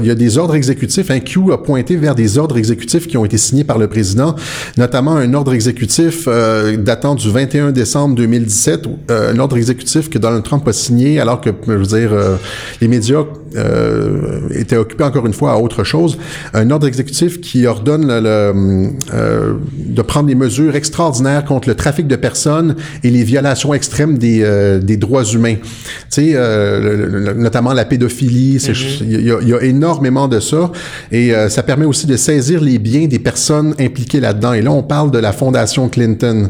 y 0.02 0.10
a, 0.10 0.16
des 0.16 0.38
ordres 0.38 0.56
exécutifs. 0.56 1.10
Un 1.10 1.20
Q 1.20 1.52
a 1.52 1.58
pointé 1.58 1.96
vers 1.96 2.16
des 2.16 2.38
ordres 2.38 2.58
exécutifs 2.58 3.08
qui 3.08 3.18
ont 3.18 3.26
été 3.26 3.38
signés 3.38 3.64
par 3.64 3.78
le 3.78 3.88
président, 3.88 4.36
notamment 4.78 5.16
un 5.16 5.34
ordre 5.34 5.54
exécutif 5.54 6.26
euh, 6.28 6.78
datant 6.78 7.16
du 7.16 7.30
21 7.30 7.72
décembre 7.72 8.16
2017, 8.16 8.88
euh, 9.10 9.34
un 9.34 9.40
ordre 9.40 9.58
exécutif 9.58 10.10
que 10.10 10.18
Donald 10.18 10.44
Trump 10.44 10.68
a 10.68 10.74
signé 10.74 11.20
alors 11.20 11.42
que, 11.42 11.50
je 11.68 11.72
veux 11.74 11.86
dire, 11.86 12.14
euh, 12.14 12.36
les 12.82 12.88
médias 12.88 13.24
euh, 13.56 14.50
étaient 14.56 14.78
occupés 14.78 15.04
encore 15.04 15.26
une 15.26 15.34
fois 15.34 15.54
à 15.54 15.58
autre 15.58 15.84
chose. 15.84 16.18
Un 16.54 16.70
ordre 16.72 16.88
exécutif 16.88 17.42
qui 17.42 17.68
ordonne 17.68 18.08
le, 18.08 19.62
de 19.76 20.02
prendre 20.02 20.28
des 20.28 20.36
mesures 20.36 20.76
extraordinaires 20.76 21.46
contre 21.46 21.68
le 21.68 21.76
trafic 21.76 22.08
de 22.08 22.16
personnes, 22.16 22.73
personnes 22.74 23.00
et 23.04 23.10
les 23.10 23.24
violations 23.24 23.74
extrêmes 23.74 24.18
des, 24.18 24.42
euh, 24.44 24.80
des 24.80 24.98
droits 24.98 25.24
humains. 25.24 25.56
Tu 25.56 25.70
sais, 26.10 26.32
euh, 26.36 27.34
notamment 27.36 27.74
la 27.74 27.86
pédophilie, 27.86 28.58
Mm-hmm. 28.58 28.98
il 29.02 29.26
y, 29.28 29.32
a, 29.32 29.38
il 29.42 29.48
y 29.50 29.54
a 29.54 29.62
énormément 29.64 30.28
de 30.28 30.40
ça. 30.40 30.72
Et 31.12 31.34
euh, 31.34 31.50
ça 31.50 31.64
permet 31.64 31.86
aussi 31.86 32.08
de 32.08 32.16
saisir 32.16 32.62
les 32.62 32.78
biens 32.80 33.08
des 33.08 33.20
personnes 33.20 33.74
impliquées 33.80 34.20
là-dedans. 34.20 34.54
Et 34.54 34.62
là, 34.62 34.72
on 34.72 34.84
parle 34.84 35.12
de 35.12 35.18
la 35.20 35.32
Fondation 35.34 35.90
Clinton. 35.90 36.50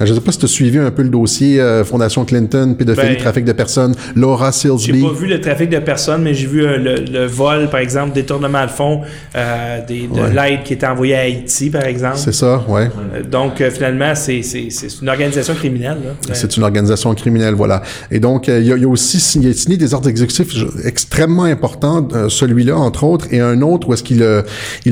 Je 0.00 0.04
ne 0.10 0.14
sais 0.14 0.20
pas 0.20 0.32
si 0.32 0.38
tu 0.38 0.44
as 0.44 0.48
suivi 0.48 0.78
un 0.78 0.90
peu 0.90 1.02
le 1.02 1.08
dossier 1.08 1.60
Fondation 1.84 2.24
Clinton, 2.24 2.74
pédophilie, 2.78 3.14
Ben, 3.14 3.16
trafic 3.18 3.44
de 3.44 3.52
personnes, 3.52 3.94
Laura 4.16 4.50
J'ai 4.50 4.68
Silsby. 4.68 5.02
pas 5.02 5.12
vu 5.12 5.26
le 5.26 5.40
trafic 5.40 5.70
de 5.70 5.78
personnes, 5.78 6.22
mais 6.22 6.34
j'ai 6.34 6.46
vu 6.46 6.60
le, 6.62 6.76
le 7.10 7.26
vol, 7.26 7.68
par 7.70 7.80
exemple, 7.80 8.12
détournement 8.14 8.64
de 8.66 8.70
fonds, 8.70 9.00
des, 9.88 10.06
de 10.08 10.14
Ouais. 10.20 10.32
l'aide 10.50 10.62
qui 10.64 10.74
était 10.74 10.86
envoyée 10.86 11.14
à 11.16 11.20
Haïti, 11.20 11.70
par 11.70 11.84
exemple. 11.84 12.16
C'est 12.18 12.32
ça, 12.34 12.62
ouais. 12.68 12.88
Donc, 13.30 13.62
finalement, 13.72 14.14
c'est 14.14 14.42
c'est- 14.42 14.68
c'est 14.70 14.88
une 15.02 15.08
organisation 15.08 15.54
criminelle. 15.54 15.63
Euh, 16.30 16.32
C'est 16.32 16.56
une 16.56 16.62
organisation 16.62 17.14
criminelle, 17.14 17.54
voilà. 17.54 17.82
Et 18.10 18.20
donc, 18.20 18.48
euh, 18.48 18.60
il 18.60 18.66
y, 18.66 18.84
a, 18.84 18.88
aussi 18.88 19.20
signé, 19.20 19.52
des 19.76 19.94
ordres 19.94 20.08
exécutifs 20.08 20.54
extrêmement 20.84 21.44
importants, 21.44 22.06
euh, 22.14 22.28
celui-là, 22.28 22.76
entre 22.76 23.04
autres, 23.04 23.26
et 23.30 23.40
un 23.40 23.60
autre 23.62 23.88
où 23.88 23.94
est-ce 23.94 24.02
qu'il 24.02 24.22
euh, 24.22 24.42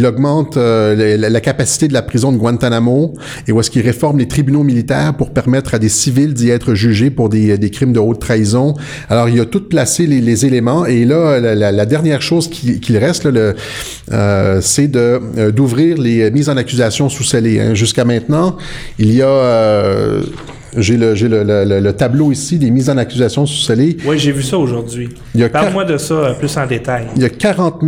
augmente 0.04 0.56
la, 0.56 1.40
capacité 1.40 1.88
de 1.88 1.92
la 1.92 2.02
prison 2.02 2.32
de 2.32 2.36
Guantanamo 2.36 3.14
et 3.46 3.52
où 3.52 3.60
est-ce 3.60 3.70
qu'il 3.70 3.82
réforme 3.82 4.18
les 4.18 4.28
tribunaux 4.28 4.62
militaires 4.62 5.14
pour 5.16 5.30
permettre 5.30 5.74
à 5.74 5.78
des 5.78 5.88
civils 5.88 6.34
d'y 6.34 6.50
être 6.50 6.74
jugés 6.74 7.10
pour 7.10 7.28
des, 7.28 7.70
crimes 7.70 7.92
de 7.92 7.98
haute 8.00 8.20
trahison. 8.20 8.74
Alors, 9.08 9.28
il 9.28 9.40
a 9.40 9.44
tout 9.44 9.62
placé 9.68 10.06
les, 10.06 10.46
éléments. 10.46 10.86
Et 10.86 11.04
là, 11.04 11.38
la, 11.40 11.86
dernière 11.86 12.22
chose 12.22 12.48
qui- 12.48 12.80
qu'il 12.80 12.96
reste, 12.96 13.24
le, 13.24 13.54
euh, 14.12 14.60
c'est 14.60 14.88
d'ouvrir 14.88 15.98
les 15.98 16.30
mises 16.30 16.48
en 16.48 16.56
accusation 16.56 17.08
sous 17.08 17.24
scellé. 17.24 17.60
hein. 17.60 17.74
Jusqu'à 17.74 18.04
maintenant, 18.04 18.56
il 18.98 19.12
y 19.14 19.22
a... 19.22 20.20
j'ai 20.76 20.96
le, 20.96 21.14
j'ai 21.14 21.28
le, 21.28 21.42
le- 21.44 21.64
le- 21.64 21.80
le 21.80 21.92
tableau 21.92 22.32
ici 22.32 22.58
des 22.58 22.70
mises 22.70 22.88
en 22.90 22.96
accusation 22.96 23.44
sous 23.46 23.62
scellé. 23.62 23.96
Oui, 24.06 24.18
j'ai 24.18 24.32
vu 24.32 24.42
ça 24.42 24.56
aujourd'hui. 24.58 25.08
Parle-moi 25.52 25.84
de 25.84 25.96
ça 25.98 26.14
euh, 26.14 26.34
plus 26.34 26.56
en 26.56 26.66
détail. 26.66 27.06
Il 27.16 27.22
y 27.22 27.24
a 27.24 27.28
40 27.28 27.82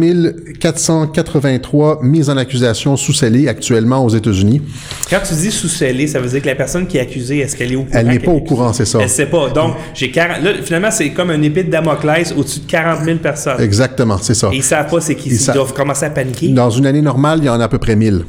483 0.61 2.01
mises 2.03 2.31
en 2.31 2.37
accusation 2.37 2.97
sous 2.97 3.13
scellé 3.13 3.49
actuellement 3.49 4.05
aux 4.05 4.09
États-Unis. 4.09 4.63
Quand 5.11 5.21
tu 5.27 5.35
dis 5.35 5.51
sous 5.51 5.69
scellé, 5.69 6.07
ça 6.07 6.21
veut 6.21 6.29
dire 6.29 6.43
que 6.43 6.47
la 6.47 6.55
personne 6.55 6.87
qui 6.87 6.97
est 6.99 7.01
accusée, 7.01 7.39
est-ce 7.39 7.57
qu'elle 7.57 7.73
est 7.73 7.77
au 7.77 7.85
courant? 7.85 7.99
Elle 7.99 8.07
n'est 8.09 8.19
pas 8.19 8.31
au 8.33 8.41
courant, 8.41 8.73
c'est 8.73 8.85
ça. 8.85 8.99
Elle 9.03 9.09
sait 9.09 9.27
pas. 9.27 9.51
Donc, 9.51 9.75
j'ai 9.95 10.11
40. 10.11 10.43
Là, 10.43 10.51
finalement, 10.63 10.91
c'est 10.91 11.11
comme 11.11 11.31
un 11.31 11.43
épée 11.43 11.65
de 11.65 11.71
Damoclès 11.71 12.33
au-dessus 12.37 12.61
de 12.61 12.67
40 12.71 13.05
000 13.05 13.19
personnes. 13.19 13.61
Exactement, 13.61 14.19
c'est 14.21 14.35
ça. 14.35 14.51
Et 14.53 14.57
ils 14.57 14.63
savent 14.63 14.89
pas 14.91 15.01
c'est 15.01 15.15
qui. 15.15 15.31
Ils 15.31 15.53
doivent 15.53 15.73
commencer 15.75 16.07
à 16.07 16.11
paniquer. 16.11 16.49
Dans 16.49 16.71
une 16.71 16.87
année 16.87 17.03
normale, 17.03 17.39
il 17.43 17.47
y 17.47 17.49
en 17.49 17.61
a 17.61 17.65
à 17.65 17.69
peu 17.69 17.79
près 17.79 17.97
1000. 17.97 18.25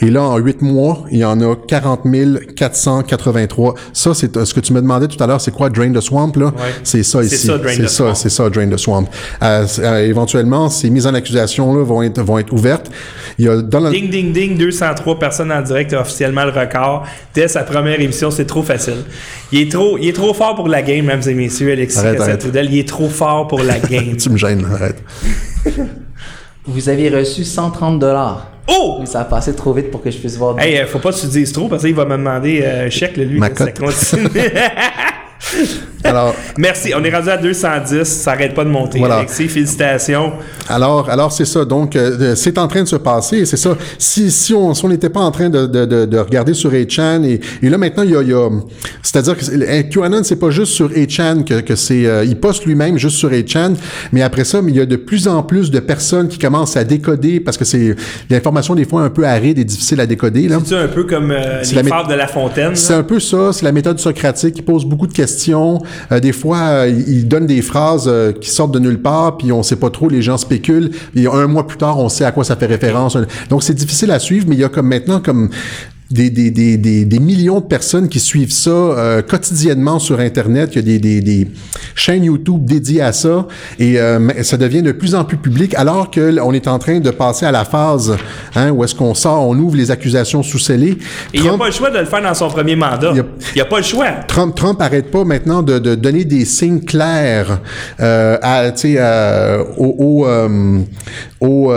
Et 0.00 0.10
là, 0.10 0.22
en 0.22 0.36
huit 0.38 0.62
mois, 0.62 1.04
il 1.10 1.18
y 1.18 1.24
en 1.24 1.40
a 1.40 1.54
40 1.56 2.00
483. 2.56 3.74
Ça, 3.92 4.14
c'est 4.14 4.36
euh, 4.36 4.44
ce 4.44 4.54
que 4.54 4.60
tu 4.60 4.72
me 4.72 4.80
demandais 4.80 5.08
tout 5.08 5.22
à 5.22 5.26
l'heure, 5.26 5.40
c'est 5.40 5.50
quoi? 5.50 5.68
Drain 5.70 5.92
the 5.92 6.00
Swamp, 6.00 6.32
là? 6.36 6.52
C'est 6.84 7.02
ça 7.02 7.20
C'est 7.22 7.36
ici. 7.36 7.46
ça, 7.46 7.58
Drain 7.58 7.72
C'est 7.76 7.82
the 7.84 7.88
ça, 7.88 7.96
Swamp. 8.04 8.14
c'est 8.14 8.28
ça, 8.30 8.50
Drain 8.50 8.68
the 8.68 8.76
Swamp. 8.76 9.04
Euh, 9.42 9.66
euh, 9.80 10.06
éventuellement, 10.06 10.68
ces 10.70 10.90
mises 10.90 11.06
en 11.06 11.14
accusation, 11.14 11.74
là, 11.74 11.82
vont 11.84 12.02
être, 12.02 12.20
vont 12.22 12.38
être 12.38 12.52
ouvertes. 12.52 12.90
Il 13.38 13.44
y 13.46 13.48
a 13.48 13.60
Donald, 13.62 13.94
Ding, 13.94 14.10
ding, 14.10 14.32
ding, 14.32 14.56
203 14.58 15.18
personnes 15.18 15.52
en 15.52 15.62
direct, 15.62 15.92
officiellement 15.92 16.44
le 16.44 16.50
record. 16.50 17.04
Dès 17.34 17.48
sa 17.48 17.62
première 17.62 18.00
émission, 18.00 18.30
c'est 18.30 18.44
trop 18.46 18.62
facile. 18.62 19.04
Il 19.52 19.60
est 19.60 19.70
trop, 19.70 19.98
il 19.98 20.08
est 20.08 20.12
trop 20.12 20.34
fort 20.34 20.54
pour 20.54 20.68
la 20.68 20.82
game, 20.82 21.06
mesdames 21.06 21.22
et 21.30 21.34
messieurs, 21.34 21.72
Alexis 21.72 21.98
Arrête, 21.98 22.18
Cassette-Trudel. 22.18 22.68
Il 22.70 22.78
est 22.78 22.88
trop 22.88 23.08
fort 23.08 23.48
pour 23.48 23.62
la 23.62 23.78
game. 23.90 24.16
tu 24.16 24.30
me 24.30 24.36
gênes, 24.36 24.64
arrête. 24.72 25.02
Vous 26.66 26.88
aviez 26.88 27.08
reçu 27.10 27.44
130 27.44 27.98
dollars. 27.98 28.51
Oh! 28.68 29.02
Ça 29.04 29.20
a 29.20 29.24
passé 29.24 29.54
trop 29.54 29.72
vite 29.72 29.90
pour 29.90 30.02
que 30.02 30.10
je 30.10 30.18
puisse 30.18 30.36
voir. 30.36 30.58
Hey, 30.58 30.78
euh, 30.78 30.86
faut 30.86 30.98
pas 30.98 31.12
que 31.12 31.16
tu 31.16 31.26
te 31.26 31.32
dises 31.32 31.52
trop 31.52 31.68
parce 31.68 31.82
qu'il 31.82 31.94
va 31.94 32.04
me 32.04 32.16
demander 32.16 32.62
euh, 32.62 32.86
un 32.86 32.90
chèque, 32.90 33.16
lui. 33.16 33.38
Ma 33.38 33.54
ça 33.54 33.70
continue. 33.72 34.28
Alors, 36.04 36.34
Merci, 36.58 36.92
on 36.96 37.02
est 37.04 37.14
rendu 37.14 37.28
à 37.28 37.36
210, 37.36 38.04
ça 38.04 38.32
arrête 38.32 38.54
pas 38.54 38.64
de 38.64 38.70
monter. 38.70 38.98
Voilà. 38.98 39.16
Alexis, 39.16 39.48
félicitations. 39.48 40.32
Alors, 40.68 41.08
alors 41.08 41.32
c'est 41.32 41.44
ça. 41.44 41.64
Donc, 41.64 41.96
euh, 41.96 42.34
c'est 42.34 42.58
en 42.58 42.68
train 42.68 42.82
de 42.82 42.88
se 42.88 42.96
passer. 42.96 43.44
C'est 43.46 43.56
ça. 43.56 43.76
Si, 43.98 44.30
si 44.30 44.54
on 44.54 44.74
si 44.74 44.84
on 44.84 44.88
n'était 44.88 45.10
pas 45.10 45.20
en 45.20 45.30
train 45.30 45.48
de, 45.48 45.66
de, 45.66 45.84
de, 45.84 46.04
de 46.04 46.18
regarder 46.18 46.54
sur 46.54 46.72
8chan 46.72 47.24
et, 47.24 47.40
et 47.62 47.68
là 47.68 47.78
maintenant 47.78 48.02
il 48.02 48.10
y 48.10 48.14
a, 48.16 48.20
a 48.20 48.50
c'est-à-dire 49.02 49.36
que 49.36 49.82
QAnon 49.82 50.22
c'est 50.22 50.36
pas 50.36 50.50
juste 50.50 50.72
sur 50.72 50.88
8chan 50.90 51.44
que, 51.44 51.60
que 51.60 51.76
c'est 51.76 52.06
euh, 52.06 52.24
il 52.24 52.36
poste 52.38 52.64
lui-même 52.64 52.98
juste 52.98 53.16
sur 53.16 53.30
8chan, 53.30 53.74
mais 54.12 54.22
après 54.22 54.44
ça, 54.44 54.62
mais 54.62 54.70
il 54.72 54.76
y 54.76 54.80
a 54.80 54.86
de 54.86 54.96
plus 54.96 55.28
en 55.28 55.42
plus 55.42 55.70
de 55.70 55.80
personnes 55.80 56.28
qui 56.28 56.38
commencent 56.38 56.76
à 56.76 56.84
décoder 56.84 57.40
parce 57.40 57.56
que 57.56 57.64
c'est 57.64 57.94
l'information 58.30 58.74
des 58.74 58.84
fois 58.84 59.02
un 59.02 59.10
peu 59.10 59.26
aride 59.26 59.58
et 59.58 59.64
difficile 59.64 60.00
à 60.00 60.06
décoder. 60.06 60.48
C'est 60.64 60.76
un 60.76 60.88
peu 60.88 61.04
comme 61.04 61.30
euh, 61.30 61.62
les 61.62 61.82
la 61.82 62.02
de 62.04 62.14
La 62.14 62.26
Fontaine. 62.26 62.74
C'est 62.74 62.94
un 62.94 63.02
peu 63.02 63.20
ça, 63.20 63.52
c'est 63.52 63.64
la 63.64 63.72
méthode 63.72 63.98
socratique. 63.98 64.54
Il 64.58 64.64
pose 64.64 64.84
beaucoup 64.84 65.06
de 65.06 65.12
questions. 65.12 65.80
Euh, 66.10 66.20
des 66.20 66.32
fois, 66.32 66.58
euh, 66.58 66.88
il 66.88 67.22
il 67.22 67.28
donne 67.28 67.46
des 67.46 67.62
phrases 67.62 68.06
euh, 68.08 68.32
qui 68.32 68.50
sortent 68.50 68.72
de 68.72 68.78
nulle 68.78 69.00
part, 69.00 69.36
puis 69.36 69.52
on 69.52 69.62
sait 69.62 69.76
pas 69.76 69.90
trop, 69.90 70.08
les 70.08 70.22
gens 70.22 70.36
spéculent. 70.36 70.90
Et 71.14 71.26
un 71.26 71.46
mois 71.46 71.66
plus 71.66 71.78
tard, 71.78 71.98
on 71.98 72.08
sait 72.08 72.24
à 72.24 72.32
quoi 72.32 72.44
ça 72.44 72.56
fait 72.56 72.66
référence. 72.66 73.16
Donc, 73.48 73.62
c'est 73.62 73.74
difficile 73.74 74.10
à 74.10 74.18
suivre, 74.18 74.46
mais 74.48 74.56
il 74.56 74.60
y 74.60 74.64
a 74.64 74.68
comme 74.68 74.88
maintenant 74.88 75.20
comme 75.20 75.50
des, 76.12 76.30
des, 76.30 76.50
des, 76.50 76.76
des, 77.04 77.18
millions 77.18 77.60
de 77.60 77.64
personnes 77.66 78.08
qui 78.08 78.20
suivent 78.20 78.52
ça 78.52 78.70
euh, 78.70 79.22
quotidiennement 79.22 79.98
sur 79.98 80.20
Internet. 80.20 80.70
Il 80.74 80.76
y 80.76 80.94
a 80.94 80.98
des, 80.98 81.20
des, 81.20 81.48
chaînes 81.94 82.24
YouTube 82.24 82.64
dédiées 82.64 83.02
à 83.02 83.12
ça 83.12 83.46
et 83.78 83.98
euh, 84.00 84.42
ça 84.42 84.56
devient 84.56 84.82
de 84.82 84.92
plus 84.92 85.14
en 85.14 85.24
plus 85.24 85.36
public 85.36 85.74
alors 85.74 86.10
que 86.10 86.20
l- 86.20 86.40
on 86.42 86.52
est 86.52 86.66
en 86.68 86.78
train 86.78 87.00
de 87.00 87.10
passer 87.10 87.44
à 87.46 87.52
la 87.52 87.64
phase 87.64 88.16
hein, 88.54 88.70
où 88.70 88.82
est-ce 88.84 88.94
qu'on 88.94 89.14
sort, 89.14 89.46
on 89.48 89.56
ouvre 89.58 89.76
les 89.76 89.90
accusations 89.90 90.42
sous 90.42 90.58
scellé. 90.58 90.90
Et 90.90 90.98
il 91.34 91.40
n'a 91.42 91.48
Trump- 91.48 91.60
pas 91.60 91.66
le 91.66 91.72
choix 91.72 91.90
de 91.90 91.98
le 91.98 92.04
faire 92.06 92.22
dans 92.22 92.34
son 92.34 92.48
premier 92.48 92.76
mandat. 92.76 93.12
Il 93.12 93.58
y 93.58 93.60
a- 93.60 93.64
pas 93.64 93.78
le 93.78 93.82
choix. 93.84 94.06
Trump, 94.28 94.54
Trump 94.54 94.80
arrête 94.80 95.10
pas 95.10 95.24
maintenant 95.24 95.62
de, 95.62 95.78
de 95.78 95.94
donner 95.94 96.24
des 96.24 96.44
signes 96.44 96.80
clairs 96.80 97.60
euh, 98.00 98.36
à, 98.42 98.62
euh, 98.84 99.64
aux, 99.76 100.24
aux, 101.40 101.46
aux, 101.46 101.72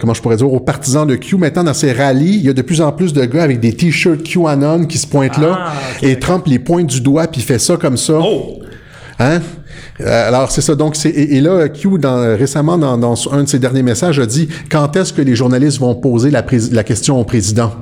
comment 0.00 0.14
je 0.14 0.22
pourrais 0.22 0.36
dire, 0.36 0.52
aux 0.52 0.60
partisans 0.60 1.06
de 1.06 1.16
Q. 1.16 1.36
Maintenant, 1.36 1.64
dans 1.64 1.74
ses 1.74 1.92
rallyes, 1.92 2.36
il 2.36 2.42
y 2.44 2.48
a 2.48 2.52
de 2.52 2.62
plus 2.62 2.80
en 2.80 2.92
plus 2.92 3.12
de 3.12 3.24
gars 3.24 3.42
avec 3.42 3.60
des 3.60 3.72
t-shirts 3.76 4.22
QAnon 4.22 4.86
qui 4.86 4.98
se 4.98 5.06
pointent 5.06 5.38
là. 5.38 5.58
Ah, 5.58 5.72
et. 6.02 6.18
Trump 6.18 6.46
les 6.46 6.58
pointe 6.58 6.86
du 6.86 7.00
doigt 7.00 7.26
puis 7.26 7.40
fait 7.40 7.58
ça 7.58 7.76
comme 7.76 7.96
ça. 7.96 8.14
Oh! 8.18 8.58
Hein? 9.18 9.40
Euh, 10.00 10.28
alors 10.28 10.50
c'est 10.50 10.60
ça. 10.60 10.74
Donc 10.74 10.96
c'est 10.96 11.10
et, 11.10 11.36
et 11.36 11.40
là 11.40 11.68
Q 11.68 11.98
dans, 11.98 12.36
récemment 12.36 12.76
dans, 12.78 12.98
dans 12.98 13.14
un 13.32 13.44
de 13.44 13.48
ses 13.48 13.58
derniers 13.58 13.82
messages 13.82 14.18
a 14.18 14.26
dit 14.26 14.48
quand 14.70 14.94
est-ce 14.96 15.12
que 15.12 15.22
les 15.22 15.34
journalistes 15.34 15.78
vont 15.78 15.94
poser 15.94 16.30
la, 16.30 16.44
la 16.72 16.84
question 16.84 17.20
au 17.20 17.24
président? 17.24 17.72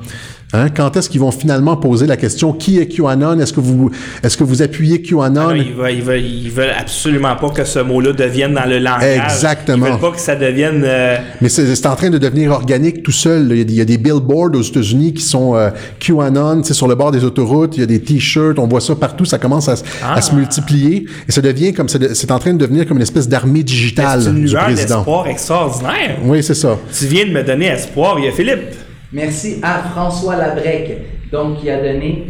Hein? 0.55 0.68
Quand 0.74 0.96
est-ce 0.96 1.11
qu'ils 1.11 1.20
vont 1.20 1.30
finalement 1.32 1.76
poser 1.76 2.07
la 2.07 2.16
question 2.16 2.52
qui 2.52 2.78
est 2.78 2.86
QAnon? 2.86 3.40
Est-ce 3.40 3.52
que 3.52 3.61
vous 3.61 3.90
est-ce 4.22 4.36
que 4.36 4.44
vous 4.44 4.62
appuyez 4.62 5.02
QAnon? 5.02 5.20
Ah 5.24 5.28
non, 5.28 5.55
ils, 5.55 5.72
veulent, 5.74 5.92
ils, 5.92 6.02
veulent, 6.02 6.20
ils 6.24 6.50
veulent 6.50 6.74
absolument 6.78 7.34
pas 7.36 7.50
que 7.50 7.64
ce 7.64 7.80
mot-là 7.80 8.12
devienne 8.12 8.55
dans 8.55 8.64
le 8.68 8.78
langage. 8.78 9.20
Exactement. 9.24 9.86
Ils 9.86 9.90
veulent 9.92 10.00
pas 10.00 10.11
que 10.12 10.20
ça 10.20 10.36
devienne. 10.36 10.82
euh, 10.84 11.16
Mais 11.40 11.48
c'est 11.48 11.74
c'est 11.74 11.86
en 11.86 11.96
train 11.96 12.11
de 12.11 12.18
devenir 12.18 12.52
organique 12.52 13.02
tout 13.02 13.11
seul. 13.12 13.48
Il 13.50 13.59
y 13.59 13.61
a 13.61 13.64
des, 13.64 13.72
il 13.72 13.78
y 13.78 13.80
a 13.80 13.84
des 13.84 13.98
billboards 13.98 14.55
aux 14.55 14.62
États-Unis 14.62 15.12
qui 15.14 15.22
sont 15.22 15.57
euh, 15.57 15.70
QAnon, 15.98 16.62
sais, 16.62 16.72
sur 16.74 16.86
le 16.88 16.94
bord 16.94 17.11
des 17.11 17.24
autoroutes. 17.24 17.76
Il 17.76 17.80
y 17.80 17.82
a 17.82 17.86
des 17.86 18.00
t-shirts, 18.00 18.59
on 18.59 18.66
voit 18.68 18.80
ça 18.80 18.94
partout. 18.94 19.24
Ça 19.24 19.38
commence 19.38 19.68
à, 19.68 19.74
Ah. 20.05 20.20
se 20.20 20.34
multiplier 20.34 21.07
et 21.28 21.32
ça 21.32 21.40
devient 21.40 21.72
comme 21.72 21.88
c'est 21.88 22.30
en 22.30 22.38
train 22.38 22.52
de 22.52 22.59
devenir 22.59 22.86
comme 22.86 22.98
une 22.98 23.02
espèce 23.02 23.28
d'armée 23.28 23.62
digitale 23.64 24.22
c'est 24.22 24.30
une 24.30 24.44
du 24.44 24.55
président. 24.55 24.96
d'espoir 24.98 25.26
extraordinaire. 25.26 26.18
Oui, 26.24 26.42
c'est 26.42 26.55
ça. 26.55 26.76
Tu 26.96 27.07
viens 27.07 27.26
de 27.26 27.30
me 27.32 27.42
donner 27.42 27.66
espoir. 27.66 28.16
Il 28.18 28.26
y 28.26 28.28
a 28.28 28.32
Philippe. 28.32 28.84
Merci 29.14 29.60
à 29.62 29.78
François 29.92 30.36
Labrec, 30.36 30.98
donc 31.30 31.60
qui 31.60 31.70
a 31.70 31.76
donné 31.80 32.24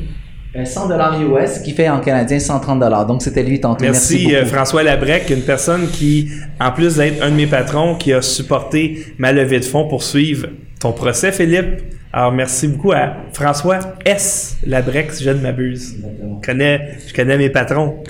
euh, 0.55 0.67
100 0.67 0.89
dollars 0.89 1.19
US, 1.21 1.61
qui 1.61 1.73
fait 1.73 1.89
en 1.89 2.01
canadien 2.01 2.39
130 2.39 2.79
dollars. 2.79 3.07
Donc 3.07 3.23
c'était 3.23 3.43
lui 3.43 3.59
tantôt. 3.59 3.83
Merci, 3.83 4.27
Merci, 4.27 4.37
euh. 4.37 4.45
François 4.45 4.83
Labrec, 4.83 5.31
une 5.31 5.41
personne 5.43 5.89
qui, 5.89 6.31
en 6.61 6.71
plus 6.73 6.97
d'être 6.97 7.23
un 7.23 7.31
de 7.31 7.37
mes 7.37 7.47
patrons, 7.47 7.95
qui 7.97 8.13
a 8.13 8.21
supporté 8.21 9.07
ma 9.17 9.33
levée 9.33 9.61
de 9.61 9.65
fonds 9.65 9.89
pour 9.89 10.03
suivre 10.03 10.49
ton 10.79 10.93
procès, 10.93 11.33
Philippe. 11.33 11.83
Alors, 12.13 12.33
merci 12.33 12.69
beaucoup 12.69 12.93
à 12.93 13.15
François 13.33 13.79
S. 14.05 14.59
Labrec, 14.67 15.11
si 15.11 15.25
je 15.25 15.31
ne 15.31 15.41
m'abuse. 15.41 15.97
Je 16.03 16.47
connais, 16.47 16.99
je 17.09 17.15
connais 17.15 17.39
mes 17.39 17.49
patrons. 17.49 18.05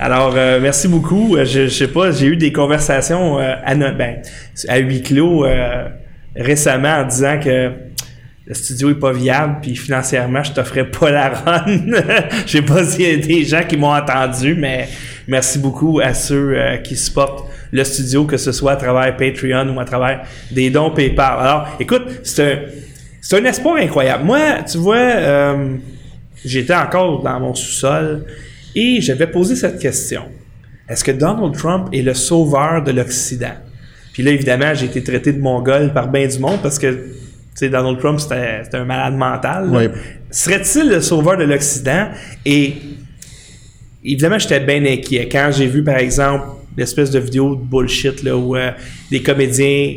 Alors, 0.00 0.34
euh, 0.36 0.58
merci 0.60 0.88
beaucoup. 0.88 1.36
Euh, 1.36 1.44
Je, 1.44 1.62
je 1.62 1.68
sais 1.68 1.88
pas, 1.88 2.10
j'ai 2.10 2.26
eu 2.26 2.36
des 2.36 2.52
conversations 2.52 3.38
euh, 3.38 3.54
à, 3.64 3.74
ben, 3.74 4.16
à 4.68 4.78
huis 4.78 5.02
clos 5.02 5.46
euh, 5.46 5.88
récemment 6.36 6.98
en 7.00 7.04
disant 7.06 7.38
que 7.42 7.70
le 8.48 8.54
studio 8.54 8.88
est 8.90 8.98
pas 8.98 9.12
viable, 9.12 9.58
puis 9.60 9.76
financièrement, 9.76 10.42
je 10.42 10.52
t'offrais 10.52 10.90
pas 10.90 11.10
la 11.10 11.28
run. 11.28 11.66
Je 12.46 12.50
sais 12.50 12.62
pas 12.62 12.82
s'il 12.82 13.02
y 13.02 13.12
a 13.12 13.16
des 13.18 13.44
gens 13.44 13.62
qui 13.68 13.76
m'ont 13.76 13.94
entendu, 13.94 14.54
mais 14.54 14.88
merci 15.26 15.58
beaucoup 15.58 16.00
à 16.02 16.14
ceux 16.14 16.54
euh, 16.56 16.78
qui 16.78 16.96
supportent 16.96 17.46
le 17.72 17.84
studio, 17.84 18.24
que 18.24 18.38
ce 18.38 18.50
soit 18.50 18.72
à 18.72 18.76
travers 18.76 19.14
Patreon 19.18 19.68
ou 19.76 19.78
à 19.78 19.84
travers 19.84 20.22
des 20.50 20.70
dons 20.70 20.90
PayPal. 20.90 21.40
Alors, 21.40 21.68
écoute, 21.78 22.04
c'est 22.22 22.70
un, 23.32 23.44
espoir 23.44 23.76
incroyable. 23.76 24.24
Moi, 24.24 24.62
tu 24.66 24.78
vois, 24.78 24.96
euh, 24.96 25.76
j'étais 26.42 26.74
encore 26.74 27.22
dans 27.22 27.38
mon 27.40 27.54
sous-sol 27.54 28.24
et 28.74 29.02
j'avais 29.02 29.26
posé 29.26 29.56
cette 29.56 29.78
question. 29.78 30.22
Est-ce 30.88 31.04
que 31.04 31.12
Donald 31.12 31.54
Trump 31.54 31.90
est 31.92 32.00
le 32.00 32.14
sauveur 32.14 32.82
de 32.82 32.92
l'Occident? 32.92 33.56
Puis 34.14 34.22
là, 34.22 34.30
évidemment, 34.30 34.72
j'ai 34.72 34.86
été 34.86 35.02
traité 35.02 35.34
de 35.34 35.38
mongol 35.38 35.92
par 35.92 36.08
bien 36.08 36.26
du 36.26 36.38
monde 36.38 36.60
parce 36.62 36.78
que 36.78 36.98
sais, 37.58 37.68
Donald 37.68 37.98
Trump, 37.98 38.20
c'était 38.20 38.76
un 38.76 38.84
malade 38.84 39.14
mental. 39.14 39.92
Serait-il 40.30 40.88
le 40.90 41.00
sauveur 41.00 41.36
de 41.36 41.44
l'Occident? 41.44 42.08
Et 42.44 42.74
évidemment, 44.04 44.38
j'étais 44.38 44.60
bien 44.60 44.84
inquiet. 44.84 45.28
Quand 45.30 45.50
j'ai 45.52 45.66
vu, 45.66 45.82
par 45.82 45.96
exemple, 45.96 46.46
l'espèce 46.76 47.10
de 47.10 47.18
vidéo 47.18 47.56
de 47.56 47.62
bullshit 47.62 48.22
là, 48.22 48.36
où 48.36 48.56
euh, 48.56 48.70
des 49.10 49.22
comédiens, 49.22 49.94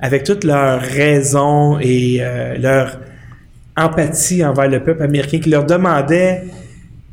avec 0.00 0.24
toute 0.24 0.44
leur 0.44 0.80
raison 0.80 1.78
et 1.80 2.18
euh, 2.20 2.56
leur 2.58 2.98
empathie 3.76 4.44
envers 4.44 4.68
le 4.68 4.82
peuple 4.82 5.02
américain, 5.02 5.38
qui 5.38 5.50
leur 5.50 5.64
demandaient 5.64 6.44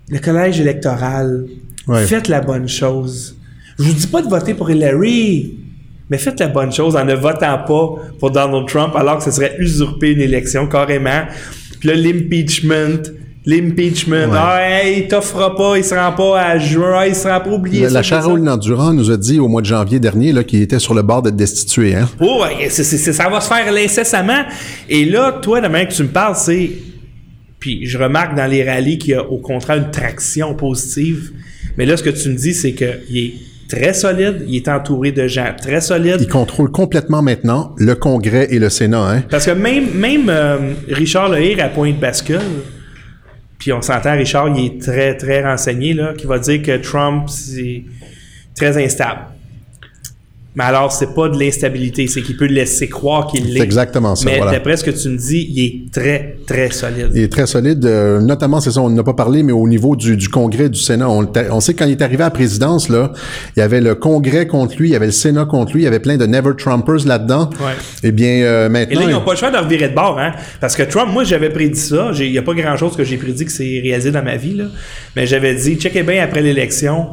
le 0.09 0.19
collège 0.19 0.59
électoral, 0.59 1.45
faites 2.05 2.27
la 2.27 2.41
bonne 2.41 2.67
chose. 2.67 3.38
Je 3.77 3.83
vous 3.83 3.93
dis 3.93 4.07
pas 4.07 4.21
de 4.21 4.27
voter 4.27 4.53
pour 4.53 4.69
Hillary, 4.71 5.57
mais 6.10 6.18
faites 6.18 6.39
la 6.39 6.47
bonne 6.47 6.72
chose 6.72 6.95
en 6.95 7.06
ne 7.06 7.14
votant 7.16 7.58
pas 7.68 7.95
pour 8.20 8.32
Donald 8.32 8.68
Trump 8.68 8.93
alors 8.95 9.18
que 9.18 9.24
ce 9.24 9.32
serait 9.32 9.56
usurper 9.60 10.12
une 10.12 10.22
élection 10.22 10.68
carrément. 10.68 11.24
Puis 11.80 11.89
là, 11.89 11.95
l'impeachment, 11.95 13.01
l'impeachment, 13.45 14.30
Ouais. 14.32 14.38
ah, 14.39 14.60
hey, 14.84 15.01
il 15.01 15.08
t'offrira 15.08 15.56
pas, 15.56 15.78
il 15.78 15.84
se 15.84 15.93
rend 15.95 16.12
pas 16.14 16.41
à 16.41 16.58
juin, 16.58 16.93
ah, 16.99 17.08
il 17.08 17.16
sera 17.16 17.39
pas 17.41 17.51
oublié. 17.51 17.84
La, 17.84 17.89
la. 17.89 18.03
Charole 18.03 18.41
Nandurand 18.41 18.93
nous 18.93 19.12
a 19.12 19.18
dit 19.18 19.39
au 19.39 19.47
mois 19.47 19.62
de 19.62 19.68
janvier 19.68 19.99
dernier 19.99 20.32
là, 20.32 20.43
qu'il 20.43 20.62
était 20.62 20.80
sur 20.80 20.93
le 20.93 21.01
bord 21.01 21.22
d'être 21.22 21.36
destitué. 21.36 21.95
Hein? 21.95 22.10
Oh, 22.20 22.43
c'est- 22.70 22.84
c'est- 22.84 23.14
ça 23.14 23.30
va 23.30 23.39
se 23.41 23.47
faire 23.47 23.66
incessamment. 23.74 24.43
Et 24.89 25.06
là, 25.06 25.32
toi, 25.41 25.62
la 25.62 25.70
manière 25.70 25.88
que 25.89 25.93
tu 25.93 26.03
me 26.03 26.08
parles, 26.10 26.36
c'est. 26.36 26.72
Puis 27.60 27.86
je 27.88 27.97
remarque 27.97 28.36
dans 28.36 28.45
les 28.49 28.64
rallyes 28.64 28.97
qu'il 28.99 29.12
y 29.12 29.14
a 29.16 29.24
au 29.24 29.38
contraire 29.38 29.78
une 29.78 29.89
traction 29.91 30.53
positive. 30.56 31.32
Mais 31.78 31.86
là, 31.86 31.97
ce 31.97 32.03
que 32.03 32.10
tu 32.12 32.30
me 32.30 32.36
dis, 32.36 32.53
c'est 32.53 32.74
qu'il 32.74 33.18
est 33.18 33.34
très 33.70 33.93
solide, 33.93 34.43
il 34.47 34.55
est 34.55 34.68
entouré 34.68 35.11
de 35.11 35.28
gens 35.28 35.53
très 35.59 35.82
solides. 35.82 36.18
Il 36.20 36.28
contrôle 36.28 36.72
complètement 36.72 37.22
maintenant 37.22 37.74
le 37.78 37.95
Congrès 37.95 38.47
et 38.51 38.59
le 38.59 38.70
Sénat. 38.70 39.09
Hein? 39.09 39.24
Parce 39.30 39.45
que 39.45 39.51
même, 39.51 39.91
même 39.93 40.30
euh, 40.30 40.74
Richard 40.89 41.30
Lehir 41.30 41.63
à 41.63 41.70
point 41.70 41.91
de 41.91 41.97
bascule, 41.97 42.39
puis 43.57 43.72
on 43.74 43.82
s'entend, 43.82 44.13
Richard, 44.13 44.49
il 44.49 44.66
est 44.66 44.82
très, 44.82 45.16
très 45.18 45.43
renseigné, 45.43 45.93
là, 45.93 46.13
qui 46.18 46.28
va 46.28 46.39
dire 46.39 46.61
que 46.61 46.78
Trump, 46.78 47.30
c'est 47.30 47.84
très 48.55 48.84
instable. 48.84 49.22
Mais 50.56 50.64
alors, 50.64 50.91
c'est 50.91 51.14
pas 51.14 51.28
de 51.28 51.38
l'instabilité, 51.38 52.08
c'est 52.08 52.22
qu'il 52.22 52.38
peut 52.38 52.45
laisser 52.45 52.88
croire 52.88 53.28
qu'il 53.28 53.45
l'est. 53.47 53.60
C'est 53.60 53.66
exactement 53.66 54.16
ça, 54.16 54.26
Mais 54.26 54.38
voilà. 54.38 54.53
d'après 54.53 54.78
ce 54.78 54.84
que 54.86 54.91
tu 54.91 55.10
me 55.10 55.18
dis, 55.18 55.47
il 55.49 55.66
est 55.66 55.91
très, 55.91 56.38
très 56.47 56.72
solide. 56.72 57.10
Il 57.14 57.24
est 57.24 57.32
très 57.32 57.45
solide, 57.45 57.86
euh, 57.86 58.22
notamment, 58.22 58.62
c'est 58.62 58.72
ça, 58.72 58.82
on 58.82 58.89
n'a 58.89 59.03
pas 59.03 59.14
parlé, 59.14 59.43
mais 59.43 59.51
au 59.51 59.68
niveau 59.68 59.95
du, 59.95 60.16
du 60.16 60.30
Congrès, 60.30 60.70
du 60.70 60.80
Sénat. 60.80 61.10
On, 61.10 61.28
on 61.51 61.60
sait 61.60 61.74
que 61.74 61.80
quand 61.80 61.86
il 61.86 61.91
est 61.91 62.01
arrivé 62.01 62.24
à 62.24 62.28
la 62.28 62.32
présidence, 62.32 62.88
là, 62.88 63.12
il 63.56 63.60
y 63.60 63.64
avait 63.64 63.82
le 63.82 63.95
Congrès 63.95 64.47
contre 64.47 64.78
lui, 64.78 64.89
il 64.89 64.91
y 64.93 64.95
avait 64.95 65.08
le 65.08 65.12
Sénat 65.12 65.45
contre 65.45 65.74
lui, 65.74 65.82
il 65.82 65.84
y 65.86 65.88
avait 65.88 65.99
plein 65.99 66.16
de 66.16 66.26
Never 66.26 66.51
Trumpers 66.58 67.06
là-dedans. 67.06 67.49
Ouais. 67.60 67.74
Eh 68.03 68.12
bien, 68.12 68.43
euh, 68.43 68.68
Et 68.68 68.70
maintenant... 68.70 68.99
là, 69.01 69.06
ils 69.08 69.12
n'ont 69.12 69.22
pas 69.22 69.32
le 69.34 69.38
choix 69.38 69.51
de 69.51 69.58
revirer 69.58 69.89
de 69.89 69.95
bord, 69.95 70.18
hein? 70.20 70.32
Parce 70.62 70.76
que 70.76 70.84
Trump, 70.84 71.12
moi, 71.12 71.26
j'avais 71.26 71.49
prédit 71.49 71.80
ça. 71.80 72.12
Il 72.18 72.32
n'y 72.32 72.38
a 72.38 72.41
pas 72.41 72.53
grand-chose 72.53 72.95
que 72.95 73.03
j'ai 73.03 73.18
prédit 73.18 73.43
que 73.43 73.51
c'est 73.51 73.82
réalisé 73.84 74.12
dans 74.12 74.24
ma 74.24 74.38
vie, 74.38 74.53
là. 74.53 74.66
Mais 75.18 75.28
j'avais 75.28 75.53
dit, 75.56 75.76
checkez 75.76 76.03
bien 76.03 76.24
après 76.24 76.41
l'élection, 76.41 77.10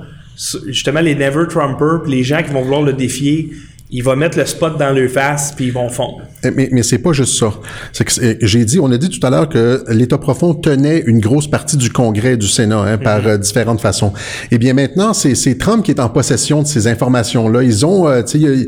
justement, 0.66 1.00
les 1.00 1.14
Never 1.14 1.46
Trumpers, 1.48 2.06
les 2.06 2.22
gens 2.22 2.42
qui 2.42 2.50
vont 2.50 2.62
vouloir 2.62 2.82
le 2.82 2.92
défier, 2.92 3.52
il 3.94 4.02
va 4.02 4.16
mettre 4.16 4.38
le 4.38 4.46
spot 4.46 4.78
dans 4.78 4.90
leur 4.90 5.10
face, 5.10 5.52
puis 5.54 5.66
ils 5.66 5.72
vont 5.72 5.90
fondre. 5.90 6.22
Eh, 6.42 6.50
Mais, 6.50 6.70
mais 6.72 6.82
c'est 6.82 6.98
pas 6.98 7.12
juste 7.12 7.38
ça. 7.38 7.52
C'est 7.92 8.04
que 8.04 8.12
c'est- 8.12 8.38
j'ai 8.40 8.64
dit, 8.64 8.80
on 8.80 8.90
a 8.90 8.96
dit 8.96 9.10
tout 9.10 9.24
à 9.26 9.28
l'heure 9.28 9.48
que 9.50 9.84
l'État 9.90 10.16
profond 10.16 10.54
tenait 10.54 11.00
une 11.06 11.20
grosse 11.20 11.46
partie 11.46 11.76
du 11.76 11.90
Congrès 11.90 12.38
du 12.38 12.48
Sénat 12.48 12.78
hein, 12.80 12.96
par 12.98 13.26
euh, 13.26 13.36
différentes 13.36 13.82
façons. 13.82 14.14
Eh 14.50 14.56
bien 14.56 14.72
maintenant, 14.72 15.12
c'est 15.12 15.58
Trump 15.58 15.84
qui 15.84 15.90
est 15.90 16.00
en 16.00 16.08
possession 16.08 16.62
de 16.62 16.66
ces 16.66 16.86
informations-là. 16.86 17.62
Ils 17.62 17.84
ont, 17.84 18.08
euh, 18.08 18.22
tu 18.22 18.40
sais, 18.40 18.66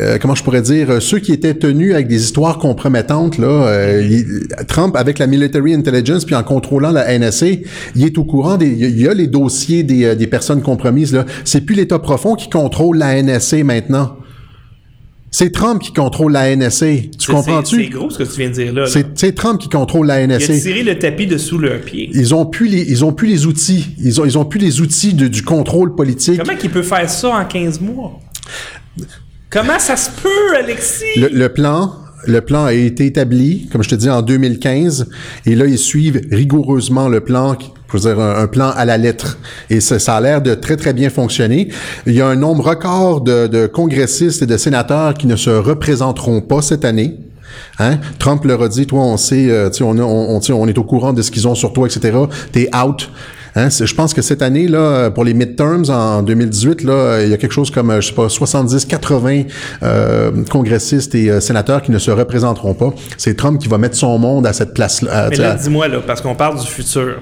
euh, 0.00 0.18
comment 0.20 0.34
je 0.34 0.42
pourrais 0.42 0.62
dire, 0.62 0.90
euh, 0.90 1.00
ceux 1.00 1.20
qui 1.20 1.32
étaient 1.32 1.54
tenus 1.54 1.94
avec 1.94 2.08
des 2.08 2.20
histoires 2.24 2.58
compromettantes 2.58 3.38
là, 3.38 3.46
euh, 3.68 4.02
il- 4.02 4.48
Trump 4.66 4.96
avec 4.96 5.20
la 5.20 5.28
military 5.28 5.74
intelligence 5.74 6.24
puis 6.24 6.34
en 6.34 6.42
contrôlant 6.42 6.90
la 6.90 7.06
NSA, 7.16 7.46
il 7.94 8.04
est 8.04 8.18
au 8.18 8.24
courant 8.24 8.56
des, 8.56 8.66
il 8.66 9.00
y 9.00 9.06
a 9.06 9.14
les 9.14 9.28
dossiers 9.28 9.84
des, 9.84 10.16
des 10.16 10.26
personnes 10.26 10.60
compromises 10.60 11.14
là. 11.14 11.24
C'est 11.44 11.60
plus 11.60 11.76
l'État 11.76 12.00
profond 12.00 12.34
qui 12.34 12.50
contrôle 12.50 12.98
la 12.98 13.22
NSA 13.22 13.62
maintenant. 13.62 14.16
C'est 15.38 15.50
Trump 15.52 15.82
qui 15.82 15.92
contrôle 15.92 16.32
la 16.32 16.56
NSA. 16.56 16.86
Tu 17.18 17.30
comprends-tu? 17.30 17.76
C'est 17.84 17.90
gros 17.90 18.08
ce 18.08 18.16
que 18.16 18.22
tu 18.22 18.38
viens 18.40 18.48
de 18.48 18.54
dire 18.54 18.72
là. 18.72 18.84
là. 18.84 19.02
C'est 19.14 19.34
Trump 19.34 19.60
qui 19.60 19.68
contrôle 19.68 20.06
la 20.06 20.22
Il 20.22 20.32
a 20.32 20.38
NSA. 20.38 20.58
tiré 20.60 20.82
le 20.82 20.98
tapis 20.98 21.26
de 21.26 21.36
sous 21.36 21.58
leurs 21.58 21.82
pieds. 21.82 22.08
Ils 22.14 22.34
ont 22.34 22.46
plus 22.46 22.68
les, 22.68 22.80
ils 22.90 23.04
ont 23.04 23.12
plus 23.12 23.28
les 23.28 23.44
outils. 23.44 23.86
Ils 24.02 24.18
ont, 24.18 24.24
ils 24.24 24.38
ont 24.38 24.46
plus 24.46 24.58
les 24.60 24.80
outils 24.80 25.12
de- 25.12 25.28
du 25.28 25.42
contrôle 25.42 25.94
politique. 25.94 26.40
Comment 26.42 26.56
qu'il 26.56 26.70
peut 26.70 26.82
faire 26.82 27.10
ça 27.10 27.28
en 27.28 27.44
15 27.44 27.82
mois? 27.82 28.18
Comment 29.50 29.78
ça 29.78 29.96
se 29.96 30.08
peut, 30.22 30.56
Alexis? 30.58 31.04
Le, 31.18 31.28
le 31.28 31.48
plan, 31.50 31.92
le 32.26 32.40
plan 32.40 32.64
a 32.64 32.72
été 32.72 33.04
établi, 33.04 33.68
comme 33.70 33.82
je 33.82 33.90
te 33.90 33.94
dis, 33.94 34.08
en 34.08 34.22
2015, 34.22 35.06
et 35.44 35.54
là 35.54 35.66
ils 35.66 35.76
suivent 35.78 36.22
rigoureusement 36.32 37.08
le 37.08 37.20
plan, 37.20 37.54
qui- 37.56 37.68
je 37.88 37.98
veux 37.98 38.00
dire 38.14 38.20
un, 38.20 38.42
un 38.42 38.46
plan 38.46 38.70
à 38.76 38.84
la 38.84 38.98
lettre, 38.98 39.38
et 39.70 39.80
ça, 39.80 39.98
ça 39.98 40.16
a 40.16 40.20
l'air 40.20 40.42
de 40.42 40.54
très 40.54 40.76
très 40.76 40.92
bien 40.92 41.10
fonctionner. 41.10 41.68
Il 42.06 42.14
y 42.14 42.20
a 42.20 42.26
un 42.26 42.36
nombre 42.36 42.64
record 42.64 43.20
de, 43.20 43.46
de 43.46 43.66
congressistes 43.66 44.42
et 44.42 44.46
de 44.46 44.56
sénateurs 44.56 45.14
qui 45.14 45.26
ne 45.26 45.36
se 45.36 45.50
représenteront 45.50 46.40
pas 46.40 46.62
cette 46.62 46.84
année. 46.84 47.18
Hein? 47.78 47.98
Trump 48.18 48.44
leur 48.44 48.62
a 48.62 48.68
dit, 48.68 48.86
toi, 48.86 49.00
on 49.00 49.16
sait, 49.16 49.50
euh, 49.50 49.70
on, 49.80 49.98
a- 49.98 50.02
on, 50.02 50.68
est 50.68 50.78
au 50.78 50.84
courant 50.84 51.12
de 51.12 51.22
ce 51.22 51.30
qu'ils 51.30 51.46
ont 51.48 51.54
sur 51.54 51.72
toi, 51.72 51.86
etc. 51.86 52.16
T'es 52.52 52.68
out. 52.76 53.10
Hein? 53.54 53.68
Je 53.70 53.94
pense 53.94 54.12
que 54.12 54.20
cette 54.20 54.42
année, 54.42 54.68
là, 54.68 55.10
pour 55.10 55.24
les 55.24 55.32
midterms 55.32 55.84
en 55.88 56.22
2018, 56.22 56.82
là, 56.84 57.22
il 57.22 57.30
y 57.30 57.32
a 57.32 57.36
quelque 57.38 57.52
chose 57.52 57.70
comme, 57.70 57.90
euh, 57.90 58.00
je 58.02 58.08
sais 58.08 58.14
pas, 58.14 58.28
70, 58.28 58.84
80 58.84 59.42
euh, 59.82 60.30
congressistes 60.50 61.14
et 61.14 61.30
euh, 61.30 61.40
sénateurs 61.40 61.80
qui 61.82 61.90
ne 61.90 61.98
se 61.98 62.10
représenteront 62.10 62.74
pas. 62.74 62.92
C'est 63.16 63.34
Trump 63.36 63.58
qui 63.60 63.68
va 63.68 63.78
mettre 63.78 63.96
son 63.96 64.18
monde 64.18 64.46
à 64.46 64.52
cette 64.52 64.74
place-là. 64.74 65.28
Mais 65.30 65.36
là, 65.36 65.54
dis-moi, 65.54 65.88
là, 65.88 65.98
parce 66.06 66.20
qu'on 66.20 66.34
parle 66.34 66.58
du 66.60 66.66
futur. 66.66 67.20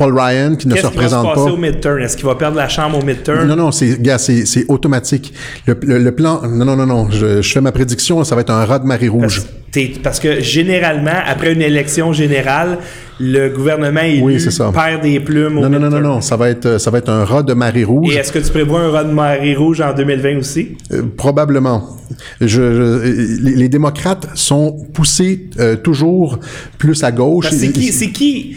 Paul 0.00 0.18
Ryan 0.18 0.54
qui 0.56 0.66
ne 0.66 0.74
se 0.74 0.80
Qu'est-ce 0.80 0.90
qui 0.92 0.96
va 0.96 1.08
se 1.08 1.14
représente 1.14 1.34
passer 1.34 1.46
pas. 1.46 1.52
au 1.52 1.56
midterm? 1.58 1.98
Est-ce 1.98 2.16
qu'il 2.16 2.24
va 2.26 2.34
perdre 2.34 2.56
la 2.56 2.68
chambre 2.68 2.98
au 2.98 3.04
midterm? 3.04 3.46
Non, 3.46 3.54
non, 3.54 3.70
c'est, 3.70 4.00
gars, 4.00 4.16
c'est, 4.16 4.46
c'est 4.46 4.64
automatique. 4.68 5.34
Le, 5.66 5.76
le- 5.82 5.98
le 5.98 6.12
plan, 6.12 6.40
non, 6.48 6.64
non, 6.64 6.74
non, 6.76 6.86
non, 6.86 7.10
je, 7.10 7.42
je 7.42 7.52
fais 7.52 7.60
ma 7.60 7.70
prédiction, 7.70 8.24
ça 8.24 8.34
va 8.34 8.40
être 8.40 8.50
un 8.50 8.64
raz 8.64 8.78
de 8.78 8.86
marée 8.86 9.08
rouge. 9.08 9.42
Parce, 9.72 9.86
parce 10.02 10.18
que 10.20 10.40
généralement, 10.40 11.10
après 11.26 11.52
une 11.52 11.60
élection 11.62 12.12
générale, 12.14 12.78
le 13.20 13.50
gouvernement 13.50 14.00
élu 14.00 14.22
Oui, 14.22 14.40
c'est 14.40 14.50
ça. 14.50 14.72
perd 14.74 15.02
des 15.02 15.20
plumes 15.20 15.58
au 15.58 15.60
Non, 15.60 15.68
non, 15.68 15.78
non, 15.78 15.90
non, 15.90 16.00
non, 16.00 16.20
ça 16.22 16.36
va 16.38 16.48
être, 16.48 16.78
ça 16.80 16.90
va 16.90 16.96
être 16.98 17.10
un 17.10 17.24
raz 17.26 17.42
de 17.42 17.52
marée 17.52 17.84
rouge. 17.84 18.14
Et 18.14 18.18
est-ce 18.18 18.32
que 18.32 18.38
tu 18.38 18.50
prévois 18.50 18.80
un 18.80 18.90
raz 18.90 19.04
de 19.04 19.12
marée 19.12 19.54
rouge 19.54 19.82
en 19.82 19.92
2020 19.94 20.38
aussi? 20.38 20.76
Euh, 20.92 21.02
probablement. 21.16 21.96
Je, 22.40 22.46
je- 22.48 23.38
les, 23.44 23.54
les 23.54 23.68
démocrates 23.68 24.26
sont 24.34 24.76
poussés 24.94 25.50
euh, 25.58 25.76
toujours 25.76 26.38
plus 26.78 27.04
à 27.04 27.12
gauche. 27.12 27.48
C'est 27.50 27.70
qui, 27.70 27.92
c'est 27.92 28.08
qui, 28.10 28.56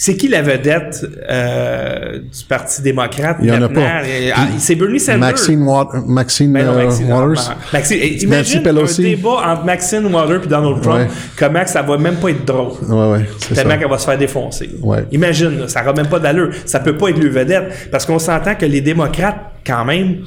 c'est 0.00 0.16
qui 0.16 0.28
la 0.28 0.42
vedette 0.42 1.04
euh, 1.28 2.18
du 2.20 2.44
Parti 2.48 2.82
démocrate 2.82 3.38
Il 3.42 3.48
y 3.48 3.52
en 3.52 3.60
a 3.62 3.68
pas. 3.68 3.80
Euh, 3.80 4.30
ah, 4.32 4.46
c'est 4.56 4.76
Bernie 4.76 5.00
Sanders. 5.00 5.18
Maxine, 5.18 5.62
Wa- 5.64 5.90
Maxine, 6.06 6.52
Ben 6.52 6.64
non, 6.66 6.72
euh, 6.74 6.84
Maxine, 6.84 7.12
Waters. 7.12 7.56
Maxine, 7.72 7.98
eh, 8.00 8.22
imagine 8.22 8.62
Pelosi. 8.62 9.00
un 9.02 9.08
débat 9.08 9.52
entre 9.52 9.64
Maxine 9.64 10.06
Waters 10.06 10.44
et 10.44 10.46
Donald 10.46 10.80
Trump, 10.82 11.00
Ouais. 11.00 11.08
comment 11.36 11.64
que 11.64 11.70
ça 11.70 11.82
va 11.82 11.98
même 11.98 12.14
pas 12.14 12.28
être 12.30 12.44
drôle. 12.44 12.72
Ouais, 12.88 13.10
ouais, 13.18 13.28
c'est. 13.40 13.54
Tellement 13.54 13.76
qu'elle 13.76 13.90
va 13.90 13.98
se 13.98 14.04
faire 14.04 14.18
défoncer. 14.18 14.70
Ouais. 14.80 15.04
Imagine, 15.10 15.58
là, 15.58 15.68
ça 15.68 15.80
n'aura 15.80 15.94
même 15.94 16.06
pas 16.08 16.20
d'allure. 16.20 16.50
Ça 16.64 16.78
peut 16.78 16.96
pas 16.96 17.08
être 17.08 17.18
le 17.18 17.28
vedette. 17.30 17.88
Parce 17.90 18.06
qu'on 18.06 18.20
s'entend 18.20 18.54
que 18.54 18.66
les 18.66 18.80
démocrates, 18.80 19.50
quand 19.66 19.84
même, 19.84 20.18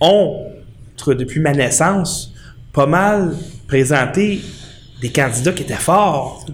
ont, 0.00 0.46
depuis 1.08 1.40
ma 1.40 1.52
naissance, 1.52 2.32
pas 2.72 2.86
mal 2.86 3.34
présenté 3.68 4.40
des 5.02 5.10
candidats 5.10 5.52
qui 5.52 5.62
étaient 5.64 5.74
forts. 5.74 6.46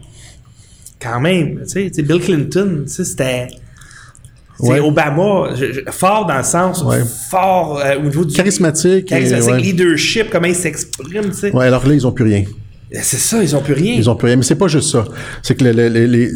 Quand 1.11 1.20
même. 1.20 1.61
Tu 1.70 1.90
sais, 1.92 2.02
Bill 2.02 2.20
Clinton, 2.20 2.84
c'était. 2.86 3.48
C'est 4.59 4.68
Ouais. 4.70 4.80
Obama, 4.80 5.54
je- 5.54 5.70
je- 5.70 5.80
fort 5.90 6.24
dans 6.24 6.38
le 6.38 6.42
sens, 6.42 6.82
Ouais. 6.82 7.02
fort 7.30 7.78
euh, 7.78 7.98
au 7.98 8.02
niveau 8.04 8.24
du 8.24 8.34
Charismatique 8.34 9.02
et, 9.02 9.04
charismatique, 9.04 9.50
ouais. 9.50 9.61
leadership, 9.61 10.30
comment 10.30 10.46
il 10.46 10.54
s'exprime, 10.54 11.26
tu 11.26 11.32
sais. 11.34 11.52
Ouais, 11.54 11.66
alors 11.66 11.86
là, 11.86 11.92
ils 11.92 12.07
ont 12.07 12.12
plus 12.12 12.24
rien. 12.24 12.44
C'est 13.02 13.18
ça, 13.18 13.42
ils 13.42 13.54
ont 13.54 13.61
plus 13.61 13.74
rien. 13.74 13.94
Ils 13.96 14.09
ont 14.09 14.16
plus 14.16 14.28
rien. 14.28 14.36
Mais 14.36 14.42
c'est 14.42 14.54
pas 14.54 14.68
juste 14.68 14.90
ça. 14.92 15.04
C'est 15.42 15.57
que 15.57 15.64
le- 15.64 15.72
le- 15.72 15.88
le- 15.90 16.07
les, 16.07 16.30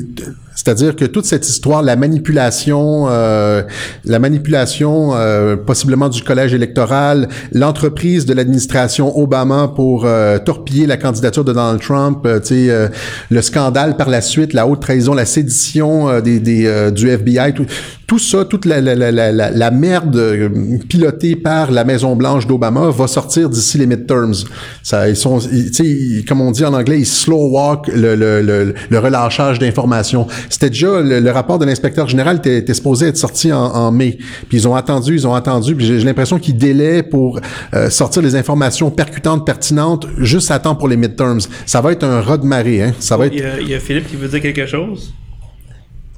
c'est-à-dire 0.62 0.94
que 0.94 1.06
toute 1.06 1.24
cette 1.24 1.48
histoire, 1.48 1.80
la 1.80 1.96
manipulation, 1.96 3.06
euh, 3.08 3.62
la 4.04 4.18
manipulation 4.18 5.14
euh, 5.14 5.56
possiblement 5.56 6.10
du 6.10 6.22
collège 6.22 6.52
électoral, 6.52 7.28
l'entreprise 7.52 8.26
de 8.26 8.34
l'administration 8.34 9.18
Obama 9.18 9.72
pour 9.74 10.04
euh, 10.04 10.38
torpiller 10.38 10.86
la 10.86 10.98
candidature 10.98 11.44
de 11.44 11.54
Donald 11.54 11.80
Trump, 11.80 12.28
le 12.28 13.40
scandale 13.40 13.96
par 13.96 14.10
la 14.10 14.20
suite, 14.20 14.52
la 14.52 14.66
haute 14.66 14.82
trahison, 14.82 15.14
la 15.14 15.24
sédition 15.24 16.20
des, 16.20 16.90
du 16.90 17.08
FBI, 17.08 17.54
tout, 17.54 17.64
tout 18.10 18.18
ça, 18.18 18.44
toute 18.44 18.64
la, 18.64 18.80
la, 18.80 18.96
la, 18.96 19.12
la, 19.12 19.50
la 19.52 19.70
merde 19.70 20.16
euh, 20.16 20.48
pilotée 20.88 21.36
par 21.36 21.70
la 21.70 21.84
Maison 21.84 22.16
Blanche 22.16 22.44
d'Obama 22.44 22.90
va 22.90 23.06
sortir 23.06 23.48
d'ici 23.48 23.78
les 23.78 23.86
midterms. 23.86 24.34
Ça, 24.82 25.08
ils 25.08 25.14
sont, 25.14 25.38
tu 25.38 25.72
sais, 25.72 26.24
comme 26.26 26.40
on 26.40 26.50
dit 26.50 26.64
en 26.64 26.74
anglais, 26.74 26.98
ils 26.98 27.06
slow 27.06 27.50
walk 27.52 27.86
le, 27.86 28.16
le, 28.16 28.42
le, 28.42 28.74
le 28.88 28.98
relâchage 28.98 29.60
d'informations. 29.60 30.26
C'était 30.48 30.70
déjà 30.70 31.00
le, 31.00 31.30
rapport 31.30 31.60
de 31.60 31.64
l'inspecteur 31.64 32.08
général 32.08 32.38
était, 32.38 32.58
était, 32.58 32.74
supposé 32.74 33.06
être 33.06 33.16
sorti 33.16 33.52
en, 33.52 33.62
en, 33.62 33.92
mai, 33.92 34.18
puis 34.48 34.58
ils 34.58 34.66
ont 34.66 34.74
attendu, 34.74 35.14
ils 35.14 35.28
ont 35.28 35.34
attendu, 35.34 35.76
puis 35.76 35.86
j'ai 35.86 36.00
l'impression 36.00 36.40
qu'ils 36.40 36.56
délaient 36.56 37.04
pour 37.04 37.38
euh, 37.74 37.90
sortir 37.90 38.22
les 38.22 38.34
informations 38.34 38.90
percutantes, 38.90 39.46
pertinentes, 39.46 40.08
juste 40.18 40.50
à 40.50 40.58
temps 40.58 40.74
pour 40.74 40.88
les 40.88 40.96
midterms. 40.96 41.42
Ça 41.64 41.80
va 41.80 41.92
être 41.92 42.02
un 42.02 42.22
raz 42.22 42.38
de 42.38 42.44
marée, 42.44 42.82
hein. 42.82 42.92
Ça 42.98 43.16
va 43.16 43.26
être. 43.26 43.34
Il 43.34 43.40
y, 43.40 43.44
a, 43.44 43.60
il 43.60 43.68
y 43.68 43.74
a 43.74 43.78
Philippe 43.78 44.08
qui 44.08 44.16
veut 44.16 44.26
dire 44.26 44.40
quelque 44.40 44.66
chose? 44.66 45.12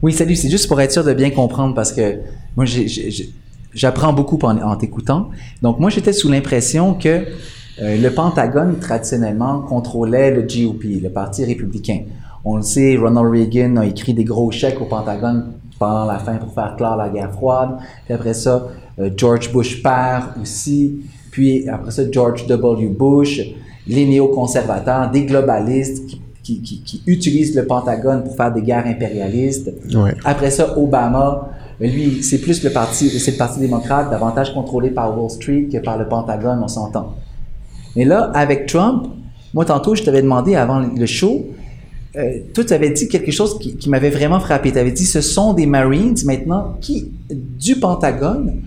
Oui, 0.02 0.12
salut. 0.12 0.34
C'est 0.34 0.50
juste 0.50 0.66
pour 0.66 0.80
être 0.80 0.90
sûr 0.90 1.04
de 1.04 1.14
bien 1.14 1.30
comprendre 1.30 1.76
parce 1.76 1.92
que 1.92 2.18
moi, 2.56 2.64
j'apprends 3.72 4.12
beaucoup 4.12 4.36
en, 4.42 4.74
t'écoutant. 4.74 5.30
Donc, 5.62 5.78
moi, 5.78 5.90
j'étais 5.90 6.12
sous 6.12 6.28
l'impression 6.28 6.94
que 6.94 7.24
euh, 7.80 7.96
le 7.96 8.10
Pentagone, 8.10 8.80
traditionnellement, 8.80 9.60
contrôlait 9.60 10.32
le 10.32 10.42
GOP, 10.42 11.00
le 11.00 11.08
Parti 11.08 11.44
républicain. 11.44 12.00
On 12.44 12.56
le 12.56 12.62
sait, 12.62 12.96
Ronald 12.96 13.30
Reagan 13.30 13.76
a 13.76 13.86
écrit 13.86 14.12
des 14.12 14.24
gros 14.24 14.50
chèques 14.50 14.80
au 14.80 14.86
Pentagone 14.86 15.52
pendant 15.78 16.04
la 16.06 16.18
fin 16.18 16.34
pour 16.34 16.52
faire 16.52 16.74
clore 16.76 16.96
la 16.96 17.08
guerre 17.08 17.30
froide. 17.30 17.78
Puis 18.04 18.14
après 18.14 18.34
ça, 18.34 18.66
euh, 18.98 19.08
George 19.16 19.52
Bush 19.52 19.84
père 19.84 20.34
aussi. 20.42 21.00
Puis 21.30 21.68
après 21.68 21.92
ça, 21.92 22.02
George 22.10 22.48
W. 22.48 22.88
Bush, 22.88 23.40
les 23.86 24.04
néoconservateurs, 24.04 25.12
des 25.12 25.26
globalistes 25.26 26.06
qui 26.06 26.20
qui, 26.42 26.60
qui, 26.60 26.82
qui, 26.82 27.02
utilisent 27.06 27.54
le 27.54 27.66
Pentagone 27.66 28.24
pour 28.24 28.36
faire 28.36 28.52
des 28.52 28.62
guerres 28.62 28.86
impérialistes. 28.86 29.72
Ouais. 29.94 30.14
Après 30.24 30.50
ça, 30.50 30.76
Obama, 30.76 31.50
lui, 31.80 32.22
c'est 32.22 32.38
plus 32.38 32.62
le 32.64 32.70
parti, 32.70 33.08
c'est 33.08 33.32
le 33.32 33.36
parti 33.36 33.60
démocrate, 33.60 34.10
davantage 34.10 34.52
contrôlé 34.52 34.90
par 34.90 35.16
Wall 35.16 35.30
Street 35.30 35.68
que 35.72 35.78
par 35.78 35.98
le 35.98 36.08
Pentagone, 36.08 36.60
on 36.62 36.68
s'entend. 36.68 37.14
Mais 37.96 38.04
là, 38.04 38.30
avec 38.34 38.66
Trump, 38.66 39.06
moi 39.54 39.64
tantôt, 39.64 39.94
je 39.94 40.02
t'avais 40.02 40.22
demandé 40.22 40.54
avant 40.56 40.80
le 40.80 41.06
show, 41.06 41.46
euh, 42.16 42.40
toi, 42.52 42.64
tu 42.64 42.74
avais 42.74 42.90
dit 42.90 43.08
quelque 43.08 43.30
chose 43.30 43.58
qui, 43.58 43.76
qui 43.76 43.88
m'avait 43.88 44.10
vraiment 44.10 44.40
frappé. 44.40 44.72
Tu 44.72 44.78
avais 44.78 44.92
dit, 44.92 45.06
ce 45.06 45.20
sont 45.20 45.54
des 45.54 45.66
Marines 45.66 46.16
maintenant 46.24 46.76
qui, 46.80 47.10
du 47.30 47.76
Pentagone, 47.76 48.60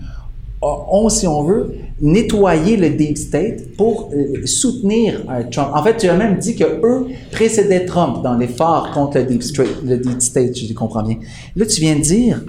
ont, 0.62 1.08
si 1.08 1.26
on 1.26 1.44
veut, 1.44 1.74
nettoyé 2.00 2.76
le 2.76 2.90
Deep 2.90 3.16
State 3.16 3.74
pour 3.76 4.10
euh, 4.12 4.44
soutenir 4.46 5.22
euh, 5.30 5.42
Trump. 5.50 5.70
En 5.74 5.82
fait, 5.82 5.96
tu 5.96 6.08
as 6.08 6.16
même 6.16 6.38
dit 6.38 6.54
que 6.54 6.64
eux 6.64 7.06
précédaient 7.32 7.86
Trump 7.86 8.22
dans 8.22 8.36
l'effort 8.36 8.90
contre 8.92 9.18
le 9.18 9.24
Deep, 9.24 9.42
State, 9.42 9.82
le 9.82 9.96
Deep 9.96 10.20
State, 10.20 10.56
je 10.56 10.72
comprends 10.74 11.02
bien. 11.02 11.16
Là, 11.54 11.64
tu 11.64 11.80
viens 11.80 11.96
de 11.96 12.02
dire, 12.02 12.44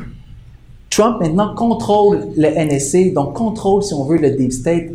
Trump 0.89 1.17
maintenant 1.21 1.55
contrôle 1.55 2.27
le 2.35 2.49
NSA, 2.49 3.11
donc 3.13 3.35
contrôle, 3.35 3.83
si 3.83 3.93
on 3.93 4.03
veut, 4.03 4.17
le 4.17 4.31
Deep 4.31 4.51
State, 4.51 4.85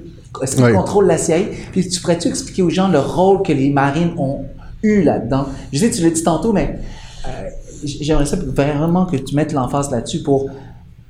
est-ce 0.43 0.57
qu'il 0.57 0.65
oui. 0.65 0.73
contrôle 0.73 1.07
la 1.07 1.19
CIA? 1.19 1.41
Puis 1.73 1.89
tu 1.89 2.01
pourrais-tu 2.01 2.29
expliquer 2.29 2.63
aux 2.63 2.71
gens 2.71 2.89
le 2.89 2.99
rôle 2.99 3.43
que 3.43 3.53
les 3.53 3.71
Marines 3.71 4.13
ont 4.19 4.45
eu 4.83 5.03
là-dedans? 5.03 5.47
Je 5.73 5.79
sais, 5.79 5.91
tu 5.91 6.03
l'as 6.03 6.11
dit 6.11 6.23
tantôt, 6.23 6.53
mais 6.53 6.79
euh, 7.27 7.49
j'aimerais 7.85 8.27
ça 8.27 8.37
vraiment 8.37 9.07
que 9.07 9.17
tu 9.17 9.35
mettes 9.35 9.53
l'emphase 9.53 9.91
là-dessus 9.91 10.23
pour 10.23 10.51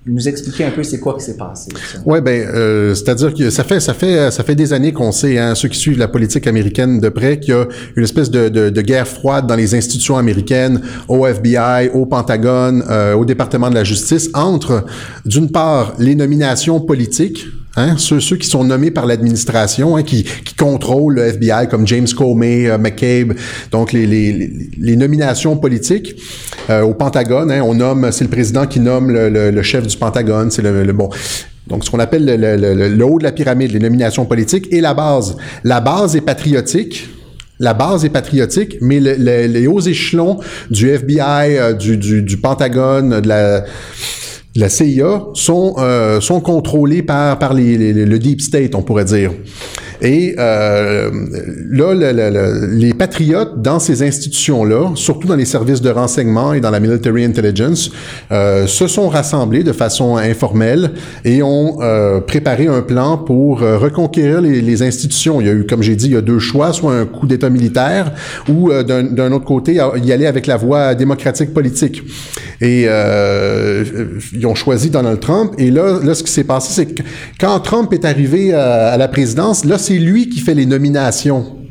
nous 0.05 0.28
expliquer 0.28 0.64
un 0.64 0.70
peu 0.70 0.82
c'est 0.82 0.98
quoi 0.98 1.14
qui 1.14 1.24
s'est 1.24 1.36
passé. 1.36 1.70
Ouais, 2.05 2.20
ben, 2.20 2.48
euh, 2.48 2.94
c'est-à-dire 2.94 3.32
que 3.34 3.50
ça 3.50 3.62
fait 3.62 3.78
ça 3.78 3.94
fait 3.94 4.30
ça 4.32 4.42
fait 4.42 4.57
des 4.57 4.72
années 4.72 4.92
qu'on 4.92 5.12
sait, 5.12 5.38
hein, 5.38 5.55
ceux 5.55 5.68
qui 5.68 5.78
suivent 5.78 5.98
la 5.98 6.09
politique 6.09 6.46
américaine 6.46 6.98
de 6.98 7.09
près, 7.09 7.38
qu'il 7.38 7.55
y 7.55 7.57
a 7.57 7.66
une 7.96 8.03
espèce 8.03 8.30
de, 8.30 8.48
de, 8.48 8.70
de, 8.70 8.80
guerre 8.82 9.07
froide 9.07 9.46
dans 9.46 9.55
les 9.55 9.74
institutions 9.74 10.16
américaines, 10.16 10.80
au 11.09 11.26
FBI, 11.26 11.90
au 11.94 12.07
Pentagone, 12.07 12.84
euh, 12.90 13.14
au 13.14 13.24
département 13.24 13.70
de 13.70 13.74
la 13.74 13.84
justice, 13.84 14.28
entre 14.34 14.84
d'une 15.24 15.50
part 15.50 15.94
les 15.98 16.16
nominations 16.16 16.80
politiques 16.80 17.46
Hein, 17.77 17.97
ceux, 17.97 18.20
ceux 18.20 18.37
qui 18.37 18.47
sont 18.47 18.64
nommés 18.64 18.91
par 18.91 19.07
l'administration, 19.07 19.97
hein, 19.97 20.03
qui, 20.03 20.25
qui 20.25 20.55
contrôlent 20.55 21.14
le 21.14 21.23
FBI, 21.29 21.68
comme 21.70 21.87
James 21.87 22.07
Comey, 22.16 22.68
euh, 22.68 22.77
McCabe, 22.77 23.33
donc 23.70 23.93
les, 23.93 24.07
les, 24.07 24.51
les 24.79 24.97
nominations 24.97 25.57
politiques 25.57 26.16
euh, 26.68 26.83
au 26.83 26.93
Pentagone. 26.93 27.51
Hein, 27.51 27.62
on 27.64 27.75
nomme, 27.75 28.12
c'est 28.12 28.25
le 28.25 28.31
président 28.31 28.66
qui 28.66 28.79
nomme 28.79 29.11
le, 29.11 29.31
le, 29.31 29.51
le 29.51 29.62
chef 29.62 29.87
du 29.87 29.97
Pentagone, 29.97 30.51
c'est 30.51 30.61
le, 30.61 30.85
le, 30.85 30.93
bon. 30.93 31.09
Donc, 31.66 31.85
ce 31.85 31.91
qu'on 31.91 32.01
appelle 32.01 32.27
le, 32.27 33.05
haut 33.05 33.18
de 33.18 33.25
la 33.25 33.33
pyramide, 33.33 33.73
les 33.73 33.79
nominations 33.79 34.27
politiques, 34.27 34.68
et 34.70 34.83
la 34.83 34.93
base. 34.93 35.37
La 35.64 35.81
base 35.81 36.14
est 36.14 36.20
patriotique. 36.20 37.09
La 37.59 37.73
base 37.73 38.05
est 38.05 38.11
patriotique, 38.11 38.77
mais 38.81 38.99
les 38.99 39.66
hauts 39.66 39.81
échelons 39.81 40.41
du 40.70 40.91
FBI, 40.91 41.57
euh, 41.57 41.73
du, 41.73 41.97
du, 41.97 42.20
du 42.23 42.37
Pentagone, 42.37 43.20
de 43.20 43.29
la 43.29 43.64
la 44.55 44.68
CIA 44.68 45.26
sont 45.34 45.74
euh, 45.78 46.20
sont 46.20 46.40
contrôlés 46.40 47.03
par 47.03 47.38
par 47.38 47.55
les, 47.55 47.76
les, 47.78 47.92
le 47.92 48.18
deep 48.18 48.40
state, 48.40 48.74
on 48.74 48.82
pourrait 48.82 49.05
dire. 49.05 49.32
Et 50.03 50.34
euh, 50.36 51.11
là, 51.70 51.94
le, 51.94 52.12
le, 52.12 52.66
les 52.74 52.92
patriotes 52.92 53.62
dans 53.62 53.78
ces 53.78 54.03
institutions-là, 54.03 54.90
surtout 54.96 55.28
dans 55.28 55.36
les 55.36 55.44
services 55.44 55.80
de 55.80 55.90
renseignement 55.90 56.53
et 56.55 56.61
dans 56.61 56.70
la 56.70 56.80
military 56.80 57.24
intelligence, 57.24 57.92
euh, 58.32 58.66
se 58.66 58.88
sont 58.88 59.09
rassemblés 59.09 59.62
de 59.62 59.72
façon 59.72 60.16
informelle 60.16 60.90
et 61.24 61.40
ont 61.44 61.78
euh, 61.82 62.20
préparé 62.20 62.66
un 62.66 62.82
plan 62.82 63.16
pour 63.16 63.62
euh, 63.62 63.78
reconquérir 63.78 64.40
les, 64.40 64.61
les, 64.61 64.82
institutions. 64.82 65.40
Il 65.40 65.46
y 65.46 65.50
a 65.50 65.53
eu, 65.53 65.66
comme 65.66 65.82
j'ai 65.84 65.94
dit, 65.94 66.07
il 66.07 66.12
y 66.12 66.16
a 66.16 66.20
deux 66.20 66.40
choix, 66.40 66.72
soit 66.72 66.94
un 66.94 67.07
coup 67.07 67.28
d'État 67.28 67.48
militaire 67.48 68.12
ou 68.48 68.72
euh, 68.72 68.82
d'un 68.82 69.30
autre 69.30 69.44
côté, 69.44 69.74
y 69.74 70.12
aller 70.12 70.26
avec 70.26 70.48
la 70.48 70.57
voie 70.57 70.96
démocratique 70.96 71.55
politique. 71.55 72.03
Et 72.61 72.86
ils 74.43 74.47
ont 74.47 74.55
choisi 74.57 74.90
Donald 74.90 75.20
Trump. 75.20 75.55
Et 75.59 75.70
là, 75.70 76.01
là 76.03 76.14
ce 76.14 76.22
qui 76.22 76.30
s'est 76.30 76.45
passé, 76.45 76.72
c'est 76.72 76.95
que 76.95 77.03
quand 77.38 77.61
Trump 77.61 77.93
est 77.93 78.05
arrivé 78.05 78.53
à, 78.53 78.88
à 78.88 78.97
la 78.97 79.09
présidence, 79.09 79.64
là, 79.64 79.78
c'est 79.78 79.99
lui 79.99 80.28
qui 80.28 80.40
fait 80.40 80.55
les 80.55 80.66
nominations. 80.66 81.62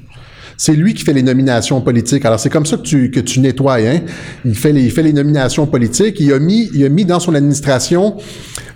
C'est 0.64 0.74
lui 0.74 0.94
qui 0.94 1.04
fait 1.04 1.14
les 1.14 1.24
nominations 1.24 1.82
politiques. 1.82 2.24
Alors 2.24 2.40
c'est 2.40 2.52
comme 2.52 2.68
ça 2.68 2.78
que 2.78 2.84
tu 2.84 3.10
que 3.10 3.20
tu 3.20 3.40
nettoies. 3.40 3.78
Hein? 3.78 4.02
Il 4.46 4.56
fait 4.56 4.72
les 4.72 4.84
il 4.84 4.92
fait 4.92 5.02
les 5.02 5.12
nominations 5.12 5.66
politiques. 5.66 6.20
Il 6.20 6.32
a 6.32 6.38
mis 6.38 6.70
il 6.76 6.86
a 6.86 6.90
mis 6.90 7.04
dans 7.04 7.20
son 7.20 7.34
administration 7.34 8.18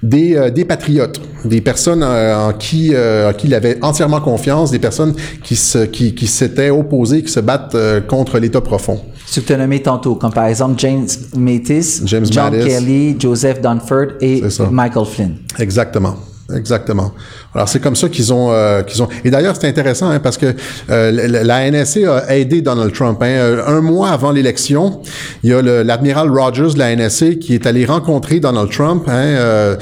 des 0.02 0.36
euh, 0.36 0.50
des 0.50 0.66
patriotes, 0.66 1.22
des 1.46 1.62
personnes 1.62 2.02
euh, 2.02 2.48
en 2.48 2.54
qui 2.54 2.96
euh, 2.96 3.30
en 3.30 3.34
qui 3.34 3.46
il 3.46 3.54
avait 3.54 3.78
entièrement 3.84 4.20
confiance, 4.20 4.72
des 4.72 4.80
personnes 4.80 5.14
qui 5.44 5.56
se 5.56 5.86
qui 5.86 6.16
qui 6.16 6.26
s'étaient 6.26 6.72
opposées, 6.72 7.22
qui 7.22 7.32
se 7.32 7.40
battent 7.40 7.78
contre 8.08 8.40
l'État 8.40 8.62
profond. 8.62 9.00
Tu 9.32 9.44
te 9.44 9.54
nommé 9.54 9.84
tantôt, 9.84 10.16
comme 10.16 10.34
par 10.34 10.48
exemple 10.48 10.80
James 10.80 11.08
Mattis, 11.38 12.02
James 12.06 12.26
John 12.26 12.52
Mattis. 12.52 12.68
Kelly, 12.68 13.16
Joseph 13.20 13.62
Dunford 13.62 14.08
et 14.22 14.42
Michael 14.72 15.06
Flynn. 15.06 15.36
Exactement. 15.60 16.16
Exactement. 16.54 17.12
Alors 17.56 17.68
c'est 17.68 17.80
comme 17.80 17.96
ça 17.96 18.08
qu'ils 18.08 18.32
ont 18.32 18.52
euh, 18.52 18.84
qu'ils 18.84 19.02
ont. 19.02 19.08
Et 19.24 19.32
d'ailleurs 19.32 19.56
c'est 19.60 19.68
intéressant 19.68 20.10
hein, 20.10 20.20
parce 20.20 20.38
que 20.38 20.54
euh, 20.92 21.12
la, 21.44 21.72
NSA 21.72 22.18
a 22.18 22.36
aidé 22.36 22.62
Donald 22.62 22.94
Trump. 22.94 23.20
Hein. 23.24 23.64
Un 23.66 23.82
mois 23.82 24.10
avant 24.10 24.32
l'élection, 24.32 25.02
il 25.44 25.50
y 25.50 25.54
a 25.54 25.62
l'admiral 25.62 26.30
Rogers 26.30 26.76
de 26.76 26.80
la 26.80 26.96
NSA 26.96 27.36
qui 27.36 27.56
est 27.56 27.66
allé 27.66 27.86
rencontrer 27.86 28.40
Donald 28.40 28.70
Trump 28.70 29.06
hein, 29.08 29.14
euh, 29.14 29.76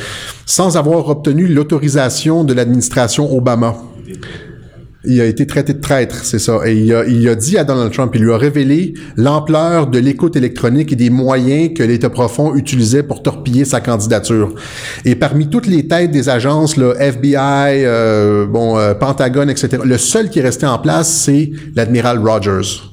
sans 0.46 0.78
avoir 0.78 1.10
obtenu 1.10 1.48
l'autorisation 1.48 2.46
de 2.46 2.54
l'administration 2.54 3.36
Obama 3.36 3.76
il 5.06 5.20
a 5.20 5.26
été 5.26 5.46
traité 5.46 5.74
de 5.74 5.82
traître, 5.82 6.24
c'est 6.24 6.40
ça. 6.40 6.60
Et 6.66 6.76
il 6.76 6.94
a, 6.94 7.06
il 7.06 7.28
a 7.28 7.36
dit 7.36 7.58
à 7.58 7.64
Donald 7.64 7.92
Trump, 7.92 8.12
il 8.16 8.24
lui 8.24 8.32
a 8.32 8.38
révélé 8.38 8.94
l'ampleur 9.18 9.88
de 9.88 10.00
l'écoute 10.00 10.36
électronique 10.36 10.92
et 10.94 10.96
des 10.96 11.10
moyens 11.10 11.74
que 11.74 11.84
l'État 11.84 12.10
profond 12.10 12.56
utilisait 12.56 13.04
pour 13.04 13.22
torpiller 13.22 13.66
sa 13.66 13.82
candidature. 13.82 14.54
Et 15.06 15.16
parmi 15.16 15.50
toutes 15.50 15.68
les 15.68 15.88
têtes 15.88 16.12
des 16.12 16.30
agences, 16.30 16.78
là, 16.78 16.94
FBI, 17.00 17.84
euh, 17.86 18.46
bon, 18.46 18.78
euh, 18.78 18.94
Pentagone, 18.94 19.50
etc., 19.50 19.80
le 19.84 19.98
seul 19.98 20.30
qui 20.30 20.40
est 20.40 20.44
resté 20.44 20.66
en 20.66 20.80
place, 20.80 21.10
c'est 21.10 21.52
l'admiral 21.76 22.20
Rogers 22.20 22.84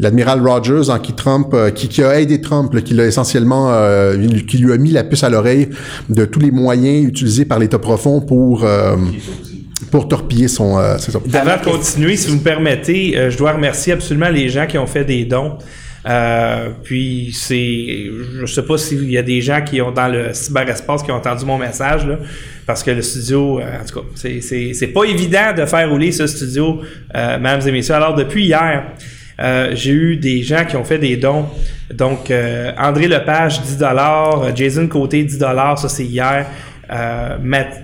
l'admiral 0.00 0.46
Rogers 0.46 0.90
en 0.90 0.98
qui 0.98 1.12
Trump, 1.12 1.48
euh, 1.54 1.70
qui, 1.70 1.88
qui, 1.88 2.02
a 2.02 2.20
aidé 2.20 2.40
Trump, 2.40 2.72
là, 2.74 2.80
qui 2.80 2.94
l'a 2.94 3.06
essentiellement, 3.06 3.70
euh, 3.70 4.16
qui 4.46 4.58
lui 4.58 4.72
a 4.72 4.76
mis 4.76 4.90
la 4.90 5.04
puce 5.04 5.24
à 5.24 5.30
l'oreille 5.30 5.68
de 6.08 6.24
tous 6.24 6.40
les 6.40 6.50
moyens 6.50 7.06
utilisés 7.06 7.44
par 7.44 7.58
l'État 7.58 7.78
profond 7.78 8.20
pour 8.20 8.64
euh, 8.64 8.96
pour 9.90 10.08
torpiller 10.08 10.48
son. 10.48 10.78
Euh, 10.78 10.98
ça. 10.98 11.18
Avant 11.34 11.56
de 11.56 11.64
continuer, 11.64 12.16
si 12.16 12.28
vous 12.28 12.36
me 12.36 12.42
permettez, 12.42 13.16
euh, 13.16 13.30
je 13.30 13.38
dois 13.38 13.52
remercier 13.52 13.92
absolument 13.92 14.28
les 14.28 14.48
gens 14.48 14.66
qui 14.66 14.78
ont 14.78 14.86
fait 14.86 15.04
des 15.04 15.24
dons. 15.24 15.58
Euh, 16.06 16.70
puis 16.82 17.30
c'est, 17.32 18.10
je 18.40 18.46
sais 18.46 18.62
pas 18.62 18.76
s'il 18.76 19.10
y 19.10 19.16
a 19.16 19.22
des 19.22 19.40
gens 19.40 19.62
qui 19.62 19.80
ont 19.80 19.90
dans 19.90 20.08
le 20.08 20.34
cyberespace 20.34 21.02
qui 21.02 21.10
ont 21.10 21.16
entendu 21.16 21.46
mon 21.46 21.56
message 21.56 22.06
là, 22.06 22.18
parce 22.66 22.82
que 22.82 22.90
le 22.90 23.00
studio, 23.00 23.58
euh, 23.58 23.80
en 23.80 23.84
tout 23.86 24.00
cas, 24.00 24.06
c'est, 24.14 24.42
c'est, 24.42 24.74
c'est 24.74 24.88
pas 24.88 25.04
évident 25.04 25.54
de 25.56 25.64
faire 25.64 25.88
rouler 25.88 26.12
ce 26.12 26.26
studio, 26.26 26.80
euh, 27.14 27.38
mesdames 27.38 27.66
et 27.66 27.72
messieurs. 27.72 27.94
Alors 27.94 28.14
depuis 28.14 28.44
hier, 28.44 28.84
j'ai 29.72 29.90
eu 29.90 30.16
des 30.16 30.42
gens 30.42 30.64
qui 30.64 30.76
ont 30.76 30.84
fait 30.84 30.98
des 30.98 31.16
dons. 31.16 31.46
Donc 31.92 32.32
André 32.78 33.08
Lepage 33.08 33.62
10 33.62 33.78
dollars, 33.78 34.54
Jason 34.54 34.86
Côté 34.86 35.24
10 35.24 35.38
dollars, 35.38 35.78
ça 35.78 35.88
c'est 35.88 36.04
hier. 36.04 36.46
Euh, 36.94 37.38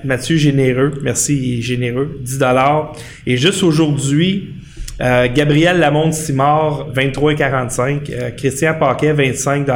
Mathieu 0.04 0.36
Généreux, 0.36 0.92
merci, 1.02 1.60
généreux, 1.62 2.18
10 2.22 2.38
dollars. 2.38 2.92
Et 3.26 3.36
juste 3.36 3.62
aujourd'hui, 3.62 4.54
Euh, 5.02 5.28
Gabriel 5.34 5.78
Lamonde-Simard, 5.78 6.88
23,45. 6.92 8.10
Euh, 8.10 8.30
Christian 8.36 8.74
Paquet, 8.78 9.12
25 9.12 9.66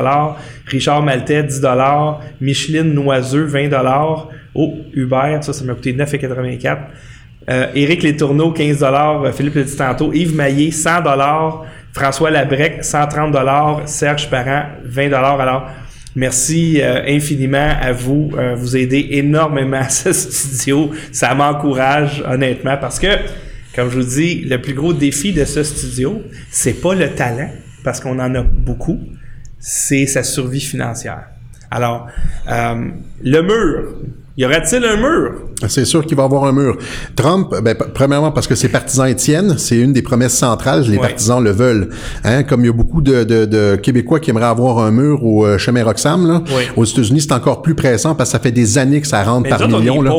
Richard 0.66 1.02
Maltais, 1.02 1.44
10 1.44 1.62
Micheline 2.40 2.92
Noiseux, 2.92 3.44
20 3.44 3.70
Oh, 4.54 4.74
Hubert, 4.92 5.42
ça, 5.42 5.52
ça 5.52 5.64
m'a 5.64 5.74
coûté 5.74 5.94
9,84 5.94 6.78
euh, 7.50 7.66
Éric 7.74 8.02
Létourneau, 8.02 8.52
15 8.52 8.82
euh, 8.82 9.32
Philippe 9.32 9.54
le 9.54 9.64
dit 9.64 9.76
tantôt. 9.76 10.12
Yves 10.12 10.34
Maillé, 10.34 10.70
100 10.70 10.90
François 11.92 12.30
Labrec, 12.30 12.84
130 12.84 13.86
Serge 13.86 14.28
Parent, 14.28 14.64
20 14.84 15.12
Alors, 15.12 15.68
merci 16.14 16.80
euh, 16.80 17.02
infiniment 17.06 17.74
à 17.80 17.92
vous. 17.92 18.30
Euh, 18.36 18.54
vous 18.54 18.76
aidez 18.76 19.08
énormément 19.10 19.78
à 19.78 19.88
ce 19.88 20.12
studio. 20.12 20.90
Ça 21.12 21.34
m'encourage, 21.34 22.22
honnêtement, 22.26 22.76
parce 22.80 22.98
que, 22.98 23.08
comme 23.74 23.90
je 23.90 24.00
vous 24.00 24.16
dis, 24.16 24.42
le 24.42 24.60
plus 24.60 24.74
gros 24.74 24.92
défi 24.92 25.32
de 25.32 25.44
ce 25.44 25.62
studio, 25.62 26.22
c'est 26.50 26.80
pas 26.80 26.94
le 26.94 27.10
talent, 27.10 27.50
parce 27.82 28.00
qu'on 28.00 28.18
en 28.18 28.34
a 28.34 28.42
beaucoup, 28.42 29.00
c'est 29.58 30.06
sa 30.06 30.22
survie 30.22 30.60
financière. 30.60 31.24
Alors, 31.70 32.08
le 32.46 33.42
mur, 33.42 33.96
y 34.36 34.44
aura-t-il 34.44 34.84
un 34.84 34.96
mur? 34.96 35.32
C'est 35.68 35.84
sûr 35.84 36.04
qu'il 36.04 36.16
va 36.16 36.24
y 36.24 36.26
avoir 36.26 36.44
un 36.44 36.52
mur. 36.52 36.76
Trump, 37.16 37.54
ben, 37.62 37.76
premièrement 37.94 38.32
parce 38.32 38.46
que 38.46 38.54
ses 38.54 38.68
partisans 38.68 39.08
y 39.08 39.14
tiennent, 39.14 39.56
c'est 39.58 39.76
une 39.76 39.92
des 39.92 40.02
promesses 40.02 40.36
centrales, 40.36 40.84
les 40.88 40.98
partisans 40.98 41.42
le 41.42 41.50
veulent. 41.50 41.90
Hein? 42.24 42.42
Comme 42.42 42.62
il 42.62 42.66
y 42.66 42.70
a 42.70 42.72
beaucoup 42.72 43.00
de, 43.00 43.24
de, 43.24 43.44
de, 43.44 43.76
Québécois 43.76 44.20
qui 44.20 44.30
aimeraient 44.30 44.44
avoir 44.46 44.78
un 44.78 44.90
mur 44.90 45.24
au 45.24 45.46
euh, 45.46 45.58
chemin 45.58 45.84
Roxham, 45.84 46.26
là. 46.26 46.42
aux 46.76 46.84
États-Unis, 46.84 47.22
c'est 47.22 47.32
encore 47.32 47.62
plus 47.62 47.74
pressant 47.74 48.14
parce 48.14 48.30
que 48.30 48.32
ça 48.32 48.38
fait 48.40 48.52
des 48.52 48.78
années 48.78 49.00
que 49.00 49.06
ça 49.06 49.22
rentre 49.22 49.48
par 49.48 49.68
millions. 49.68 50.02
Là. 50.02 50.12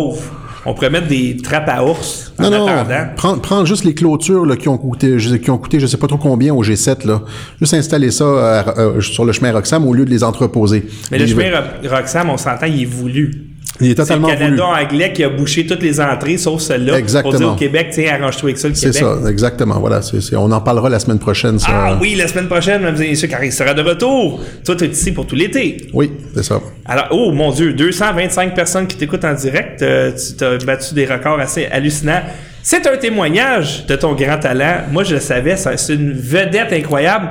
On 0.67 0.73
pourrait 0.73 0.89
mettre 0.89 1.07
des 1.07 1.37
trappes 1.37 1.69
à 1.69 1.83
ours 1.83 2.33
en 2.39 2.49
non, 2.49 2.67
attendant. 2.67 3.39
prends, 3.39 3.65
juste 3.65 3.83
les 3.83 3.93
clôtures 3.93 4.47
là, 4.47 4.55
qui 4.55 4.67
ont 4.67 4.79
coûté, 4.79 5.15
qui 5.17 5.51
ont 5.51 5.59
coûté, 5.59 5.79
je 5.79 5.85
sais 5.85 5.97
pas 5.97 6.07
trop 6.07 6.17
combien 6.17 6.53
au 6.55 6.63
G7 6.63 7.05
là. 7.05 7.21
Juste 7.59 7.75
installer 7.75 8.09
ça 8.09 8.23
euh, 8.23 8.63
euh, 8.77 9.01
sur 9.01 9.25
le 9.25 9.31
chemin 9.31 9.51
Roxham 9.51 9.85
au 9.85 9.93
lieu 9.93 10.05
de 10.05 10.09
les 10.09 10.23
entreposer. 10.23 10.87
Mais 11.11 11.19
le 11.19 11.27
chemin 11.27 11.51
Roxham, 11.87 12.31
on 12.31 12.37
s'entend, 12.37 12.65
il 12.65 12.81
est 12.81 12.85
voulu. 12.85 13.55
Il 13.81 13.91
est 13.91 13.95
totalement 13.95 14.27
C'est 14.27 14.35
le 14.35 14.39
Canada 14.39 14.65
anglais 14.65 15.11
qui 15.14 15.23
a 15.23 15.30
bouché 15.30 15.65
toutes 15.65 15.84
les 15.84 15.99
entrées, 15.99 16.38
sauf 16.38 16.61
celle-là. 16.61 16.97
Exactement. 16.97 17.31
Pour 17.31 17.39
dire 17.39 17.52
au 17.52 17.56
Québec, 17.56 17.89
tiens, 17.91 18.18
arrange-toi 18.19 18.49
avec 18.49 18.57
ça, 18.57 18.68
le 18.68 18.73
Québec. 18.73 18.93
C'est 18.93 18.99
ça, 18.99 19.18
exactement. 19.30 19.80
Voilà, 19.80 20.02
on 20.34 20.52
en 20.52 20.61
parlera 20.61 20.89
la 20.89 20.99
semaine 20.99 21.19
prochaine. 21.19 21.60
Ça. 21.60 21.68
Ah 21.69 21.97
oui, 21.99 22.15
la 22.15 22.27
semaine 22.27 22.47
prochaine, 22.47 22.81
mesdames 22.81 23.02
et 23.02 23.10
messieurs, 23.10 23.27
car 23.27 23.43
il 23.43 23.52
sera 23.52 23.73
de 23.73 23.81
retour. 23.81 24.41
Toi, 24.64 24.76
tu 24.76 24.85
es 24.85 24.88
ici 24.88 25.11
pour 25.11 25.27
tout 25.27 25.35
l'été. 25.35 25.88
Oui, 25.93 26.11
c'est 26.34 26.43
ça. 26.43 26.61
Alors, 26.85 27.07
oh 27.11 27.31
mon 27.31 27.52
Dieu, 27.52 27.73
225 27.73 28.56
personnes 28.56 28.88
qui 28.88 28.95
t'écoutent 28.95 29.26
en 29.26 29.34
direct. 29.34 29.81
Euh, 29.81 30.11
tu 30.38 30.43
as 30.43 30.57
battu 30.60 30.93
des 30.93 31.06
records 31.06 31.39
assez 31.39 31.65
hallucinants. 31.65 32.22
C'est 32.64 32.88
un 32.88 32.97
témoignage 32.97 33.85
de 33.85 33.95
ton 33.95 34.14
grand 34.14 34.39
talent. 34.39 34.85
Moi, 34.91 35.03
je 35.03 35.15
le 35.15 35.22
savais, 35.22 35.56
c'est 35.56 35.93
une 35.93 36.14
vedette 36.14 36.73
incroyable 36.73 37.30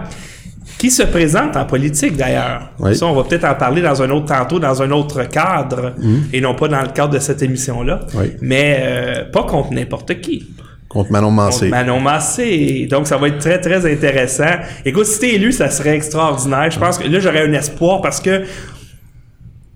qui 0.84 0.90
se 0.90 1.02
présente 1.02 1.56
en 1.56 1.64
politique 1.64 2.14
d'ailleurs. 2.14 2.70
Ça, 2.92 3.06
on 3.06 3.14
va 3.14 3.24
peut-être 3.24 3.46
en 3.46 3.54
parler 3.54 3.80
dans 3.80 4.02
un 4.02 4.10
autre 4.10 4.26
tantôt, 4.26 4.58
dans 4.58 4.82
un 4.82 4.90
autre 4.90 5.24
cadre, 5.24 5.94
mhm. 5.96 6.24
et 6.30 6.42
non 6.42 6.54
pas 6.54 6.68
dans 6.68 6.82
le 6.82 6.88
cadre 6.88 7.14
de 7.14 7.18
cette 7.20 7.40
émission-là. 7.40 8.00
Mais 8.42 8.80
euh, 8.82 9.24
pas 9.30 9.44
contre 9.44 9.72
n'importe 9.72 10.20
qui. 10.20 10.46
Contre 10.90 11.10
Manon 11.10 11.30
Massé. 11.30 11.58
Contre 11.60 11.70
Manon 11.70 12.00
Massé. 12.00 12.86
Donc, 12.90 13.06
ça 13.06 13.16
va 13.16 13.28
être 13.28 13.38
très, 13.38 13.58
très 13.62 13.90
intéressant. 13.90 14.56
Écoute, 14.84 15.06
si 15.06 15.20
t'es 15.20 15.34
élu, 15.36 15.52
ça 15.52 15.70
serait 15.70 15.96
extraordinaire. 15.96 16.70
Je 16.70 16.78
pense 16.78 16.98
que 16.98 17.08
là, 17.08 17.18
j'aurais 17.18 17.48
un 17.48 17.52
espoir 17.54 18.02
parce 18.02 18.20
que 18.20 18.42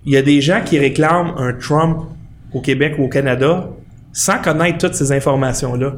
il 0.04 0.12
y 0.12 0.18
a 0.18 0.22
des 0.22 0.42
gens 0.42 0.60
qui 0.62 0.78
réclament 0.78 1.32
un 1.38 1.54
Trump 1.54 2.00
au 2.52 2.60
Québec 2.60 2.96
ou 2.98 3.04
au 3.04 3.08
Canada 3.08 3.70
sans 4.12 4.42
connaître 4.42 4.76
toutes 4.76 4.94
ces 4.94 5.10
informations-là 5.10 5.94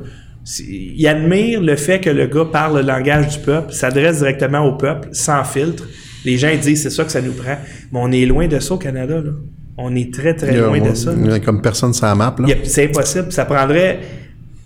il 0.68 1.06
admire 1.06 1.60
le 1.60 1.76
fait 1.76 2.00
que 2.00 2.10
le 2.10 2.26
gars 2.26 2.46
parle 2.50 2.78
le 2.78 2.82
langage 2.86 3.28
du 3.28 3.38
peuple, 3.38 3.72
s'adresse 3.72 4.18
directement 4.18 4.60
au 4.60 4.72
peuple, 4.72 5.08
sans 5.12 5.44
filtre. 5.44 5.84
Les 6.24 6.38
gens 6.38 6.50
disent 6.60 6.82
c'est 6.82 6.90
ça 6.90 7.04
que 7.04 7.12
ça 7.12 7.20
nous 7.20 7.32
prend. 7.32 7.56
Mais 7.92 7.98
on 8.00 8.10
est 8.12 8.26
loin 8.26 8.46
de 8.46 8.58
ça 8.58 8.74
au 8.74 8.78
Canada. 8.78 9.16
Là. 9.16 9.30
On 9.76 9.94
est 9.94 10.12
très, 10.12 10.34
très 10.34 10.56
loin 10.56 10.80
de 10.80 10.94
ça. 10.94 11.12
Comme 11.44 11.62
personne 11.62 11.94
ça 11.94 12.14
map. 12.14 12.36
C'est 12.64 12.84
impossible. 12.84 13.32
Ça 13.32 13.44
prendrait 13.44 14.00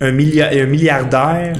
un, 0.01 0.09
un 0.09 0.65
milliardaire 0.65 1.53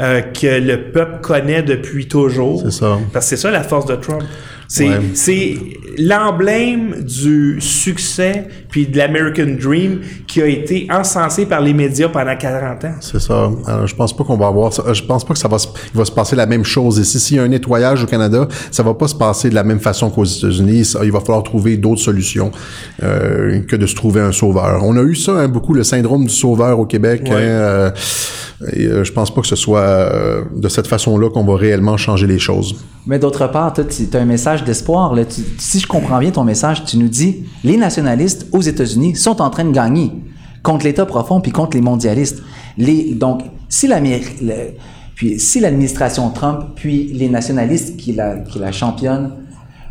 euh, 0.00 0.20
que 0.20 0.60
le 0.60 0.90
peuple 0.90 1.20
connaît 1.22 1.62
depuis 1.62 2.06
toujours. 2.06 2.62
C'est 2.64 2.72
ça. 2.72 2.98
Parce 3.12 3.26
que 3.26 3.36
c'est 3.36 3.42
ça 3.42 3.50
la 3.50 3.62
force 3.62 3.86
de 3.86 3.96
Trump. 3.96 4.22
C'est 4.68 5.54
l'emblème 5.98 7.02
du 7.02 7.60
succès 7.60 8.48
puis 8.68 8.86
de 8.86 8.96
l'American 8.96 9.56
Dream 9.60 10.00
qui 10.26 10.40
a 10.42 10.46
été 10.46 10.86
encensé 10.90 11.46
par 11.46 11.60
les 11.60 11.74
médias 11.74 12.08
pendant 12.08 12.36
40 12.36 12.84
ans. 12.84 12.94
C'est 13.00 13.20
ça. 13.20 13.50
Alors, 13.66 13.86
je 13.86 13.94
pense 13.94 14.16
pas 14.16 14.24
qu'on 14.24 14.36
va 14.36 14.46
avoir 14.46 14.72
ça. 14.72 14.92
Je 14.92 15.02
pense 15.02 15.24
pas 15.24 15.34
que 15.34 15.40
ça 15.40 15.48
va 15.48 15.58
se, 15.58 15.68
il 15.94 15.98
va 15.98 16.04
se 16.04 16.12
passer 16.12 16.36
la 16.36 16.46
même 16.46 16.64
chose 16.64 16.98
ici. 16.98 17.20
S'il 17.20 17.36
y 17.36 17.40
a 17.40 17.42
un 17.42 17.48
nettoyage 17.48 18.04
au 18.04 18.06
Canada, 18.06 18.48
ça 18.70 18.82
va 18.82 18.94
pas 18.94 19.08
se 19.08 19.14
passer 19.14 19.50
de 19.50 19.54
la 19.54 19.64
même 19.64 19.80
façon 19.80 20.10
qu'aux 20.10 20.24
États-Unis. 20.24 20.94
Il 21.02 21.12
va 21.12 21.20
falloir 21.20 21.42
trouver 21.42 21.76
d'autres 21.76 22.00
solutions 22.00 22.50
euh, 23.02 23.60
que 23.62 23.76
de 23.76 23.86
se 23.86 23.94
trouver 23.94 24.20
un 24.20 24.32
sauveur. 24.32 24.82
On 24.84 24.96
a 24.96 25.02
eu 25.02 25.14
ça 25.14 25.32
hein, 25.32 25.48
beaucoup 25.48 25.74
le 25.74 25.84
syndrome 25.84 26.24
du 26.24 26.34
sauveur 26.34 26.78
au 26.78 26.86
Québec. 26.86 27.22
Hein, 27.30 27.34
euh, 27.34 27.90
et 28.72 28.86
euh, 28.86 29.04
je 29.04 29.12
pense 29.12 29.32
pas 29.34 29.40
que 29.40 29.46
ce 29.46 29.56
soit 29.56 29.80
euh, 29.80 30.42
de 30.54 30.68
cette 30.68 30.86
façon-là 30.86 31.30
qu'on 31.30 31.44
va 31.44 31.56
réellement 31.56 31.96
changer 31.96 32.26
les 32.26 32.38
choses. 32.38 32.76
Mais 33.06 33.18
d'autre 33.18 33.46
part, 33.48 33.72
tu 33.72 33.80
as 33.80 34.20
un 34.20 34.24
message 34.24 34.62
d'espoir. 34.64 35.14
Si 35.58 35.80
je 35.82 35.86
comprends 35.88 36.20
bien 36.20 36.30
ton 36.30 36.44
message, 36.44 36.84
tu 36.84 36.96
nous 36.96 37.08
dis 37.08 37.42
les 37.64 37.76
nationalistes 37.76 38.46
aux 38.52 38.60
États-Unis 38.60 39.16
sont 39.16 39.42
en 39.42 39.50
train 39.50 39.64
de 39.64 39.72
gagner 39.72 40.12
contre 40.62 40.84
l'État 40.84 41.06
profond 41.06 41.40
puis 41.40 41.50
contre 41.50 41.76
les 41.76 41.82
mondialistes. 41.82 42.40
Donc, 42.78 43.42
si 43.68 43.88
l'administration 43.88 46.30
Trump 46.30 46.66
puis 46.76 47.10
les 47.12 47.28
nationalistes 47.28 47.96
qui 47.96 48.12
la, 48.12 48.36
qui 48.36 48.60
la 48.60 48.70
championne 48.70 49.32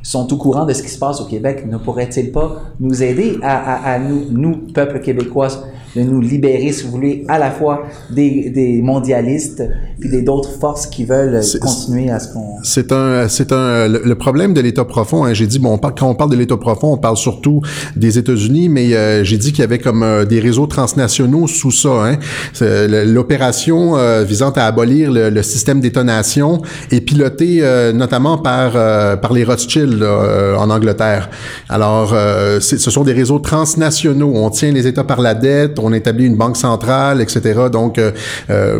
sont 0.03 0.31
au 0.33 0.37
courant 0.37 0.65
de 0.65 0.73
ce 0.73 0.81
qui 0.81 0.89
se 0.89 0.99
passe 0.99 1.21
au 1.21 1.25
Québec, 1.25 1.65
ne 1.69 1.77
pourraient-ils 1.77 2.31
pas 2.31 2.61
nous 2.79 3.03
aider 3.03 3.37
à, 3.43 3.93
à 3.93 3.99
nous, 3.99 4.25
nous, 4.31 4.57
peuple 4.73 4.99
québécois, 4.99 5.49
de 5.95 6.01
nous 6.01 6.21
libérer, 6.21 6.71
si 6.71 6.83
vous 6.85 6.91
voulez, 6.91 7.25
à 7.27 7.37
la 7.37 7.51
fois 7.51 7.83
des, 8.09 8.49
des 8.49 8.81
mondialistes 8.81 9.63
puis 9.99 10.09
des 10.09 10.21
d'autres 10.21 10.57
forces 10.59 10.87
qui 10.87 11.05
veulent 11.05 11.41
continuer 11.59 12.09
à 12.09 12.19
ce 12.19 12.33
qu'on. 12.33 12.57
C'est 12.63 12.91
un, 12.91 13.27
c'est 13.27 13.51
un, 13.51 13.87
le, 13.87 14.15
problème 14.15 14.53
de 14.53 14.61
l'État 14.61 14.85
profond. 14.85 15.25
Hein, 15.25 15.33
j'ai 15.33 15.47
dit 15.47 15.59
bon, 15.59 15.77
quand 15.77 16.03
on 16.03 16.15
parle 16.15 16.31
de 16.31 16.35
l'État 16.35 16.57
profond, 16.57 16.93
on 16.93 16.97
parle 16.97 17.17
surtout 17.17 17.61
des 17.95 18.17
États-Unis, 18.17 18.69
mais 18.69 18.93
euh, 18.93 19.23
j'ai 19.23 19.37
dit 19.37 19.51
qu'il 19.51 19.61
y 19.61 19.63
avait 19.63 19.79
comme 19.79 20.03
euh, 20.03 20.25
des 20.25 20.39
réseaux 20.39 20.65
transnationaux 20.65 21.47
sous 21.47 21.71
ça. 21.71 21.89
Hein. 22.05 22.17
L'opération 22.61 23.97
euh, 23.97 24.23
visant 24.23 24.51
à 24.51 24.63
abolir 24.63 25.11
le, 25.11 25.41
système 25.41 25.81
d'État-nation 25.81 26.61
est 26.91 27.01
pilotée 27.01 27.61
notamment 27.93 28.37
par 28.37 28.73
par 29.19 29.33
les 29.33 29.43
Rothschild 29.43 29.90
en 30.03 30.69
Angleterre. 30.69 31.29
Alors, 31.69 32.15
ce 32.59 32.77
sont 32.77 33.03
des 33.03 33.13
réseaux 33.13 33.39
transnationaux. 33.39 34.31
On 34.35 34.49
tient 34.49 34.71
les 34.71 34.87
États 34.87 35.03
par 35.03 35.21
la 35.21 35.33
dette 35.33 35.79
on 35.79 35.93
établit 35.93 36.25
une 36.25 36.35
banque 36.35 36.57
centrale, 36.57 37.21
etc. 37.21 37.67
Donc, 37.71 37.97
euh, 37.97 38.11
euh, 38.49 38.79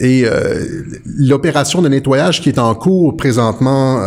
et 0.00 0.24
euh, 0.24 0.64
l'opération 1.04 1.82
de 1.82 1.88
nettoyage 1.88 2.40
qui 2.40 2.48
est 2.48 2.58
en 2.58 2.74
cours 2.74 3.16
présentement, 3.16 4.00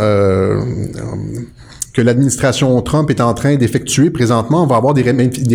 que 1.93 2.01
l'administration 2.01 2.81
Trump 2.81 3.09
est 3.09 3.21
en 3.21 3.33
train 3.33 3.55
d'effectuer 3.55 4.09
présentement, 4.09 4.67
va 4.67 4.75
avoir 4.75 4.93
des, 4.93 5.03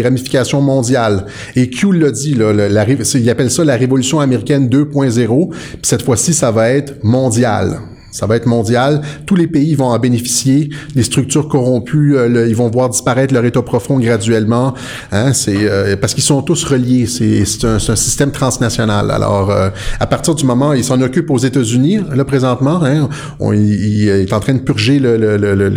ramifications 0.03 0.62
mondiales. 0.62 1.27
Et 1.57 1.69
Q 1.69 1.93
l'a 1.93 2.11
dit, 2.11 2.35
il 2.35 3.31
appelle 3.31 3.51
ça 3.51 3.65
la 3.65 3.77
révolution 3.77 4.21
américaine 4.21 4.69
2.0, 4.69 5.51
puis 5.51 5.79
cette 5.83 6.03
fois-ci, 6.03 6.33
ça 6.33 6.51
va 6.51 6.71
être 6.71 6.95
mondial. 7.03 7.81
Ça 8.11 8.27
va 8.27 8.37
être 8.37 8.47
mondial. 8.47 9.03
Tous 9.27 9.37
les 9.37 9.47
pays 9.47 9.74
vont 9.74 9.87
en 9.87 9.99
bénéficier. 9.99 10.70
Les 10.95 11.03
structures 11.03 11.49
corrompues, 11.49 12.16
euh, 12.16 12.49
ils 12.49 12.57
vont 12.57 12.69
voir 12.69 12.89
disparaître 12.89 13.32
leur 13.32 13.45
état 13.45 13.62
profond 13.62 13.99
graduellement. 13.99 14.74
Hein, 15.12 15.32
c'est 15.32 15.57
euh, 15.59 15.97
parce 15.97 16.15
qu'ils 16.15 16.24
sont 16.24 16.43
tous 16.43 16.65
reliés. 16.65 17.07
C'est 17.07 17.65
un, 17.65 17.77
un, 17.77 17.97
système 17.97 18.31
transnational. 18.31 19.11
Alors, 19.11 19.51
euh, 19.51 19.70
à 20.01 20.07
partir 20.07 20.35
du 20.35 20.45
moment, 20.45 20.73
ils 20.73 20.85
s'en 20.85 21.01
occupent 21.01 21.31
aux 21.31 21.39
États-Unis 21.39 22.01
là 22.15 22.24
présentement. 22.24 22.82
Hein, 22.82 23.09
on, 23.39 23.53
en 23.53 24.41
train 24.41 24.55
de 24.55 24.61
purger 24.61 24.99
le, 24.99 25.16
le, 25.16 25.69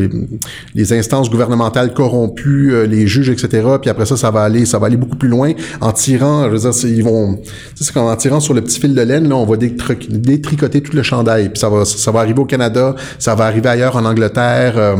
les, 0.76 0.94
instances 0.94 1.30
gouvernementales 1.30 1.94
corrompues, 1.94 2.88
les 2.88 3.08
juges, 3.08 3.30
etc. 3.30 3.68
Puis 3.82 3.90
après 3.90 4.06
ça, 4.06 4.16
ça 4.18 4.32
va 4.32 4.42
aller, 4.42 4.66
ça 4.66 4.80
va 4.80 4.88
aller 4.88 4.98
beaucoup 4.98 5.18
plus 5.18 5.30
loin 5.30 5.54
en 5.82 5.92
tirant. 5.92 6.46
Je 6.46 6.56
veux 6.56 6.72
dire, 6.72 6.90
ils 6.90 7.04
vont, 7.04 7.40
c'est 7.76 7.96
en 7.98 8.16
tirant 8.16 8.40
sur 8.40 8.54
le 8.54 8.62
petit 8.62 8.80
fil 8.80 8.94
de 8.94 9.02
laine. 9.02 9.28
Là, 9.28 9.36
on 9.36 9.46
va 9.46 9.58
détricoter 9.58 10.82
tout 10.82 10.96
le 10.96 11.04
chandail. 11.04 11.50
Puis 11.50 11.60
ça 11.60 11.70
va, 11.70 11.86
ça 11.86 12.12
va 12.12 12.23
arriver 12.24 12.40
au 12.40 12.46
Canada, 12.46 12.96
ça 13.20 13.36
va 13.36 13.46
arriver 13.46 13.70
ailleurs 13.70 13.96
en 13.96 14.06
Angleterre. 14.06 14.74
Euh, 14.78 14.96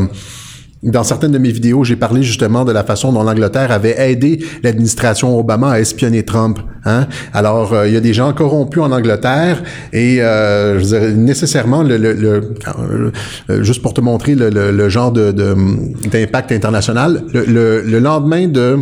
dans 0.84 1.02
certaines 1.02 1.32
de 1.32 1.38
mes 1.38 1.50
vidéos, 1.50 1.82
j'ai 1.82 1.96
parlé 1.96 2.22
justement 2.22 2.64
de 2.64 2.72
la 2.72 2.84
façon 2.84 3.10
dont 3.10 3.22
l'Angleterre 3.22 3.72
avait 3.72 3.98
aidé 3.98 4.44
l'administration 4.62 5.38
Obama 5.38 5.72
à 5.72 5.80
espionner 5.80 6.24
Trump. 6.24 6.58
Hein? 6.84 7.06
Alors, 7.32 7.72
euh, 7.72 7.88
il 7.88 7.94
y 7.94 7.96
a 7.96 8.00
des 8.00 8.12
gens 8.12 8.32
corrompus 8.34 8.82
en 8.82 8.92
Angleterre 8.92 9.62
et 9.94 10.22
euh, 10.22 10.78
je 10.78 10.84
dirais, 10.84 11.12
nécessairement, 11.12 11.82
le, 11.82 11.96
le, 11.96 13.62
juste 13.62 13.80
pour 13.80 13.94
te 13.94 14.02
montrer 14.02 14.34
le, 14.34 14.88
genre 14.90 15.10
de 15.10 15.32
d'impact 15.32 16.52
international, 16.52 17.24
le, 17.32 17.98
lendemain 17.98 18.46
de 18.48 18.80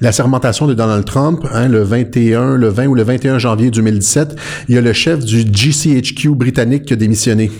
la 0.00 0.12
sermentation 0.12 0.66
de 0.66 0.74
Donald 0.74 1.04
Trump, 1.04 1.46
hein, 1.52 1.68
le 1.68 1.82
21, 1.82 2.56
le 2.56 2.68
20 2.68 2.86
ou 2.86 2.94
le 2.94 3.02
21 3.02 3.38
janvier 3.38 3.70
2017, 3.70 4.36
il 4.68 4.74
y 4.74 4.78
a 4.78 4.80
le 4.80 4.92
chef 4.92 5.24
du 5.24 5.44
GCHQ 5.44 6.30
britannique 6.30 6.84
qui 6.84 6.92
a 6.92 6.96
démissionné. 6.96 7.50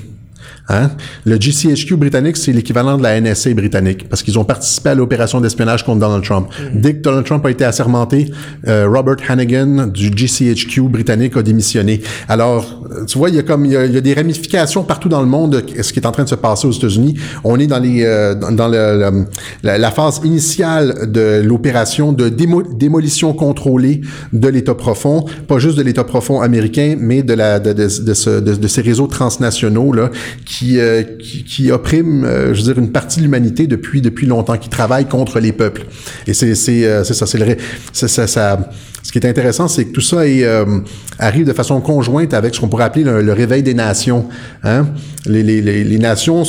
Hein? 0.69 0.91
Le 1.27 1.37
GCHQ 1.37 1.97
britannique, 1.97 2.37
c'est 2.39 2.53
l'équivalent 2.53 2.97
de 2.97 3.03
la 3.03 3.21
NSA 3.21 3.53
britannique, 3.53 4.09
parce 4.09 4.23
qu'ils 4.23 4.39
ont 4.39 4.45
participé 4.45 4.91
à 4.91 4.95
l'opération 4.95 5.41
d'espionnage 5.41 5.85
contre 5.85 6.01
Donald 6.01 6.25
Trump. 6.25 6.49
Mm-hmm. 6.49 6.81
Dès 6.81 6.95
que 6.95 7.03
Donald 7.03 7.27
Trump 7.27 7.45
a 7.45 7.51
été 7.51 7.65
assermenté, 7.65 8.31
euh, 8.67 8.89
Robert 8.89 9.17
Hannigan 9.29 9.89
du 9.89 10.11
GCHQ 10.11 10.89
britannique 10.89 11.37
a 11.37 11.43
démissionné. 11.43 12.01
Alors, 12.29 12.83
euh, 12.91 13.05
tu 13.05 13.19
vois, 13.19 13.29
il 13.29 13.37
y 13.37 13.39
a 13.39 13.43
comme 13.43 13.67
il 13.67 13.73
y 13.73 13.77
a, 13.77 14.01
des 14.01 14.15
ramifications 14.15 14.85
partout 14.85 15.11
dans 15.11 15.21
le 15.21 15.27
monde. 15.27 15.63
Ce 15.83 15.93
qui 15.93 16.01
est 16.01 16.07
en 16.07 16.13
train 16.13 16.25
de 16.25 16.29
se 16.29 16.35
passer 16.35 16.67
aux 16.67 16.73
États-Unis, 16.73 17.19
on 17.45 17.59
est 17.59 17.67
dans 17.67 17.79
les 17.79 18.03
euh, 18.05 18.35
dans 18.35 18.69
le, 18.69 19.27
la, 19.63 19.91
phase 19.91 20.21
initiale 20.25 21.11
de 21.13 21.43
l'opération 21.45 22.13
de 22.13 22.29
démolition 22.29 23.35
contrôlée 23.35 24.01
de 24.33 24.49
l'État 24.49 24.75
profond, 24.75 25.27
pas 25.47 25.59
juste 25.59 25.77
de 25.77 25.83
l'État 25.83 26.05
profond 26.05 26.41
américain, 26.41 26.97
mais 26.99 27.23
de 27.23 27.35
la 27.35 27.61
de, 27.61 27.73
de, 27.73 28.41
de, 28.41 28.55
de 28.55 28.69
ces 28.69 28.81
réseaux 28.81 29.07
transnationaux 29.07 29.93
là 29.93 30.11
qui, 30.45 30.54
euh, 30.63 31.03
qui, 31.03 31.45
qui, 31.45 31.71
opprime, 31.71 32.25
euh, 32.25 32.55
je 32.55 32.63
veux 32.63 32.73
dire, 32.73 32.83
une 32.83 32.93
partie 32.93 33.19
de 33.19 33.25
l'humanité 33.25 33.67
depuis 33.67 34.01
depuis 34.01 34.27
longtemps, 34.27 34.57
qui 34.57 34.69
travaille 34.69 35.07
contre 35.07 35.41
les 35.41 35.53
peuples. 35.53 35.87
Et 36.27 36.35
c'est 36.35 36.55
c'est 36.55 36.87
euh, 36.87 37.05
ça, 37.05 37.27
c'est 37.27 37.39
le 37.39 37.57
ça, 37.93 38.09
ça, 38.09 38.71
Ce 39.03 39.13
qui 39.13 39.19
est 39.19 39.27
intéressant, 39.27 39.69
c'est 39.69 39.87
que 39.87 39.93
tout 39.93 40.01
ça 40.01 40.27
est, 40.27 40.45
arrive 41.19 41.47
de 41.47 41.53
façon 41.53 41.81
conjointe 41.81 42.35
avec 42.35 42.55
ce 42.55 42.61
qu'on 42.61 42.69
pourrait 42.69 42.85
appeler 42.85 43.05
le, 43.05 43.33
réveil 43.33 43.63
des 43.63 43.75
nations. 43.75 44.29
Hein? 44.63 44.89
Les, 45.27 45.43
les, 45.43 45.61
les, 45.61 45.85
les 45.85 45.99
nations 45.99 46.45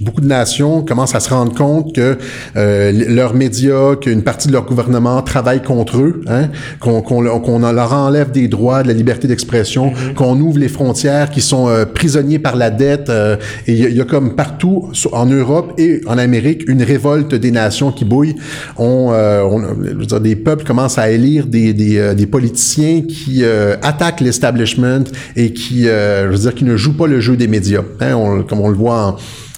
beaucoup 0.00 0.20
de 0.20 0.26
nations 0.26 0.82
commencent 0.82 1.14
à 1.14 1.20
se 1.20 1.30
rendre 1.30 1.54
compte 1.54 1.94
que 1.94 2.18
euh, 2.56 2.92
leurs 3.08 3.34
médias, 3.34 3.96
qu'une 3.96 4.22
partie 4.22 4.48
de 4.48 4.52
leur 4.52 4.64
gouvernement 4.64 5.22
travaille 5.22 5.62
contre 5.62 5.98
eux, 5.98 6.22
hein, 6.26 6.48
qu'on 6.80 7.20
leur 7.20 7.92
enlève 7.92 8.30
des 8.30 8.48
droits, 8.48 8.82
de 8.82 8.88
la 8.88 8.94
liberté 8.94 9.28
d'expression, 9.28 9.90
mm-hmm. 9.90 10.14
qu'on 10.14 10.38
ouvre 10.40 10.58
les 10.58 10.68
frontières, 10.68 11.30
qui 11.30 11.40
sont 11.40 11.68
euh, 11.68 11.84
prisonniers 11.84 12.38
par 12.38 12.56
la 12.56 12.70
dette. 12.70 13.08
Euh, 13.10 13.36
et 13.66 13.72
il 13.72 13.96
y, 13.96 14.00
a 14.00 14.04
comme 14.04 14.34
partout 14.34 14.90
en 15.12 15.26
Europe 15.26 15.74
et 15.78 16.00
en 16.06 16.18
Amérique 16.18 16.68
une 16.68 16.82
révolte 16.82 17.34
des 17.34 17.50
nations 17.50 17.92
qui 17.92 18.04
bouillent. 18.04 18.36
On, 18.76 19.10
euh, 19.12 19.42
on 19.42 19.60
je 19.60 19.94
veux 19.94 20.06
dire, 20.06 20.20
des 20.20 20.36
peuples 20.36 20.64
commencent 20.64 20.98
à 20.98 21.10
élire 21.10 21.46
des, 21.46 21.72
des, 21.72 22.14
des 22.14 22.26
politiciens 22.26 23.02
qui 23.02 23.44
attaquent 23.82 24.20
l'establishment 24.20 25.04
et 25.36 25.52
qui, 25.52 25.84
je 25.84 26.28
veux 26.28 26.38
dire, 26.38 26.54
qui 26.54 26.64
ne 26.64 26.76
jouent 26.76 26.96
pas 26.96 27.06
le 27.06 27.20
jeu 27.20 27.36
des 27.36 27.48
médias. 27.48 27.82
Hein, 28.00 28.14
on, 28.14 28.42
comme 28.42 28.60
on 28.60 28.68
le 28.68 28.76
voit 28.76 29.06
en 29.06 29.16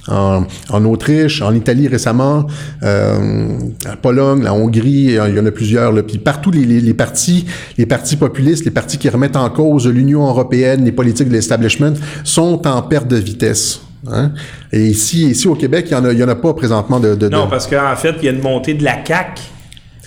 en, 0.09 0.45
en, 0.71 0.85
Autriche, 0.85 1.43
en 1.43 1.55
Italie 1.55 1.89
récemment, 1.89 2.47
euh, 2.83 3.59
la 3.85 3.97
Pologne, 3.97 4.43
la 4.43 4.55
Hongrie, 4.55 5.19
il 5.29 5.35
y 5.35 5.41
en 5.41 5.47
a 5.47 5.51
plusieurs. 5.51 5.93
Là. 5.93 6.03
Puis 6.03 6.19
partout, 6.19 6.51
les, 6.51 6.65
les, 6.65 6.81
les, 6.81 6.95
partis, 6.95 7.47
les 7.79 7.87
partis 7.87 8.17
populistes, 8.17 8.65
les 8.65 8.71
partis 8.71 8.99
qui 8.99 9.09
remettent 9.09 9.37
en 9.37 9.51
cause 9.51 9.87
l'Union 9.89 10.27
européenne, 10.27 10.85
les 10.85 10.93
politiques 10.93 11.29
de 11.29 11.35
l'establishment, 11.35 11.95
sont 12.25 12.67
en 12.67 12.83
perte 12.83 13.09
de 13.09 13.17
vitesse. 13.17 13.81
Hein? 14.11 14.33
Et 14.73 14.85
ici, 14.87 15.31
ici 15.31 15.49
au 15.49 15.55
Québec, 15.55 15.87
il 15.91 15.93
y 15.93 15.97
en 15.97 16.29
a, 16.29 16.33
en 16.33 16.37
pas 16.37 16.55
présentement 16.55 17.01
de. 17.01 17.15
de 17.15 17.29
non, 17.29 17.49
parce 17.49 17.67
qu'en 17.67 17.97
fait, 17.97 18.15
il 18.19 18.25
y 18.25 18.29
a 18.29 18.33
une 18.33 18.43
montée 18.43 18.75
de 18.75 18.85
la 18.85 18.97
CAC. 18.97 19.41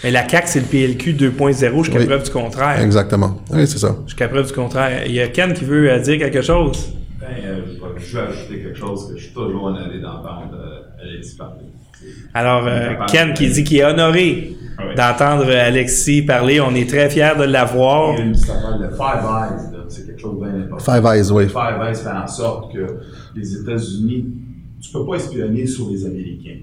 Et 0.03 0.11
la 0.11 0.21
CAC, 0.21 0.47
c'est 0.47 0.59
le 0.59 0.65
PLQ 0.65 1.13
2.0 1.13 1.83
jusqu'à 1.83 2.05
preuve 2.05 2.23
du 2.23 2.29
contraire. 2.29 2.79
Exactement. 2.79 3.37
Oui, 3.51 3.65
c'est 3.65 3.79
ça. 3.79 3.95
Jusqu'à 4.05 4.27
preuve 4.27 4.47
du 4.47 4.53
contraire. 4.53 5.03
Il 5.07 5.13
y 5.13 5.21
a 5.21 5.27
Ken 5.27 5.53
qui 5.53 5.65
veut 5.65 5.89
euh, 5.89 5.99
dire 5.99 6.19
quelque 6.19 6.43
chose? 6.43 6.93
Ben, 7.27 7.43
euh, 7.43 7.61
je 7.97 8.17
veux 8.17 8.23
ajouter 8.23 8.59
quelque 8.59 8.77
chose 8.77 9.09
que 9.09 9.17
je 9.17 9.23
suis 9.25 9.33
toujours 9.33 9.65
honoré 9.65 9.99
d'entendre 9.99 10.53
euh, 10.53 11.03
Alexis 11.03 11.35
parler. 11.35 11.65
Alors, 12.33 12.65
euh, 12.67 12.93
Ken 13.07 13.33
qui 13.33 13.49
dit 13.49 13.63
qu'il 13.63 13.77
est 13.77 13.83
honoré 13.83 14.55
ah 14.77 14.93
d'entendre 14.95 15.51
Alexis 15.51 16.21
parler. 16.21 16.61
On 16.61 16.73
est 16.75 16.89
très 16.89 17.09
fiers 17.09 17.33
de 17.37 17.43
l'avoir. 17.43 18.13
Il 18.13 18.19
y 18.19 18.21
a 18.21 18.25
une 18.25 18.35
s'appelle 18.35 18.81
le 18.81 18.89
Five 18.89 19.25
Eyes. 19.25 19.79
C'est 19.89 20.05
quelque 20.05 20.21
chose 20.21 20.39
de 20.39 20.45
bien 20.45 20.61
important. 20.61 20.93
Five 20.93 21.05
Eyes, 21.05 21.31
oui. 21.31 21.47
Five 21.47 21.81
Eyes 21.85 21.95
fait 21.95 22.09
en 22.09 22.27
sorte 22.27 22.73
que 22.73 22.85
les 23.35 23.55
États-Unis, 23.55 24.25
tu 24.81 24.91
peux 24.91 25.05
pas 25.05 25.15
espionner 25.15 25.65
sur 25.65 25.89
les 25.89 26.05
Américains. 26.05 26.59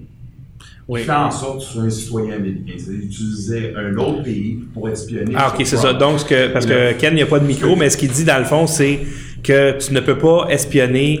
Oui. 0.87 1.01
Fait 1.01 1.11
en 1.11 1.31
sorte 1.31 1.59
que 1.59 1.65
tu 1.65 1.71
sois 1.71 1.83
un 1.83 1.89
citoyen 1.89 2.35
américain. 2.35 2.73
C'est-à-dire 2.77 3.05
utiliser 3.05 3.73
un 3.75 3.95
autre 3.97 4.23
pays 4.23 4.59
pour 4.73 4.87
espionner. 4.87 5.33
Ah, 5.35 5.51
ok, 5.53 5.65
c'est 5.65 5.77
ça. 5.77 5.93
Donc, 5.93 6.19
ce 6.19 6.25
que, 6.25 6.53
parce 6.53 6.65
que 6.65 6.93
Ken, 6.93 7.13
il 7.13 7.17
n'y 7.17 7.23
a 7.23 7.27
pas 7.27 7.39
de 7.39 7.45
micro, 7.45 7.75
mais 7.75 7.89
ce 7.89 7.97
qu'il 7.97 8.11
dit 8.11 8.23
dans 8.23 8.37
le 8.37 8.45
fond, 8.45 8.67
c'est 8.67 8.99
que 9.45 9.77
tu 9.77 9.93
ne 9.93 9.99
peux 9.99 10.17
pas 10.17 10.47
espionner 10.49 11.19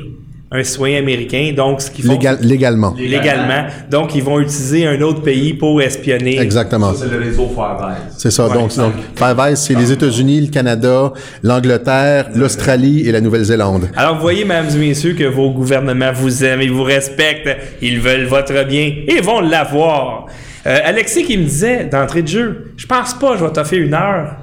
un 0.51 0.63
citoyen 0.63 0.99
américain, 0.99 1.53
donc 1.55 1.81
ce 1.81 1.89
qu'ils 1.91 2.05
font... 2.05 2.19
légalement. 2.41 2.93
Légalement. 2.97 3.65
Donc, 3.89 4.15
ils 4.15 4.23
vont 4.23 4.39
utiliser 4.39 4.85
un 4.85 5.01
autre 5.01 5.21
pays 5.21 5.53
pour 5.53 5.81
espionner. 5.81 6.39
Exactement. 6.39 6.93
Ça, 6.93 7.05
c'est 7.05 7.17
le 7.17 7.23
réseau 7.23 7.47
Five 7.47 7.95
C'est 8.17 8.31
ça. 8.31 8.47
donc, 8.47 8.75
donc, 8.75 8.93
c'est 9.55 9.73
les 9.73 9.91
États-Unis, 9.91 10.41
le 10.41 10.47
Canada, 10.47 11.11
l'Angleterre, 11.43 12.29
l'Australie 12.35 13.07
et 13.07 13.11
la 13.11 13.21
Nouvelle-Zélande. 13.21 13.89
Alors, 13.95 14.15
vous 14.15 14.21
voyez, 14.21 14.45
mesdames 14.45 14.69
et 14.75 14.77
messieurs, 14.77 15.13
que 15.13 15.25
vos 15.25 15.49
gouvernements 15.49 16.13
vous 16.13 16.43
aiment, 16.43 16.61
ils 16.61 16.71
vous 16.71 16.83
respectent, 16.83 17.57
ils 17.81 17.99
veulent 17.99 18.25
votre 18.25 18.65
bien 18.65 18.93
et 19.07 19.21
vont 19.21 19.41
l'avoir. 19.41 20.27
Euh, 20.67 20.79
Alexis 20.83 21.25
qui 21.25 21.37
me 21.37 21.43
disait, 21.43 21.85
d'entrée 21.85 22.21
de 22.21 22.27
jeu, 22.27 22.71
je 22.77 22.85
pense 22.85 23.13
pas, 23.13 23.35
je 23.37 23.43
vais 23.43 23.51
t'offrir 23.51 23.81
une 23.81 23.93
heure. 23.93 24.35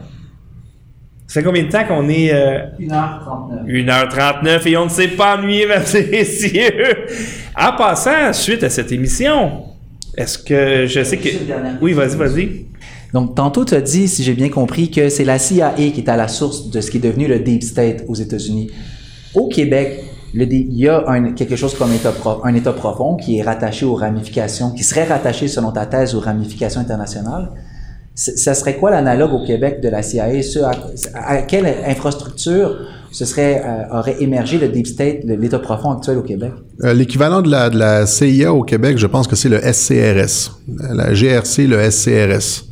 Ça 1.33 1.41
fait 1.41 1.47
combien 1.47 1.63
de 1.63 1.71
temps 1.71 1.85
qu'on 1.89 2.11
est... 2.11 2.31
Euh, 2.31 2.59
1h39. 2.79 3.65
1h39 3.65 4.69
et 4.69 4.77
on 4.77 4.85
ne 4.85 4.91
s'est 4.91 5.09
pas 5.09 5.39
ennuyé, 5.39 5.67
mesdames 5.67 5.83
et 5.95 6.11
messieurs. 6.11 7.07
En 7.59 7.75
passant, 7.75 8.35
suite 8.35 8.63
à 8.65 8.69
cette 8.69 8.93
émission, 8.93 9.63
est-ce 10.15 10.37
que 10.37 10.85
je 10.87 11.03
sais 11.03 11.17
que... 11.17 11.31
Oui, 11.81 11.95
vas-y, 11.95 12.17
vas-y. 12.17 12.67
Donc, 13.15 13.35
tantôt, 13.35 13.65
tu 13.65 13.73
as 13.73 13.81
dit, 13.81 14.09
si 14.09 14.23
j'ai 14.23 14.35
bien 14.35 14.51
compris, 14.51 14.91
que 14.91 15.09
c'est 15.09 15.25
la 15.25 15.39
CIA 15.39 15.73
qui 15.73 16.01
est 16.01 16.09
à 16.11 16.19
la 16.19 16.29
source 16.29 16.69
de 16.69 16.83
ce 16.83 16.91
qui 16.91 16.99
est 16.99 17.01
devenu 17.01 17.27
le 17.27 17.39
Deep 17.39 17.63
State 17.63 18.05
aux 18.09 18.15
États-Unis. 18.15 18.71
Au 19.33 19.49
Québec, 19.49 20.05
le, 20.35 20.45
il 20.45 20.77
y 20.77 20.87
a 20.87 21.03
un, 21.09 21.33
quelque 21.33 21.57
chose 21.57 21.75
comme 21.75 21.95
état 21.95 22.13
un 22.45 22.55
État 22.55 22.75
profond 22.75 23.17
qui 23.17 23.39
est 23.39 23.43
rattaché 23.43 23.87
aux 23.87 23.95
ramifications, 23.95 24.73
qui 24.73 24.85
serait 24.85 25.05
rattaché, 25.05 25.49
selon 25.49 25.73
ta 25.73 25.87
thèse, 25.87 26.15
aux 26.15 26.21
ramifications 26.21 26.83
internationales 26.83 27.49
ça 28.15 28.55
serait 28.55 28.77
quoi 28.77 28.91
l'analogue 28.91 29.33
au 29.33 29.45
Québec 29.45 29.81
de 29.83 29.89
la 29.89 30.03
CIA? 30.03 30.27
à, 31.15 31.43
quelle 31.43 31.67
infrastructure 31.87 32.77
ce 33.11 33.25
serait, 33.25 33.63
euh, 33.65 33.99
aurait 33.99 34.17
émergé 34.21 34.59
le 34.59 34.69
Deep 34.69 34.87
State, 34.87 35.25
l'État 35.25 35.59
profond 35.59 35.93
actuel 35.93 36.19
au 36.19 36.23
Québec? 36.23 36.53
Euh, 36.83 36.95
l'équivalent 36.95 37.43
de 37.43 37.51
la, 37.51 37.71
de 37.71 37.79
la 37.79 38.07
CIA 38.07 38.53
au 38.53 38.63
Québec, 38.63 38.99
je 38.99 39.07
pense 39.07 39.27
que 39.27 39.37
c'est 39.37 39.49
le 39.49 39.61
SCRS. 39.61 40.53
La 40.95 41.13
GRC, 41.13 41.67
le 41.67 41.91
SCRS. 41.91 42.65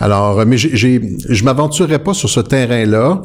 Alors, 0.00 0.44
mais 0.44 0.56
j'ai, 0.56 1.00
je 1.28 1.44
m'aventurerai 1.44 1.98
pas 1.98 2.14
sur 2.14 2.28
ce 2.28 2.40
terrain-là 2.40 3.22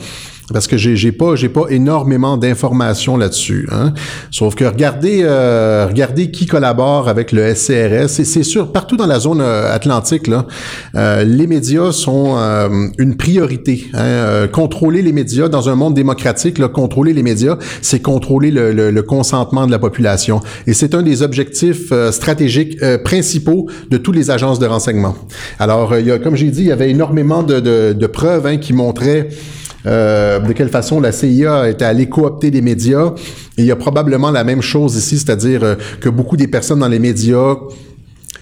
parce 0.54 0.68
que 0.68 0.78
j'ai, 0.78 0.96
j'ai 0.96 1.12
pas 1.12 1.36
j'ai 1.36 1.50
pas 1.50 1.66
énormément 1.70 2.38
d'informations 2.38 3.18
là-dessus. 3.18 3.68
Hein. 3.72 3.94
Sauf 4.32 4.56
que 4.56 4.66
regardez 4.66 5.22
euh, 5.24 5.88
regardez 5.88 6.32
qui 6.32 6.46
collabore 6.46 7.08
avec 7.08 7.32
le 7.32 7.54
SCRS. 7.54 8.08
C'est, 8.08 8.44
sûr 8.44 8.72
partout 8.72 8.98
dans 8.98 9.06
la 9.06 9.20
zone 9.20 9.42
euh, 9.42 9.74
atlantique 9.74 10.28
là, 10.28 10.46
euh, 10.96 11.24
les 11.24 11.48
médias 11.48 11.92
sont 11.92 12.36
euh, 12.38 12.88
une 12.98 13.16
priorité. 13.16 13.88
Hein. 13.94 14.00
Euh, 14.00 14.48
contrôler 14.48 15.02
les 15.02 15.12
médias 15.12 15.50
dans 15.50 15.70
un 15.70 15.76
monde 15.76 15.94
démocratique, 15.94 16.58
là, 16.58 16.68
contrôler 16.68 17.14
les 17.14 17.24
médias, 17.24 17.58
c'est 17.82 18.02
contrôler 18.02 18.52
le, 18.52 18.72
le, 18.72 18.92
le, 18.92 19.04
consentement 19.04 19.66
de 19.66 19.72
la 19.72 19.80
population. 19.80 20.42
Et 20.68 20.74
c'est 20.74 20.94
un 20.94 21.02
des 21.02 21.22
objectifs 21.22 21.92
stratégiques 22.12 22.80
principaux 23.04 23.68
de 23.90 23.98
toutes 23.98 24.16
les 24.16 24.32
agences 24.32 24.60
de 24.60 24.66
renseignement. 24.66 25.16
Alors, 25.58 25.98
il 25.98 26.06
y 26.06 26.12
a, 26.12 26.20
comme 26.20 26.36
j'ai 26.36 26.52
dit, 26.52 26.62
il 26.62 26.68
y 26.68 26.72
avait 26.72 26.90
énormément 26.90 27.44
de, 27.44 27.60
de, 27.60 27.94
de 27.94 28.08
preuves 28.08 28.46
hein, 28.46 28.58
qui 28.58 28.74
montraient 28.74 29.30
euh, 29.86 30.40
de 30.40 30.54
quelle 30.54 30.70
façon 30.70 31.00
la 31.00 31.12
CIA 31.12 31.70
était 31.70 31.86
allée 31.86 32.10
coopter 32.10 32.52
des 32.52 32.62
médias. 32.62 33.14
Il 33.58 33.66
y 33.66 33.72
a 33.72 33.76
probablement 33.76 34.32
la 34.32 34.44
même 34.44 34.62
chose 34.62 34.96
ici, 34.96 35.18
c'est-à-dire 35.18 35.64
euh, 35.64 35.76
que 36.02 36.10
beaucoup 36.10 36.38
des 36.38 36.48
personnes 36.48 36.80
dans 36.80 36.88
les 36.88 37.00
médias 37.00 37.56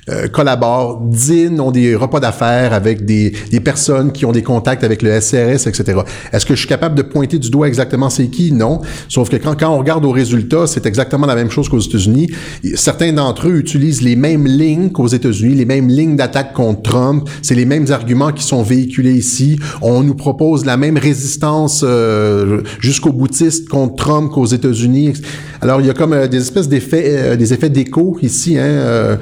euh, 0.09 0.29
collaborent, 0.29 1.01
dînent, 1.01 1.59
ont 1.59 1.71
des 1.71 1.93
repas 1.93 2.21
d'affaires 2.21 2.71
avec 2.71 3.03
des, 3.03 3.33
des, 3.51 3.59
personnes 3.59 4.13
qui 4.13 4.25
ont 4.25 4.31
des 4.31 4.41
contacts 4.41 4.85
avec 4.85 5.01
le 5.01 5.19
SRS, 5.19 5.67
etc. 5.67 5.99
Est-ce 6.31 6.45
que 6.45 6.55
je 6.55 6.59
suis 6.59 6.67
capable 6.69 6.95
de 6.95 7.01
pointer 7.01 7.39
du 7.39 7.49
doigt 7.49 7.67
exactement 7.67 8.09
c'est 8.09 8.27
qui? 8.27 8.53
Non. 8.53 8.79
Sauf 9.09 9.29
que 9.29 9.35
quand, 9.35 9.59
quand 9.59 9.69
on 9.69 9.77
regarde 9.77 10.05
aux 10.05 10.11
résultats, 10.11 10.65
c'est 10.65 10.85
exactement 10.85 11.27
la 11.27 11.35
même 11.35 11.51
chose 11.51 11.67
qu'aux 11.67 11.79
États-Unis. 11.79 12.29
Certains 12.75 13.11
d'entre 13.11 13.49
eux 13.49 13.57
utilisent 13.57 14.01
les 14.01 14.15
mêmes 14.15 14.47
lignes 14.47 14.91
qu'aux 14.91 15.07
États-Unis, 15.07 15.55
les 15.55 15.65
mêmes 15.65 15.89
lignes 15.89 16.15
d'attaque 16.15 16.53
contre 16.53 16.83
Trump. 16.83 17.27
C'est 17.41 17.55
les 17.55 17.65
mêmes 17.65 17.91
arguments 17.91 18.31
qui 18.31 18.43
sont 18.43 18.63
véhiculés 18.63 19.13
ici. 19.13 19.59
On 19.81 20.03
nous 20.03 20.15
propose 20.15 20.65
la 20.65 20.77
même 20.77 20.97
résistance 20.97 21.83
euh, 21.85 22.61
jusqu'au 22.79 23.11
boutiste 23.11 23.67
contre 23.67 23.95
Trump 23.95 24.31
qu'aux 24.31 24.45
États-Unis. 24.45 25.15
Alors, 25.59 25.81
il 25.81 25.87
y 25.87 25.89
a 25.89 25.93
comme 25.93 26.13
euh, 26.13 26.27
des 26.27 26.37
espèces 26.37 26.69
d'effets, 26.69 27.35
des 27.35 27.53
effets 27.53 27.69
d'écho 27.69 28.17
ici, 28.21 28.57
hein, 28.57 29.17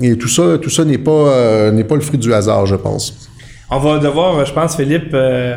et 0.00 0.16
tout 0.16 0.28
ça, 0.28 0.58
tout 0.60 0.70
ça 0.70 0.84
n'est 0.84 0.98
pas, 0.98 1.10
euh, 1.10 1.84
pas 1.84 1.94
le 1.94 2.00
fruit 2.00 2.18
du 2.18 2.32
hasard, 2.32 2.66
je 2.66 2.76
pense. 2.76 3.28
On 3.70 3.78
va 3.78 3.98
devoir, 3.98 4.44
je 4.44 4.52
pense, 4.52 4.76
Philippe, 4.76 5.10
euh, 5.12 5.56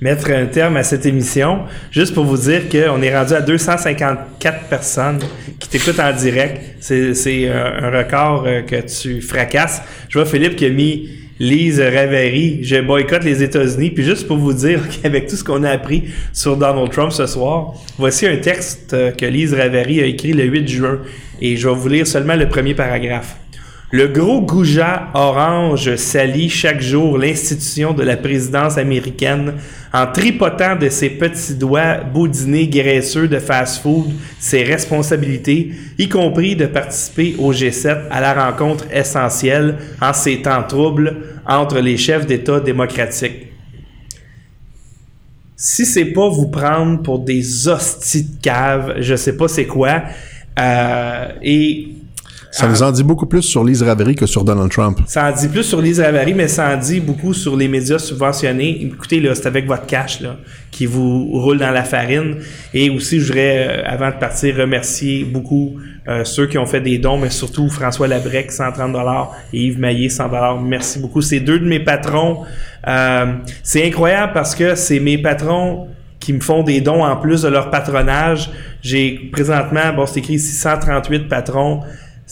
mettre 0.00 0.30
un 0.30 0.46
terme 0.46 0.76
à 0.76 0.82
cette 0.82 1.06
émission. 1.06 1.60
Juste 1.90 2.14
pour 2.14 2.24
vous 2.24 2.36
dire 2.36 2.68
qu'on 2.68 3.02
est 3.02 3.16
rendu 3.16 3.34
à 3.34 3.40
254 3.40 4.68
personnes 4.68 5.20
qui 5.58 5.68
t'écoutent 5.68 6.00
en 6.00 6.12
direct. 6.12 6.76
C'est, 6.80 7.14
c'est 7.14 7.48
un 7.48 7.90
record 7.90 8.44
euh, 8.46 8.62
que 8.62 8.76
tu 8.86 9.20
fracasses. 9.20 9.82
Je 10.08 10.18
vois 10.18 10.26
Philippe 10.26 10.56
qui 10.56 10.66
a 10.66 10.70
mis 10.70 11.08
Lise 11.38 11.80
Ravary, 11.80 12.60
je 12.62 12.80
boycotte 12.80 13.24
les 13.24 13.42
États-Unis. 13.42 13.90
Puis 13.90 14.04
juste 14.04 14.26
pour 14.26 14.38
vous 14.38 14.52
dire 14.52 14.80
qu'avec 15.02 15.26
tout 15.26 15.36
ce 15.36 15.44
qu'on 15.44 15.62
a 15.64 15.70
appris 15.70 16.04
sur 16.32 16.56
Donald 16.56 16.90
Trump 16.90 17.12
ce 17.12 17.26
soir, 17.26 17.74
voici 17.98 18.26
un 18.26 18.36
texte 18.36 18.94
que 19.16 19.26
Lise 19.26 19.54
Ravary 19.54 20.00
a 20.00 20.06
écrit 20.06 20.32
le 20.32 20.44
8 20.44 20.68
juin. 20.68 20.98
Et 21.40 21.56
je 21.56 21.68
vais 21.68 21.74
vous 21.74 21.88
lire 21.88 22.06
seulement 22.06 22.36
le 22.36 22.48
premier 22.48 22.74
paragraphe. 22.74 23.36
Le 23.94 24.08
gros 24.08 24.40
goujat 24.40 25.10
orange 25.12 25.96
salit 25.96 26.48
chaque 26.48 26.80
jour 26.80 27.18
l'institution 27.18 27.92
de 27.92 28.02
la 28.02 28.16
présidence 28.16 28.78
américaine 28.78 29.56
en 29.92 30.06
tripotant 30.06 30.76
de 30.76 30.88
ses 30.88 31.10
petits 31.10 31.56
doigts 31.56 31.98
boudinés 31.98 32.68
graisseux 32.68 33.28
de 33.28 33.38
fast-food 33.38 34.06
ses 34.38 34.62
responsabilités, 34.62 35.72
y 35.98 36.08
compris 36.08 36.56
de 36.56 36.64
participer 36.64 37.36
au 37.38 37.52
G7 37.52 38.08
à 38.10 38.22
la 38.22 38.32
rencontre 38.32 38.86
essentielle 38.90 39.76
en 40.00 40.14
ces 40.14 40.40
temps 40.40 40.62
troubles 40.62 41.14
entre 41.46 41.78
les 41.78 41.98
chefs 41.98 42.24
d'État 42.24 42.60
démocratiques. 42.60 43.48
Si 45.54 45.84
c'est 45.84 46.06
pas 46.06 46.30
vous 46.30 46.48
prendre 46.48 47.02
pour 47.02 47.18
des 47.18 47.68
hosties 47.68 48.24
de 48.24 48.40
cave, 48.40 48.94
je 49.00 49.16
sais 49.16 49.36
pas 49.36 49.48
c'est 49.48 49.66
quoi. 49.66 50.02
Euh, 50.58 51.28
et 51.42 51.88
ça 52.52 52.68
nous 52.68 52.82
en 52.82 52.92
dit 52.92 53.02
beaucoup 53.02 53.24
plus 53.24 53.40
sur 53.40 53.64
Lise 53.64 53.82
Ravary 53.82 54.14
que 54.14 54.26
sur 54.26 54.44
Donald 54.44 54.70
Trump. 54.70 55.00
Ça 55.06 55.30
en 55.30 55.32
dit 55.32 55.48
plus 55.48 55.62
sur 55.62 55.80
Lise 55.80 56.00
Ravary, 56.00 56.34
mais 56.34 56.48
ça 56.48 56.74
en 56.74 56.76
dit 56.76 57.00
beaucoup 57.00 57.32
sur 57.32 57.56
les 57.56 57.66
médias 57.66 57.98
subventionnés. 57.98 58.82
Écoutez, 58.82 59.26
c'est 59.34 59.46
avec 59.46 59.66
votre 59.66 59.86
cash 59.86 60.20
là, 60.20 60.36
qui 60.70 60.84
vous 60.84 61.30
roule 61.32 61.56
dans 61.56 61.70
la 61.70 61.82
farine. 61.82 62.36
Et 62.74 62.90
aussi, 62.90 63.20
je 63.20 63.28
voudrais, 63.28 63.68
euh, 63.68 63.82
avant 63.86 64.10
de 64.10 64.16
partir, 64.16 64.54
remercier 64.54 65.24
beaucoup 65.24 65.76
euh, 66.06 66.24
ceux 66.24 66.46
qui 66.46 66.58
ont 66.58 66.66
fait 66.66 66.82
des 66.82 66.98
dons, 66.98 67.16
mais 67.16 67.30
surtout 67.30 67.70
François 67.70 68.06
Labrec, 68.06 68.52
130 68.52 68.96
et 69.54 69.58
Yves 69.58 69.78
Maillé, 69.78 70.10
100 70.10 70.60
Merci 70.60 70.98
beaucoup. 70.98 71.22
C'est 71.22 71.40
deux 71.40 71.58
de 71.58 71.66
mes 71.66 71.80
patrons. 71.80 72.44
Euh, 72.86 73.32
c'est 73.62 73.86
incroyable 73.86 74.32
parce 74.34 74.54
que 74.54 74.74
c'est 74.74 75.00
mes 75.00 75.16
patrons 75.16 75.88
qui 76.20 76.34
me 76.34 76.40
font 76.40 76.62
des 76.62 76.82
dons 76.82 77.02
en 77.02 77.16
plus 77.16 77.42
de 77.42 77.48
leur 77.48 77.70
patronage. 77.70 78.50
J'ai 78.82 79.30
présentement, 79.32 79.94
bon, 79.96 80.04
c'est 80.04 80.20
écrit 80.20 80.38
638 80.38 81.28
patrons 81.28 81.80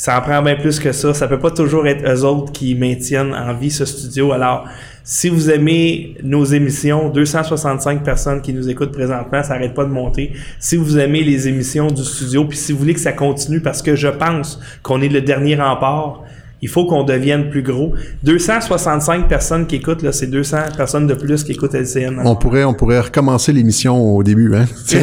ça 0.01 0.18
en 0.18 0.22
prend 0.22 0.40
bien 0.40 0.56
plus 0.56 0.81
que 0.81 0.93
ça. 0.93 1.12
Ça 1.12 1.28
peut 1.28 1.39
pas 1.39 1.51
toujours 1.51 1.86
être 1.86 2.10
eux 2.10 2.24
autres 2.24 2.52
qui 2.52 2.74
maintiennent 2.74 3.35
en 3.35 3.52
vie 3.52 3.70
ce 3.70 3.85
studio. 3.85 4.32
Alors, 4.32 4.64
si 5.05 5.28
vous 5.28 5.51
aimez 5.51 6.16
nos 6.22 6.43
émissions, 6.43 7.10
265 7.10 8.02
personnes 8.02 8.40
qui 8.40 8.55
nous 8.55 8.70
écoutent 8.70 8.93
présentement, 8.93 9.43
ça 9.43 9.52
n'arrête 9.52 9.74
pas 9.74 9.85
de 9.85 9.90
monter. 9.90 10.32
Si 10.59 10.77
vous 10.77 10.98
aimez 10.98 11.22
les 11.22 11.48
émissions 11.48 11.89
du 11.89 12.02
studio, 12.02 12.47
puis 12.47 12.56
si 12.56 12.72
vous 12.72 12.78
voulez 12.78 12.94
que 12.94 13.01
ça 13.01 13.12
continue, 13.12 13.60
parce 13.60 13.82
que 13.82 13.94
je 13.94 14.09
pense 14.09 14.59
qu'on 14.82 15.02
est 15.02 15.09
le 15.10 15.20
dernier 15.20 15.56
rempart, 15.56 16.22
il 16.62 16.69
faut 16.69 16.85
qu'on 16.87 17.05
devienne 17.05 17.51
plus 17.51 17.62
gros. 17.62 17.95
265 18.23 19.28
personnes 19.28 19.66
qui 19.66 19.77
écoutent, 19.77 20.03
là, 20.03 20.12
c'est 20.12 20.27
200 20.27 20.59
personnes 20.77 21.07
de 21.07 21.15
plus 21.15 21.43
qui 21.43 21.53
écoutent 21.53 21.74
LCN. 21.74 22.20
On 22.24 22.37
pourrait, 22.37 22.65
on 22.65 22.74
pourrait 22.74 23.01
recommencer 23.01 23.53
l'émission 23.53 24.16
au 24.16 24.23
début, 24.23 24.55
hein? 24.55 24.66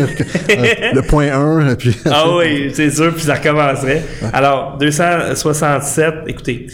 Euh, 0.49 0.91
le 0.93 1.01
point 1.01 1.31
1, 1.31 1.75
puis... 1.75 1.95
ah 2.05 2.25
oui, 2.37 2.71
c'est 2.73 2.89
sûr, 2.89 3.13
puis 3.13 3.23
ça 3.23 3.35
recommencerait. 3.35 4.03
Alors, 4.33 4.77
267, 4.79 6.13
écoutez. 6.27 6.67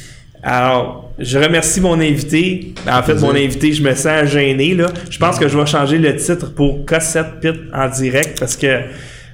Alors, 0.44 1.12
je 1.18 1.40
remercie 1.40 1.82
mon 1.82 2.00
invité. 2.00 2.74
En 2.90 3.02
fait, 3.02 3.16
mon 3.16 3.32
invité, 3.32 3.74
je 3.74 3.82
me 3.82 3.94
sens 3.96 4.26
gêné, 4.26 4.76
là. 4.76 4.88
Je 5.10 5.18
pense 5.18 5.40
que 5.40 5.48
je 5.48 5.58
vais 5.58 5.66
changer 5.66 5.98
le 5.98 6.16
titre 6.16 6.54
pour 6.54 6.86
Cossette 6.86 7.40
Pit 7.42 7.56
en 7.74 7.88
direct 7.88 8.40
parce 8.40 8.56
que 8.56 8.82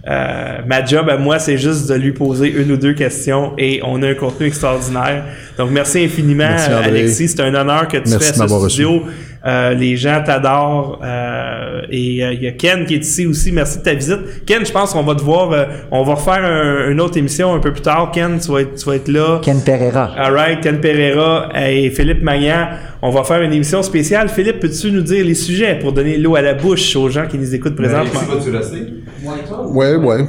euh, 0.07 0.59
ma 0.65 0.85
job 0.85 1.09
à 1.09 1.17
moi, 1.17 1.39
c'est 1.39 1.57
juste 1.57 1.89
de 1.89 1.95
lui 1.95 2.11
poser 2.11 2.49
une 2.49 2.71
ou 2.71 2.77
deux 2.77 2.93
questions 2.93 3.53
et 3.57 3.81
on 3.83 4.01
a 4.01 4.09
un 4.09 4.13
contenu 4.15 4.47
extraordinaire. 4.47 5.25
Donc, 5.57 5.71
merci 5.71 6.03
infiniment, 6.03 6.55
Alexis. 6.83 7.29
C'est 7.29 7.41
un 7.41 7.53
honneur 7.53 7.87
que 7.87 7.97
tu 7.97 8.11
fais 8.11 8.33
ce 8.33 8.47
studio. 8.47 9.03
Euh, 9.45 9.73
les 9.73 9.95
gens 9.95 10.21
t'adorent. 10.25 10.99
Euh, 11.03 11.81
et 11.89 12.23
euh, 12.23 12.33
il 12.33 12.43
y 12.43 12.47
a 12.47 12.51
Ken 12.51 12.85
qui 12.85 12.95
est 12.95 13.05
ici 13.05 13.25
aussi. 13.25 13.51
Merci 13.51 13.79
de 13.79 13.83
ta 13.83 13.93
visite. 13.93 14.45
Ken, 14.45 14.65
je 14.65 14.71
pense 14.71 14.93
qu'on 14.93 15.03
va 15.03 15.15
te 15.15 15.21
voir. 15.21 15.51
Euh, 15.51 15.65
on 15.91 16.03
va 16.03 16.15
refaire 16.15 16.89
une 16.89 16.99
autre 16.99 17.17
émission 17.17 17.53
un 17.53 17.59
peu 17.59 17.71
plus 17.71 17.81
tard. 17.81 18.11
Ken, 18.11 18.39
tu 18.39 18.51
vas 18.51 18.61
être, 18.61 18.75
tu 18.75 18.85
vas 18.85 18.95
être 18.95 19.07
là. 19.07 19.39
Ken 19.43 19.61
Pereira. 19.61 20.11
All 20.17 20.33
right, 20.33 20.61
Ken 20.61 20.81
Pereira 20.81 21.49
et 21.55 21.89
Philippe 21.89 22.21
Magnan. 22.21 22.67
On 23.01 23.11
va 23.11 23.23
faire 23.23 23.41
une 23.41 23.53
émission 23.53 23.81
spéciale. 23.81 24.27
Philippe, 24.27 24.59
peux-tu 24.59 24.91
nous 24.91 25.01
dire 25.01 25.23
les 25.23 25.35
sujets 25.35 25.79
pour 25.79 25.93
donner 25.93 26.17
l'eau 26.17 26.35
à 26.35 26.41
la 26.41 26.53
bouche 26.53 26.95
aux 26.97 27.09
gens 27.09 27.27
qui 27.27 27.37
nous 27.37 27.55
écoutent 27.55 27.75
présentement? 27.75 28.19
Alexis, 28.19 28.49
vas-tu 28.51 28.57
rester? 28.57 28.93
Ouais, 29.73 29.95
ouais. 29.95 30.25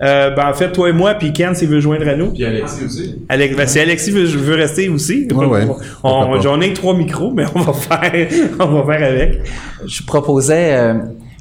Euh, 0.00 0.30
ben, 0.30 0.48
en 0.48 0.54
fait, 0.54 0.70
toi 0.70 0.88
et 0.88 0.92
moi, 0.92 1.14
puis 1.14 1.32
Ken, 1.32 1.54
s'il 1.54 1.68
veut 1.68 1.80
joindre 1.80 2.08
à 2.08 2.14
nous. 2.14 2.32
Puis 2.32 2.44
Alexis 2.44 2.84
aussi. 2.84 3.16
Alex, 3.28 3.56
ben, 3.56 3.66
si 3.66 3.80
Alexis 3.80 4.10
veut, 4.12 4.24
veut 4.24 4.54
rester 4.54 4.88
aussi, 4.88 5.26
ouais, 5.32 5.44
ouais. 5.44 5.66
on, 6.04 6.40
j'en 6.40 6.60
ai 6.60 6.72
trois 6.72 6.96
micros, 6.96 7.32
mais 7.32 7.44
on 7.54 7.60
va 7.60 7.72
faire, 7.72 8.28
on 8.60 8.82
va 8.82 8.98
faire 8.98 9.08
avec. 9.08 9.40
Je 9.86 10.02
proposais 10.04 10.74
euh, 10.74 10.94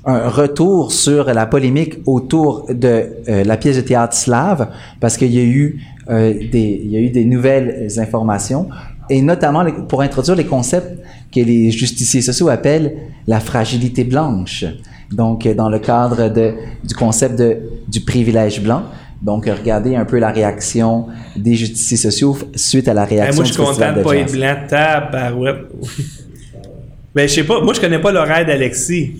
un 0.05 0.29
retour 0.29 0.91
sur 0.91 1.25
la 1.25 1.45
polémique 1.45 1.99
autour 2.05 2.65
de 2.69 3.05
euh, 3.29 3.43
la 3.43 3.57
pièce 3.57 3.75
de 3.75 3.81
théâtre 3.81 4.15
slave, 4.15 4.69
parce 4.99 5.17
qu'il 5.17 5.33
y 5.33 5.39
a 5.39 5.43
eu 5.43 5.79
euh, 6.09 6.33
des, 6.33 6.81
il 6.83 6.91
y 6.91 6.97
a 6.97 6.99
eu 6.99 7.09
des 7.09 7.25
nouvelles 7.25 7.87
informations, 7.97 8.69
et 9.09 9.21
notamment 9.21 9.65
pour 9.87 10.01
introduire 10.01 10.35
les 10.35 10.45
concepts 10.45 10.97
que 11.33 11.41
les 11.41 11.69
justiciers 11.71 12.21
sociaux 12.21 12.49
appellent 12.49 12.95
la 13.27 13.39
fragilité 13.39 14.03
blanche 14.03 14.65
donc 15.11 15.45
euh, 15.45 15.53
dans 15.53 15.69
le 15.69 15.79
cadre 15.79 16.29
de, 16.29 16.53
du 16.83 16.95
concept 16.95 17.37
de, 17.37 17.57
du 17.87 18.01
privilège 18.01 18.61
blanc. 18.61 18.83
Donc, 19.21 19.45
regardez 19.45 19.95
un 19.95 20.05
peu 20.05 20.19
la 20.19 20.29
réaction 20.29 21.07
des 21.35 21.55
justiciers 21.55 21.97
sociaux 21.97 22.37
suite 22.55 22.87
à 22.87 22.93
la 22.93 23.03
réaction 23.03 23.31
hey, 23.31 23.35
Moi, 23.35 23.45
je 23.45 23.53
suis 23.53 23.63
content 23.63 23.93
de 23.93 24.03
pas 24.03 24.15
être 24.15 24.31
blanc. 24.31 24.55
Tabarouette. 24.69 25.65
ben, 27.15 27.27
je 27.27 27.33
sais 27.33 27.43
pas. 27.43 27.61
Moi, 27.61 27.73
je 27.73 27.81
connais 27.81 27.99
pas 27.99 28.11
l'horaire 28.11 28.45
d'Alexis. 28.45 29.13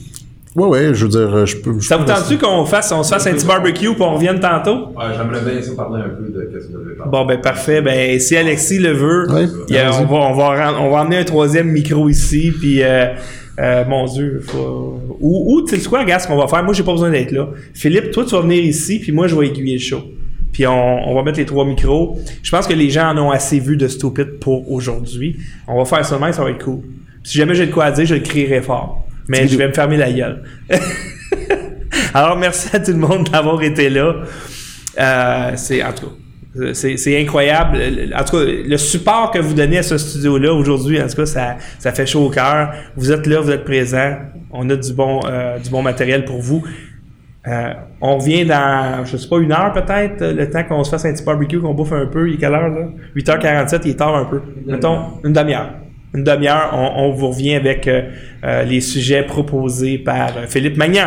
Ouais, 0.56 0.68
ouais, 0.68 0.94
je 0.94 1.06
veux 1.06 1.10
dire, 1.10 1.46
je 1.46 1.58
peux. 1.58 1.80
ça 1.82 1.98
vous 1.98 2.06
tente-tu 2.06 2.40
qu'on 2.40 2.66
fasse, 2.66 2.92
on 2.92 3.04
se 3.04 3.14
fasse 3.14 3.28
un 3.28 3.34
petit 3.34 3.46
barbecue 3.46 3.94
pour 3.94 4.08
on 4.08 4.16
revienne 4.16 4.40
tantôt? 4.40 4.88
Ouais, 4.88 5.06
j'aimerais 5.16 5.42
bien 5.42 5.62
ça 5.62 5.76
parler 5.76 6.02
un 6.02 6.10
peu 6.10 6.32
de 6.32 6.50
qu'est-ce 6.52 6.68
que 6.70 6.78
vous 6.78 6.96
parler. 6.98 7.12
Bon, 7.12 7.26
ben, 7.26 7.40
parfait. 7.40 7.82
Ben, 7.82 8.20
si 8.20 8.36
Alexis 8.36 8.80
le 8.80 8.92
veut, 8.92 9.32
ouais, 9.32 9.46
on, 9.70 10.06
va, 10.06 10.16
on, 10.16 10.34
va, 10.34 10.82
on 10.82 10.90
va 10.90 11.02
emmener 11.02 11.18
un 11.18 11.24
troisième 11.26 11.68
micro 11.68 12.10
ici, 12.10 12.52
puis 12.52 12.82
euh, 12.82 13.14
euh, 13.60 13.86
mon 13.86 14.06
Dieu, 14.06 14.42
faut... 14.46 15.02
ou, 15.20 15.56
ou 15.56 15.66
tu 15.66 15.80
sais 15.80 15.90
quoi, 15.90 16.02
regarde 16.02 16.22
ce 16.22 16.28
qu'on 16.28 16.38
va 16.38 16.48
faire. 16.48 16.64
Moi, 16.64 16.74
j'ai 16.74 16.84
pas 16.84 16.92
besoin 16.92 17.10
d'être 17.10 17.32
là. 17.32 17.50
Philippe, 17.74 18.12
toi, 18.12 18.24
tu 18.24 18.32
vas 18.32 18.42
venir 18.42 18.64
ici, 18.64 19.00
puis 19.00 19.12
moi, 19.12 19.28
je 19.28 19.36
vais 19.36 19.48
aiguiller 19.48 19.74
le 19.74 19.80
show. 19.80 20.04
Puis 20.54 20.66
on, 20.68 21.10
on, 21.10 21.16
va 21.16 21.24
mettre 21.24 21.40
les 21.40 21.46
trois 21.46 21.66
micros. 21.66 22.20
Je 22.44 22.52
pense 22.52 22.68
que 22.68 22.74
les 22.74 22.90
gens 22.90 23.10
en 23.10 23.18
ont 23.18 23.32
assez 23.32 23.60
vu 23.60 23.78
de 23.78 23.88
Stupid 23.88 24.40
pour 24.40 24.72
aujourd'hui. 24.72 25.38
On 25.68 25.78
va 25.78 25.86
faire 25.86 26.06
ça 26.06 26.16
demain, 26.16 26.32
ça 26.32 26.44
va 26.44 26.52
être 26.52 26.64
cool. 26.64 26.82
Si 27.24 27.38
jamais 27.38 27.56
j'ai 27.56 27.68
de 27.68 27.72
quoi 27.72 27.86
à 27.86 27.92
dire, 27.92 28.06
je 28.06 28.16
le 28.16 28.22
crierai 28.22 28.62
fort. 28.62 29.08
Mais 29.28 29.48
je 29.48 29.58
vais 29.58 29.68
me 29.68 29.74
fermer 29.74 29.98
la 29.98 30.12
gueule. 30.12 30.44
Alors, 32.14 32.38
merci 32.38 32.70
à 32.76 32.80
tout 32.80 32.92
le 32.92 32.98
monde 32.98 33.30
d'avoir 33.30 33.62
été 33.62 33.90
là. 33.90 34.16
Euh, 35.00 35.52
c'est 35.56 35.84
en 35.84 35.94
tout 35.94 36.06
cas. 36.06 36.14
C'est 36.74 37.22
incroyable. 37.22 37.80
En 38.16 38.24
tout 38.24 38.38
cas, 38.38 38.46
le 38.46 38.78
support 38.78 39.32
que 39.32 39.40
vous 39.40 39.54
donnez 39.54 39.80
à 39.80 39.84
ce 39.84 39.98
studio-là 39.98 40.54
aujourd'hui, 40.54 41.02
en 41.02 41.08
tout 41.08 41.16
cas, 41.16 41.26
ça, 41.26 41.58
ça 41.80 41.92
fait 41.92 42.06
chaud 42.06 42.26
au 42.26 42.30
cœur. 42.30 42.74
Vous 42.96 43.12
êtes 43.12 43.26
là, 43.28 43.42
vous 43.42 43.52
êtes 43.52 43.64
présents. 43.64 44.16
On 44.52 44.70
a 44.70 44.76
du 44.76 44.94
bon, 44.94 45.22
euh, 45.26 45.60
du 45.60 45.70
bon 45.70 45.82
matériel 45.82 46.26
pour 46.26 46.42
vous. 46.42 46.64
Euh, 47.48 47.74
on 48.02 48.18
revient 48.18 48.46
dans, 48.46 49.06
je 49.06 49.16
sais 49.16 49.28
pas, 49.28 49.38
une 49.38 49.52
heure 49.52 49.72
peut-être, 49.72 50.22
le 50.22 50.50
temps 50.50 50.64
qu'on 50.64 50.84
se 50.84 50.90
fasse 50.90 51.06
un 51.06 51.14
petit 51.14 51.24
barbecue, 51.24 51.60
qu'on 51.60 51.74
bouffe 51.74 51.94
un 51.94 52.06
peu. 52.06 52.30
Il 52.30 52.36
est 52.36 52.38
quelle 52.38 52.54
heure, 52.54 52.70
là? 52.70 52.88
8h47, 53.16 53.82
il 53.86 53.92
est 53.92 53.96
tard 53.96 54.16
un 54.16 54.26
peu. 54.26 54.42
Mettons, 54.66 55.00
une 55.24 55.34
demi-heure. 55.34 55.72
Une 56.14 56.24
demi-heure, 56.24 56.72
on, 56.74 57.04
on, 57.04 57.12
vous 57.12 57.30
revient 57.30 57.56
avec 57.56 57.88
euh, 57.88 58.64
les 58.64 58.82
sujets 58.82 59.24
proposés 59.24 59.98
par 59.98 60.32
Philippe 60.48 60.78
Magnan. 60.78 61.06